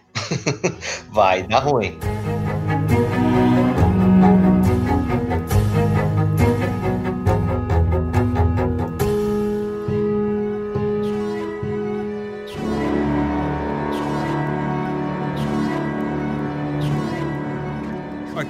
Vai 1.13 1.47
dar 1.47 1.61
ruim. 1.61 1.99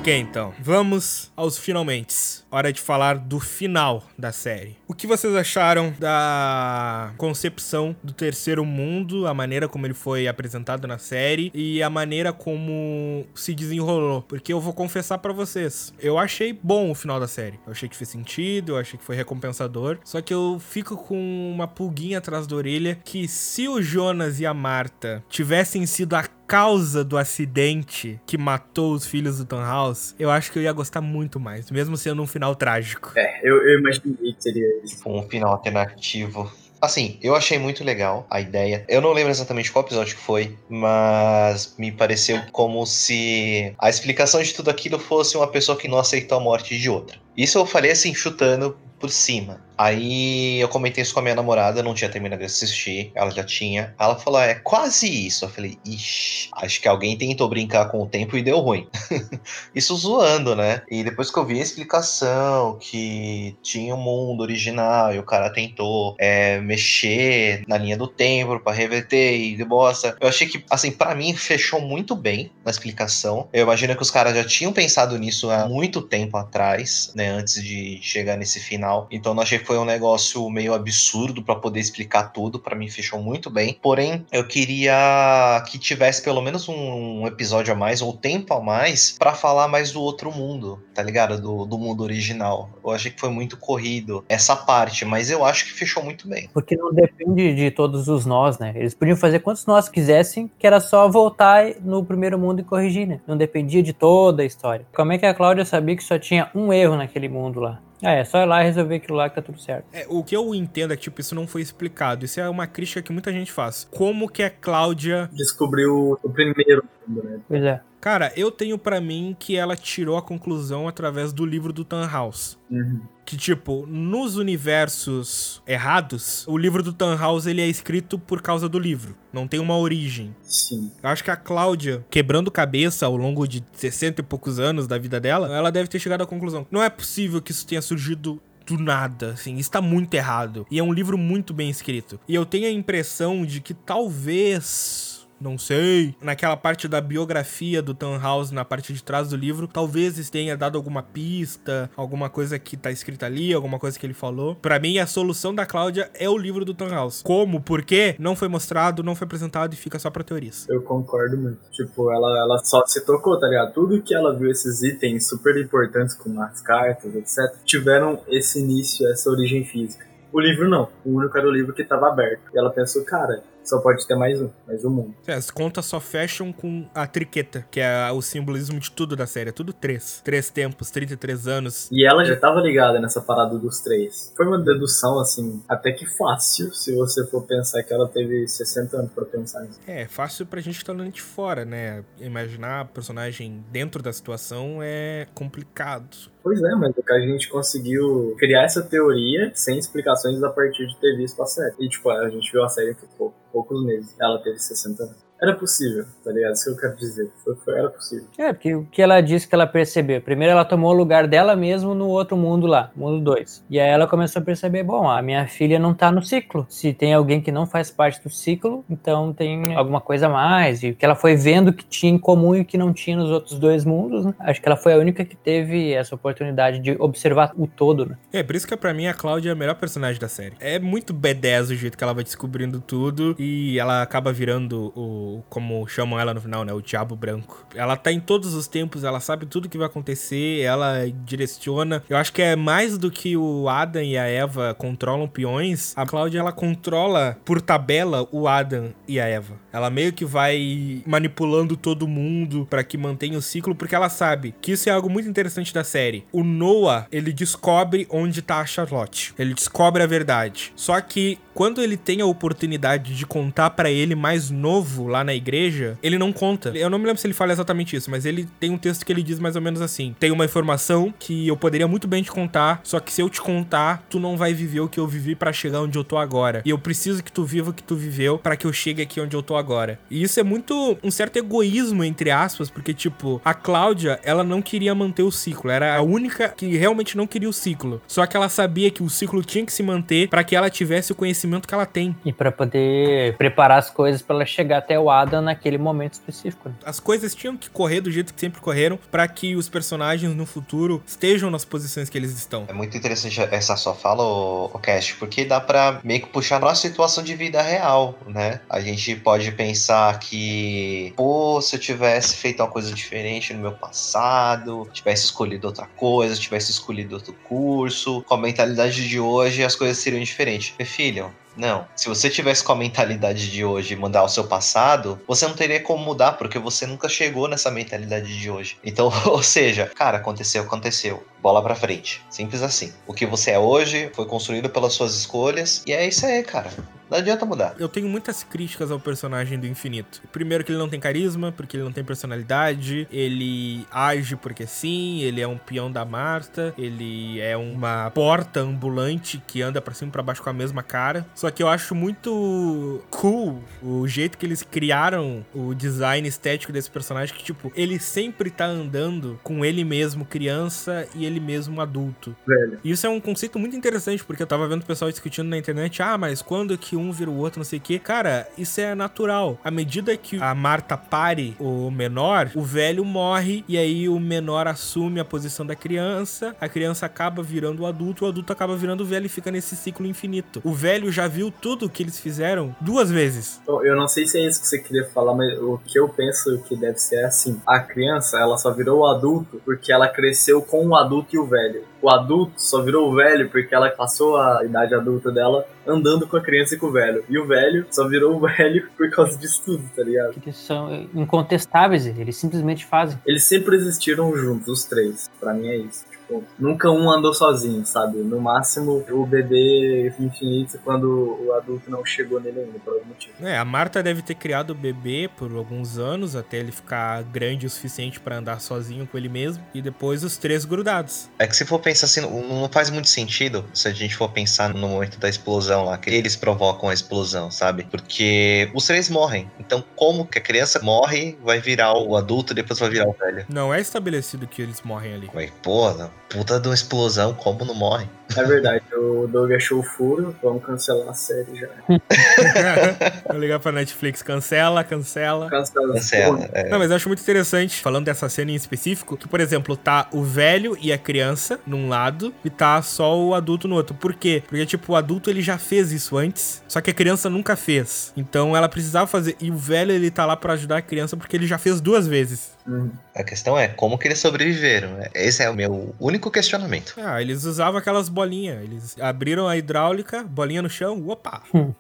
Ok, 0.09 0.17
então. 0.17 0.55
Vamos 0.59 1.31
aos 1.37 1.59
finalmente. 1.59 2.43
Hora 2.51 2.73
de 2.73 2.81
falar 2.81 3.19
do 3.19 3.39
final 3.39 4.03
da 4.17 4.33
série. 4.33 4.78
O 4.91 4.95
que 4.95 5.07
vocês 5.07 5.35
acharam 5.35 5.93
da 5.99 7.13
concepção 7.19 7.95
do 8.03 8.11
terceiro 8.11 8.65
mundo, 8.65 9.27
a 9.27 9.35
maneira 9.35 9.69
como 9.69 9.87
ele 9.87 9.93
foi 9.93 10.27
apresentado 10.27 10.89
na 10.89 10.97
série 10.97 11.51
e 11.55 11.83
a 11.83 11.91
maneira 11.91 12.33
como 12.33 13.27
se 13.35 13.55
desenrolou? 13.55 14.23
Porque 14.23 14.51
eu 14.51 14.59
vou 14.59 14.73
confessar 14.73 15.19
pra 15.19 15.31
vocês, 15.31 15.93
eu 16.01 16.19
achei 16.19 16.55
bom 16.55 16.91
o 16.91 16.95
final 16.95 17.21
da 17.21 17.29
série. 17.29 17.61
Eu 17.67 17.73
achei 17.73 17.87
que 17.87 17.97
fez 17.97 18.09
sentido, 18.09 18.73
eu 18.73 18.77
achei 18.79 18.99
que 18.99 19.05
foi 19.05 19.15
recompensador. 19.15 19.99
Só 20.03 20.23
que 20.23 20.33
eu 20.33 20.59
fico 20.59 20.97
com 20.97 21.53
uma 21.53 21.69
pulguinha 21.69 22.17
atrás 22.17 22.47
da 22.47 22.57
orelha 22.57 22.99
que 23.05 23.29
se 23.29 23.69
o 23.69 23.83
Jonas 23.83 24.41
e 24.41 24.47
a 24.47 24.55
Marta 24.55 25.23
tivessem 25.29 25.85
sido 25.85 26.15
a 26.15 26.25
causa 26.49 27.05
do 27.05 27.19
acidente 27.19 28.19
que 28.27 28.39
matou 28.39 28.95
os 28.95 29.07
filhos 29.07 29.37
do 29.37 29.45
Tom 29.45 29.61
House, 29.61 30.17
eu 30.19 30.31
acho 30.31 30.51
que 30.51 30.59
eu 30.59 30.63
ia 30.63 30.73
gostar 30.73 31.03
muito 31.03 31.39
mais, 31.39 31.71
mesmo 31.71 31.95
sendo 31.95 32.23
um 32.23 32.27
final 32.27 32.55
trágico. 32.55 33.13
É, 33.15 33.41
eu, 33.47 33.57
eu 33.69 33.79
imaginei 33.79 34.33
que 34.33 34.43
seria. 34.43 34.67
Um 35.07 35.23
final 35.23 35.53
alternativo. 35.53 36.51
Assim, 36.81 37.19
eu 37.21 37.35
achei 37.35 37.59
muito 37.59 37.83
legal 37.83 38.27
a 38.31 38.41
ideia. 38.41 38.85
Eu 38.89 39.01
não 39.01 39.13
lembro 39.13 39.31
exatamente 39.31 39.73
qual 39.73 39.85
episódio 39.85 40.15
que 40.15 40.23
foi, 40.23 40.57
mas 40.69 41.75
me 41.77 41.91
pareceu 41.91 42.41
como 42.53 42.87
se 42.87 43.75
a 43.79 43.91
explicação 43.91 44.41
de 44.41 44.55
tudo 44.55 44.71
aquilo 44.71 44.99
fosse 44.99 45.37
uma 45.37 45.49
pessoa 45.49 45.77
que 45.77 45.89
não 45.89 45.99
aceitou 45.99 46.39
a 46.39 46.41
morte 46.41 46.79
de 46.79 46.89
outra. 46.89 47.19
Isso 47.39 47.57
eu 47.57 47.65
falei 47.65 47.93
assim, 47.93 48.13
chutando 48.13 48.77
por 48.99 49.11
cima. 49.11 49.61
Aí 49.79 50.61
eu 50.61 50.69
comentei 50.69 51.03
isso 51.03 51.15
com 51.15 51.21
a 51.21 51.23
minha 51.23 51.37
namorada, 51.37 51.85
não 51.85 51.95
tinha 51.95 52.11
terminado 52.11 52.41
de 52.41 52.47
assistir, 52.47 53.13
ela 53.15 53.31
já 53.31 53.45
tinha. 53.45 53.95
Ela 53.97 54.17
falou: 54.17 54.41
é 54.41 54.57
quase 54.57 55.07
isso. 55.27 55.45
Eu 55.45 55.49
falei: 55.49 55.79
ixi, 55.85 56.49
acho 56.53 56.81
que 56.81 56.89
alguém 56.89 57.17
tentou 57.17 57.49
brincar 57.49 57.89
com 57.89 58.03
o 58.03 58.09
tempo 58.09 58.37
e 58.37 58.43
deu 58.43 58.59
ruim. 58.59 58.89
isso 59.73 59.95
zoando, 59.95 60.57
né? 60.57 60.83
E 60.91 61.05
depois 61.05 61.31
que 61.31 61.39
eu 61.39 61.47
vi 61.47 61.61
a 61.61 61.63
explicação 61.63 62.77
que 62.81 63.57
tinha 63.63 63.95
um 63.95 64.03
mundo 64.03 64.41
original 64.41 65.15
e 65.15 65.19
o 65.21 65.23
cara 65.23 65.49
tentou 65.49 66.17
é, 66.19 66.59
mexer 66.61 67.63
na 67.69 67.79
linha 67.79 67.97
do 67.97 68.09
tempo 68.09 68.59
pra 68.59 68.73
reverter 68.73 69.39
e 69.39 69.57
de 69.57 69.65
bosta, 69.65 70.17
eu 70.21 70.27
achei 70.29 70.49
que, 70.49 70.65
assim, 70.69 70.91
para 70.91 71.15
mim 71.15 71.35
fechou 71.35 71.81
muito 71.81 72.17
bem 72.17 72.51
na 72.65 72.71
explicação. 72.73 73.49
Eu 73.53 73.63
imagino 73.63 73.95
que 73.95 74.03
os 74.03 74.11
caras 74.11 74.35
já 74.35 74.43
tinham 74.43 74.73
pensado 74.73 75.17
nisso 75.17 75.49
há 75.53 75.69
muito 75.69 76.03
tempo 76.03 76.37
atrás, 76.37 77.13
né? 77.15 77.28
Antes 77.29 77.63
de 77.63 77.99
chegar 78.03 78.37
nesse 78.37 78.61
final. 78.61 79.07
Então 79.11 79.35
eu 79.35 79.41
achei 79.41 79.59
que 79.59 79.67
foi 79.67 79.79
um 79.79 79.85
negócio 79.85 80.49
meio 80.51 80.75
absurdo 80.75 81.43
para 81.43 81.55
poder 81.55 81.81
explicar 81.81 82.33
tudo. 82.33 82.59
Para 82.59 82.77
mim 82.77 82.89
fechou 82.89 83.21
muito 83.21 83.51
bem. 83.51 83.79
Porém, 83.81 84.27
eu 84.33 84.47
queria 84.47 85.65
que 85.69 85.79
tivesse 85.79 86.23
pelo 86.23 86.41
menos 86.41 86.69
um 86.69 87.27
episódio 87.27 87.73
a 87.73 87.77
mais 87.77 88.03
ou 88.03 88.13
tempo 88.13 88.55
a 88.55 88.61
mais 88.61 89.13
para 89.19 89.35
falar 89.35 89.69
mais 89.69 89.93
do 89.93 90.01
outro 90.01 90.33
mundo, 90.33 90.83
tá 90.95 91.03
ligado? 91.03 91.41
Do, 91.41 91.65
do 91.65 91.79
mundo 91.79 92.03
original. 92.03 92.71
Eu 92.85 92.91
achei 92.91 93.11
que 93.11 93.21
foi 93.21 93.31
muito 93.31 93.57
corrido 93.57 94.25
essa 94.29 94.57
parte, 94.57 95.05
mas 95.05 95.31
eu 95.31 95.45
acho 95.45 95.65
que 95.65 95.73
fechou 95.73 96.03
muito 96.03 96.29
bem. 96.29 96.49
Porque 96.53 96.77
não 96.77 96.93
depende 96.93 97.55
de 97.55 97.71
todos 97.71 98.09
os 98.09 98.27
nós, 98.27 98.59
né? 98.59 98.73
Eles 98.75 98.95
podiam 98.95 99.17
fazer 99.17 99.41
quantos 99.41 99.67
nós 99.67 99.89
quisessem, 99.89 100.51
que 100.59 100.67
era 100.67 100.81
só 100.81 101.09
voltar 101.09 101.75
no 101.83 102.05
primeiro 102.05 102.39
mundo 102.39 102.61
e 102.61 102.65
corrigir, 102.65 103.07
né? 103.07 103.21
Não 103.27 103.37
dependia 103.37 103.83
de 103.83 103.93
toda 103.93 104.43
a 104.43 104.47
história. 104.47 104.87
Como 104.95 105.13
é 105.13 105.19
que 105.19 105.27
a 105.27 105.35
Cláudia 105.35 105.65
sabia 105.65 105.97
que 105.97 106.05
só 106.05 106.19
tinha 106.19 106.51
um 106.55 106.73
erro 106.73 106.97
naquele 106.97 107.18
mundo 107.27 107.59
lá? 107.59 107.81
Ah, 108.03 108.13
é 108.13 108.25
só 108.25 108.43
ir 108.43 108.47
lá 108.47 108.63
e 108.63 108.67
resolver 108.67 108.97
aquilo 108.97 109.17
lá 109.17 109.29
que 109.29 109.37
tá 109.37 109.43
tudo 109.43 109.59
certo. 109.59 109.87
É, 109.93 110.07
o 110.09 110.23
que 110.23 110.37
eu 110.37 110.55
entendo 110.55 110.93
é 110.93 110.97
que, 110.97 111.05
tipo, 111.05 111.21
isso 111.21 111.35
não 111.35 111.47
foi 111.47 111.63
explicado. 111.63 112.25
Isso 112.25 112.39
é 112.39 112.49
uma 112.49 112.67
crítica 112.67 113.01
que 113.01 113.13
muita 113.13 113.33
gente 113.33 113.51
faz. 113.51 113.89
Como 113.91 114.29
que 114.29 114.43
a 114.43 114.51
Cláudia. 114.51 115.29
Descobriu 115.33 116.19
o 116.23 116.31
primeiro 116.31 116.85
mundo, 117.07 117.25
né? 117.25 117.41
Pois 117.49 117.65
é. 117.65 117.81
Cara, 118.01 118.33
eu 118.37 118.51
tenho 118.51 118.79
pra 118.79 119.01
mim 119.01 119.37
que 119.39 119.57
ela 119.57 119.77
tirou 119.77 120.17
a 120.17 120.23
conclusão 120.23 120.87
através 120.87 121.33
do 121.33 121.45
livro 121.45 121.73
do 121.73 121.85
Tannhaus. 121.85 122.59
Uhum. 122.71 123.01
Que, 123.25 123.37
tipo, 123.37 123.87
nos 123.87 124.37
universos 124.37 125.63
errados, 125.67 126.47
o 126.47 126.57
livro 126.57 126.83
do 126.83 126.93
Tannhaus 126.93 127.47
ele 127.47 127.61
é 127.61 127.67
escrito 127.67 128.19
por 128.19 128.41
causa 128.41 128.69
do 128.69 128.79
livro. 128.79 129.17
Não 129.33 129.47
tem 129.47 129.61
uma 129.61 129.77
origem. 129.77 130.35
Sim. 130.43 130.91
Eu 131.03 131.11
acho 131.11 131.25
que 131.25 131.31
a 131.31 131.37
Cláudia, 131.37 132.05
quebrando 132.09 132.51
cabeça 132.51 133.05
ao 133.05 133.17
longo 133.17 133.47
de 133.47 133.63
60 133.73 134.21
e 134.21 134.25
poucos 134.25 134.59
anos 134.59 134.87
da 134.87 134.97
vida 134.97 135.21
dela, 135.21 135.55
ela 135.55 135.71
deve 135.71 135.89
ter 135.89 135.99
chegado 135.99 136.23
à 136.23 136.27
conclusão. 136.27 136.67
Não 136.71 136.83
é 136.83 136.89
possível 136.89 137.43
que 137.43 137.51
isso 137.51 137.67
tenha 137.67 137.83
surgido 137.83 138.41
do 138.67 138.79
nada, 138.79 139.31
assim, 139.31 139.57
está 139.57 139.81
muito 139.81 140.13
errado. 140.15 140.67
E 140.71 140.79
é 140.79 140.83
um 140.83 140.93
livro 140.93 141.17
muito 141.17 141.55
bem 141.55 141.71
escrito. 141.71 142.21
E 142.29 142.35
eu 142.35 142.45
tenho 142.45 142.67
a 142.67 142.71
impressão 142.71 143.45
de 143.45 143.61
que 143.61 143.73
talvez 143.73 145.18
não 145.41 145.59
sei. 145.59 146.15
Naquela 146.21 146.57
parte 146.57 146.89
da 146.89 147.01
biografia 147.01 147.81
do 147.81 147.95
Tannhaus, 147.95 148.51
na 148.51 148.65
parte 148.65 148.93
de 148.93 149.03
trás 149.03 149.29
do 149.29 149.37
livro, 149.37 149.67
talvez 149.67 150.29
tenha 150.31 150.57
dado 150.57 150.77
alguma 150.77 151.03
pista, 151.03 151.91
alguma 151.97 152.29
coisa 152.29 152.59
que 152.59 152.77
tá 152.77 152.91
escrita 152.91 153.27
ali, 153.27 153.53
alguma 153.53 153.79
coisa 153.79 153.99
que 153.99 154.05
ele 154.05 154.15
falou. 154.15 154.55
Pra 154.57 154.79
mim, 154.79 154.99
a 154.99 155.07
solução 155.07 155.55
da 155.55 155.65
Cláudia 155.65 156.11
é 156.15 156.29
o 156.29 156.37
livro 156.37 156.65
do 156.65 156.75
Tannhaus. 156.75 157.23
Como? 157.23 157.61
Por 157.61 157.83
quê? 157.83 158.17
Não 158.19 158.35
foi 158.35 158.49
mostrado, 158.49 159.03
não 159.03 159.15
foi 159.15 159.27
apresentado 159.27 159.73
e 159.73 159.77
fica 159.77 159.99
só 159.99 160.11
pra 160.11 160.25
teorias. 160.25 160.67
Eu 160.69 160.83
concordo 160.83 161.37
muito. 161.37 161.59
Tipo, 161.71 162.11
ela, 162.13 162.39
ela 162.39 162.59
só 162.65 162.85
se 162.87 163.05
tocou, 163.05 163.39
tá 163.39 163.47
ligado? 163.47 163.73
Tudo 163.73 164.03
que 164.03 164.15
ela 164.15 164.37
viu, 164.37 164.51
esses 164.51 164.83
itens 164.83 165.29
super 165.29 165.57
importantes, 165.57 166.15
como 166.15 166.41
as 166.43 166.61
cartas, 166.61 167.15
etc., 167.15 167.57
tiveram 167.65 168.21
esse 168.29 168.61
início, 168.61 169.07
essa 169.09 169.31
origem 169.31 169.65
física. 169.65 170.07
O 170.33 170.41
livro 170.41 170.69
não. 170.69 170.89
O 171.05 171.17
único 171.19 171.37
era 171.39 171.47
o 171.47 171.51
livro 171.51 171.73
que 171.73 171.85
tava 171.85 172.09
aberto. 172.09 172.43
E 172.55 172.59
ela 172.59 172.71
pensou, 172.71 173.05
cara, 173.05 173.43
só 173.69 173.79
pode 173.81 174.07
ter 174.07 174.15
mais 174.17 174.41
um, 174.41 174.49
mais 174.67 174.85
um 174.85 174.91
mundo. 174.91 175.15
É, 175.27 175.35
As 175.35 175.51
contas 175.51 175.85
só 175.87 176.01
fecham 176.01 176.53
com 176.53 176.89
a 176.95 177.07
triqueta, 177.07 177.67
que 177.71 177.81
é 177.81 178.11
o 178.13 178.23
simbolismo 178.23 178.79
de 178.81 178.91
tudo 178.91 179.15
da 179.17 179.27
série. 179.27 179.51
É 179.51 179.53
tudo 179.53 179.73
três. 179.73 180.21
Três 180.25 180.51
tempos, 180.51 180.91
33 180.91 181.47
anos. 181.47 181.89
E 181.93 182.07
ela 182.07 182.25
já 182.25 182.37
tava 182.37 182.61
ligada 182.61 182.99
nessa 183.01 183.21
parada 183.21 183.59
dos 183.59 183.81
três. 183.81 184.33
Foi 184.37 184.47
uma 184.47 184.59
dedução, 184.59 185.19
assim, 185.21 185.63
até 185.69 185.93
que 185.93 186.07
fácil, 186.07 186.73
se 186.75 186.95
você 186.95 187.27
for 187.27 187.43
pensar 187.45 187.83
que 187.83 187.93
ela 187.93 188.09
teve 188.09 188.47
60 188.49 188.97
anos 188.97 189.13
pra 189.13 189.25
pensar 189.25 189.61
nisso. 189.63 189.81
É, 189.87 190.07
fácil 190.07 190.47
pra 190.47 190.61
gente 190.61 190.77
estar 190.79 190.93
olhando 190.93 191.13
de 191.13 191.23
fora, 191.23 191.65
né? 191.65 192.05
Imaginar 192.21 192.81
a 192.81 192.85
personagem 192.85 193.65
dentro 193.71 194.03
da 194.03 194.13
situação 194.13 194.79
é 194.83 195.27
complicado. 195.35 196.17
Pois 196.43 196.63
é, 196.63 196.75
mas 196.77 196.95
que 196.95 197.13
a 197.13 197.21
gente 197.21 197.49
conseguiu 197.49 198.35
criar 198.39 198.63
essa 198.63 198.83
teoria 198.83 199.51
sem 199.55 199.79
explicações 199.79 200.43
a 200.43 200.49
partir 200.49 200.87
de 200.87 200.97
ter 200.99 201.17
visto 201.17 201.43
a 201.43 201.47
série. 201.47 201.75
E, 201.81 201.89
tipo, 201.89 202.09
a 202.11 202.29
gente 202.31 202.51
viu 202.51 202.65
a 202.65 202.69
série 202.69 202.95
por 202.95 203.09
pou- 203.19 203.35
poucos 203.53 203.85
meses. 203.85 204.15
Ela 204.19 204.39
teve 204.43 204.59
60 204.59 205.03
anos. 205.03 205.28
Era 205.41 205.55
possível, 205.55 206.05
tá 206.25 206.33
ligado? 206.33 206.55
Isso 206.55 206.65
que 206.65 206.71
eu 206.71 206.77
quero 206.77 206.97
dizer. 206.97 207.31
Foi, 207.45 207.55
foi- 207.65 207.79
era 207.79 207.89
possível. 207.91 208.25
É, 208.37 208.53
porque 208.53 208.75
o 208.75 208.85
que 208.91 209.01
ela 209.01 209.21
disse 209.21 209.47
que 209.47 209.55
ela 209.55 209.67
percebeu? 209.69 210.21
Primeiro 210.21 210.51
ela 210.53 210.65
tomou 210.65 210.91
o 210.91 210.97
lugar 210.97 211.29
dela 211.29 211.55
mesmo 211.55 211.95
no 211.95 212.09
outro 212.09 212.37
mundo 212.37 212.67
lá, 212.67 212.91
mundo 212.97 213.21
2. 213.23 213.65
E 213.71 213.79
aí 213.79 213.89
ela 213.89 214.07
começou 214.09 214.43
a 214.43 214.45
perceber, 214.45 214.83
bom, 214.83 215.09
a 215.09 215.23
minha 215.23 215.47
filha 215.47 215.79
não 215.79 215.95
tá 215.95 216.11
no 216.11 216.23
ciclo. 216.25 216.67
Se 216.69 216.93
tem 216.93 217.15
alguém 217.15 217.41
que 217.41 217.53
não 217.53 217.67
faz 217.67 217.89
parte 217.91 218.21
do 218.23 218.29
ciclo, 218.31 218.85
então 218.91 219.33
tem 219.33 219.77
alguma 219.77 220.01
coisa 220.01 220.27
a 220.27 220.29
mais. 220.29 220.83
E 220.83 220.91
o 220.91 220.95
que 220.97 221.05
ela 221.05 221.15
foi 221.15 221.37
vendo 221.37 221.73
que 221.73 221.85
tinha 221.85 222.13
em 222.13 222.19
comum 222.19 222.57
e 222.57 222.65
que 222.65 222.77
não 222.77 222.93
tinha 222.93 223.17
nos 223.17 223.31
outros 223.31 223.59
dois 223.61 223.85
mundos, 223.85 224.25
né? 224.25 224.35
Acho 224.41 224.61
que 224.61 224.69
ela 224.69 224.77
foi 224.77 224.95
a 224.95 224.99
única 224.99 225.25
que 225.25 225.37
teve 225.37 225.93
essa 225.93 226.15
oportunidade 226.17 226.81
de 226.81 226.97
observar 226.99 227.53
o 227.57 227.67
todo, 227.69 228.05
né? 228.07 228.17
É, 228.33 228.43
por 228.43 228.57
isso 228.57 228.67
que 228.67 228.77
pra 228.77 228.93
mim 228.93 229.07
a 229.07 229.15
Cláudia 229.15 229.51
é 229.51 229.53
a 229.53 229.57
melhor 229.57 229.77
personagem 229.77 230.21
da 230.21 230.29
série. 230.29 230.55
É 230.59 230.79
muito 230.81 231.15
B10 231.15 231.71
o 231.71 231.75
jeito 231.77 231.97
que 231.97 232.03
ela 232.03 232.13
vai 232.13 232.25
descobrindo 232.25 232.81
tudo 232.81 233.37
e 233.39 233.79
ela 233.79 234.03
acaba 234.03 234.33
virando 234.33 234.93
o. 234.97 235.28
como 235.49 235.87
chamam 235.87 236.19
ela 236.19 236.35
no 236.35 236.41
final, 236.41 236.65
né? 236.65 236.73
O 236.73 236.81
Diabo 236.81 237.17
Branco. 237.17 237.67
Ela 237.75 237.97
tá 237.97 238.13
em 238.13 238.21
todos 238.21 238.55
os 238.55 238.67
tempos, 238.67 239.05
ela 239.05 239.21
sabe 239.21 239.47
tudo 239.47 239.69
que 239.69 239.79
vai 239.79 239.87
acontecer, 239.87 240.61
ela 240.61 241.07
direciona. 241.25 242.03
Eu 242.09 242.17
acho 242.17 242.33
que 242.33 242.43
é 242.43 242.57
mais 242.57 242.99
do 242.99 243.11
que 243.11 243.37
o 243.37 243.69
Adam 243.69 244.03
e 244.03 244.17
a 244.17 244.25
Eva 244.25 244.75
controlam 244.75 245.29
peões. 245.29 245.93
A 245.97 246.07
Cláudia 246.07 246.41
ela 246.41 246.53
controla 246.53 247.39
por 247.45 247.61
tabela 247.61 248.27
o 248.33 248.49
Adam 248.49 248.93
e 249.07 249.21
a 249.21 249.27
Eva. 249.27 249.55
Ela 249.73 249.91
meio 249.91 250.13
que 250.13 250.25
vai 250.25 251.03
manipulando 251.07 251.77
todo 251.77 252.09
mundo 252.09 252.67
pra 252.69 252.85
que 252.85 252.97
mantenha 252.97 253.39
o 253.39 253.43
ciclo, 253.43 253.75
porque 253.75 253.95
ela 253.95 254.09
sabe 254.09 254.55
que 254.61 254.73
isso 254.73 254.89
é 254.89 254.93
algo 254.93 255.11
muito 255.11 255.29
interessante 255.29 255.73
da 255.73 255.85
série. 255.85 256.25
O 256.33 256.43
Noah, 256.43 257.07
ele 257.11 257.33
descobre 257.33 258.07
onde 258.11 258.43
tá 258.43 258.61
a 258.61 258.67
Charlotte. 258.67 259.35
Ele 259.39 259.55
descobre 259.55 260.03
a 260.03 260.07
verdade. 260.07 260.73
Só 260.75 261.01
que 261.01 261.39
quando 261.55 261.83
ele 261.83 261.97
tem 261.97 262.21
a 262.21 262.27
oportunidade 262.27 263.17
de 263.17 263.27
contar 263.27 263.71
pra 263.71 263.91
ele 263.91 264.15
mais 264.15 264.51
novo 264.51 265.09
lá 265.09 265.18
na 265.25 265.35
igreja, 265.35 265.99
ele 266.03 266.19
não 266.19 266.33
conta. 266.33 266.71
Eu 266.75 266.91
não 266.91 266.99
me 266.99 267.07
lembro 267.07 267.21
se 267.21 267.27
ele 267.27 267.35
fala 267.35 267.53
exatamente 267.53 267.97
isso, 267.97 268.11
mas 268.11 268.25
ele 268.25 268.49
tem 268.59 268.71
um 268.71 268.79
texto 268.79 269.05
que 269.05 269.13
ele 269.13 269.23
diz 269.23 269.39
mais 269.39 269.57
ou 269.57 269.63
menos 269.63 269.81
assim: 269.81 270.15
tem 270.19 270.31
uma 270.31 270.45
informação 270.45 271.13
que 271.19 271.47
eu 271.47 271.57
poderia 271.57 271.89
muito 271.89 272.07
bem 272.07 272.23
te 272.23 272.31
contar, 272.31 272.81
só 272.85 273.01
que 273.01 273.13
se 273.13 273.21
eu 273.21 273.29
te 273.29 273.41
contar, 273.41 274.05
tu 274.09 274.19
não 274.19 274.37
vai 274.37 274.53
viver 274.53 274.81
o 274.81 274.89
que 274.89 274.99
eu 274.99 275.07
vivi 275.07 275.35
pra 275.35 275.53
chegar 275.53 275.81
onde 275.81 275.99
eu 275.99 276.05
tô 276.05 276.17
agora. 276.17 276.63
E 276.65 276.71
eu 276.71 276.79
preciso 276.79 277.23
que 277.23 277.33
tu 277.33 277.45
viva 277.45 277.71
o 277.71 277.73
que 277.73 277.83
tu 277.83 277.97
viveu 277.97 278.39
pra 278.39 278.57
que 278.57 278.67
eu 278.67 278.73
chegue 278.73 279.03
aqui 279.03 279.21
onde 279.21 279.37
eu 279.37 279.43
tô 279.43 279.57
agora. 279.57 279.99
E 280.11 280.23
isso 280.23 280.39
é 280.39 280.43
muito 280.43 280.99
um 281.03 281.11
certo 281.11 281.37
egoísmo 281.37 282.05
entre 282.05 282.31
aspas, 282.31 282.71
porque 282.71 282.95
tipo, 282.95 283.41
a 283.45 283.55
Cláudia, 283.55 284.19
ela 284.23 284.45
não 284.45 284.63
queria 284.63 284.95
manter 284.95 285.23
o 285.23 285.31
ciclo, 285.31 285.71
era 285.71 285.97
a 285.97 286.03
única 286.03 286.49
que 286.51 286.77
realmente 286.77 287.17
não 287.17 287.27
queria 287.27 287.49
o 287.49 287.53
ciclo. 287.53 288.01
Só 288.07 288.27
que 288.27 288.37
ela 288.37 288.49
sabia 288.49 288.91
que 288.91 289.03
o 289.03 289.09
ciclo 289.09 289.43
tinha 289.43 289.65
que 289.65 289.73
se 289.73 289.83
manter 289.83 290.29
pra 290.29 290.45
que 290.45 290.57
ela 290.57 290.71
tivesse 290.71 291.13
o 291.13 291.15
conhecimento 291.15 291.67
que 291.67 291.75
ela 291.75 291.87
tem. 291.87 292.17
E 292.25 292.33
pra 292.33 292.51
poder 292.51 293.37
preparar 293.37 293.79
as 293.79 293.91
coisas 293.91 294.23
pra 294.23 294.37
ela 294.37 294.47
chegar 294.47 294.79
até 294.79 294.99
o 294.99 295.08
Adam 295.11 295.43
naquele 295.43 295.79
momento 295.79 296.15
específico. 296.15 296.69
né? 296.69 296.75
As 296.85 297.01
coisas 297.01 297.35
tinham 297.35 297.57
que 297.57 297.71
correr 297.71 298.01
do 298.01 298.11
jeito 298.11 298.33
que 298.35 298.41
sempre 298.41 298.61
correram 298.61 298.99
pra 299.11 299.27
que 299.27 299.57
os 299.57 299.69
personagens 299.69 300.35
no 300.35 300.47
futuro 300.47 301.03
estejam 301.07 301.51
nas 301.51 301.65
posições 301.65 302.09
que 302.09 302.17
eles 302.19 302.33
estão. 302.33 302.65
É 302.69 302.73
muito 302.73 302.97
interessante 302.97 303.41
essa 303.41 303.77
sua 303.77 303.95
fala, 303.95 304.23
o, 304.23 304.67
o 304.67 304.79
Cast, 304.79 305.15
porque 305.17 305.45
dá 305.45 305.61
pra 305.61 306.01
meio 306.05 306.21
que 306.23 306.29
puxar 306.29 306.61
nossa 306.61 306.81
situação 306.81 307.23
de 307.23 307.35
vida 307.35 307.61
real, 307.63 308.19
né? 308.27 308.61
A 308.69 308.81
gente 308.81 309.15
pode 309.17 309.51
pensar 309.53 310.19
que, 310.19 311.13
pô, 311.17 311.61
se 311.61 311.77
eu 311.77 311.81
tivesse 311.81 312.37
feito 312.37 312.63
uma 312.63 312.69
coisa 312.71 312.93
diferente 312.93 313.53
no 313.55 313.61
meu 313.61 313.73
passado, 313.73 314.89
tivesse 314.93 315.25
escolhido 315.25 315.67
outra 315.67 315.87
coisa, 315.97 316.35
tivesse 316.37 316.71
escolhido 316.71 317.15
outro 317.15 317.33
curso, 317.49 318.23
com 318.23 318.35
a 318.35 318.39
mentalidade 318.39 319.09
de 319.09 319.21
hoje 319.21 319.63
as 319.65 319.75
coisas 319.77 319.99
seriam 319.99 320.23
diferentes. 320.23 320.75
Meu 320.79 320.87
filho, 320.87 321.33
não. 321.59 321.87
Se 321.97 322.09
você 322.09 322.31
tivesse 322.31 322.63
com 322.63 322.73
a 322.73 322.77
mentalidade 322.77 323.51
de 323.51 323.65
hoje 323.65 323.95
e 323.95 323.97
mudar 323.97 324.23
o 324.23 324.29
seu 324.29 324.45
passado, 324.45 325.21
você 325.27 325.47
não 325.47 325.55
teria 325.55 325.81
como 325.81 326.05
mudar, 326.05 326.33
porque 326.33 326.59
você 326.59 326.87
nunca 326.87 327.09
chegou 327.09 327.49
nessa 327.49 327.71
mentalidade 327.71 328.39
de 328.39 328.51
hoje. 328.51 328.79
Então, 328.83 329.13
ou 329.27 329.43
seja, 329.43 329.91
cara, 329.95 330.19
aconteceu, 330.19 330.63
aconteceu. 330.63 331.27
Bola 331.43 331.63
pra 331.63 331.75
frente. 331.75 332.25
Simples 332.31 332.63
assim. 332.63 332.93
O 333.07 333.13
que 333.13 333.27
você 333.27 333.53
é 333.53 333.59
hoje 333.59 334.11
foi 334.15 334.27
construído 334.27 334.71
pelas 334.71 334.93
suas 334.93 335.15
escolhas. 335.15 335.83
E 335.87 335.93
é 335.93 336.07
isso 336.07 336.25
aí, 336.25 336.43
cara. 336.43 336.71
Não 337.11 337.19
adianta 337.19 337.45
mudar. 337.45 337.75
Eu 337.79 337.89
tenho 337.89 338.09
muitas 338.09 338.43
críticas 338.43 338.91
ao 338.91 339.01
personagem 339.01 339.59
do 339.59 339.67
Infinito. 339.67 340.23
Primeiro 340.33 340.65
que 340.65 340.73
ele 340.73 340.79
não 340.79 340.89
tem 340.89 341.01
carisma, 341.01 341.53
porque 341.53 341.77
ele 341.77 341.85
não 341.85 341.93
tem 341.93 342.05
personalidade, 342.05 343.09
ele 343.11 343.87
age 343.91 344.37
porque 344.37 344.67
sim, 344.67 345.21
ele 345.21 345.41
é 345.41 345.49
um 345.49 345.57
peão 345.57 345.91
da 345.91 346.05
Marta, 346.05 346.75
ele 346.77 347.41
é 347.41 347.57
uma 347.57 348.11
porta 348.11 348.61
ambulante 348.61 349.43
que 349.47 349.63
anda 349.63 349.81
pra 349.81 349.95
cima 349.95 350.09
e 350.09 350.13
pra 350.13 350.23
baixo 350.23 350.43
com 350.43 350.51
a 350.51 350.53
mesma 350.53 350.83
cara. 350.83 351.27
Só 351.35 351.51
que 351.51 351.63
eu 351.63 351.69
acho 351.69 351.95
muito 351.95 353.03
cool 353.11 353.63
o 353.83 354.07
jeito 354.07 354.37
que 354.37 354.45
eles 354.45 354.63
criaram 354.63 355.45
o 355.55 355.75
design 355.75 356.27
estético 356.27 356.73
desse 356.73 356.91
personagem, 356.91 357.35
que 357.35 357.45
tipo, 357.45 357.73
ele 357.75 357.99
sempre 357.99 358.51
tá 358.51 358.67
andando 358.67 359.39
com 359.43 359.65
ele 359.65 359.85
mesmo 359.85 360.25
criança 360.25 361.07
e 361.15 361.25
ele 361.25 361.41
mesmo 361.41 361.81
adulto. 361.81 362.37
Velho. 362.47 362.79
E 362.85 362.91
Isso 362.91 363.07
é 363.07 363.11
um 363.11 363.21
conceito 363.21 363.59
muito 363.59 363.77
interessante, 363.77 364.25
porque 364.25 364.43
eu 364.43 364.47
tava 364.47 364.67
vendo 364.67 364.83
o 364.83 364.87
pessoal 364.87 365.11
discutindo 365.11 365.49
na 365.49 365.57
internet, 365.57 366.03
ah, 366.03 366.19
mas 366.19 366.43
quando 366.43 366.77
que 366.77 366.97
um 366.99 367.13
vira 367.13 367.31
o 367.31 367.37
outro, 367.37 367.61
não 367.61 367.65
sei 367.65 367.79
o 367.79 367.83
quê. 367.83 367.99
Cara, 367.99 368.49
isso 368.57 368.81
é 368.81 368.95
natural. 368.95 369.59
À 369.65 369.71
medida 369.71 370.17
que 370.17 370.41
a 370.41 370.55
Marta 370.55 370.97
pare 370.97 371.57
o 371.59 371.91
menor, 371.91 372.51
o 372.55 372.63
velho 372.63 373.05
morre, 373.05 373.65
e 373.69 373.79
aí 373.79 374.09
o 374.09 374.19
menor 374.19 374.67
assume 374.67 375.21
a 375.21 375.25
posição 375.25 375.65
da 375.65 375.75
criança, 375.75 376.55
a 376.61 376.69
criança 376.69 377.07
acaba 377.07 377.43
virando 377.43 377.83
o 377.83 377.87
adulto, 377.87 378.25
o 378.25 378.29
adulto 378.29 378.53
acaba 378.53 378.77
virando 378.77 379.03
o 379.03 379.07
velho 379.07 379.27
e 379.27 379.29
fica 379.29 379.51
nesse 379.51 379.77
ciclo 379.77 380.07
infinito. 380.07 380.61
O 380.65 380.73
velho 380.73 381.11
já 381.11 381.27
viu 381.29 381.51
tudo 381.51 381.89
que 381.89 382.03
eles 382.03 382.19
fizeram 382.19 382.75
duas 382.81 383.11
vezes. 383.11 383.61
Eu 383.67 383.97
não 383.97 384.09
sei 384.09 384.27
se 384.27 384.39
é 384.39 384.47
isso 384.47 384.61
que 384.61 384.67
você 384.67 384.79
queria 384.79 385.05
falar, 385.11 385.35
mas 385.35 385.59
o 385.59 385.79
que 385.85 385.99
eu 385.99 386.09
penso 386.09 386.59
que 386.67 386.77
deve 386.77 386.99
ser 386.99 387.17
é 387.17 387.25
assim. 387.25 387.61
A 387.67 387.81
criança, 387.81 388.39
ela 388.39 388.57
só 388.57 388.73
virou 388.73 389.01
o 389.01 389.07
adulto 389.07 389.61
porque 389.65 389.93
ela 389.93 390.09
cresceu 390.09 390.63
com 390.63 390.87
o 390.89 390.97
adulto 390.97 391.35
e 391.35 391.39
o 391.39 391.47
velho. 391.47 391.85
O 392.01 392.11
adulto 392.11 392.53
só 392.57 392.83
virou 392.83 393.11
o 393.11 393.15
velho 393.15 393.51
porque 393.51 393.75
ela 393.75 393.91
passou 393.91 394.37
a 394.37 394.65
idade 394.65 394.95
adulta 394.95 395.31
dela 395.31 395.67
andando 395.87 396.27
com 396.27 396.37
a 396.37 396.41
criança 396.41 396.75
e 396.75 396.79
com 396.79 396.87
o 396.87 396.93
velho. 396.93 397.25
E 397.29 397.39
o 397.39 397.47
velho 397.47 397.87
só 397.91 398.07
virou 398.07 398.37
o 398.37 398.41
velho 398.41 398.89
por 398.97 399.11
causa 399.11 399.37
disso 399.37 399.63
tudo, 399.65 399.83
tá 399.95 400.03
ligado? 400.03 400.33
Que 400.33 400.41
eles 400.49 400.57
são 400.57 401.09
incontestáveis, 401.15 402.07
eles 402.07 402.37
simplesmente 402.37 402.85
fazem. 402.85 403.19
Eles 403.27 403.45
sempre 403.45 403.77
existiram 403.77 404.37
juntos, 404.37 404.69
os 404.69 404.85
três. 404.85 405.31
Pra 405.41 405.53
mim 405.53 405.67
é 405.69 405.77
isso. 405.77 406.05
Tipo, 406.29 406.45
nunca 406.59 406.91
um 406.91 407.11
andou 407.11 407.33
sozinho, 407.33 407.85
sabe? 407.87 408.19
No 408.19 408.39
máximo, 408.39 409.05
o 409.11 409.25
bebê 409.25 410.13
infinito 410.21 410.79
quando 410.85 411.39
o 411.43 411.53
adulto 411.55 411.91
não 411.91 412.05
chegou 412.05 412.39
nele 412.39 412.61
ainda, 412.61 412.79
por 412.79 412.95
algum 412.95 413.07
motivo. 413.07 413.35
É, 413.41 413.57
a 413.57 413.65
Marta 413.65 414.03
deve 414.03 414.21
ter 414.21 414.35
criado 414.35 414.71
o 414.71 414.75
bebê 414.75 415.31
por 415.35 415.51
alguns 415.53 415.99
anos, 415.99 416.37
até 416.37 416.59
ele 416.59 416.71
ficar 416.71 417.23
grande 417.25 417.67
o 417.67 417.71
suficiente 417.71 418.21
pra 418.21 418.37
andar 418.37 418.61
sozinho 418.61 419.07
com 419.07 419.17
ele 419.17 419.29
mesmo, 419.29 419.65
e 419.73 419.81
depois 419.81 420.23
os 420.23 420.37
três 420.37 420.65
grudados. 420.65 421.31
É 421.39 421.47
que 421.47 421.57
se 421.57 421.65
for 421.65 421.79
pensar 421.79 422.07
assim, 422.07 422.21
não 422.21 422.69
faz 422.69 422.91
muito 422.91 423.09
sentido 423.09 423.65
se 423.73 423.89
a 423.89 423.93
gente 423.93 424.15
for 424.15 424.31
pensar 424.31 424.75
no 424.75 424.87
momento 424.87 425.19
da 425.19 425.29
explosão 425.29 425.87
lá, 425.87 425.97
que 425.97 426.11
eles 426.11 426.37
provocam 426.37 426.91
a 426.91 426.95
explosão, 426.95 427.51
sabe? 427.51 427.87
Porque 427.91 428.71
os 428.75 428.87
três 428.87 429.09
morrem. 429.09 429.51
Então, 429.59 429.83
como 429.97 430.27
que 430.27 430.39
a 430.39 430.43
criança 430.43 430.81
morre, 430.83 431.39
vai 431.43 431.59
virar 431.59 431.95
o 431.95 432.17
adulto 432.17 432.53
e 432.53 432.57
depois 432.57 432.79
vai 432.79 432.91
virar 432.91 433.09
o 433.09 433.13
velho? 433.13 433.47
Não 433.49 433.73
é 433.73 433.81
estabelecido 433.81 434.47
que 434.47 434.61
eles 434.61 434.83
morrem 434.83 435.15
ali. 435.15 435.31
Ué, 435.35 435.51
pô, 435.63 435.89
puta 436.29 436.59
de 436.61 436.69
uma 436.69 436.75
explosão, 436.75 437.35
como 437.35 437.65
não 437.65 437.75
morre? 437.75 438.09
É 438.37 438.45
verdade, 438.45 438.83
o 438.95 439.27
Doug 439.27 439.51
achou 439.53 439.81
o 439.81 439.83
furo, 439.83 440.35
vamos 440.43 440.65
cancelar 440.65 441.09
a 441.09 441.15
série 441.15 441.55
já. 441.55 441.69
Vou 443.29 443.39
ligar 443.39 443.59
pra 443.59 443.73
Netflix, 443.73 444.23
cancela, 444.23 444.85
cancela. 444.85 445.49
Cancela. 445.49 445.95
Cancela. 445.95 446.49
É. 446.53 446.69
Não, 446.69 446.79
mas 446.79 446.91
eu 446.91 446.97
acho 446.97 447.09
muito 447.09 447.23
interessante, 447.23 447.81
falando 447.81 448.05
dessa 448.05 448.29
cena 448.29 448.51
em 448.51 448.55
específico, 448.55 449.17
que, 449.17 449.27
por 449.27 449.41
exemplo, 449.41 449.77
tá 449.77 450.09
o 450.13 450.23
velho 450.23 450.77
e 450.81 450.93
a 450.93 450.99
criança 450.99 451.59
num 451.67 451.89
lado 451.89 452.33
e 452.45 452.51
tá 452.51 452.81
só 452.83 453.19
o 453.19 453.35
adulto 453.35 453.67
no 453.67 453.75
outro. 453.75 453.95
Por 453.95 454.15
quê? 454.15 454.43
Porque, 454.47 454.67
tipo, 454.67 454.93
o 454.93 454.97
adulto 454.97 455.31
ele 455.31 455.43
já 455.43 455.59
fez 455.59 455.93
isso 455.93 456.17
antes, 456.17 456.63
só 456.69 456.81
que 456.81 456.91
a 456.91 456.95
criança 456.95 457.31
nunca 457.31 457.57
fez. 457.57 458.13
Então 458.17 458.57
ela 458.57 458.69
precisava 458.69 459.07
fazer. 459.07 459.37
E 459.41 459.51
o 459.51 459.57
velho 459.57 459.93
ele 459.93 460.11
tá 460.11 460.25
lá 460.27 460.37
pra 460.37 460.53
ajudar 460.53 460.79
a 460.79 460.83
criança 460.83 461.17
porque 461.17 461.37
ele 461.37 461.47
já 461.47 461.59
fez 461.59 461.81
duas 461.81 462.07
vezes. 462.07 462.59
Uhum. 462.67 462.91
A 463.15 463.25
questão 463.25 463.59
é 463.59 463.67
como 463.69 463.97
que 463.99 464.07
eles 464.07 464.19
sobreviveram. 464.19 464.99
Esse 465.15 465.43
é 465.43 465.49
o 465.49 465.55
meu 465.55 465.95
único 465.99 466.31
questionamento. 466.31 466.95
Ah, 466.99 467.21
eles 467.21 467.45
usavam 467.45 467.79
aquelas 467.79 468.09
bolinhas. 468.19 468.63
Eles 468.65 468.97
abriram 469.01 469.47
a 469.47 469.57
hidráulica, 469.57 470.25
bolinha 470.25 470.61
no 470.61 470.69
chão, 470.69 471.07
opa, 471.09 471.43
Hum, 471.55 471.73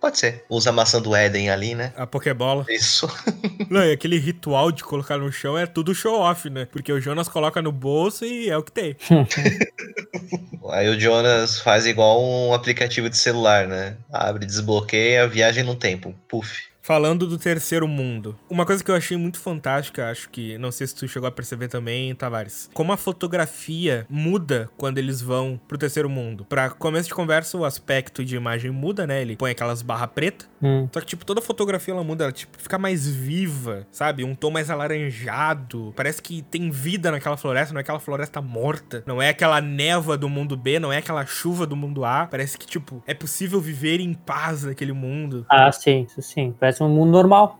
pode 0.00 0.18
ser. 0.18 0.44
Usa 0.48 0.70
a 0.70 0.72
maçã 0.72 1.00
do 1.00 1.14
Éden 1.14 1.48
ali, 1.48 1.76
né? 1.76 1.92
a 1.96 2.06
Pokébola. 2.06 2.66
Isso. 2.68 3.08
Não, 3.70 3.84
e 3.84 3.92
aquele 3.92 4.18
ritual 4.18 4.72
de 4.72 4.82
colocar 4.82 5.16
no 5.16 5.30
chão 5.30 5.56
é 5.56 5.66
tudo 5.66 5.94
show-off, 5.94 6.50
né? 6.50 6.66
Porque 6.66 6.92
o 6.92 7.00
Jonas 7.00 7.28
coloca 7.28 7.62
no 7.62 7.70
bolso 7.70 8.24
e 8.24 8.50
é 8.50 8.56
o 8.56 8.62
que 8.64 8.72
tem. 8.72 8.96
Aí 10.70 10.88
o 10.88 10.98
Jonas 10.98 11.60
faz 11.60 11.86
igual 11.86 12.20
um 12.22 12.52
aplicativo 12.52 13.08
de 13.08 13.16
celular, 13.16 13.66
né? 13.68 13.96
Abre, 14.12 14.44
desbloqueia, 14.46 15.28
viagem 15.28 15.62
no 15.62 15.76
tempo. 15.76 16.14
Puf. 16.28 16.69
Falando 16.90 17.24
do 17.24 17.38
terceiro 17.38 17.86
mundo. 17.86 18.36
Uma 18.50 18.66
coisa 18.66 18.82
que 18.82 18.90
eu 18.90 18.96
achei 18.96 19.16
muito 19.16 19.38
fantástica, 19.38 20.10
acho 20.10 20.28
que, 20.28 20.58
não 20.58 20.72
sei 20.72 20.88
se 20.88 20.96
tu 20.96 21.06
chegou 21.06 21.28
a 21.28 21.30
perceber 21.30 21.68
também, 21.68 22.12
Tavares. 22.16 22.68
Como 22.74 22.92
a 22.92 22.96
fotografia 22.96 24.04
muda 24.10 24.68
quando 24.76 24.98
eles 24.98 25.22
vão 25.22 25.60
pro 25.68 25.78
terceiro 25.78 26.10
mundo. 26.10 26.44
Pra 26.46 26.68
começo 26.68 27.06
de 27.06 27.14
conversa, 27.14 27.56
o 27.56 27.64
aspecto 27.64 28.24
de 28.24 28.34
imagem 28.34 28.72
muda, 28.72 29.06
né? 29.06 29.22
Ele 29.22 29.36
põe 29.36 29.52
aquelas 29.52 29.82
barras 29.82 30.10
pretas. 30.12 30.50
Hum. 30.60 30.88
Só 30.92 30.98
que, 30.98 31.06
tipo, 31.06 31.24
toda 31.24 31.38
a 31.38 31.42
fotografia 31.44 31.94
ela 31.94 32.02
muda, 32.02 32.24
ela 32.24 32.32
tipo, 32.32 32.60
fica 32.60 32.76
mais 32.76 33.06
viva, 33.06 33.86
sabe? 33.92 34.24
Um 34.24 34.34
tom 34.34 34.50
mais 34.50 34.68
alaranjado. 34.68 35.92
Parece 35.94 36.20
que 36.20 36.42
tem 36.42 36.72
vida 36.72 37.12
naquela 37.12 37.36
floresta, 37.36 37.72
não 37.72 37.78
é 37.78 37.82
aquela 37.82 38.00
floresta 38.00 38.42
morta. 38.42 39.04
Não 39.06 39.22
é 39.22 39.28
aquela 39.28 39.60
neva 39.60 40.18
do 40.18 40.28
mundo 40.28 40.56
B, 40.56 40.80
não 40.80 40.92
é 40.92 40.96
aquela 40.96 41.24
chuva 41.24 41.68
do 41.68 41.76
mundo 41.76 42.04
A. 42.04 42.26
Parece 42.26 42.58
que, 42.58 42.66
tipo, 42.66 43.00
é 43.06 43.14
possível 43.14 43.60
viver 43.60 44.00
em 44.00 44.12
paz 44.12 44.64
naquele 44.64 44.92
mundo. 44.92 45.46
Ah, 45.48 45.70
sim, 45.70 46.04
sim. 46.18 46.52
Parece 46.58 46.79
um 46.86 46.90
mundo 46.90 47.10
normal. 47.10 47.58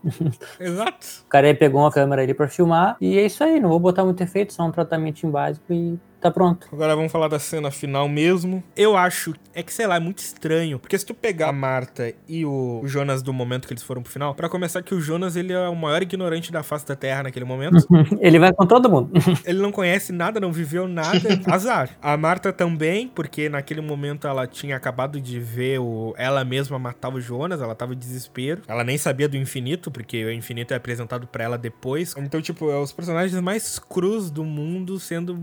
Exato. 0.59 1.07
O 1.25 1.29
cara 1.29 1.47
aí 1.47 1.53
pegou 1.53 1.81
uma 1.81 1.91
câmera 1.91 2.21
ali 2.21 2.33
pra 2.33 2.47
filmar 2.47 2.97
e 2.99 3.17
é 3.17 3.25
isso 3.25 3.43
aí. 3.43 3.59
Não 3.59 3.69
vou 3.69 3.79
botar 3.79 4.03
muito 4.03 4.21
efeito, 4.21 4.53
só 4.53 4.63
um 4.63 4.71
tratamento 4.71 5.27
básico 5.27 5.71
e 5.71 5.99
tá 6.21 6.31
pronto. 6.31 6.67
Agora 6.71 6.95
vamos 6.95 7.11
falar 7.11 7.27
da 7.27 7.39
cena 7.39 7.71
final 7.71 8.07
mesmo. 8.07 8.63
Eu 8.75 8.95
acho, 8.95 9.33
é 9.53 9.63
que 9.63 9.73
sei 9.73 9.87
lá, 9.87 9.95
é 9.95 9.99
muito 9.99 10.19
estranho. 10.19 10.79
Porque 10.79 10.97
se 10.97 11.05
tu 11.05 11.13
pegar 11.13 11.49
a 11.49 11.53
Marta 11.53 12.13
e 12.27 12.45
o 12.45 12.81
Jonas 12.85 13.21
do 13.21 13.33
momento 13.33 13.67
que 13.67 13.73
eles 13.73 13.83
foram 13.83 14.01
pro 14.01 14.11
final, 14.11 14.33
pra 14.35 14.47
começar 14.47 14.81
que 14.81 14.93
o 14.93 15.01
Jonas 15.01 15.35
ele 15.35 15.53
é 15.53 15.67
o 15.67 15.75
maior 15.75 16.01
ignorante 16.01 16.51
da 16.51 16.63
face 16.63 16.85
da 16.85 16.95
Terra 16.95 17.23
naquele 17.23 17.45
momento. 17.45 17.85
Ele 18.21 18.39
vai 18.39 18.53
com 18.53 18.65
todo 18.65 18.89
mundo. 18.89 19.11
ele 19.45 19.59
não 19.61 19.71
conhece 19.71 20.11
nada, 20.11 20.39
não 20.39 20.51
viveu 20.51 20.87
nada, 20.87 21.41
azar. 21.47 21.89
A 22.01 22.15
Marta 22.15 22.53
também, 22.53 23.07
porque 23.07 23.49
naquele 23.49 23.81
momento 23.81 24.27
ela 24.27 24.45
tinha 24.45 24.75
acabado 24.75 25.19
de 25.19 25.39
ver 25.39 25.79
o 25.79 26.13
ela 26.17 26.43
mesma 26.43 26.77
matar 26.77 27.09
o 27.13 27.19
Jonas, 27.19 27.61
ela 27.61 27.73
tava 27.73 27.93
em 27.93 27.97
desespero. 27.97 28.61
Ela 28.67 28.83
nem 28.83 28.97
sabia 28.97 29.27
do 29.27 29.37
infinito, 29.37 29.89
porque 29.89 30.23
o 30.23 30.31
infinito 30.31 30.73
é 30.73 30.77
apresentado 30.77 31.27
pra 31.27 31.43
ela 31.43 31.57
depois. 31.57 32.13
Então, 32.17 32.41
tipo, 32.41 32.69
é 32.69 32.77
os 32.77 32.91
personagens 32.91 33.39
mais 33.41 33.79
crus 33.79 34.29
do 34.29 34.43
mundo 34.43 34.99
sendo 34.99 35.35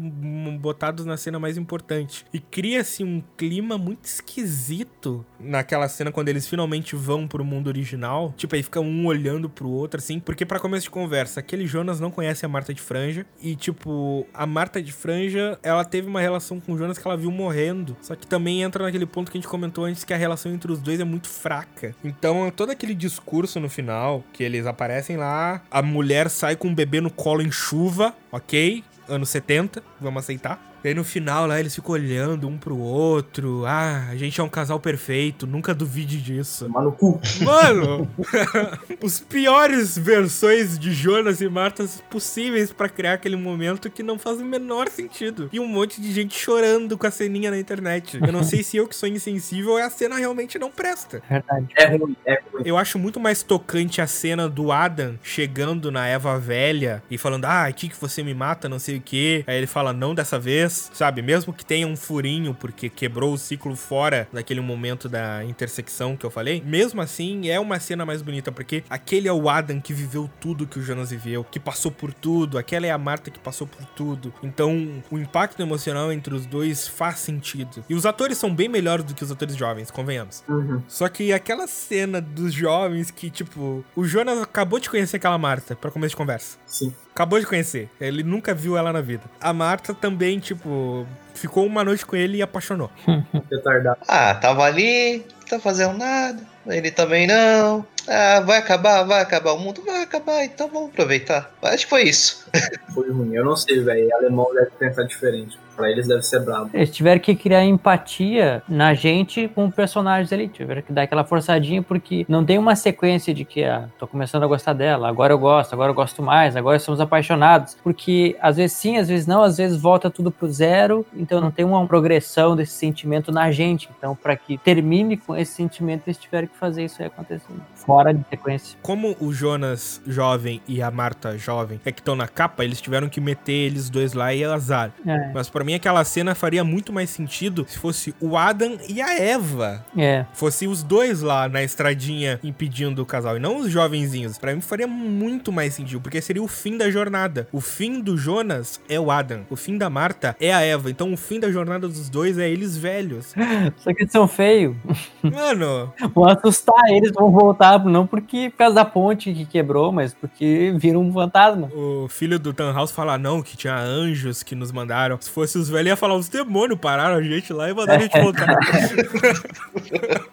botados 0.69 1.07
na 1.07 1.17
cena 1.17 1.39
mais 1.39 1.57
importante. 1.57 2.27
E 2.33 2.39
cria-se 2.39 3.03
um 3.03 3.23
clima 3.39 3.79
muito 3.79 4.05
esquisito 4.05 5.25
naquela 5.41 5.89
cena 5.89 6.13
quando 6.13 6.29
eles 6.29 6.47
finalmente 6.47 6.95
vão 6.95 7.27
pro 7.27 7.43
mundo 7.43 7.69
original. 7.69 8.35
Tipo, 8.37 8.55
aí 8.55 8.63
fica 8.63 8.81
um 8.81 9.07
olhando 9.07 9.49
pro 9.49 9.71
outro, 9.71 9.99
assim. 9.99 10.21
Porque 10.21 10.45
pra 10.45 10.61
começo 10.61 10.85
de 10.85 10.91
conversa, 10.91 11.41
aquele 11.41 11.67
Jonas 11.67 12.01
não 12.01 12.11
conhece 12.11 12.45
a 12.45 12.49
Marta 12.49 12.75
de 12.75 12.83
Franja. 12.83 13.25
E, 13.41 13.57
tipo, 13.57 14.27
a 14.35 14.47
Marta 14.47 14.83
de 14.83 14.93
Franja, 14.93 15.59
ela 15.63 15.85
teve 15.85 16.07
uma 16.07 16.21
relação 16.21 16.61
com 16.61 16.73
o 16.73 16.79
Jonas 16.79 16.99
que 16.99 17.09
ela 17.09 17.17
viu 17.17 17.31
morrendo. 17.31 17.97
Só 18.03 18.15
que 18.15 18.27
também 18.27 18.63
entra 18.63 18.85
naquele 18.85 19.07
ponto 19.07 19.31
que 19.31 19.39
a 19.39 19.41
gente 19.41 19.49
comentou 19.49 19.87
antes, 19.87 20.05
que 20.05 20.13
a 20.13 20.19
relação 20.19 20.53
entre 20.53 20.71
os 20.71 20.81
dois 20.81 21.01
é 21.01 21.05
muito 21.05 21.29
fraca. 21.29 21.95
Então, 22.05 22.53
todo 22.55 22.71
aquele 22.71 22.95
discurso 22.95 23.59
no 23.59 23.71
final, 23.71 24.23
que 24.35 24.45
eles 24.45 24.67
aparecem 24.67 25.17
lá, 25.17 25.63
a 25.71 25.81
mulher 25.81 26.29
sai 26.29 26.57
com 26.57 26.69
o 26.69 26.75
bebê 26.75 27.01
no 27.01 27.11
colo 27.11 27.41
em 27.41 27.51
chuva, 27.51 28.15
ok? 28.31 28.85
Anos 29.09 29.31
70, 29.31 29.83
vamos 30.01 30.25
aceitar. 30.25 30.61
E 30.83 30.89
aí 30.89 30.95
no 30.95 31.05
final 31.05 31.47
lá 31.47 31.59
eles 31.59 31.75
ficam 31.75 31.93
olhando 31.93 32.49
um 32.49 32.57
pro 32.57 32.77
outro. 32.77 33.65
Ah, 33.67 34.09
a 34.11 34.17
gente 34.17 34.41
é 34.41 34.45
um 34.45 34.49
casal 34.49 34.79
perfeito, 34.79 35.47
nunca 35.47 35.75
duvide 35.75 36.21
disso. 36.21 36.67
Tomar 36.67 36.83
no 36.83 36.93
cu. 36.93 37.21
Mano, 37.43 38.09
os 39.03 39.21
piores 39.21 39.99
versões 39.99 40.79
de 40.79 40.93
Jonas 40.93 41.41
e 41.41 41.49
Martas 41.49 42.03
possíveis 42.11 42.73
pra 42.73 42.89
criar 42.89 43.15
aquele 43.15 43.37
momento 43.37 43.91
que 43.91 44.03
não 44.03 44.19
faz 44.19 44.41
o 44.41 44.45
menor 44.45 44.89
sentido. 44.89 45.49
E 45.53 45.61
um 45.61 45.67
monte 45.67 46.01
de 46.01 46.13
gente 46.13 46.39
chorando 46.39 46.97
com 46.97 47.07
a 47.07 47.11
ceninha 47.11 47.51
na 47.51 47.59
internet. 47.59 48.19
Eu 48.21 48.33
não 48.33 48.43
sei 48.43 48.63
se 48.63 48.77
eu 48.77 48.87
que 48.87 48.95
sou 48.95 49.09
insensível 49.09 49.73
ou 49.73 49.79
a 49.79 49.91
cena 49.91 50.17
realmente 50.17 50.59
não 50.59 50.71
presta. 50.71 51.23
Verdade. 51.29 51.67
É 51.77 51.87
ruim, 51.97 52.17
é 52.25 52.41
ruim. 52.53 52.63
Eu 52.65 52.77
acho 52.77 52.99
muito 52.99 53.19
mais 53.19 53.43
tocante 53.43 54.01
a 54.01 54.07
cena 54.07 54.49
do 54.49 54.73
Adam 54.73 55.19
chegando 55.23 55.91
na 55.91 56.07
Eva 56.07 56.39
velha 56.39 57.03
e 57.11 57.19
falando: 57.19 57.45
Ah, 57.45 57.65
aqui 57.65 57.89
que 57.89 58.01
você 58.01 58.23
me 58.23 58.35
mata, 58.35 58.69
não 58.69 58.79
sei 58.79 58.97
o 58.97 59.01
que. 59.01 59.45
Aí 59.47 59.57
ele 59.57 59.67
fala: 59.67 59.93
Não 59.93 60.15
dessa 60.15 60.39
vez, 60.39 60.78
sabe? 60.93 61.23
Mesmo 61.23 61.53
que 61.53 61.65
tenha 61.65 61.87
um 61.87 61.97
furinho, 61.97 62.55
porque 62.55 62.89
quebrou 62.89 63.33
o 63.33 63.39
ciclo 63.39 63.75
fora 63.77 64.29
daquele 64.33 64.61
momento 64.61 65.09
da 65.09 65.45
intersecção 65.45 66.17
que 66.17 66.25
eu 66.25 66.31
falei. 66.31 66.63
Mesmo 66.65 67.01
assim, 67.01 67.49
é 67.49 67.59
uma 67.59 67.79
cena 67.81 68.05
mais 68.05 68.23
bonita, 68.23 68.53
porque 68.53 68.85
aquele 68.89 69.29
é 69.29 69.33
o 69.33 69.49
Adam 69.49 69.81
que 69.81 69.93
viveu 69.93 70.31
tudo 70.41 70.67
que 70.67 70.79
o 70.79 70.83
Jonas 70.83 71.11
viveu, 71.11 71.45
que 71.45 71.61
passou 71.61 71.91
por 71.91 72.13
tudo. 72.13 72.59
Aquela 72.59 72.87
é 72.87 72.91
a 72.91 72.99
Marta 72.99 73.31
que 73.31 73.39
passou 73.39 73.67
por 73.67 73.85
tudo. 73.87 74.33
Então, 74.43 75.03
o 75.11 75.19
impacto 75.19 75.61
emocional 75.61 76.13
entre 76.13 76.35
os 76.35 76.47
dois 76.47 76.87
faz 76.87 77.19
sentido. 77.21 77.85
E 77.89 77.95
os 77.95 78.07
atores 78.07 78.39
são 78.39 78.55
bem 78.55 78.69
melhores 78.69 79.05
do 79.05 79.15
que 79.15 79.25
os 79.25 79.31
atores 79.31 79.57
jovens, 79.57 79.91
convenhamos. 79.91 80.45
Uhum. 80.49 80.83
Só 80.89 81.09
que 81.09 81.33
aquela 81.33 81.67
cena 81.67 82.21
dos 82.21 82.53
jovens 82.53 83.11
que, 83.11 83.31
tipo, 83.31 83.85
o 83.95 84.05
Jonas 84.05 84.41
acabou 84.41 84.79
de 84.79 84.91
conhecer 84.91 85.17
aquela 85.17 85.39
Marta 85.39 85.77
pra 85.77 85.91
começo 85.91 86.11
de 86.11 86.17
conversa. 86.17 86.59
Sim. 86.67 86.93
Acabou 87.19 87.41
de 87.41 87.47
conhecer. 87.47 87.91
Ele 88.01 88.23
nunca 88.23 88.55
viu 88.55 88.79
ela 88.79 88.93
na 88.93 89.01
vida. 89.01 89.25
A 89.41 89.53
Marta 89.53 89.93
também, 89.93 90.39
tipo, 90.39 91.05
ficou 91.35 91.67
uma 91.67 91.83
noite 91.83 92.07
com 92.07 92.15
ele 92.15 92.39
e 92.39 92.43
apaixonou. 92.43 92.93
Retardado. 93.51 93.99
Ah, 94.07 94.37
tava 94.37 94.63
ali, 94.63 95.27
não 95.41 95.49
tá 95.49 95.59
fazendo 95.59 95.99
nada. 95.99 96.41
Ele 96.69 96.93
também 96.93 97.27
não. 97.27 97.85
Ah, 98.07 98.39
vai 98.47 98.59
acabar, 98.59 99.03
vai 99.03 99.21
acabar 99.21 99.51
o 99.51 99.59
mundo, 99.59 99.83
vai 99.85 100.05
acabar, 100.05 100.45
então 100.45 100.69
vamos 100.69 100.91
aproveitar. 100.91 101.53
Acho 101.61 101.87
que 101.87 101.91
foi 101.91 102.05
isso. 102.05 102.47
Foi 102.95 103.11
ruim. 103.11 103.35
Eu 103.35 103.45
não 103.45 103.57
sei, 103.57 103.83
velho. 103.83 104.15
Alemão 104.15 104.55
deve 104.55 104.71
pensar 104.79 105.03
diferente. 105.03 105.59
Pra 105.79 105.89
eles 105.89 106.09
deve 106.09 106.23
ser 106.23 106.41
brabo. 106.41 106.71
Eles 106.75 106.91
tiveram 106.91 107.21
que 107.21 107.37
criar 107.37 107.65
empatia 107.65 108.65
na 108.69 108.95
gente 108.95 109.47
com 109.55 109.71
personagens 109.71 110.33
ali. 110.33 110.49
Tiveram 110.49 110.83
que 110.83 110.93
dar 110.93 111.03
aquela 111.03 111.23
forçadinha, 111.23 111.81
porque 111.81 112.27
não 112.29 112.45
tem 112.45 112.59
uma 112.59 112.75
sequência 112.75 113.33
de 113.33 113.45
que, 113.45 113.63
ah, 113.63 113.89
tô 113.97 114.09
começando 114.09 114.43
a 114.43 114.47
gostar 114.49 114.73
dela, 114.73 115.09
agora 115.09 115.33
eu 115.33 115.39
gosto, 115.39 115.73
agora 115.73 115.91
eu 115.91 115.95
gosto 115.95 116.21
mais, 116.21 116.57
agora 116.57 116.81
somos 116.81 117.01
apaixonados. 117.01 117.77
Porque 117.81 118.37
às 118.41 118.57
vezes 118.57 118.77
sim, 118.77 118.97
às 118.97 119.07
vezes 119.07 119.25
não, 119.25 119.41
às 119.41 119.57
vezes 119.57 119.81
volta 119.81 120.11
tudo 120.11 120.33
pro 120.33 120.51
zero, 120.51 121.07
então 121.15 121.41
não 121.41 121.53
tem 121.53 121.65
uma 121.65 121.87
progressão 121.87 122.57
desse 122.57 122.73
sentimento 122.73 123.31
na 123.31 123.53
gente. 123.53 123.89
Então, 123.97 124.17
para 124.17 124.35
que 124.37 124.59
termine 124.59 125.17
com 125.17 125.37
esse 125.37 125.53
sentimento, 125.53 126.03
eles 126.07 126.19
tiveram 126.19 126.49
que 126.49 126.57
fazer 126.57 126.85
isso 126.85 127.01
aí 127.01 127.07
acontecer. 127.07 127.47
Fora 127.77 128.13
de 128.13 128.25
sequência. 128.29 128.77
Como 128.83 129.17
o 129.21 129.33
Jonas 129.33 130.03
jovem 130.07 130.61
e 130.67 130.83
a 130.83 130.91
Marta 130.91 131.39
jovem 131.39 131.81
é 131.85 131.93
que 131.93 132.01
estão 132.01 132.17
na 132.17 132.27
capa, 132.27 132.65
eles 132.65 132.81
tiveram 132.81 133.09
que 133.09 133.21
meter 133.21 133.53
eles 133.53 133.89
dois 133.89 134.13
lá 134.13 134.35
e 134.35 134.45
azar. 134.45 134.91
É, 135.07 135.33
Mas 135.33 135.49
pra 135.49 135.65
mim 135.69 135.75
aquela 135.75 136.03
cena 136.05 136.35
faria 136.35 136.65
muito 136.65 136.93
mais 136.93 137.11
sentido 137.11 137.65
se 137.69 137.79
fosse 137.79 138.15
o 138.21 138.37
Adam 138.37 138.79
e 138.89 139.01
a 139.03 139.19
Eva. 139.19 139.85
é. 139.97 140.25
Fosse 140.33 140.67
os 140.67 140.83
dois 140.83 141.21
lá 141.21 141.49
na 141.49 141.63
estradinha 141.63 142.41
impedindo 142.43 143.03
o 143.03 143.07
casal 143.07 143.37
e 143.37 143.41
não 143.41 143.59
os 143.59 143.71
jovenzinhos. 143.71 144.39
Pra 144.39 144.55
mim 144.55 144.61
faria 144.61 144.87
muito 144.87 145.53
mais 145.53 145.75
sentido, 145.75 146.01
porque 146.01 146.21
seria 146.23 146.43
o 146.43 146.49
fim 146.49 146.77
da 146.79 146.91
jornada. 146.91 147.47
O 147.53 147.61
fim 147.61 148.01
do 148.01 148.17
Jonas 148.17 148.81
é 148.89 148.99
o 148.99 149.11
Adam, 149.11 149.43
o 149.51 149.57
fim 149.57 149.77
da 149.77 149.91
Marta 149.91 150.35
é 150.41 150.53
a 150.53 150.61
Eva. 150.61 150.91
Então 150.91 151.13
o 151.13 151.17
fim 151.17 151.39
da 151.39 151.51
jornada 151.53 151.87
dos 151.87 152.09
dois 152.09 152.39
é 152.39 152.49
eles 152.49 152.77
velhos. 152.77 153.35
Só 153.79 153.93
que 153.93 154.03
eles 154.03 154.13
são 154.13 154.27
feios. 154.27 154.75
Mano, 155.23 155.93
Vão 156.15 156.27
assustar 156.29 156.83
eles, 156.89 157.13
vão 157.13 157.31
voltar, 157.31 157.85
não 157.85 158.07
porque 158.07 158.49
por 158.51 158.57
causa 158.59 158.75
da 158.77 158.85
ponte 158.85 159.33
que 159.35 159.45
quebrou, 159.45 159.93
mas 159.93 160.15
porque 160.15 160.73
viram 160.77 161.03
um 161.03 161.13
fantasma. 161.13 161.69
o 161.75 162.09
filho 162.09 162.39
do 162.39 162.53
Tannhaus 162.53 162.91
fala 162.91 163.19
não, 163.19 163.43
que 163.43 163.57
tinha 163.57 163.77
anjos 163.77 164.43
que 164.43 164.55
nos 164.55 164.73
mandaram. 164.73 165.19
Se 165.21 165.31
fosse 165.31 165.58
os 165.59 165.69
velhos 165.69 165.89
iam 165.89 165.97
falar, 165.97 166.17
os 166.17 166.29
demônios 166.29 166.79
pararam 166.79 167.17
a 167.17 167.23
gente 167.23 167.53
lá 167.53 167.69
e 167.69 167.75
mandaram 167.75 168.01
a 168.01 168.03
gente 168.03 168.21
voltar. 168.21 168.59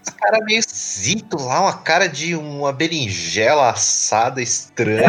Os 0.06 0.10
caras 0.14 0.46
meio 0.46 0.60
esquisito 0.60 1.38
lá, 1.38 1.62
uma 1.62 1.78
cara 1.78 2.08
de 2.08 2.36
uma 2.36 2.72
berinjela 2.72 3.70
assada 3.70 4.42
estranha. 4.42 5.08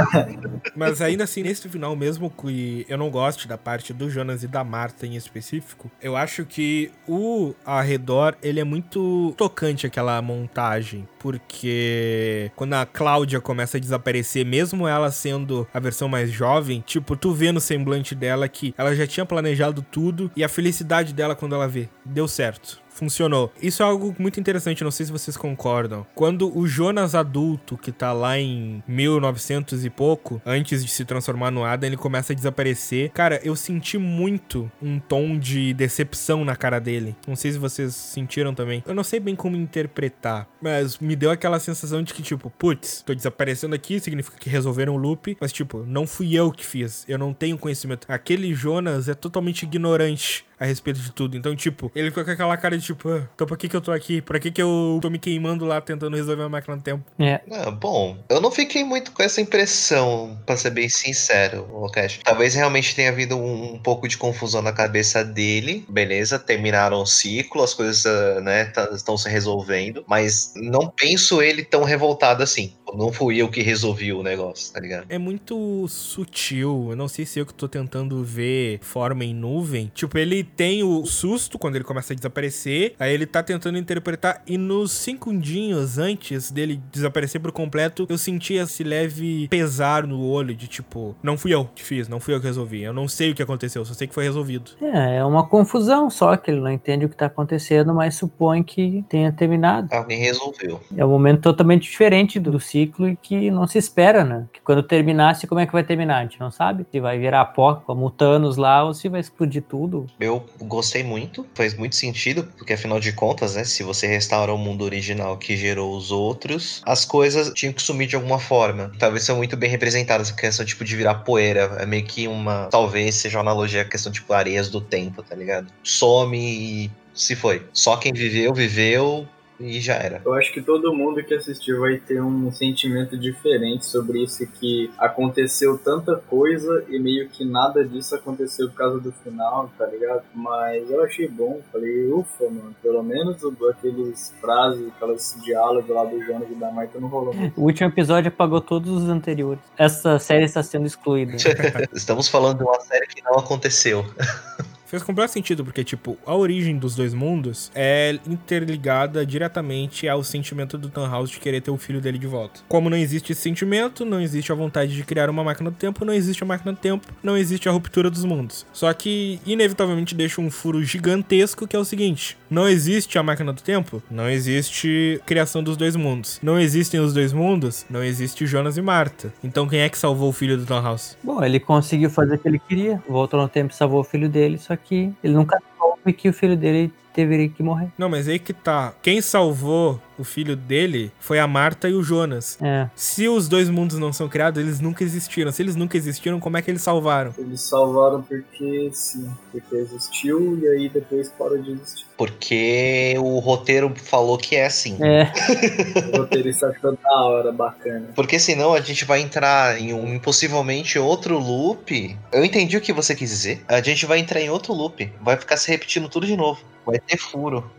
Mas 0.74 1.00
ainda 1.00 1.24
assim, 1.24 1.42
nesse 1.42 1.68
final, 1.68 1.94
mesmo 1.94 2.30
que 2.30 2.84
eu 2.88 2.98
não 2.98 3.10
goste 3.10 3.46
da 3.46 3.58
parte 3.58 3.92
do 3.92 4.10
Jonas 4.10 4.42
e 4.42 4.48
da 4.48 4.64
Marta 4.64 5.06
em 5.06 5.16
específico, 5.16 5.90
eu 6.00 6.16
acho 6.16 6.44
que 6.44 6.90
o 7.06 7.54
arredor, 7.64 8.34
ele 8.42 8.60
é 8.60 8.64
muito 8.64 9.34
tocante, 9.36 9.86
aquela 9.86 10.20
montagem. 10.22 11.06
Porque 11.24 12.50
quando 12.54 12.74
a 12.74 12.84
Cláudia 12.84 13.40
começa 13.40 13.78
a 13.78 13.80
desaparecer, 13.80 14.44
mesmo 14.44 14.86
ela 14.86 15.10
sendo 15.10 15.66
a 15.72 15.80
versão 15.80 16.06
mais 16.06 16.30
jovem, 16.30 16.84
tipo, 16.86 17.16
tu 17.16 17.32
vê 17.32 17.50
no 17.50 17.62
semblante 17.62 18.14
dela 18.14 18.46
que 18.46 18.74
ela 18.76 18.94
já 18.94 19.06
tinha 19.06 19.24
planejado 19.24 19.80
tudo 19.80 20.30
e 20.36 20.44
a 20.44 20.50
felicidade 20.50 21.14
dela 21.14 21.34
quando 21.34 21.54
ela 21.54 21.66
vê. 21.66 21.88
Deu 22.04 22.28
certo 22.28 22.83
funcionou. 22.94 23.52
Isso 23.60 23.82
é 23.82 23.86
algo 23.86 24.14
muito 24.18 24.40
interessante, 24.40 24.84
não 24.84 24.90
sei 24.90 25.06
se 25.06 25.12
vocês 25.12 25.36
concordam. 25.36 26.06
Quando 26.14 26.56
o 26.56 26.66
Jonas 26.66 27.14
adulto, 27.14 27.76
que 27.76 27.92
tá 27.92 28.12
lá 28.12 28.38
em 28.38 28.82
1900 28.86 29.84
e 29.84 29.90
pouco, 29.90 30.40
antes 30.46 30.84
de 30.84 30.90
se 30.90 31.04
transformar 31.04 31.50
no 31.50 31.64
Adam, 31.64 31.88
ele 31.88 31.96
começa 31.96 32.32
a 32.32 32.36
desaparecer. 32.36 33.10
Cara, 33.10 33.40
eu 33.42 33.56
senti 33.56 33.98
muito 33.98 34.70
um 34.80 34.98
tom 34.98 35.38
de 35.38 35.74
decepção 35.74 36.44
na 36.44 36.56
cara 36.56 36.78
dele. 36.78 37.16
Não 37.26 37.36
sei 37.36 37.52
se 37.52 37.58
vocês 37.58 37.94
sentiram 37.94 38.54
também. 38.54 38.82
Eu 38.86 38.94
não 38.94 39.04
sei 39.04 39.18
bem 39.18 39.34
como 39.34 39.56
interpretar, 39.56 40.48
mas 40.62 40.98
me 40.98 41.16
deu 41.16 41.30
aquela 41.30 41.58
sensação 41.58 42.02
de 42.02 42.14
que, 42.14 42.22
tipo, 42.22 42.48
putz, 42.50 43.02
tô 43.04 43.14
desaparecendo 43.14 43.74
aqui, 43.74 43.98
significa 43.98 44.36
que 44.38 44.48
resolveram 44.48 44.94
o 44.94 44.98
loop, 44.98 45.36
mas, 45.40 45.52
tipo, 45.52 45.84
não 45.86 46.06
fui 46.06 46.34
eu 46.34 46.52
que 46.52 46.64
fiz. 46.64 47.04
Eu 47.08 47.18
não 47.18 47.32
tenho 47.32 47.58
conhecimento. 47.58 48.06
Aquele 48.08 48.54
Jonas 48.54 49.08
é 49.08 49.14
totalmente 49.14 49.64
ignorante 49.64 50.44
a 50.58 50.64
respeito 50.64 51.00
de 51.00 51.10
tudo. 51.12 51.36
Então, 51.36 51.54
tipo, 51.56 51.90
ele 51.94 52.10
fica 52.10 52.24
com 52.24 52.30
aquela 52.30 52.56
cara 52.56 52.76
de 52.78 52.84
tipo, 52.84 53.08
ah, 53.10 53.28
então 53.34 53.46
pra 53.46 53.56
que 53.56 53.68
que 53.68 53.76
eu 53.76 53.80
tô 53.80 53.92
aqui? 53.92 54.20
Pra 54.22 54.38
que 54.38 54.50
que 54.50 54.62
eu 54.62 54.98
tô 55.02 55.10
me 55.10 55.18
queimando 55.18 55.64
lá 55.64 55.80
tentando 55.80 56.16
resolver 56.16 56.42
a 56.42 56.48
máquina 56.48 56.76
no 56.76 56.82
tempo? 56.82 57.04
É. 57.18 57.40
Ah, 57.50 57.70
bom, 57.70 58.16
eu 58.28 58.40
não 58.40 58.50
fiquei 58.50 58.84
muito 58.84 59.12
com 59.12 59.22
essa 59.22 59.40
impressão, 59.40 60.38
pra 60.46 60.56
ser 60.56 60.70
bem 60.70 60.88
sincero, 60.88 61.66
o 61.72 61.90
Cash. 61.90 62.20
Talvez 62.24 62.54
realmente 62.54 62.94
tenha 62.94 63.10
havido 63.10 63.36
um, 63.36 63.74
um 63.74 63.78
pouco 63.78 64.06
de 64.08 64.16
confusão 64.16 64.62
na 64.62 64.72
cabeça 64.72 65.24
dele. 65.24 65.84
Beleza, 65.88 66.38
terminaram 66.38 67.00
o 67.02 67.06
ciclo, 67.06 67.62
as 67.62 67.74
coisas, 67.74 68.06
ah, 68.06 68.40
né, 68.40 68.64
tá- 68.66 68.90
estão 68.92 69.16
se 69.16 69.28
resolvendo, 69.28 70.04
mas 70.06 70.52
não 70.56 70.88
penso 70.88 71.42
ele 71.42 71.64
tão 71.64 71.82
revoltado 71.84 72.42
assim. 72.42 72.72
Não 72.96 73.12
fui 73.12 73.40
eu 73.40 73.48
que 73.48 73.62
resolvi 73.62 74.12
o 74.12 74.22
negócio, 74.22 74.72
tá 74.72 74.80
ligado? 74.80 75.06
É 75.08 75.18
muito 75.18 75.86
sutil. 75.88 76.88
Eu 76.90 76.96
não 76.96 77.08
sei 77.08 77.26
se 77.26 77.38
eu 77.38 77.46
que 77.46 77.52
tô 77.52 77.68
tentando 77.68 78.22
ver 78.22 78.78
forma 78.80 79.24
em 79.24 79.34
nuvem. 79.34 79.90
Tipo, 79.94 80.16
ele 80.18 80.44
tem 80.44 80.82
o 80.82 81.04
susto 81.04 81.58
quando 81.58 81.76
ele 81.76 81.84
começa 81.84 82.12
a 82.12 82.16
desaparecer. 82.16 82.94
Aí 82.98 83.12
ele 83.12 83.26
tá 83.26 83.42
tentando 83.42 83.78
interpretar. 83.78 84.42
E 84.46 84.56
nos 84.56 84.92
segundinhos 84.92 85.98
antes 85.98 86.50
dele 86.50 86.80
desaparecer 86.92 87.40
por 87.40 87.52
completo, 87.52 88.06
eu 88.08 88.16
senti 88.16 88.54
esse 88.54 88.84
leve 88.84 89.48
pesar 89.48 90.06
no 90.06 90.24
olho 90.24 90.54
de 90.54 90.68
tipo, 90.68 91.16
não 91.22 91.36
fui 91.36 91.52
eu 91.52 91.64
que 91.74 91.82
fiz, 91.82 92.08
não 92.08 92.20
fui 92.20 92.34
eu 92.34 92.40
que 92.40 92.46
resolvi. 92.46 92.82
Eu 92.82 92.92
não 92.92 93.08
sei 93.08 93.32
o 93.32 93.34
que 93.34 93.42
aconteceu, 93.42 93.84
só 93.84 93.94
sei 93.94 94.06
que 94.06 94.14
foi 94.14 94.24
resolvido. 94.24 94.72
É, 94.80 95.16
é 95.16 95.24
uma 95.24 95.46
confusão 95.46 96.08
só, 96.08 96.36
que 96.36 96.50
ele 96.50 96.60
não 96.60 96.70
entende 96.70 97.04
o 97.04 97.08
que 97.08 97.16
tá 97.16 97.26
acontecendo, 97.26 97.92
mas 97.92 98.14
supõe 98.14 98.62
que 98.62 99.04
tenha 99.08 99.32
terminado. 99.32 99.88
Alguém 99.92 100.18
resolveu. 100.18 100.80
É 100.96 101.04
um 101.04 101.08
momento 101.08 101.40
totalmente 101.40 101.90
diferente 101.90 102.38
do 102.38 102.60
ciclo 102.60 102.83
e 102.84 103.16
que 103.16 103.50
não 103.50 103.66
se 103.66 103.78
espera, 103.78 104.24
né? 104.24 104.46
Que 104.52 104.60
quando 104.60 104.82
terminasse, 104.82 105.46
como 105.46 105.60
é 105.60 105.66
que 105.66 105.72
vai 105.72 105.84
terminar? 105.84 106.18
A 106.18 106.22
gente 106.22 106.40
não 106.40 106.50
sabe. 106.50 106.86
Se 106.90 107.00
vai 107.00 107.18
virar 107.18 107.44
pó, 107.46 107.74
como 107.74 108.10
Thanos 108.10 108.56
lá, 108.56 108.84
ou 108.84 108.94
se 108.94 109.08
vai 109.08 109.20
explodir 109.20 109.62
tudo. 109.62 110.06
Eu 110.20 110.44
gostei 110.62 111.02
muito, 111.02 111.46
faz 111.54 111.74
muito 111.74 111.96
sentido, 111.96 112.44
porque 112.56 112.72
afinal 112.72 113.00
de 113.00 113.12
contas, 113.12 113.54
né, 113.54 113.64
se 113.64 113.82
você 113.82 114.06
restaura 114.06 114.52
o 114.52 114.58
mundo 114.58 114.84
original 114.84 115.36
que 115.36 115.56
gerou 115.56 115.96
os 115.96 116.10
outros, 116.10 116.82
as 116.84 117.04
coisas 117.04 117.52
tinham 117.54 117.72
que 117.72 117.82
sumir 117.82 118.08
de 118.08 118.16
alguma 118.16 118.38
forma. 118.38 118.92
Talvez 118.98 119.24
são 119.24 119.36
muito 119.36 119.56
bem 119.56 119.70
representadas 119.70 120.30
a 120.30 120.34
questão 120.34 120.64
tipo 120.64 120.84
de 120.84 120.96
virar 120.96 121.14
poeira, 121.16 121.76
é 121.78 121.86
meio 121.86 122.04
que 122.04 122.26
uma, 122.28 122.68
talvez 122.70 123.16
seja 123.16 123.38
uma 123.38 123.42
analogia 123.42 123.82
à 123.82 123.84
questão 123.84 124.12
tipo 124.12 124.32
areias 124.32 124.68
do 124.68 124.80
tempo, 124.80 125.22
tá 125.22 125.34
ligado? 125.34 125.68
Some 125.82 126.38
e 126.38 126.90
se 127.14 127.36
foi. 127.36 127.66
Só 127.72 127.96
quem 127.96 128.12
viveu, 128.12 128.52
viveu 128.52 129.26
e 129.58 129.80
já 129.80 129.94
era. 129.94 130.20
Eu 130.24 130.34
acho 130.34 130.52
que 130.52 130.60
todo 130.60 130.94
mundo 130.94 131.22
que 131.22 131.34
assistiu 131.34 131.80
vai 131.80 131.96
ter 131.98 132.22
um 132.22 132.50
sentimento 132.52 133.16
diferente 133.16 133.86
sobre 133.86 134.22
isso, 134.22 134.46
que 134.46 134.90
aconteceu 134.98 135.78
tanta 135.78 136.16
coisa 136.16 136.84
e 136.88 136.98
meio 136.98 137.28
que 137.28 137.44
nada 137.44 137.84
disso 137.84 138.14
aconteceu 138.14 138.68
por 138.68 138.76
causa 138.76 139.00
do 139.00 139.12
final, 139.12 139.70
tá 139.78 139.86
ligado? 139.86 140.22
Mas 140.34 140.90
eu 140.90 141.02
achei 141.02 141.28
bom, 141.28 141.60
falei, 141.72 142.10
ufa, 142.10 142.44
mano, 142.44 142.74
pelo 142.82 143.02
menos 143.02 143.42
aqueles 143.70 144.34
frases, 144.40 144.88
aquelas 144.88 145.36
diálogos 145.44 145.88
lá 145.88 146.04
do 146.04 146.20
Jonas 146.22 146.50
e 146.50 146.54
da 146.54 146.70
Marta 146.70 146.98
não 146.98 147.08
rolou. 147.08 147.34
O 147.56 147.62
último 147.62 147.88
episódio 147.88 148.28
apagou 148.28 148.60
todos 148.60 148.90
os 148.90 149.08
anteriores. 149.08 149.62
Essa 149.76 150.18
série 150.18 150.44
está 150.44 150.62
sendo 150.62 150.86
excluída. 150.86 151.36
Estamos 151.92 152.28
falando 152.28 152.58
de 152.58 152.64
uma 152.64 152.80
série 152.80 153.06
que 153.06 153.22
não 153.22 153.38
aconteceu. 153.38 154.04
Fez 154.94 155.02
completo 155.02 155.32
sentido, 155.32 155.64
porque, 155.64 155.82
tipo, 155.82 156.16
a 156.24 156.36
origem 156.36 156.78
dos 156.78 156.94
dois 156.94 157.12
mundos 157.12 157.68
é 157.74 158.16
interligada 158.28 159.26
diretamente 159.26 160.08
ao 160.08 160.22
sentimento 160.22 160.78
do 160.78 160.88
Tannhaus 160.88 161.30
de 161.30 161.40
querer 161.40 161.60
ter 161.60 161.72
o 161.72 161.76
filho 161.76 162.00
dele 162.00 162.16
de 162.16 162.28
volta. 162.28 162.60
Como 162.68 162.88
não 162.88 162.96
existe 162.96 163.32
esse 163.32 163.40
sentimento, 163.40 164.04
não 164.04 164.20
existe 164.20 164.52
a 164.52 164.54
vontade 164.54 164.94
de 164.94 165.02
criar 165.02 165.28
uma 165.28 165.42
máquina 165.42 165.68
do 165.68 165.76
tempo, 165.76 166.04
não 166.04 166.14
existe 166.14 166.44
a 166.44 166.46
máquina 166.46 166.72
do 166.72 166.78
tempo, 166.78 167.08
não 167.24 167.36
existe 167.36 167.68
a 167.68 167.72
ruptura 167.72 168.08
dos 168.08 168.24
mundos. 168.24 168.64
Só 168.72 168.92
que, 168.92 169.40
inevitavelmente, 169.44 170.14
deixa 170.14 170.40
um 170.40 170.48
furo 170.48 170.80
gigantesco 170.84 171.66
que 171.66 171.74
é 171.74 171.78
o 171.80 171.84
seguinte: 171.84 172.38
não 172.48 172.68
existe 172.68 173.18
a 173.18 173.22
máquina 173.24 173.52
do 173.52 173.62
tempo, 173.62 174.00
não 174.08 174.30
existe 174.30 175.20
criação 175.26 175.60
dos 175.60 175.76
dois 175.76 175.96
mundos. 175.96 176.38
Não 176.40 176.56
existem 176.56 177.00
os 177.00 177.12
dois 177.12 177.32
mundos, 177.32 177.84
não 177.90 178.04
existe 178.04 178.46
Jonas 178.46 178.76
e 178.76 178.80
Marta. 178.80 179.34
Então, 179.42 179.66
quem 179.66 179.80
é 179.80 179.88
que 179.88 179.98
salvou 179.98 180.28
o 180.28 180.32
filho 180.32 180.56
do 180.56 180.64
Tannhaus? 180.64 181.18
Bom, 181.20 181.42
ele 181.42 181.58
conseguiu 181.58 182.10
fazer 182.10 182.36
o 182.36 182.38
que 182.38 182.46
ele 182.46 182.60
queria, 182.60 183.02
voltou 183.08 183.40
no 183.40 183.48
tempo 183.48 183.72
e 183.72 183.76
salvou 183.76 184.00
o 184.00 184.04
filho 184.04 184.28
dele, 184.28 184.56
só 184.56 184.76
que 184.76 184.83
ele 185.22 185.34
nunca 185.34 185.60
soube 185.78 186.12
que 186.12 186.28
o 186.28 186.32
filho 186.32 186.56
dele 186.56 186.92
deveria 187.14 187.48
que 187.48 187.62
morrer. 187.62 187.88
Não, 187.96 188.08
mas 188.08 188.28
aí 188.28 188.38
que 188.38 188.52
tá. 188.52 188.92
Quem 189.02 189.20
salvou 189.20 190.00
o 190.18 190.24
filho 190.24 190.54
dele 190.56 191.10
foi 191.18 191.38
a 191.38 191.46
Marta 191.46 191.88
e 191.88 191.94
o 191.94 192.02
Jonas. 192.02 192.56
É, 192.62 192.88
Se 192.94 193.28
os 193.28 193.48
dois 193.48 193.68
mundos 193.68 193.98
não 193.98 194.12
são 194.12 194.28
criados, 194.28 194.62
eles 194.62 194.80
nunca 194.80 195.02
existiram. 195.02 195.50
Se 195.50 195.62
eles 195.62 195.74
nunca 195.76 195.96
existiram, 195.96 196.38
como 196.38 196.56
é 196.56 196.62
que 196.62 196.70
eles 196.70 196.82
salvaram? 196.82 197.34
Eles 197.38 197.60
salvaram 197.62 198.22
porque 198.22 198.90
sim, 198.92 199.28
porque 199.50 199.74
existiu 199.74 200.58
e 200.60 200.68
aí 200.68 200.88
depois 200.88 201.28
parou 201.30 201.58
de 201.58 201.72
existir. 201.72 202.04
Porque 202.16 203.14
o 203.18 203.40
roteiro 203.40 203.92
falou 203.96 204.38
que 204.38 204.54
é 204.54 204.66
assim. 204.66 204.96
é, 205.02 205.32
O 206.14 206.18
roteirista 206.18 206.68
achou 206.68 206.96
da 206.96 207.24
hora, 207.24 207.50
bacana. 207.52 208.08
Porque 208.14 208.38
senão 208.38 208.72
a 208.72 208.80
gente 208.80 209.04
vai 209.04 209.20
entrar 209.20 209.80
em 209.80 209.92
um 209.92 210.18
possivelmente 210.18 210.98
outro 210.98 211.38
loop. 211.38 212.16
Eu 212.32 212.44
entendi 212.44 212.76
o 212.76 212.80
que 212.80 212.92
você 212.92 213.14
quis 213.14 213.30
dizer. 213.30 213.64
A 213.66 213.80
gente 213.80 214.06
vai 214.06 214.18
entrar 214.20 214.40
em 214.40 214.50
outro 214.50 214.72
loop. 214.72 215.12
Vai 215.20 215.36
ficar 215.36 215.56
se 215.56 215.70
repetindo 215.70 216.08
tudo 216.08 216.26
de 216.26 216.36
novo. 216.36 216.60
Vai 216.86 216.98
ter 216.98 217.16
furo. 217.16 217.70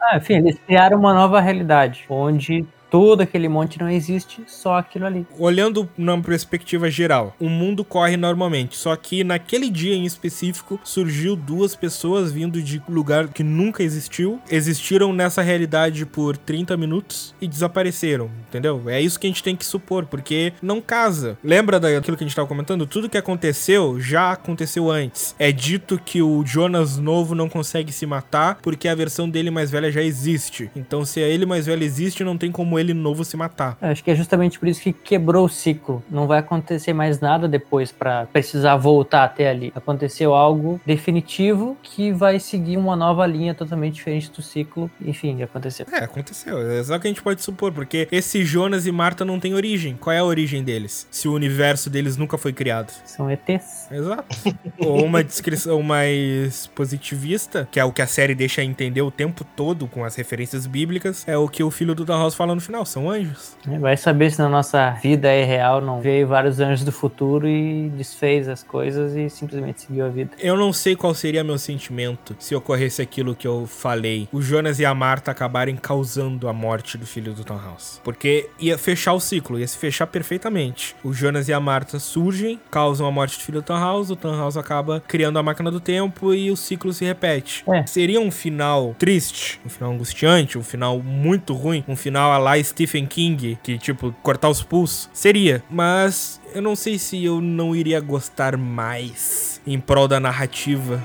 ah, 0.00 0.16
enfim, 0.16 0.34
eles 0.34 0.58
criaram 0.66 0.98
uma 0.98 1.12
nova 1.12 1.40
realidade, 1.40 2.04
onde 2.08 2.64
todo 2.92 3.22
aquele 3.22 3.48
monte 3.48 3.80
não 3.80 3.88
existe, 3.88 4.42
só 4.46 4.76
aquilo 4.76 5.06
ali. 5.06 5.26
Olhando 5.38 5.88
numa 5.96 6.20
perspectiva 6.20 6.90
geral, 6.90 7.34
o 7.40 7.48
mundo 7.48 7.82
corre 7.82 8.18
normalmente. 8.18 8.76
Só 8.76 8.94
que 8.94 9.24
naquele 9.24 9.70
dia 9.70 9.94
em 9.94 10.04
específico 10.04 10.78
surgiu 10.84 11.34
duas 11.34 11.74
pessoas 11.74 12.30
vindo 12.30 12.60
de 12.60 12.82
lugar 12.86 13.28
que 13.28 13.42
nunca 13.42 13.82
existiu, 13.82 14.38
existiram 14.50 15.10
nessa 15.10 15.40
realidade 15.40 16.04
por 16.04 16.36
30 16.36 16.76
minutos 16.76 17.34
e 17.40 17.48
desapareceram, 17.48 18.30
entendeu? 18.46 18.82
É 18.86 19.00
isso 19.00 19.18
que 19.18 19.26
a 19.26 19.30
gente 19.30 19.42
tem 19.42 19.56
que 19.56 19.64
supor, 19.64 20.04
porque 20.04 20.52
não 20.60 20.78
casa. 20.78 21.38
Lembra 21.42 21.80
daquilo 21.80 22.14
que 22.14 22.24
a 22.24 22.26
gente 22.26 22.36
tava 22.36 22.46
comentando? 22.46 22.86
Tudo 22.86 23.08
que 23.08 23.16
aconteceu 23.16 23.98
já 23.98 24.32
aconteceu 24.32 24.90
antes. 24.90 25.34
É 25.38 25.50
dito 25.50 25.98
que 25.98 26.20
o 26.20 26.44
Jonas 26.44 26.98
novo 26.98 27.34
não 27.34 27.48
consegue 27.48 27.90
se 27.90 28.04
matar 28.04 28.58
porque 28.60 28.86
a 28.86 28.94
versão 28.94 29.30
dele 29.30 29.50
mais 29.50 29.70
velha 29.70 29.90
já 29.90 30.02
existe. 30.02 30.70
Então, 30.76 31.06
se 31.06 31.20
a 31.20 31.26
ele 31.26 31.46
mais 31.46 31.64
velha 31.64 31.84
existe, 31.84 32.22
não 32.22 32.36
tem 32.36 32.52
como 32.52 32.81
ele 32.82 32.94
novo 32.94 33.24
se 33.24 33.36
matar. 33.36 33.76
Eu 33.80 33.88
Acho 33.88 34.04
que 34.04 34.10
é 34.10 34.14
justamente 34.14 34.58
por 34.58 34.68
isso 34.68 34.80
que 34.80 34.92
quebrou 34.92 35.46
o 35.46 35.48
ciclo. 35.48 36.02
Não 36.10 36.26
vai 36.26 36.38
acontecer 36.38 36.92
mais 36.92 37.20
nada 37.20 37.48
depois 37.48 37.92
pra 37.92 38.26
precisar 38.26 38.76
voltar 38.76 39.24
até 39.24 39.48
ali. 39.48 39.72
Aconteceu 39.74 40.34
algo 40.34 40.80
definitivo 40.84 41.76
que 41.82 42.12
vai 42.12 42.38
seguir 42.38 42.76
uma 42.76 42.96
nova 42.96 43.26
linha 43.26 43.54
totalmente 43.54 43.94
diferente 43.94 44.30
do 44.30 44.42
ciclo. 44.42 44.90
Enfim, 45.04 45.42
aconteceu. 45.42 45.86
É, 45.92 46.04
aconteceu. 46.04 46.58
É 46.70 46.82
só 46.82 46.96
o 46.96 47.00
que 47.00 47.06
a 47.06 47.10
gente 47.10 47.22
pode 47.22 47.42
supor, 47.42 47.72
porque 47.72 48.08
esse 48.10 48.44
Jonas 48.44 48.86
e 48.86 48.92
Marta 48.92 49.24
não 49.24 49.38
têm 49.38 49.54
origem. 49.54 49.96
Qual 49.96 50.14
é 50.14 50.18
a 50.18 50.24
origem 50.24 50.62
deles? 50.62 51.06
Se 51.10 51.28
o 51.28 51.32
universo 51.32 51.88
deles 51.88 52.16
nunca 52.16 52.36
foi 52.36 52.52
criado. 52.52 52.92
São 53.04 53.30
ETs. 53.30 53.90
Exato. 53.90 54.24
Ou 54.78 55.04
uma 55.04 55.22
descrição 55.22 55.82
mais 55.82 56.66
positivista, 56.68 57.68
que 57.70 57.78
é 57.78 57.84
o 57.84 57.92
que 57.92 58.02
a 58.02 58.06
série 58.06 58.34
deixa 58.34 58.62
entender 58.62 59.02
o 59.02 59.10
tempo 59.10 59.44
todo 59.56 59.86
com 59.86 60.04
as 60.04 60.16
referências 60.16 60.66
bíblicas, 60.66 61.26
é 61.26 61.36
o 61.36 61.48
que 61.48 61.62
o 61.62 61.70
filho 61.70 61.94
do 61.94 62.04
Dan 62.04 62.18
House 62.18 62.34
fala 62.34 62.54
no 62.54 62.60
final. 62.60 62.71
Afinal, 62.72 62.86
são 62.86 63.10
anjos. 63.10 63.54
É, 63.70 63.78
Vai 63.78 63.98
saber 63.98 64.30
se 64.30 64.38
na 64.38 64.48
nossa 64.48 64.92
vida 64.92 65.28
é 65.28 65.44
real, 65.44 65.82
não 65.82 66.00
veio 66.00 66.26
vários 66.26 66.58
anjos 66.58 66.86
do 66.86 66.90
futuro 66.90 67.46
e 67.46 67.90
desfez 67.90 68.48
as 68.48 68.62
coisas 68.62 69.14
e 69.14 69.28
simplesmente 69.28 69.82
seguiu 69.82 70.06
a 70.06 70.08
vida. 70.08 70.30
Eu 70.38 70.56
não 70.56 70.72
sei 70.72 70.96
qual 70.96 71.14
seria 71.14 71.44
meu 71.44 71.58
sentimento 71.58 72.34
se 72.38 72.54
ocorresse 72.54 73.02
aquilo 73.02 73.34
que 73.34 73.46
eu 73.46 73.66
falei. 73.66 74.26
O 74.32 74.40
Jonas 74.40 74.78
e 74.78 74.86
a 74.86 74.94
Marta 74.94 75.30
acabarem 75.30 75.76
causando 75.76 76.48
a 76.48 76.52
morte 76.54 76.96
do 76.96 77.04
filho 77.04 77.34
do 77.34 77.44
Tom 77.44 77.58
House. 77.58 78.00
Porque 78.02 78.48
ia 78.58 78.78
fechar 78.78 79.12
o 79.12 79.20
ciclo, 79.20 79.58
ia 79.58 79.68
se 79.68 79.76
fechar 79.76 80.06
perfeitamente. 80.06 80.96
O 81.04 81.12
Jonas 81.12 81.48
e 81.48 81.52
a 81.52 81.60
Marta 81.60 81.98
surgem, 81.98 82.58
causam 82.70 83.06
a 83.06 83.10
morte 83.10 83.36
do 83.36 83.44
filho 83.44 83.60
do 83.60 83.64
Tom 83.66 83.78
House, 83.78 84.08
o 84.08 84.16
Tom 84.16 84.34
House 84.34 84.56
acaba 84.56 85.02
criando 85.06 85.38
a 85.38 85.42
máquina 85.42 85.70
do 85.70 85.78
tempo 85.78 86.32
e 86.32 86.50
o 86.50 86.56
ciclo 86.56 86.90
se 86.90 87.04
repete. 87.04 87.64
É. 87.70 87.84
Seria 87.86 88.18
um 88.18 88.30
final 88.30 88.96
triste, 88.98 89.60
um 89.66 89.68
final 89.68 89.92
angustiante, 89.92 90.56
um 90.56 90.64
final 90.64 90.98
muito 91.00 91.52
ruim, 91.52 91.84
um 91.86 91.94
final 91.94 92.32
a 92.32 92.38
lá 92.38 92.61
Stephen 92.62 93.06
King, 93.06 93.58
que 93.62 93.78
tipo, 93.78 94.14
cortar 94.22 94.48
os 94.48 94.62
pulsos? 94.62 95.08
Seria, 95.12 95.62
mas 95.70 96.40
eu 96.54 96.62
não 96.62 96.76
sei 96.76 96.98
se 96.98 97.24
eu 97.24 97.40
não 97.40 97.74
iria 97.74 98.00
gostar 98.00 98.56
mais 98.56 99.60
em 99.66 99.78
prol 99.78 100.06
da 100.08 100.20
narrativa. 100.20 101.02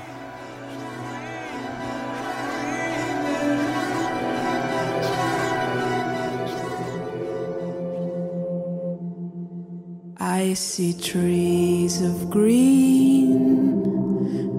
I 10.20 10.54
see 10.54 10.94
trees 10.94 12.00
of 12.00 12.30
green, 12.30 13.34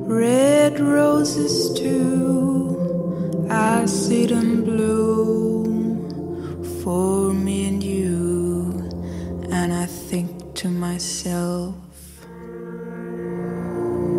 red 0.07 0.79
roses 0.79 1.73
too. 1.73 3.47
I 3.49 3.85
see 3.85 4.27
them 4.27 4.63
bloom 4.63 5.38
for 6.89 7.31
me 7.31 7.67
and 7.67 7.83
you, 7.83 8.89
and 9.51 9.71
I 9.71 9.85
think 9.85 10.55
to 10.55 10.69
myself, 10.69 11.75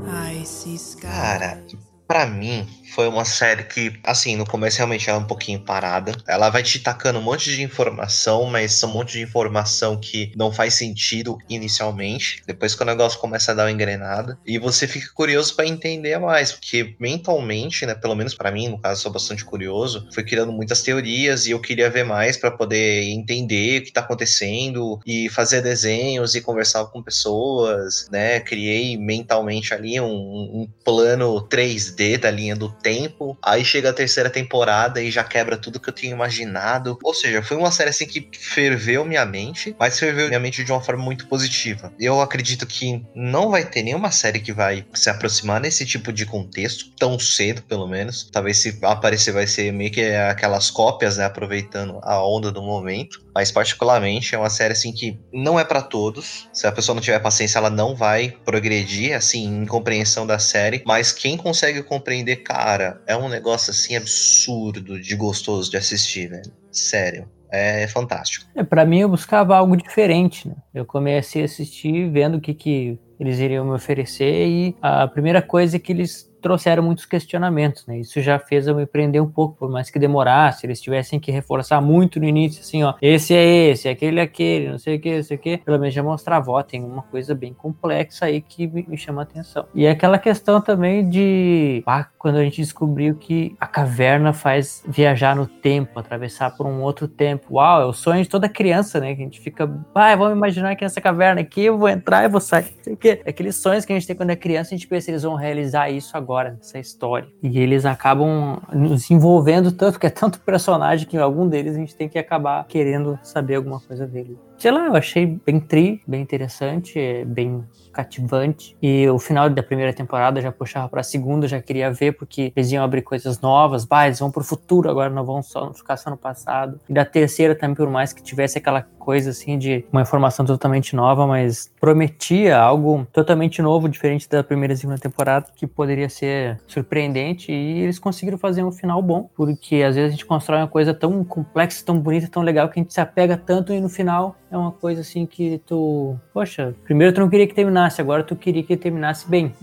I 0.08 0.44
see 0.46 0.78
skies. 0.78 1.12
Cara, 1.12 1.60
pra 2.08 2.26
mim, 2.26 2.66
foi 2.94 3.08
uma 3.08 3.26
série 3.26 3.64
que, 3.64 4.00
assim, 4.04 4.36
no 4.36 4.46
começo 4.46 4.78
realmente 4.78 5.10
ela 5.10 5.20
é 5.20 5.22
um 5.22 5.28
pouquinho 5.28 5.60
parada. 5.60 6.12
Ela 6.28 6.50
vai 6.50 6.62
te 6.62 6.80
tacando 6.80 7.20
um 7.20 7.22
monte 7.22 7.50
de 7.50 7.62
informação, 7.62 8.46
mas 8.46 8.74
são 8.74 8.90
um 8.92 8.94
monte 8.94 9.14
de 9.14 9.22
informação 9.22 10.00
que 10.00 10.32
não 10.36 10.52
faz 10.52 10.76
sentido 10.76 11.38
inicialmente. 11.50 12.44
Depois 12.46 12.76
que 12.76 12.84
o 12.84 12.86
negócio 12.86 13.20
começa 13.20 13.52
a 13.52 13.56
dar 13.56 13.64
uma 13.64 13.72
engrenada. 13.72 14.38
E 14.46 14.60
você 14.60 14.88
fica 14.88 15.08
curioso 15.14 15.56
pra 15.56 15.66
entender 15.66 16.18
mais, 16.20 16.52
porque 16.52 16.96
mentalmente, 17.00 17.86
né, 17.86 17.96
pelo 17.96 18.16
menos 18.16 18.36
pra 18.36 18.52
mim, 18.52 18.70
no 18.70 18.80
caso, 18.80 19.02
sou 19.02 19.12
bastante 19.12 19.44
curioso, 19.44 20.08
foi 20.14 20.24
criando 20.24 20.52
muitas 20.52 20.82
teorias 20.82 21.48
e 21.48 21.52
eu 21.52 21.60
queria 21.60 21.90
ver 21.90 22.04
mais 22.04 22.38
pra 22.38 22.52
poder 22.52 23.04
entender 23.04 23.82
o 23.82 23.86
que 23.86 23.92
tá 23.94 24.02
acontecendo 24.02 25.00
e 25.06 25.30
fazer 25.30 25.62
desenhos 25.62 26.36
e 26.36 26.42
conversar 26.42 26.86
com 26.86 27.02
pessoas, 27.02 28.08
né? 28.12 28.40
Criei 28.40 28.98
mentalmente 28.98 29.74
ali 29.74 30.00
um, 30.00 30.06
um 30.06 30.68
plano 30.84 31.42
3D 31.48 32.18
da 32.18 32.30
linha 32.30 32.56
do 32.56 32.70
tempo. 32.84 33.38
Aí 33.42 33.64
chega 33.64 33.90
a 33.90 33.94
terceira 33.94 34.30
temporada 34.30 35.02
e 35.02 35.10
já 35.10 35.24
quebra 35.24 35.58
tudo 35.58 35.80
que 35.80 35.90
eu 35.90 35.94
tinha 35.94 36.12
imaginado. 36.12 37.00
Ou 37.02 37.14
seja, 37.14 37.42
foi 37.42 37.58
uma 37.58 37.72
série 37.72 37.90
assim 37.90 38.06
que 38.06 38.28
ferveu 38.38 39.06
minha 39.06 39.26
mente, 39.26 39.76
mas 39.80 39.98
ferveu 39.98 40.28
minha 40.28 40.40
mente 40.40 40.64
de 40.64 40.72
uma 40.72 40.82
forma 40.82 41.04
muito 41.04 41.26
positiva. 41.28 41.92
Eu 42.00 42.22
acredito 42.22 42.68
que 42.68 43.04
não 43.16 43.50
vai 43.50 43.64
ter 43.64 43.82
nenhuma 43.82 44.12
série 44.12 44.40
que 44.40 44.52
vai 44.52 44.86
se 44.94 45.10
aproximar 45.10 45.62
nesse 45.62 45.86
tipo 45.86 46.12
de 46.12 46.26
contexto, 46.26 46.92
tão 46.98 47.18
cedo 47.18 47.64
pelo 47.64 47.88
menos. 47.88 48.30
Talvez 48.32 48.58
se 48.58 48.78
aparecer 48.82 49.32
vai 49.32 49.48
ser 49.48 49.72
meio 49.72 49.92
que 49.92 50.14
aquelas 50.14 50.70
cópias, 50.70 51.18
né, 51.18 51.26
aproveitando 51.26 52.00
a 52.04 52.22
onda 52.26 52.52
do 52.52 52.62
momento. 52.62 53.24
Mas 53.34 53.52
particularmente 53.52 54.36
é 54.36 54.38
uma 54.38 54.50
série 54.50 54.74
assim 54.74 54.92
que 54.92 55.20
não 55.32 55.60
é 55.60 55.64
pra 55.64 55.82
todos. 55.82 56.50
Se 56.54 56.68
a 56.68 56.72
pessoa 56.72 56.96
não 56.96 57.02
tiver 57.02 57.20
paciência, 57.20 57.58
ela 57.58 57.70
não 57.70 57.96
vai 57.96 58.30
progredir 58.46 59.16
assim 59.16 59.46
em 59.46 59.66
compreensão 59.66 60.26
da 60.26 60.40
série, 60.40 60.84
mas 60.86 61.12
quem 61.12 61.38
consegue 61.38 61.82
compreender, 61.82 62.38
cara, 62.38 63.02
é 63.08 63.16
um 63.16 63.30
negócio 63.30 63.72
assim 63.72 63.96
absurdo 63.96 65.00
de 65.00 65.16
gostoso 65.16 65.70
de 65.70 65.78
assistir, 65.78 66.30
velho. 66.30 66.52
Sério. 66.72 67.30
É 67.56 67.88
fantástico. 67.88 68.48
É, 68.56 68.64
para 68.64 68.84
mim 68.84 69.02
eu 69.02 69.10
buscava 69.10 69.56
algo 69.56 69.78
diferente, 69.78 70.48
né? 70.48 70.56
Eu 70.74 70.86
comecei 70.86 71.44
a 71.44 71.46
assistir 71.46 72.10
vendo 72.10 72.38
o 72.38 72.42
que, 72.42 72.52
que 72.52 72.98
eles 73.20 73.38
iriam 73.38 73.64
me 73.64 73.74
oferecer 73.74 74.48
e 74.48 74.76
a 74.82 75.08
primeira 75.08 75.40
coisa 75.40 75.78
que 75.78 75.92
eles 75.92 76.33
trouxeram 76.44 76.84
muitos 76.84 77.06
questionamentos, 77.06 77.88
né? 77.88 77.98
Isso 77.98 78.22
já 78.22 78.38
fez 78.38 78.68
eu 78.68 78.76
me 78.76 78.86
prender 78.86 79.22
um 79.22 79.30
pouco, 79.30 79.56
por 79.56 79.72
mais 79.72 79.90
que 79.90 79.98
demorasse, 79.98 80.66
eles 80.66 80.82
tivessem 80.82 81.20
que 81.20 81.32
reforçar 81.32 81.82
muito 81.82 82.20
no 82.20 82.26
início, 82.26 82.62
assim, 82.62 82.84
ó, 82.84 82.94
esse 83.02 83.34
é 83.34 83.70
esse, 83.70 83.88
aquele 83.88 84.20
é 84.20 84.24
aquele, 84.24 84.70
não 84.70 84.78
sei 84.78 84.98
o 84.98 85.00
que, 85.00 85.16
não 85.16 85.24
sei 85.24 85.38
o 85.38 85.40
que, 85.40 85.58
pelo 85.58 85.80
menos 85.80 85.96
já 85.96 86.04
mostrava, 86.04 86.52
ó, 86.52 86.62
tem 86.62 86.84
uma 86.84 87.02
coisa 87.04 87.34
bem 87.34 87.54
complexa 87.54 88.26
aí 88.26 88.42
que 88.42 88.68
me, 88.68 88.98
chama 88.98 89.22
atenção. 89.22 89.66
E 89.74 89.86
é 89.86 89.92
aquela 89.92 90.20
questão 90.20 90.60
também 90.60 91.08
de, 91.10 91.82
ah, 91.88 92.08
quando 92.24 92.38
a 92.38 92.44
gente 92.46 92.62
descobriu 92.62 93.16
que 93.16 93.54
a 93.60 93.68
caverna 93.68 94.32
faz 94.32 94.82
viajar 94.88 95.36
no 95.36 95.46
tempo, 95.46 96.00
atravessar 96.00 96.56
por 96.56 96.66
um 96.66 96.82
outro 96.82 97.06
tempo, 97.06 97.56
uau, 97.56 97.82
é 97.82 97.86
o 97.86 97.92
sonho 97.92 98.24
de 98.24 98.30
toda 98.30 98.48
criança, 98.48 98.98
né, 98.98 99.14
que 99.14 99.22
a 99.22 99.26
gente 99.26 99.42
fica, 99.42 99.70
ah, 99.94 100.16
vamos 100.16 100.38
imaginar 100.38 100.74
que 100.78 100.86
nessa 100.86 101.02
caverna 101.02 101.42
aqui 101.42 101.66
eu 101.66 101.78
vou 101.78 101.90
entrar 101.90 102.24
e 102.24 102.30
vou 102.30 102.40
sair, 102.40 102.72
que, 102.98 103.22
aqueles 103.28 103.58
sonhos 103.58 103.84
que 103.84 103.92
a 103.92 103.96
gente 104.00 104.08
tem 104.08 104.16
quando 104.16 104.30
é 104.30 104.38
criança, 104.38 104.74
a 104.74 104.78
gente 104.78 104.88
pensa, 104.88 105.12
eles 105.12 105.24
vão 105.24 105.36
realizar 105.36 105.90
isso 105.90 106.16
agora, 106.16 106.52
nessa 106.52 106.80
história. 106.80 107.28
E 107.44 107.60
eles 107.60 107.86
acabam 107.86 108.62
nos 108.72 109.12
envolvendo 109.12 109.74
tanto, 109.74 110.00
que 110.00 110.08
é 110.08 110.10
tanto 110.10 110.40
personagem 110.40 111.06
que 111.06 111.18
algum 111.18 111.46
deles 111.46 111.76
a 111.76 111.80
gente 111.80 111.94
tem 111.94 112.08
que 112.08 112.18
acabar 112.18 112.66
querendo 112.70 113.20
saber 113.22 113.56
alguma 113.56 113.82
coisa 113.82 114.08
dele. 114.08 114.40
Sei 114.58 114.72
lá, 114.72 114.86
eu 114.86 114.96
achei 114.96 115.26
bem 115.46 115.60
tri, 115.60 116.02
bem 116.08 116.22
interessante, 116.22 116.98
é 116.98 117.26
bem 117.26 117.66
cativante. 117.94 118.76
E 118.82 119.08
o 119.10 119.20
final 119.20 119.50
da 119.50 119.64
primeira 119.64 119.94
temporada 119.94 120.42
já 120.42 120.52
puxava 120.52 120.90
pra 120.90 121.04
segunda, 121.04 121.48
já 121.48 121.62
queria 121.62 121.92
ver, 121.92 122.14
porque 122.14 122.52
eles 122.56 122.72
iam 122.72 122.84
abrir 122.84 123.04
coisas 123.04 123.40
novas, 123.40 123.86
bah, 123.86 124.08
eles 124.08 124.20
vão 124.20 124.32
pro 124.32 124.44
futuro, 124.44 124.90
agora 124.90 125.10
não 125.10 125.24
vão 125.24 125.42
só 125.42 125.72
ficar 125.74 125.96
só 125.98 126.10
no 126.10 126.18
passado. 126.18 126.80
E 126.90 126.94
da 126.94 127.06
terceira 127.06 127.56
também, 127.56 127.76
por 127.76 127.90
mais 127.90 128.12
que 128.12 128.22
tivesse 128.22 128.58
aquela 128.58 128.82
coisa 128.82 129.32
assim 129.32 129.58
de 129.58 129.86
uma 129.92 130.02
informação 130.02 130.46
totalmente 130.46 130.96
nova, 130.96 131.28
mas 131.28 131.72
prometia 131.80 132.58
algo 132.58 133.06
totalmente 133.12 133.62
novo, 133.62 133.90
diferente 133.90 134.30
da 134.30 134.42
primeira 134.44 134.74
e 134.74 134.78
segunda 134.78 134.98
temporada, 134.98 135.48
que 135.56 135.68
poderia 135.68 136.08
ser 136.10 136.60
surpreendente. 136.66 137.52
E 137.52 137.82
eles 137.82 138.00
conseguiram 138.00 138.38
fazer 138.38 138.64
um 138.64 138.72
final 138.72 139.02
bom, 139.02 139.30
porque 139.36 139.84
às 139.84 139.96
vezes 139.96 140.10
a 140.10 140.12
gente 140.12 140.26
constrói 140.26 140.60
uma 140.60 140.68
coisa 140.68 140.94
tão 140.94 141.24
complexa, 141.24 141.86
tão 141.86 142.00
bonita, 142.00 142.30
tão 142.30 142.42
legal, 142.42 142.70
que 142.70 142.80
a 142.80 142.84
gente 142.84 142.94
se 142.94 143.02
apega 143.02 143.38
tanto 143.38 143.74
e 143.74 143.82
no 143.82 143.90
final 143.90 144.38
é 144.50 144.58
uma 144.58 144.72
coisa 144.72 145.02
assim 145.02 145.26
que 145.26 145.60
tu, 145.66 146.16
poxa, 146.34 146.74
primeiro 146.84 147.14
tu 147.14 147.20
não 147.20 147.30
queria 147.30 147.48
que 147.48 147.56
terminasse, 147.56 147.83
agora 148.02 148.24
tu 148.24 148.36
queria 148.36 148.64
que 148.64 148.76
terminasse 148.78 149.30
bem. 149.30 149.54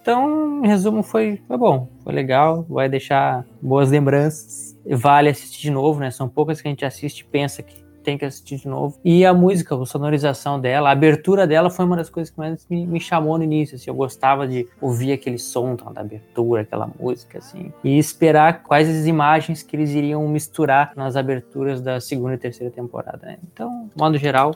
Então, 0.00 0.64
em 0.64 0.66
resumo, 0.66 1.02
foi, 1.02 1.40
foi 1.46 1.56
bom, 1.56 1.88
foi 2.02 2.12
legal, 2.12 2.64
vai 2.68 2.88
deixar 2.88 3.44
boas 3.60 3.90
lembranças. 3.90 4.78
Vale 4.90 5.28
assistir 5.28 5.62
de 5.62 5.70
novo, 5.70 6.00
né? 6.00 6.10
São 6.10 6.28
poucas 6.28 6.60
que 6.60 6.68
a 6.68 6.70
gente 6.70 6.84
assiste 6.84 7.20
e 7.20 7.24
pensa 7.24 7.62
que 7.62 7.80
tem 8.02 8.18
que 8.18 8.24
assistir 8.24 8.56
de 8.56 8.68
novo. 8.68 8.98
E 9.04 9.24
a 9.24 9.32
música, 9.32 9.74
a 9.74 9.86
sonorização 9.86 10.60
dela, 10.60 10.88
a 10.88 10.92
abertura 10.92 11.46
dela 11.46 11.70
foi 11.70 11.84
uma 11.84 11.96
das 11.96 12.10
coisas 12.10 12.32
que 12.32 12.38
mais 12.38 12.66
me, 12.68 12.86
me 12.86 13.00
chamou 13.00 13.38
no 13.38 13.44
início. 13.44 13.76
Assim, 13.76 13.90
eu 13.90 13.94
gostava 13.94 14.46
de 14.46 14.66
ouvir 14.80 15.12
aquele 15.12 15.38
som 15.38 15.76
tá, 15.76 15.90
da 15.90 16.00
abertura, 16.00 16.62
aquela 16.62 16.90
música, 16.98 17.38
assim, 17.38 17.72
e 17.84 17.98
esperar 17.98 18.62
quais 18.62 18.88
as 18.88 19.06
imagens 19.06 19.62
que 19.62 19.76
eles 19.76 19.90
iriam 19.90 20.26
misturar 20.28 20.92
nas 20.96 21.16
aberturas 21.16 21.80
da 21.80 22.00
segunda 22.00 22.34
e 22.34 22.38
terceira 22.38 22.72
temporada. 22.72 23.20
Né? 23.22 23.38
Então, 23.52 23.88
modo 23.96 24.18
geral, 24.18 24.54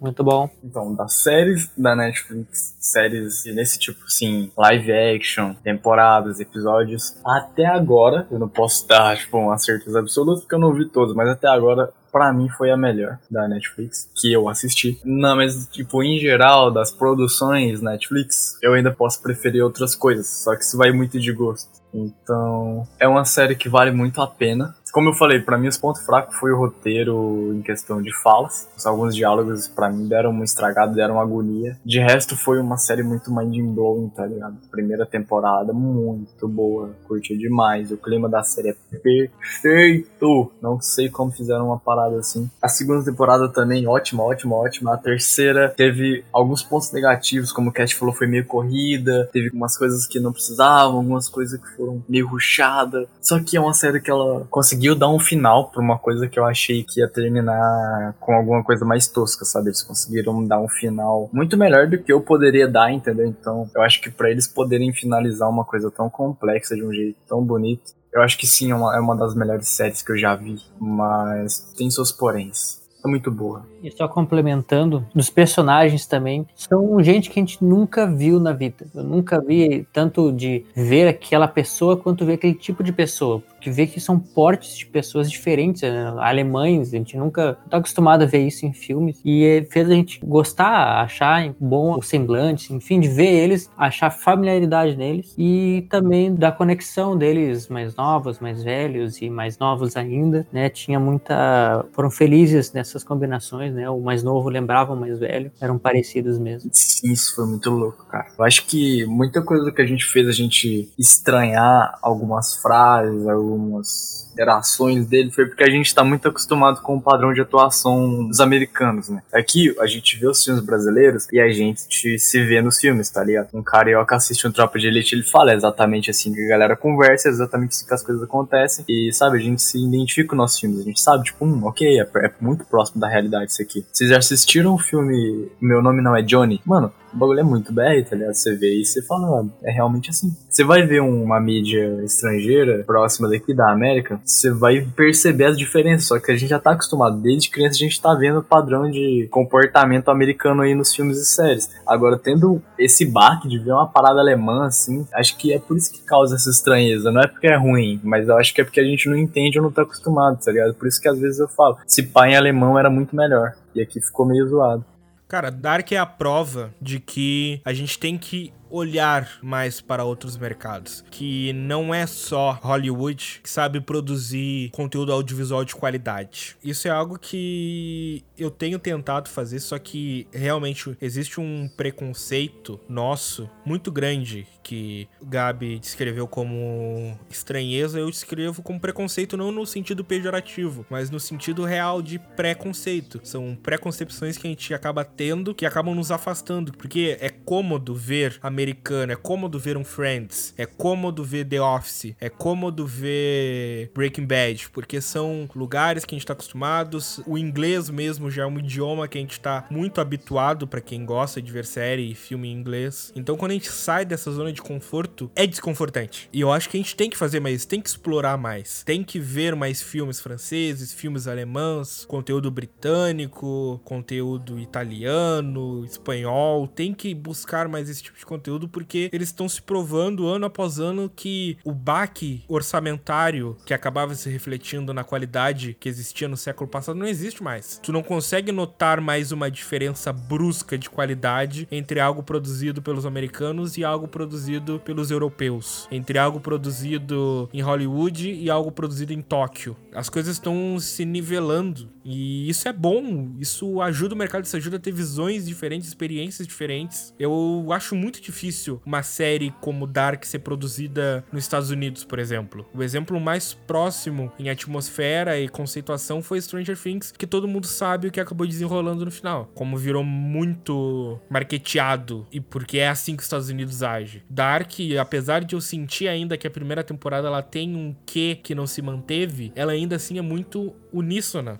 muito 0.00 0.22
bom. 0.22 0.48
Então, 0.62 0.94
das 0.94 1.14
séries 1.14 1.70
da 1.76 1.94
Netflix, 1.94 2.76
séries 2.78 3.44
nesse 3.46 3.78
tipo, 3.78 4.04
assim, 4.04 4.50
live 4.56 4.92
action, 4.92 5.54
temporadas, 5.54 6.40
episódios, 6.40 7.16
até 7.24 7.66
agora, 7.66 8.26
eu 8.30 8.38
não 8.38 8.48
posso 8.48 8.86
dar, 8.86 9.16
tipo, 9.16 9.38
uma 9.38 9.58
certeza 9.58 9.98
absoluta, 9.98 10.40
porque 10.40 10.54
eu 10.54 10.60
não 10.60 10.72
vi 10.72 10.86
todos, 10.86 11.14
mas 11.14 11.28
até 11.28 11.48
agora, 11.48 11.92
pra 12.12 12.32
mim, 12.32 12.48
foi 12.48 12.70
a 12.70 12.76
melhor 12.76 13.18
da 13.30 13.48
Netflix, 13.48 14.10
que 14.14 14.32
eu 14.32 14.48
assisti. 14.48 15.00
Não, 15.04 15.36
mas, 15.36 15.66
tipo, 15.68 16.02
em 16.02 16.18
geral, 16.18 16.70
das 16.70 16.92
produções 16.92 17.80
Netflix, 17.80 18.58
eu 18.62 18.74
ainda 18.74 18.92
posso 18.92 19.22
preferir 19.22 19.62
outras 19.62 19.94
coisas, 19.94 20.26
só 20.26 20.54
que 20.54 20.62
isso 20.62 20.76
vai 20.76 20.92
muito 20.92 21.18
de 21.18 21.32
gosto. 21.32 21.76
Então, 21.92 22.86
é 23.00 23.08
uma 23.08 23.24
série 23.24 23.56
que 23.56 23.68
vale 23.68 23.90
muito 23.90 24.20
a 24.20 24.26
pena. 24.26 24.74
Como 24.96 25.10
eu 25.10 25.12
falei, 25.12 25.40
pra 25.40 25.58
mim 25.58 25.68
os 25.68 25.76
pontos 25.76 26.02
fracos 26.06 26.34
foi 26.36 26.50
o 26.52 26.56
roteiro 26.56 27.52
em 27.54 27.60
questão 27.60 28.00
de 28.00 28.10
falas. 28.22 28.66
Alguns 28.82 29.14
diálogos 29.14 29.68
pra 29.68 29.90
mim 29.90 30.08
deram 30.08 30.30
uma 30.30 30.42
estragada, 30.42 30.94
deram 30.94 31.16
uma 31.16 31.22
agonia. 31.22 31.78
De 31.84 31.98
resto 31.98 32.34
foi 32.34 32.58
uma 32.58 32.78
série 32.78 33.02
muito 33.02 33.30
mind 33.30 33.74
blowing, 33.74 34.08
tá 34.08 34.24
ligado? 34.24 34.56
Primeira 34.70 35.04
temporada 35.04 35.70
muito 35.74 36.48
boa, 36.48 36.94
curti 37.06 37.36
demais. 37.36 37.90
O 37.90 37.98
clima 37.98 38.26
da 38.26 38.42
série 38.42 38.70
é 38.70 38.76
perfeito. 38.90 40.50
Não 40.62 40.80
sei 40.80 41.10
como 41.10 41.30
fizeram 41.30 41.66
uma 41.66 41.78
parada 41.78 42.18
assim. 42.18 42.50
A 42.62 42.68
segunda 42.68 43.04
temporada 43.04 43.50
também 43.50 43.86
ótima, 43.86 44.22
ótima, 44.22 44.56
ótima. 44.56 44.94
A 44.94 44.96
terceira 44.96 45.74
teve 45.76 46.24
alguns 46.32 46.62
pontos 46.62 46.90
negativos, 46.90 47.52
como 47.52 47.68
o 47.68 47.72
Cat 47.72 47.94
falou, 47.94 48.14
foi 48.14 48.28
meio 48.28 48.46
corrida, 48.46 49.28
teve 49.30 49.48
algumas 49.48 49.76
coisas 49.76 50.06
que 50.06 50.18
não 50.18 50.32
precisavam, 50.32 50.96
algumas 50.96 51.28
coisas 51.28 51.60
que 51.60 51.76
foram 51.76 52.02
meio 52.08 52.26
ruchadas. 52.26 53.06
Só 53.20 53.38
que 53.38 53.58
é 53.58 53.60
uma 53.60 53.74
série 53.74 54.00
que 54.00 54.10
ela 54.10 54.46
conseguiu 54.48 54.85
dar 54.94 55.08
um 55.08 55.18
final 55.18 55.70
pra 55.70 55.82
uma 55.82 55.98
coisa 55.98 56.28
que 56.28 56.38
eu 56.38 56.44
achei 56.44 56.84
que 56.84 57.00
ia 57.00 57.08
terminar 57.08 58.14
com 58.20 58.34
alguma 58.34 58.62
coisa 58.62 58.84
mais 58.84 59.08
tosca, 59.08 59.44
sabe? 59.44 59.68
Eles 59.68 59.82
conseguiram 59.82 60.44
dar 60.44 60.60
um 60.60 60.68
final 60.68 61.28
muito 61.32 61.56
melhor 61.56 61.86
do 61.86 61.98
que 61.98 62.12
eu 62.12 62.20
poderia 62.20 62.68
dar, 62.68 62.92
entendeu? 62.92 63.26
Então, 63.26 63.68
eu 63.74 63.82
acho 63.82 64.00
que 64.00 64.10
pra 64.10 64.30
eles 64.30 64.46
poderem 64.46 64.92
finalizar 64.92 65.48
uma 65.48 65.64
coisa 65.64 65.90
tão 65.90 66.08
complexa 66.08 66.74
de 66.74 66.84
um 66.84 66.92
jeito 66.92 67.16
tão 67.26 67.42
bonito, 67.42 67.96
eu 68.12 68.22
acho 68.22 68.38
que 68.38 68.46
sim, 68.46 68.70
é 68.70 68.74
uma, 68.74 69.14
é 69.14 69.18
das 69.18 69.34
melhores 69.34 69.68
séries 69.68 70.00
que 70.00 70.10
eu 70.10 70.16
já 70.16 70.34
vi, 70.34 70.56
mas 70.80 71.72
tem 71.76 71.90
seus 71.90 72.10
poréns. 72.10 72.86
É 73.04 73.08
muito 73.08 73.30
boa. 73.30 73.64
E 73.82 73.90
só 73.92 74.08
complementando, 74.08 75.06
dos 75.14 75.30
personagens 75.30 76.06
também, 76.06 76.44
são 76.56 77.00
gente 77.02 77.30
que 77.30 77.38
a 77.38 77.42
gente 77.42 77.62
nunca 77.62 78.04
viu 78.04 78.40
na 78.40 78.52
vida. 78.52 78.84
Eu 78.92 79.04
nunca 79.04 79.40
vi 79.40 79.86
tanto 79.92 80.32
de 80.32 80.64
ver 80.74 81.06
aquela 81.06 81.46
pessoa 81.46 81.96
quanto 81.96 82.26
ver 82.26 82.32
aquele 82.32 82.54
tipo 82.54 82.82
de 82.82 82.92
pessoa. 82.92 83.42
Porque 83.66 83.70
ver 83.70 83.86
que 83.88 84.00
são 84.00 84.18
portes 84.18 84.76
de 84.76 84.86
pessoas 84.86 85.30
diferentes, 85.30 85.82
né? 85.82 86.14
alemães, 86.18 86.88
a 86.88 86.96
gente 86.96 87.16
nunca 87.16 87.58
tá 87.68 87.78
acostumado 87.78 88.22
a 88.22 88.26
ver 88.26 88.46
isso 88.46 88.64
em 88.64 88.72
filmes. 88.72 89.20
E 89.24 89.66
fez 89.70 89.90
a 89.90 89.94
gente 89.94 90.20
gostar, 90.24 91.02
achar 91.02 91.52
bom 91.58 91.96
o 91.96 92.02
semblante, 92.02 92.72
enfim, 92.72 93.00
de 93.00 93.08
ver 93.08 93.26
eles, 93.26 93.70
achar 93.76 94.10
familiaridade 94.10 94.96
neles 94.96 95.34
e 95.36 95.86
também 95.90 96.34
da 96.34 96.52
conexão 96.52 97.16
deles 97.16 97.68
mais 97.68 97.94
novos, 97.96 98.38
mais 98.38 98.62
velhos 98.62 99.20
e 99.20 99.28
mais 99.28 99.58
novos 99.58 99.96
ainda, 99.96 100.46
né? 100.52 100.68
Tinha 100.68 101.00
muita. 101.00 101.84
foram 101.92 102.10
felizes 102.10 102.72
nessas 102.72 103.02
combinações, 103.02 103.74
né? 103.74 103.88
O 103.90 104.00
mais 104.00 104.22
novo 104.22 104.48
lembrava 104.48 104.92
o 104.92 104.96
mais 104.96 105.18
velho, 105.18 105.50
eram 105.60 105.78
parecidos 105.78 106.38
mesmo. 106.38 106.70
Isso 106.70 107.34
foi 107.34 107.46
muito 107.46 107.70
louco, 107.70 108.04
cara. 108.06 108.26
Eu 108.38 108.44
acho 108.44 108.66
que 108.66 109.04
muita 109.06 109.42
coisa 109.42 109.72
que 109.72 109.82
a 109.82 109.86
gente 109.86 110.04
fez 110.04 110.28
a 110.28 110.32
gente 110.32 110.90
estranhar 110.98 111.98
algumas 112.02 112.56
frases, 112.56 113.26
algumas 113.26 113.55
almost 113.56 114.25
interações 114.36 115.06
dele 115.06 115.30
foi 115.30 115.46
porque 115.46 115.64
a 115.64 115.70
gente 115.70 115.94
tá 115.94 116.04
muito 116.04 116.28
acostumado 116.28 116.82
com 116.82 116.96
o 116.96 117.00
padrão 117.00 117.32
de 117.32 117.40
atuação 117.40 118.28
dos 118.28 118.38
americanos, 118.38 119.08
né? 119.08 119.22
Aqui 119.32 119.74
a 119.80 119.86
gente 119.86 120.18
vê 120.18 120.28
os 120.28 120.44
filmes 120.44 120.62
brasileiros 120.62 121.26
e 121.32 121.40
a 121.40 121.48
gente 121.48 122.18
se 122.18 122.44
vê 122.44 122.60
nos 122.60 122.78
filmes, 122.78 123.08
tá 123.08 123.24
ligado? 123.24 123.48
Um 123.54 123.62
carioca 123.62 124.14
assiste 124.14 124.46
um 124.46 124.52
Tropa 124.52 124.78
de 124.78 124.88
Elite, 124.88 125.14
ele 125.14 125.22
fala 125.22 125.54
exatamente 125.54 126.10
assim 126.10 126.32
que 126.32 126.44
a 126.44 126.48
galera 126.48 126.76
conversa, 126.76 127.28
exatamente 127.28 127.70
assim 127.70 127.86
que 127.86 127.94
as 127.94 128.02
coisas 128.02 128.22
acontecem 128.22 128.84
e, 128.88 129.10
sabe, 129.12 129.38
a 129.38 129.40
gente 129.40 129.62
se 129.62 129.82
identifica 129.82 130.30
com 130.30 130.36
nossos 130.36 130.60
filmes, 130.60 130.80
a 130.80 130.84
gente 130.84 131.00
sabe, 131.00 131.24
tipo, 131.24 131.44
hum, 131.44 131.64
ok, 131.64 132.00
é, 132.00 132.02
é 132.02 132.30
muito 132.40 132.64
próximo 132.64 133.00
da 133.00 133.08
realidade 133.08 133.50
isso 133.52 133.62
aqui. 133.62 133.84
Vocês 133.90 134.10
já 134.10 134.18
assistiram 134.18 134.74
o 134.74 134.78
filme 134.78 135.50
Meu 135.60 135.82
Nome 135.82 136.02
Não 136.02 136.16
É 136.16 136.22
Johnny? 136.22 136.60
Mano, 136.64 136.92
o 137.16 137.18
bagulho 137.18 137.40
é 137.40 137.42
muito 137.42 137.72
BR, 137.72 138.04
tá 138.08 138.14
ligado? 138.14 138.34
Você 138.34 138.54
vê 138.54 138.80
e 138.80 138.84
você 138.84 139.00
fala, 139.02 139.40
ah, 139.40 139.46
é 139.64 139.72
realmente 139.72 140.10
assim. 140.10 140.36
Você 140.48 140.62
vai 140.62 140.86
ver 140.86 141.00
uma 141.00 141.40
mídia 141.40 142.02
estrangeira 142.04 142.84
próxima 142.84 143.28
daqui 143.28 143.54
da 143.54 143.72
América, 143.72 144.20
você 144.26 144.50
vai 144.50 144.80
perceber 144.96 145.44
as 145.44 145.56
diferenças, 145.56 146.08
só 146.08 146.18
que 146.18 146.32
a 146.32 146.36
gente 146.36 146.50
já 146.50 146.58
tá 146.58 146.72
acostumado, 146.72 147.20
desde 147.20 147.48
criança 147.48 147.76
a 147.76 147.78
gente 147.78 148.00
tá 148.00 148.12
vendo 148.14 148.40
o 148.40 148.42
padrão 148.42 148.90
de 148.90 149.28
comportamento 149.30 150.10
americano 150.10 150.62
aí 150.62 150.74
nos 150.74 150.94
filmes 150.94 151.18
e 151.18 151.24
séries. 151.24 151.70
Agora, 151.86 152.18
tendo 152.18 152.60
esse 152.76 153.06
baque 153.06 153.48
de 153.48 153.58
ver 153.58 153.72
uma 153.72 153.86
parada 153.86 154.18
alemã, 154.18 154.66
assim, 154.66 155.06
acho 155.14 155.36
que 155.36 155.52
é 155.52 155.58
por 155.58 155.76
isso 155.76 155.92
que 155.92 156.02
causa 156.02 156.34
essa 156.34 156.50
estranheza. 156.50 157.12
Não 157.12 157.22
é 157.22 157.28
porque 157.28 157.46
é 157.46 157.56
ruim, 157.56 158.00
mas 158.02 158.28
eu 158.28 158.36
acho 158.36 158.52
que 158.52 158.60
é 158.60 158.64
porque 158.64 158.80
a 158.80 158.84
gente 158.84 159.08
não 159.08 159.16
entende 159.16 159.58
ou 159.58 159.64
não 159.64 159.72
tá 159.72 159.82
acostumado, 159.82 160.38
tá 160.44 160.50
ligado? 160.50 160.74
Por 160.74 160.88
isso 160.88 161.00
que 161.00 161.08
às 161.08 161.18
vezes 161.18 161.38
eu 161.38 161.48
falo, 161.48 161.78
se 161.86 162.02
pá 162.02 162.28
em 162.28 162.36
alemão 162.36 162.78
era 162.78 162.90
muito 162.90 163.14
melhor. 163.14 163.54
E 163.74 163.80
aqui 163.80 164.00
ficou 164.00 164.26
meio 164.26 164.48
zoado. 164.48 164.84
Cara, 165.28 165.50
Dark 165.50 165.90
é 165.90 165.96
a 165.96 166.06
prova 166.06 166.72
de 166.80 167.00
que 167.00 167.60
a 167.64 167.72
gente 167.72 167.98
tem 167.98 168.16
que 168.16 168.52
olhar 168.70 169.38
mais 169.42 169.80
para 169.80 170.04
outros 170.04 170.36
mercados, 170.36 171.04
que 171.10 171.52
não 171.52 171.94
é 171.94 172.06
só 172.06 172.58
Hollywood 172.62 173.40
que 173.42 173.50
sabe 173.50 173.80
produzir 173.80 174.70
conteúdo 174.70 175.12
audiovisual 175.12 175.64
de 175.64 175.74
qualidade. 175.74 176.56
Isso 176.62 176.88
é 176.88 176.90
algo 176.90 177.18
que 177.18 178.24
eu 178.36 178.50
tenho 178.50 178.78
tentado 178.78 179.28
fazer, 179.28 179.60
só 179.60 179.78
que 179.78 180.26
realmente 180.32 180.96
existe 181.00 181.40
um 181.40 181.68
preconceito 181.76 182.80
nosso 182.88 183.48
muito 183.64 183.90
grande 183.90 184.46
que 184.66 185.08
Gabi 185.22 185.78
descreveu 185.78 186.26
como 186.26 187.16
estranheza, 187.30 188.00
eu 188.00 188.10
descrevo 188.10 188.64
como 188.64 188.80
preconceito 188.80 189.36
não 189.36 189.52
no 189.52 189.64
sentido 189.64 190.04
pejorativo, 190.04 190.84
mas 190.90 191.08
no 191.08 191.20
sentido 191.20 191.64
real 191.64 192.02
de 192.02 192.18
preconceito. 192.18 193.20
São 193.22 193.56
preconcepções 193.62 194.36
que 194.36 194.48
a 194.48 194.50
gente 194.50 194.74
acaba 194.74 195.04
tendo 195.04 195.54
que 195.54 195.64
acabam 195.64 195.94
nos 195.94 196.10
afastando, 196.10 196.72
porque 196.72 197.16
é 197.20 197.28
cômodo 197.28 197.94
ver 197.94 198.40
americano, 198.42 199.12
é 199.12 199.16
cômodo 199.16 199.56
ver 199.56 199.76
um 199.76 199.84
Friends, 199.84 200.52
é 200.58 200.66
cômodo 200.66 201.22
ver 201.22 201.44
The 201.44 201.60
Office, 201.60 202.16
é 202.20 202.28
cômodo 202.28 202.84
ver 202.84 203.92
Breaking 203.94 204.26
Bad, 204.26 204.70
porque 204.70 205.00
são 205.00 205.48
lugares 205.54 206.04
que 206.04 206.12
a 206.12 206.18
gente 206.18 206.26
tá 206.26 206.32
acostumados, 206.32 207.20
o 207.24 207.38
inglês 207.38 207.88
mesmo 207.88 208.28
já 208.28 208.42
é 208.42 208.46
um 208.46 208.58
idioma 208.58 209.06
que 209.06 209.16
a 209.16 209.20
gente 209.20 209.38
tá 209.38 209.64
muito 209.70 210.00
habituado 210.00 210.66
para 210.66 210.80
quem 210.80 211.04
gosta 211.04 211.40
de 211.40 211.52
ver 211.52 211.66
série 211.66 212.10
e 212.10 212.16
filme 212.16 212.48
em 212.48 212.52
inglês. 212.52 213.12
Então 213.14 213.36
quando 213.36 213.52
a 213.52 213.54
gente 213.54 213.70
sai 213.70 214.04
dessa 214.04 214.32
zona 214.32 214.55
de 214.56 214.62
conforto, 214.62 215.30
é 215.36 215.46
desconfortante. 215.46 216.28
E 216.32 216.40
eu 216.40 216.52
acho 216.52 216.68
que 216.68 216.76
a 216.76 216.80
gente 216.80 216.96
tem 216.96 217.08
que 217.08 217.16
fazer 217.16 217.38
mais, 217.40 217.64
tem 217.64 217.80
que 217.80 217.88
explorar 217.88 218.36
mais, 218.36 218.82
tem 218.82 219.04
que 219.04 219.18
ver 219.18 219.54
mais 219.54 219.80
filmes 219.80 220.18
franceses, 220.18 220.92
filmes 220.92 221.28
alemães, 221.28 222.04
conteúdo 222.06 222.50
britânico, 222.50 223.80
conteúdo 223.84 224.58
italiano, 224.58 225.84
espanhol, 225.84 226.66
tem 226.66 226.92
que 226.92 227.14
buscar 227.14 227.68
mais 227.68 227.88
esse 227.88 228.02
tipo 228.02 228.18
de 228.18 228.26
conteúdo 228.26 228.68
porque 228.68 229.10
eles 229.12 229.28
estão 229.28 229.48
se 229.48 229.60
provando 229.62 230.26
ano 230.26 230.46
após 230.46 230.78
ano 230.80 231.10
que 231.14 231.58
o 231.64 231.72
baque 231.72 232.42
orçamentário 232.48 233.56
que 233.64 233.74
acabava 233.74 234.14
se 234.14 234.28
refletindo 234.28 234.92
na 234.94 235.04
qualidade 235.04 235.76
que 235.78 235.88
existia 235.88 236.28
no 236.28 236.36
século 236.36 236.68
passado 236.68 236.98
não 236.98 237.06
existe 237.06 237.42
mais. 237.42 237.78
Tu 237.82 237.92
não 237.92 238.02
consegue 238.02 238.50
notar 238.50 239.00
mais 239.00 239.32
uma 239.32 239.50
diferença 239.50 240.12
brusca 240.12 240.78
de 240.78 240.88
qualidade 240.88 241.68
entre 241.70 242.00
algo 242.00 242.22
produzido 242.22 242.80
pelos 242.80 243.04
americanos 243.04 243.76
e 243.76 243.84
algo 243.84 244.08
produzido 244.08 244.45
pelos 244.84 245.10
europeus, 245.10 245.88
entre 245.90 246.18
algo 246.18 246.40
produzido 246.40 247.48
em 247.52 247.60
Hollywood 247.60 248.32
e 248.32 248.50
algo 248.50 248.70
produzido 248.70 249.12
em 249.12 249.20
Tóquio. 249.20 249.76
As 249.94 250.08
coisas 250.08 250.36
estão 250.36 250.78
se 250.78 251.04
nivelando 251.04 251.88
e 252.04 252.48
isso 252.48 252.68
é 252.68 252.72
bom, 252.72 253.32
isso 253.40 253.80
ajuda 253.82 254.14
o 254.14 254.18
mercado, 254.18 254.44
isso 254.44 254.56
ajuda 254.56 254.76
a 254.76 254.80
ter 254.80 254.92
visões 254.92 255.46
diferentes, 255.46 255.88
experiências 255.88 256.46
diferentes. 256.46 257.12
Eu 257.18 257.66
acho 257.72 257.96
muito 257.96 258.20
difícil 258.20 258.80
uma 258.86 259.02
série 259.02 259.52
como 259.60 259.86
Dark 259.86 260.24
ser 260.24 260.38
produzida 260.38 261.24
nos 261.32 261.42
Estados 261.42 261.70
Unidos, 261.70 262.04
por 262.04 262.18
exemplo. 262.18 262.64
O 262.72 262.82
exemplo 262.82 263.18
mais 263.20 263.54
próximo 263.54 264.32
em 264.38 264.48
atmosfera 264.48 265.38
e 265.40 265.48
conceituação 265.48 266.22
foi 266.22 266.40
Stranger 266.40 266.78
Things, 266.78 267.10
que 267.10 267.26
todo 267.26 267.48
mundo 267.48 267.66
sabe 267.66 268.08
o 268.08 268.12
que 268.12 268.20
acabou 268.20 268.46
desenrolando 268.46 269.04
no 269.04 269.10
final. 269.10 269.50
Como 269.54 269.76
virou 269.76 270.04
muito 270.04 271.18
marketeado 271.28 272.26
e 272.30 272.40
porque 272.40 272.78
é 272.78 272.88
assim 272.88 273.16
que 273.16 273.20
os 273.20 273.26
Estados 273.26 273.48
Unidos 273.48 273.82
age. 273.82 274.22
Dark, 274.36 274.70
apesar 275.00 275.42
de 275.42 275.54
eu 275.54 275.60
sentir 275.62 276.08
ainda 276.08 276.36
que 276.36 276.46
a 276.46 276.50
primeira 276.50 276.84
temporada 276.84 277.26
ela 277.26 277.42
tem 277.42 277.74
um 277.74 277.96
quê 278.04 278.38
que 278.42 278.54
não 278.54 278.66
se 278.66 278.82
manteve, 278.82 279.50
ela 279.56 279.72
ainda 279.72 279.96
assim 279.96 280.18
é 280.18 280.22
muito 280.22 280.74
uníssona. 280.92 281.58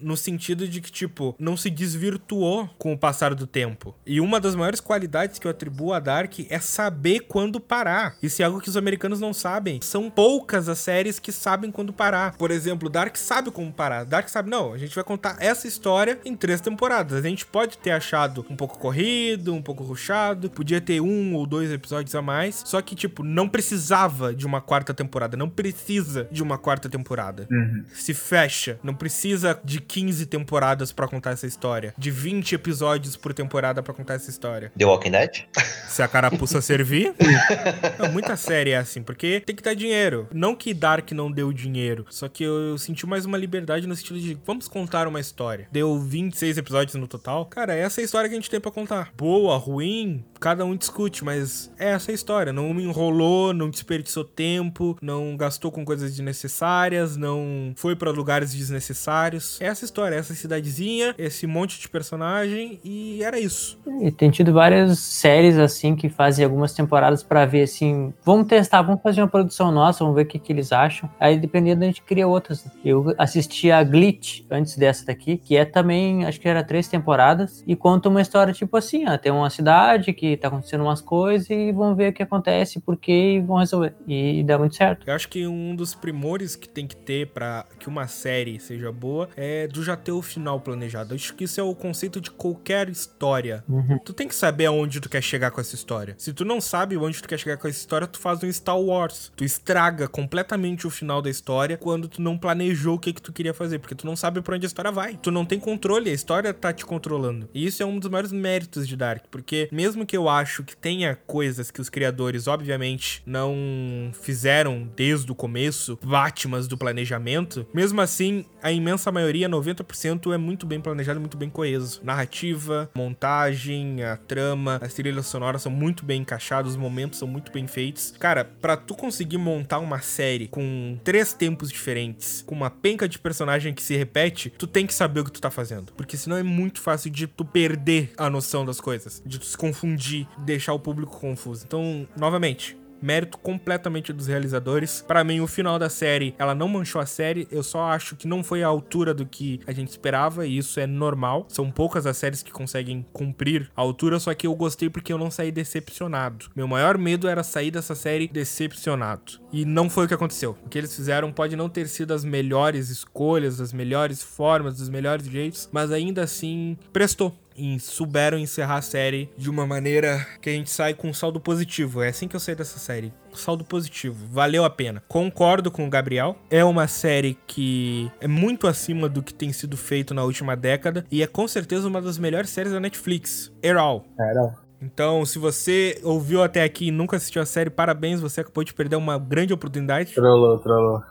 No 0.00 0.16
sentido 0.16 0.66
de 0.66 0.80
que, 0.80 0.90
tipo, 0.90 1.36
não 1.38 1.56
se 1.56 1.70
desvirtuou 1.70 2.68
com 2.76 2.92
o 2.92 2.98
passar 2.98 3.34
do 3.34 3.46
tempo. 3.46 3.94
E 4.04 4.20
uma 4.20 4.40
das 4.40 4.56
maiores 4.56 4.80
qualidades 4.80 5.38
que 5.38 5.46
eu 5.46 5.50
atribuo 5.50 5.92
a 5.92 6.00
Dark 6.00 6.40
é 6.48 6.58
saber 6.58 7.20
quando 7.20 7.60
parar. 7.60 8.16
Isso 8.20 8.42
é 8.42 8.44
algo 8.44 8.60
que 8.60 8.68
os 8.68 8.76
americanos 8.76 9.20
não 9.20 9.32
sabem. 9.32 9.80
São 9.80 10.10
poucas 10.10 10.68
as 10.68 10.78
séries 10.78 11.20
que 11.20 11.30
sabem 11.30 11.70
quando 11.70 11.92
parar. 11.92 12.36
Por 12.36 12.50
exemplo, 12.50 12.88
Dark 12.88 13.16
sabe 13.16 13.50
como 13.52 13.72
parar. 13.72 14.04
Dark 14.04 14.28
sabe, 14.28 14.50
não, 14.50 14.72
a 14.72 14.78
gente 14.78 14.94
vai 14.94 15.04
contar 15.04 15.36
essa 15.38 15.68
história 15.68 16.18
em 16.24 16.34
três 16.34 16.60
temporadas. 16.60 17.24
A 17.24 17.28
gente 17.28 17.46
pode 17.46 17.78
ter 17.78 17.92
achado 17.92 18.44
um 18.50 18.56
pouco 18.56 18.78
corrido, 18.78 19.54
um 19.54 19.62
pouco 19.62 19.84
ruchado, 19.84 20.50
podia 20.50 20.80
ter 20.80 21.00
um 21.00 21.34
ou 21.34 21.46
dois 21.46 21.70
episódios 21.70 21.97
a 22.14 22.22
mais. 22.22 22.62
Só 22.64 22.80
que, 22.80 22.94
tipo, 22.94 23.22
não 23.22 23.48
precisava 23.48 24.34
de 24.34 24.46
uma 24.46 24.60
quarta 24.60 24.92
temporada. 24.94 25.36
Não 25.36 25.48
precisa 25.48 26.28
de 26.30 26.42
uma 26.42 26.58
quarta 26.58 26.88
temporada. 26.88 27.48
Se 27.92 28.14
fecha. 28.14 28.78
Não 28.82 28.94
precisa 28.94 29.58
de 29.64 29.80
15 29.80 30.26
temporadas 30.26 30.92
pra 30.92 31.08
contar 31.08 31.32
essa 31.32 31.46
história. 31.46 31.94
De 31.96 32.10
20 32.10 32.54
episódios 32.54 33.16
por 33.16 33.32
temporada 33.34 33.82
pra 33.82 33.94
contar 33.94 34.14
essa 34.14 34.30
história. 34.30 34.72
The 34.76 34.84
Walking 34.84 35.10
Dead? 35.10 35.44
Se 35.88 36.02
a 36.02 36.08
carapuça 36.08 36.60
servir. 36.60 37.14
Não, 37.98 38.12
muita 38.12 38.36
série 38.36 38.70
é 38.70 38.76
assim, 38.76 39.02
porque 39.02 39.40
tem 39.40 39.54
que 39.54 39.62
dar 39.62 39.74
dinheiro. 39.74 40.28
Não 40.32 40.54
que 40.54 40.74
Dark 40.74 41.10
não 41.12 41.30
deu 41.30 41.52
dinheiro, 41.52 42.06
só 42.10 42.28
que 42.28 42.44
eu, 42.44 42.70
eu 42.70 42.78
senti 42.78 43.06
mais 43.06 43.24
uma 43.24 43.38
liberdade 43.38 43.86
no 43.86 43.96
sentido 43.96 44.20
de 44.20 44.38
vamos 44.44 44.68
contar 44.68 45.06
uma 45.08 45.20
história. 45.20 45.68
Deu 45.72 45.98
26 45.98 46.58
episódios 46.58 46.94
no 46.94 47.06
total. 47.06 47.46
Cara, 47.46 47.74
essa 47.74 48.00
é 48.00 48.02
a 48.02 48.04
história 48.04 48.28
que 48.28 48.34
a 48.34 48.38
gente 48.38 48.50
tem 48.50 48.60
pra 48.60 48.70
contar. 48.70 49.12
Boa, 49.16 49.56
ruim, 49.56 50.24
cada 50.40 50.64
um 50.64 50.76
discute, 50.76 51.24
mas 51.24 51.70
é 51.78 51.87
essa 51.88 52.10
a 52.10 52.14
história. 52.14 52.52
Não 52.52 52.72
me 52.72 52.84
enrolou, 52.84 53.52
não 53.52 53.70
desperdiçou 53.70 54.24
tempo, 54.24 54.96
não 55.00 55.36
gastou 55.36 55.70
com 55.70 55.84
coisas 55.84 56.10
desnecessárias, 56.10 57.16
não 57.16 57.72
foi 57.76 57.96
pra 57.96 58.10
lugares 58.10 58.52
desnecessários. 58.52 59.60
É 59.60 59.66
essa 59.66 59.84
história, 59.84 60.16
essa 60.16 60.34
cidadezinha, 60.34 61.14
esse 61.18 61.46
monte 61.46 61.80
de 61.80 61.88
personagem 61.88 62.80
e 62.84 63.22
era 63.22 63.38
isso. 63.38 63.78
E 64.00 64.10
tem 64.10 64.30
tido 64.30 64.52
várias 64.52 64.98
séries 64.98 65.58
assim 65.58 65.94
que 65.94 66.08
fazem 66.08 66.44
algumas 66.44 66.72
temporadas 66.72 67.22
pra 67.22 67.46
ver 67.46 67.62
assim, 67.62 68.12
vamos 68.24 68.46
testar, 68.46 68.82
vamos 68.82 69.02
fazer 69.02 69.20
uma 69.20 69.28
produção 69.28 69.70
nossa, 69.70 70.04
vamos 70.04 70.16
ver 70.16 70.22
o 70.22 70.26
que, 70.26 70.38
que 70.38 70.52
eles 70.52 70.72
acham. 70.72 71.10
Aí 71.18 71.38
dependendo 71.38 71.84
a 71.84 71.86
gente 71.86 72.02
cria 72.02 72.26
outras. 72.26 72.66
Eu 72.84 73.14
assisti 73.18 73.70
a 73.70 73.82
Glitch 73.82 74.42
antes 74.50 74.76
dessa 74.76 75.06
daqui, 75.06 75.36
que 75.36 75.56
é 75.56 75.64
também, 75.64 76.24
acho 76.24 76.40
que 76.40 76.48
era 76.48 76.62
três 76.62 76.88
temporadas 76.88 77.62
e 77.66 77.74
conta 77.74 78.08
uma 78.08 78.20
história 78.20 78.52
tipo 78.52 78.76
assim, 78.76 79.08
ó, 79.08 79.16
tem 79.16 79.32
uma 79.32 79.50
cidade 79.50 80.12
que 80.12 80.36
tá 80.36 80.48
acontecendo 80.48 80.82
umas 80.82 81.00
coisas 81.00 81.48
e 81.50 81.72
vão 81.78 81.94
ver 81.94 82.10
o 82.10 82.12
que 82.12 82.22
acontece, 82.22 82.80
por 82.80 82.96
quê 82.96 83.36
e 83.36 83.40
vão 83.40 83.56
resolver. 83.56 83.94
E 84.06 84.42
dá 84.44 84.58
muito 84.58 84.76
certo. 84.76 85.08
Eu 85.08 85.14
acho 85.14 85.28
que 85.28 85.46
um 85.46 85.74
dos 85.74 85.94
primores 85.94 86.56
que 86.56 86.68
tem 86.68 86.86
que 86.86 86.96
ter 86.96 87.28
pra 87.28 87.64
que 87.78 87.88
uma 87.88 88.06
série 88.06 88.60
seja 88.60 88.92
boa 88.92 89.28
é 89.36 89.66
do 89.66 89.82
já 89.82 89.96
ter 89.96 90.12
o 90.12 90.20
final 90.20 90.60
planejado. 90.60 91.12
Eu 91.12 91.16
acho 91.16 91.34
que 91.34 91.44
isso 91.44 91.60
é 91.60 91.62
o 91.62 91.74
conceito 91.74 92.20
de 92.20 92.30
qualquer 92.30 92.88
história. 92.88 93.64
Uhum. 93.68 93.98
Tu 94.04 94.12
tem 94.12 94.28
que 94.28 94.34
saber 94.34 94.66
aonde 94.66 95.00
tu 95.00 95.08
quer 95.08 95.22
chegar 95.22 95.50
com 95.50 95.60
essa 95.60 95.74
história. 95.74 96.14
Se 96.18 96.32
tu 96.32 96.44
não 96.44 96.60
sabe 96.60 96.96
onde 96.96 97.22
tu 97.22 97.28
quer 97.28 97.38
chegar 97.38 97.56
com 97.56 97.68
essa 97.68 97.78
história, 97.78 98.06
tu 98.06 98.18
faz 98.18 98.42
um 98.42 98.52
Star 98.52 98.78
Wars. 98.78 99.32
Tu 99.36 99.44
estraga 99.44 100.08
completamente 100.08 100.86
o 100.86 100.90
final 100.90 101.22
da 101.22 101.30
história 101.30 101.76
quando 101.76 102.08
tu 102.08 102.20
não 102.20 102.36
planejou 102.36 102.96
o 102.96 102.98
que 102.98 103.12
que 103.12 103.22
tu 103.22 103.32
queria 103.32 103.54
fazer, 103.54 103.78
porque 103.78 103.94
tu 103.94 104.06
não 104.06 104.16
sabe 104.16 104.40
pra 104.42 104.54
onde 104.54 104.66
a 104.66 104.68
história 104.68 104.90
vai. 104.90 105.16
Tu 105.16 105.30
não 105.30 105.44
tem 105.44 105.58
controle, 105.58 106.10
a 106.10 106.14
história 106.14 106.52
tá 106.52 106.72
te 106.72 106.84
controlando. 106.84 107.48
E 107.54 107.66
isso 107.66 107.82
é 107.82 107.86
um 107.86 107.98
dos 107.98 108.10
maiores 108.10 108.32
méritos 108.32 108.86
de 108.86 108.96
Dark, 108.96 109.24
porque 109.30 109.68
mesmo 109.70 110.04
que 110.04 110.16
eu 110.16 110.28
acho 110.28 110.64
que 110.64 110.76
tenha 110.76 111.14
coisas 111.14 111.67
que 111.70 111.80
os 111.80 111.88
criadores, 111.88 112.46
obviamente, 112.46 113.22
não 113.26 114.10
fizeram 114.20 114.88
desde 114.96 115.30
o 115.30 115.34
começo, 115.34 115.98
Batmans 116.02 116.66
do 116.66 116.76
planejamento, 116.76 117.66
mesmo 117.72 118.00
assim, 118.00 118.44
a 118.62 118.72
imensa 118.72 119.10
maioria, 119.10 119.48
90%, 119.48 120.32
é 120.32 120.38
muito 120.38 120.66
bem 120.66 120.80
planejado, 120.80 121.20
muito 121.20 121.36
bem 121.36 121.50
coeso. 121.50 122.00
Narrativa, 122.02 122.90
montagem, 122.94 124.02
a 124.02 124.16
trama, 124.16 124.78
as 124.82 124.94
trilhas 124.94 125.26
sonoras 125.26 125.62
são 125.62 125.72
muito 125.72 126.04
bem 126.04 126.22
encaixadas, 126.22 126.72
os 126.72 126.76
momentos 126.76 127.18
são 127.18 127.28
muito 127.28 127.52
bem 127.52 127.66
feitos. 127.66 128.14
Cara, 128.18 128.44
pra 128.44 128.76
tu 128.76 128.94
conseguir 128.94 129.38
montar 129.38 129.78
uma 129.78 130.00
série 130.00 130.48
com 130.48 130.98
três 131.04 131.32
tempos 131.32 131.70
diferentes, 131.70 132.42
com 132.46 132.54
uma 132.54 132.70
penca 132.70 133.08
de 133.08 133.18
personagem 133.18 133.74
que 133.74 133.82
se 133.82 133.96
repete, 133.96 134.50
tu 134.50 134.66
tem 134.66 134.86
que 134.86 134.94
saber 134.94 135.20
o 135.20 135.24
que 135.24 135.32
tu 135.32 135.40
tá 135.40 135.50
fazendo. 135.50 135.92
Porque 135.92 136.16
senão 136.16 136.36
é 136.36 136.42
muito 136.42 136.80
fácil 136.80 137.10
de 137.10 137.26
tu 137.26 137.44
perder 137.44 138.12
a 138.16 138.28
noção 138.28 138.64
das 138.64 138.80
coisas, 138.80 139.22
de 139.24 139.38
tu 139.38 139.46
se 139.46 139.56
confundir, 139.56 140.26
deixar 140.38 140.72
o 140.72 140.78
público 140.78 141.18
confuso. 141.18 141.57
Então, 141.64 142.06
novamente, 142.16 142.76
mérito 143.02 143.38
completamente 143.38 144.12
dos 144.12 144.26
realizadores. 144.26 145.04
Pra 145.06 145.24
mim, 145.24 145.40
o 145.40 145.46
final 145.46 145.78
da 145.78 145.88
série, 145.88 146.34
ela 146.38 146.54
não 146.54 146.68
manchou 146.68 147.00
a 147.00 147.06
série. 147.06 147.48
Eu 147.50 147.62
só 147.62 147.90
acho 147.90 148.16
que 148.16 148.26
não 148.26 148.42
foi 148.42 148.62
à 148.62 148.66
altura 148.66 149.14
do 149.14 149.26
que 149.26 149.60
a 149.66 149.72
gente 149.72 149.88
esperava 149.88 150.46
e 150.46 150.58
isso 150.58 150.78
é 150.80 150.86
normal. 150.86 151.46
São 151.48 151.70
poucas 151.70 152.06
as 152.06 152.16
séries 152.16 152.42
que 152.42 152.52
conseguem 152.52 153.06
cumprir 153.12 153.70
a 153.76 153.80
altura, 153.80 154.18
só 154.18 154.34
que 154.34 154.46
eu 154.46 154.54
gostei 154.54 154.90
porque 154.90 155.12
eu 155.12 155.18
não 155.18 155.30
saí 155.30 155.50
decepcionado. 155.50 156.46
Meu 156.54 156.66
maior 156.66 156.98
medo 156.98 157.28
era 157.28 157.42
sair 157.42 157.70
dessa 157.70 157.94
série 157.94 158.28
decepcionado. 158.28 159.40
E 159.52 159.64
não 159.64 159.88
foi 159.88 160.04
o 160.04 160.08
que 160.08 160.14
aconteceu. 160.14 160.56
O 160.64 160.68
que 160.68 160.78
eles 160.78 160.94
fizeram 160.94 161.32
pode 161.32 161.56
não 161.56 161.68
ter 161.68 161.88
sido 161.88 162.12
as 162.12 162.24
melhores 162.24 162.90
escolhas, 162.90 163.60
as 163.60 163.72
melhores 163.72 164.22
formas, 164.22 164.76
dos 164.76 164.88
melhores 164.88 165.26
jeitos, 165.26 165.68
mas 165.72 165.90
ainda 165.90 166.22
assim 166.22 166.76
prestou 166.92 167.36
e 167.58 167.80
souberam 167.80 168.38
encerrar 168.38 168.76
a 168.76 168.82
série 168.82 169.28
de 169.36 169.50
uma 169.50 169.66
maneira 169.66 170.24
que 170.40 170.48
a 170.48 170.52
gente 170.52 170.70
sai 170.70 170.94
com 170.94 171.08
um 171.08 171.12
saldo 171.12 171.40
positivo. 171.40 172.02
É 172.02 172.08
assim 172.08 172.28
que 172.28 172.36
eu 172.36 172.40
saí 172.40 172.54
dessa 172.54 172.78
série. 172.78 173.12
Saldo 173.32 173.64
positivo. 173.64 174.26
Valeu 174.30 174.64
a 174.64 174.70
pena. 174.70 175.02
Concordo 175.08 175.70
com 175.70 175.86
o 175.86 175.90
Gabriel. 175.90 176.36
É 176.50 176.64
uma 176.64 176.86
série 176.86 177.36
que 177.46 178.10
é 178.20 178.28
muito 178.28 178.66
acima 178.66 179.08
do 179.08 179.22
que 179.22 179.34
tem 179.34 179.52
sido 179.52 179.76
feito 179.76 180.14
na 180.14 180.24
última 180.24 180.56
década 180.56 181.04
e 181.10 181.22
é 181.22 181.26
com 181.26 181.46
certeza 181.46 181.88
uma 181.88 182.00
das 182.00 182.18
melhores 182.18 182.50
séries 182.50 182.72
da 182.72 182.80
Netflix. 182.80 183.52
Errol. 183.62 184.04
Era. 184.18 184.68
Então, 184.80 185.24
se 185.24 185.38
você 185.38 186.00
ouviu 186.04 186.42
até 186.42 186.62
aqui 186.62 186.86
e 186.86 186.90
nunca 186.90 187.16
assistiu 187.16 187.42
a 187.42 187.46
série, 187.46 187.68
parabéns, 187.68 188.20
você 188.20 188.40
acabou 188.40 188.62
de 188.62 188.72
perder 188.72 188.96
uma 188.96 189.18
grande 189.18 189.52
oportunidade. 189.52 190.14
Trollou, 190.14 190.58
trollou. 190.58 191.02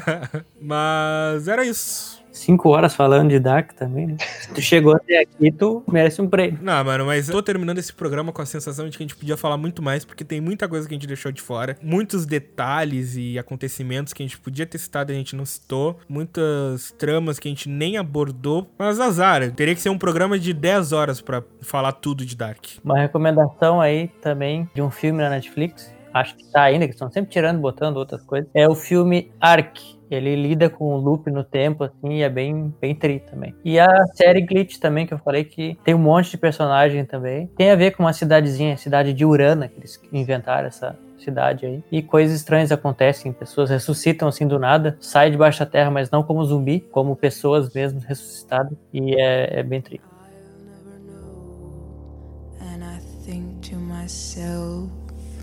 Mas 0.60 1.48
era 1.48 1.64
isso. 1.64 2.15
Cinco 2.36 2.68
horas 2.68 2.94
falando 2.94 3.30
de 3.30 3.38
Dark 3.38 3.72
também, 3.72 4.08
né? 4.08 4.16
Se 4.40 4.50
tu 4.52 4.60
chegou 4.60 4.94
até 4.94 5.20
aqui, 5.20 5.50
tu 5.50 5.82
merece 5.90 6.20
um 6.20 6.28
prêmio. 6.28 6.58
Não, 6.62 6.84
mano, 6.84 7.06
mas 7.06 7.28
eu 7.28 7.34
tô 7.34 7.42
terminando 7.42 7.78
esse 7.78 7.92
programa 7.92 8.30
com 8.30 8.42
a 8.42 8.46
sensação 8.46 8.88
de 8.88 8.96
que 8.96 9.02
a 9.02 9.06
gente 9.06 9.16
podia 9.16 9.38
falar 9.38 9.56
muito 9.56 9.82
mais, 9.82 10.04
porque 10.04 10.22
tem 10.22 10.38
muita 10.38 10.68
coisa 10.68 10.86
que 10.86 10.92
a 10.92 10.96
gente 10.96 11.06
deixou 11.06 11.32
de 11.32 11.40
fora. 11.40 11.78
Muitos 11.82 12.26
detalhes 12.26 13.16
e 13.16 13.38
acontecimentos 13.38 14.12
que 14.12 14.22
a 14.22 14.26
gente 14.26 14.38
podia 14.38 14.66
ter 14.66 14.76
citado 14.76 15.12
e 15.12 15.14
a 15.14 15.18
gente 15.18 15.34
não 15.34 15.46
citou. 15.46 15.98
Muitas 16.06 16.90
tramas 16.98 17.38
que 17.38 17.48
a 17.48 17.50
gente 17.50 17.70
nem 17.70 17.96
abordou. 17.96 18.70
Mas 18.78 19.00
azar, 19.00 19.50
teria 19.52 19.74
que 19.74 19.80
ser 19.80 19.88
um 19.88 19.98
programa 19.98 20.38
de 20.38 20.52
10 20.52 20.92
horas 20.92 21.22
pra 21.22 21.42
falar 21.62 21.92
tudo 21.92 22.24
de 22.24 22.36
Dark. 22.36 22.66
Uma 22.84 22.98
recomendação 22.98 23.80
aí 23.80 24.08
também 24.20 24.68
de 24.74 24.82
um 24.82 24.90
filme 24.90 25.22
na 25.22 25.30
Netflix. 25.30 25.95
Acho 26.16 26.34
que 26.34 26.50
tá 26.50 26.62
ainda, 26.62 26.86
que 26.86 26.94
estão 26.94 27.10
sempre 27.10 27.30
tirando, 27.30 27.60
botando 27.60 27.98
outras 27.98 28.22
coisas. 28.22 28.48
É 28.54 28.66
o 28.66 28.74
filme 28.74 29.30
Ark. 29.38 29.96
Ele 30.10 30.34
lida 30.34 30.70
com 30.70 30.94
o 30.94 30.96
loop 30.96 31.30
no 31.30 31.44
tempo, 31.44 31.84
assim, 31.84 32.14
e 32.14 32.22
é 32.22 32.28
bem, 32.30 32.72
bem 32.80 32.94
tri 32.94 33.20
também. 33.20 33.54
E 33.62 33.78
a 33.78 34.06
série 34.14 34.40
Glitch 34.40 34.78
também, 34.78 35.06
que 35.06 35.12
eu 35.12 35.18
falei 35.18 35.44
que 35.44 35.76
tem 35.84 35.94
um 35.94 35.98
monte 35.98 36.30
de 36.30 36.38
personagem 36.38 37.04
também. 37.04 37.48
Tem 37.48 37.70
a 37.70 37.74
ver 37.74 37.90
com 37.90 38.02
uma 38.04 38.14
cidadezinha, 38.14 38.78
cidade 38.78 39.12
de 39.12 39.26
Urana, 39.26 39.68
que 39.68 39.78
eles 39.78 40.00
inventaram 40.10 40.68
essa 40.68 40.96
cidade 41.18 41.66
aí. 41.66 41.84
E 41.92 42.02
coisas 42.02 42.34
estranhas 42.34 42.72
acontecem, 42.72 43.30
pessoas 43.32 43.68
ressuscitam 43.68 44.28
assim 44.28 44.46
do 44.46 44.58
nada, 44.58 44.96
saem 45.00 45.32
debaixo 45.32 45.58
da 45.58 45.66
terra, 45.66 45.90
mas 45.90 46.10
não 46.10 46.22
como 46.22 46.42
zumbi, 46.44 46.80
como 46.80 47.14
pessoas 47.14 47.74
mesmo 47.74 48.00
ressuscitadas. 48.00 48.78
E 48.90 49.20
é, 49.20 49.58
é 49.58 49.62
bem 49.62 49.82
tri. 49.82 50.00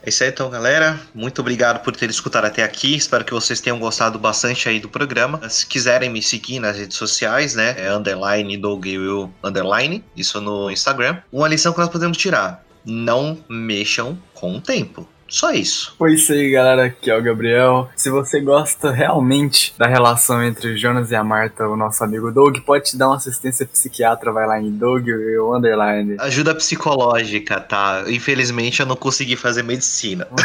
É 0.03 0.09
isso 0.09 0.25
aí 0.25 0.31
então, 0.31 0.51
galera. 0.51 0.99
Muito 1.15 1.41
obrigado 1.41 1.83
por 1.83 1.95
ter 1.95 2.11
escutado 2.11 2.45
até 2.47 2.63
aqui. 2.63 2.97
Espero 2.97 3.25
que 3.25 3.33
vocês 3.33 3.61
tenham 3.61 3.79
gostado 3.79 4.19
bastante 4.19 4.69
aí 4.69 4.81
do 4.81 4.89
programa. 4.89 5.49
Se 5.49 5.67
quiserem 5.67 6.11
me 6.11 6.23
seguir 6.23 6.59
nas 6.59 6.77
redes 6.77 6.97
sociais, 6.97 7.55
né? 7.55 7.75
É 7.79 7.93
underline 7.93 8.61
Will 8.65 9.33
underline. 9.45 10.05
Isso 10.17 10.41
no 10.41 10.71
Instagram. 10.71 11.19
Uma 11.33 11.49
lição 11.49 11.73
que 11.73 11.79
nós 11.79 11.89
podemos 11.89 12.17
tirar. 12.17 12.65
não 12.85 13.39
mexam 13.49 14.19
com 14.35 14.57
o 14.57 14.61
tempo. 14.61 15.07
Só 15.31 15.53
isso. 15.53 15.95
Foi 15.97 16.15
isso 16.15 16.33
aí, 16.33 16.51
galera. 16.51 16.87
Aqui 16.87 17.11
é 17.11 17.17
o 17.17 17.23
Gabriel. 17.23 17.89
Se 17.97 18.11
você 18.11 18.41
gosta 18.41 18.91
realmente 18.91 19.73
da 19.79 19.87
relação 19.87 20.43
entre 20.43 20.73
o 20.73 20.77
Jonas 20.77 21.11
e 21.11 21.15
a 21.15 21.23
Marta, 21.23 21.69
o 21.69 21.77
nosso 21.77 22.03
amigo 22.03 22.33
Doug, 22.33 22.59
pode 22.59 22.91
te 22.91 22.99
dar 22.99 23.07
uma 23.09 23.17
assistência 23.17 23.65
psiquiatra. 23.65 24.33
Vai 24.33 24.47
lá 24.47 24.61
em 24.61 24.71
Doug 24.71 25.07
e 25.07 25.39
o 25.39 25.57
Underline. 25.57 26.17
Ajuda 26.19 26.55
psicológica, 26.55 27.61
tá? 27.61 28.05
Infelizmente 28.09 28.81
eu 28.81 28.87
não 28.87 28.97
consegui 28.97 29.37
fazer 29.37 29.63
medicina. 29.63 30.27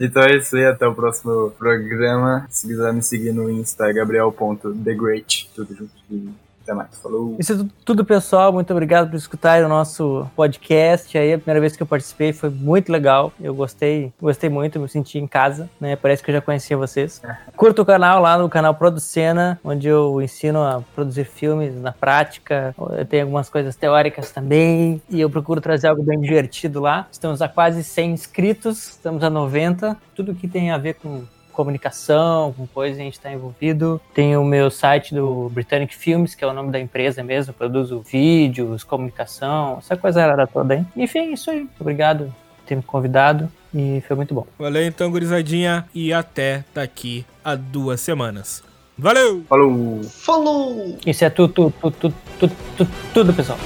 Então 0.00 0.22
é 0.22 0.36
isso 0.36 0.56
aí. 0.56 0.66
Até 0.66 0.86
o 0.86 0.94
próximo 0.94 1.52
programa. 1.52 2.46
Se 2.50 2.66
quiser 2.66 2.92
me 2.92 3.02
seguir 3.02 3.32
no 3.32 3.50
Insta, 3.50 3.88
é 3.88 3.92
gabriel.thegreat. 3.92 5.50
Tudo 5.54 5.74
junto. 5.74 6.43
Até 6.64 6.72
mais. 6.72 6.96
Falou. 6.96 7.36
Isso 7.38 7.52
é 7.52 7.66
tudo, 7.84 8.06
pessoal. 8.06 8.50
Muito 8.50 8.72
obrigado 8.72 9.10
por 9.10 9.16
escutar 9.16 9.62
o 9.62 9.68
nosso 9.68 10.26
podcast. 10.34 11.16
Aí, 11.16 11.34
a 11.34 11.38
primeira 11.38 11.60
vez 11.60 11.76
que 11.76 11.82
eu 11.82 11.86
participei 11.86 12.32
foi 12.32 12.48
muito 12.48 12.90
legal. 12.90 13.32
Eu 13.38 13.54
gostei, 13.54 14.12
gostei 14.20 14.48
muito, 14.48 14.80
me 14.80 14.88
senti 14.88 15.18
em 15.18 15.26
casa, 15.26 15.68
né? 15.78 15.94
Parece 15.94 16.22
que 16.22 16.30
eu 16.30 16.34
já 16.34 16.40
conhecia 16.40 16.76
vocês. 16.76 17.20
Curta 17.54 17.82
o 17.82 17.84
canal 17.84 18.20
lá 18.22 18.38
no 18.38 18.48
canal 18.48 18.74
Producena, 18.74 19.60
onde 19.62 19.88
eu 19.88 20.22
ensino 20.22 20.62
a 20.62 20.82
produzir 20.94 21.26
filmes 21.26 21.78
na 21.80 21.92
prática. 21.92 22.74
Eu 22.96 23.04
tenho 23.04 23.24
algumas 23.24 23.50
coisas 23.50 23.76
teóricas 23.76 24.30
também. 24.30 25.02
E 25.10 25.20
eu 25.20 25.28
procuro 25.28 25.60
trazer 25.60 25.88
algo 25.88 26.02
bem 26.02 26.18
divertido 26.18 26.80
lá. 26.80 27.06
Estamos 27.12 27.42
a 27.42 27.48
quase 27.48 27.84
100 27.84 28.12
inscritos, 28.12 28.88
estamos 28.88 29.22
a 29.22 29.28
90. 29.28 29.96
Tudo 30.14 30.34
que 30.34 30.48
tem 30.48 30.70
a 30.70 30.78
ver 30.78 30.94
com 30.94 31.24
comunicação, 31.54 32.52
com 32.52 32.66
coisa 32.66 33.00
a 33.00 33.04
gente 33.04 33.14
está 33.14 33.32
envolvido. 33.32 34.00
Tem 34.12 34.36
o 34.36 34.44
meu 34.44 34.70
site 34.70 35.14
do 35.14 35.48
Britannic 35.50 35.94
Films, 35.94 36.34
que 36.34 36.44
é 36.44 36.46
o 36.46 36.52
nome 36.52 36.70
da 36.70 36.80
empresa 36.80 37.22
mesmo, 37.22 37.50
eu 37.50 37.54
produzo 37.54 38.00
vídeos, 38.00 38.84
comunicação, 38.84 39.78
essa 39.78 39.96
coisa 39.96 40.20
era 40.22 40.46
toda 40.46 40.74
aí. 40.74 40.84
Enfim, 40.96 41.20
é 41.20 41.32
isso 41.32 41.50
aí. 41.50 41.60
Muito 41.60 41.80
obrigado 41.80 42.34
por 42.56 42.66
ter 42.66 42.76
me 42.76 42.82
convidado 42.82 43.50
e 43.74 44.02
foi 44.06 44.16
muito 44.16 44.34
bom. 44.34 44.46
Valeu 44.58 44.84
então, 44.84 45.10
gurizadinha, 45.10 45.86
e 45.94 46.12
até 46.12 46.64
daqui 46.74 47.24
a 47.44 47.54
duas 47.54 48.00
semanas. 48.00 48.62
Valeu! 48.96 49.42
Falou. 49.48 50.02
Falou! 50.04 50.98
Isso 51.04 51.24
é 51.24 51.30
tudo, 51.30 51.52
tudo, 51.52 51.92
tudo, 51.98 52.14
tudo, 52.38 52.56
tudo, 52.76 52.90
tudo 53.12 53.34
pessoal. 53.34 53.58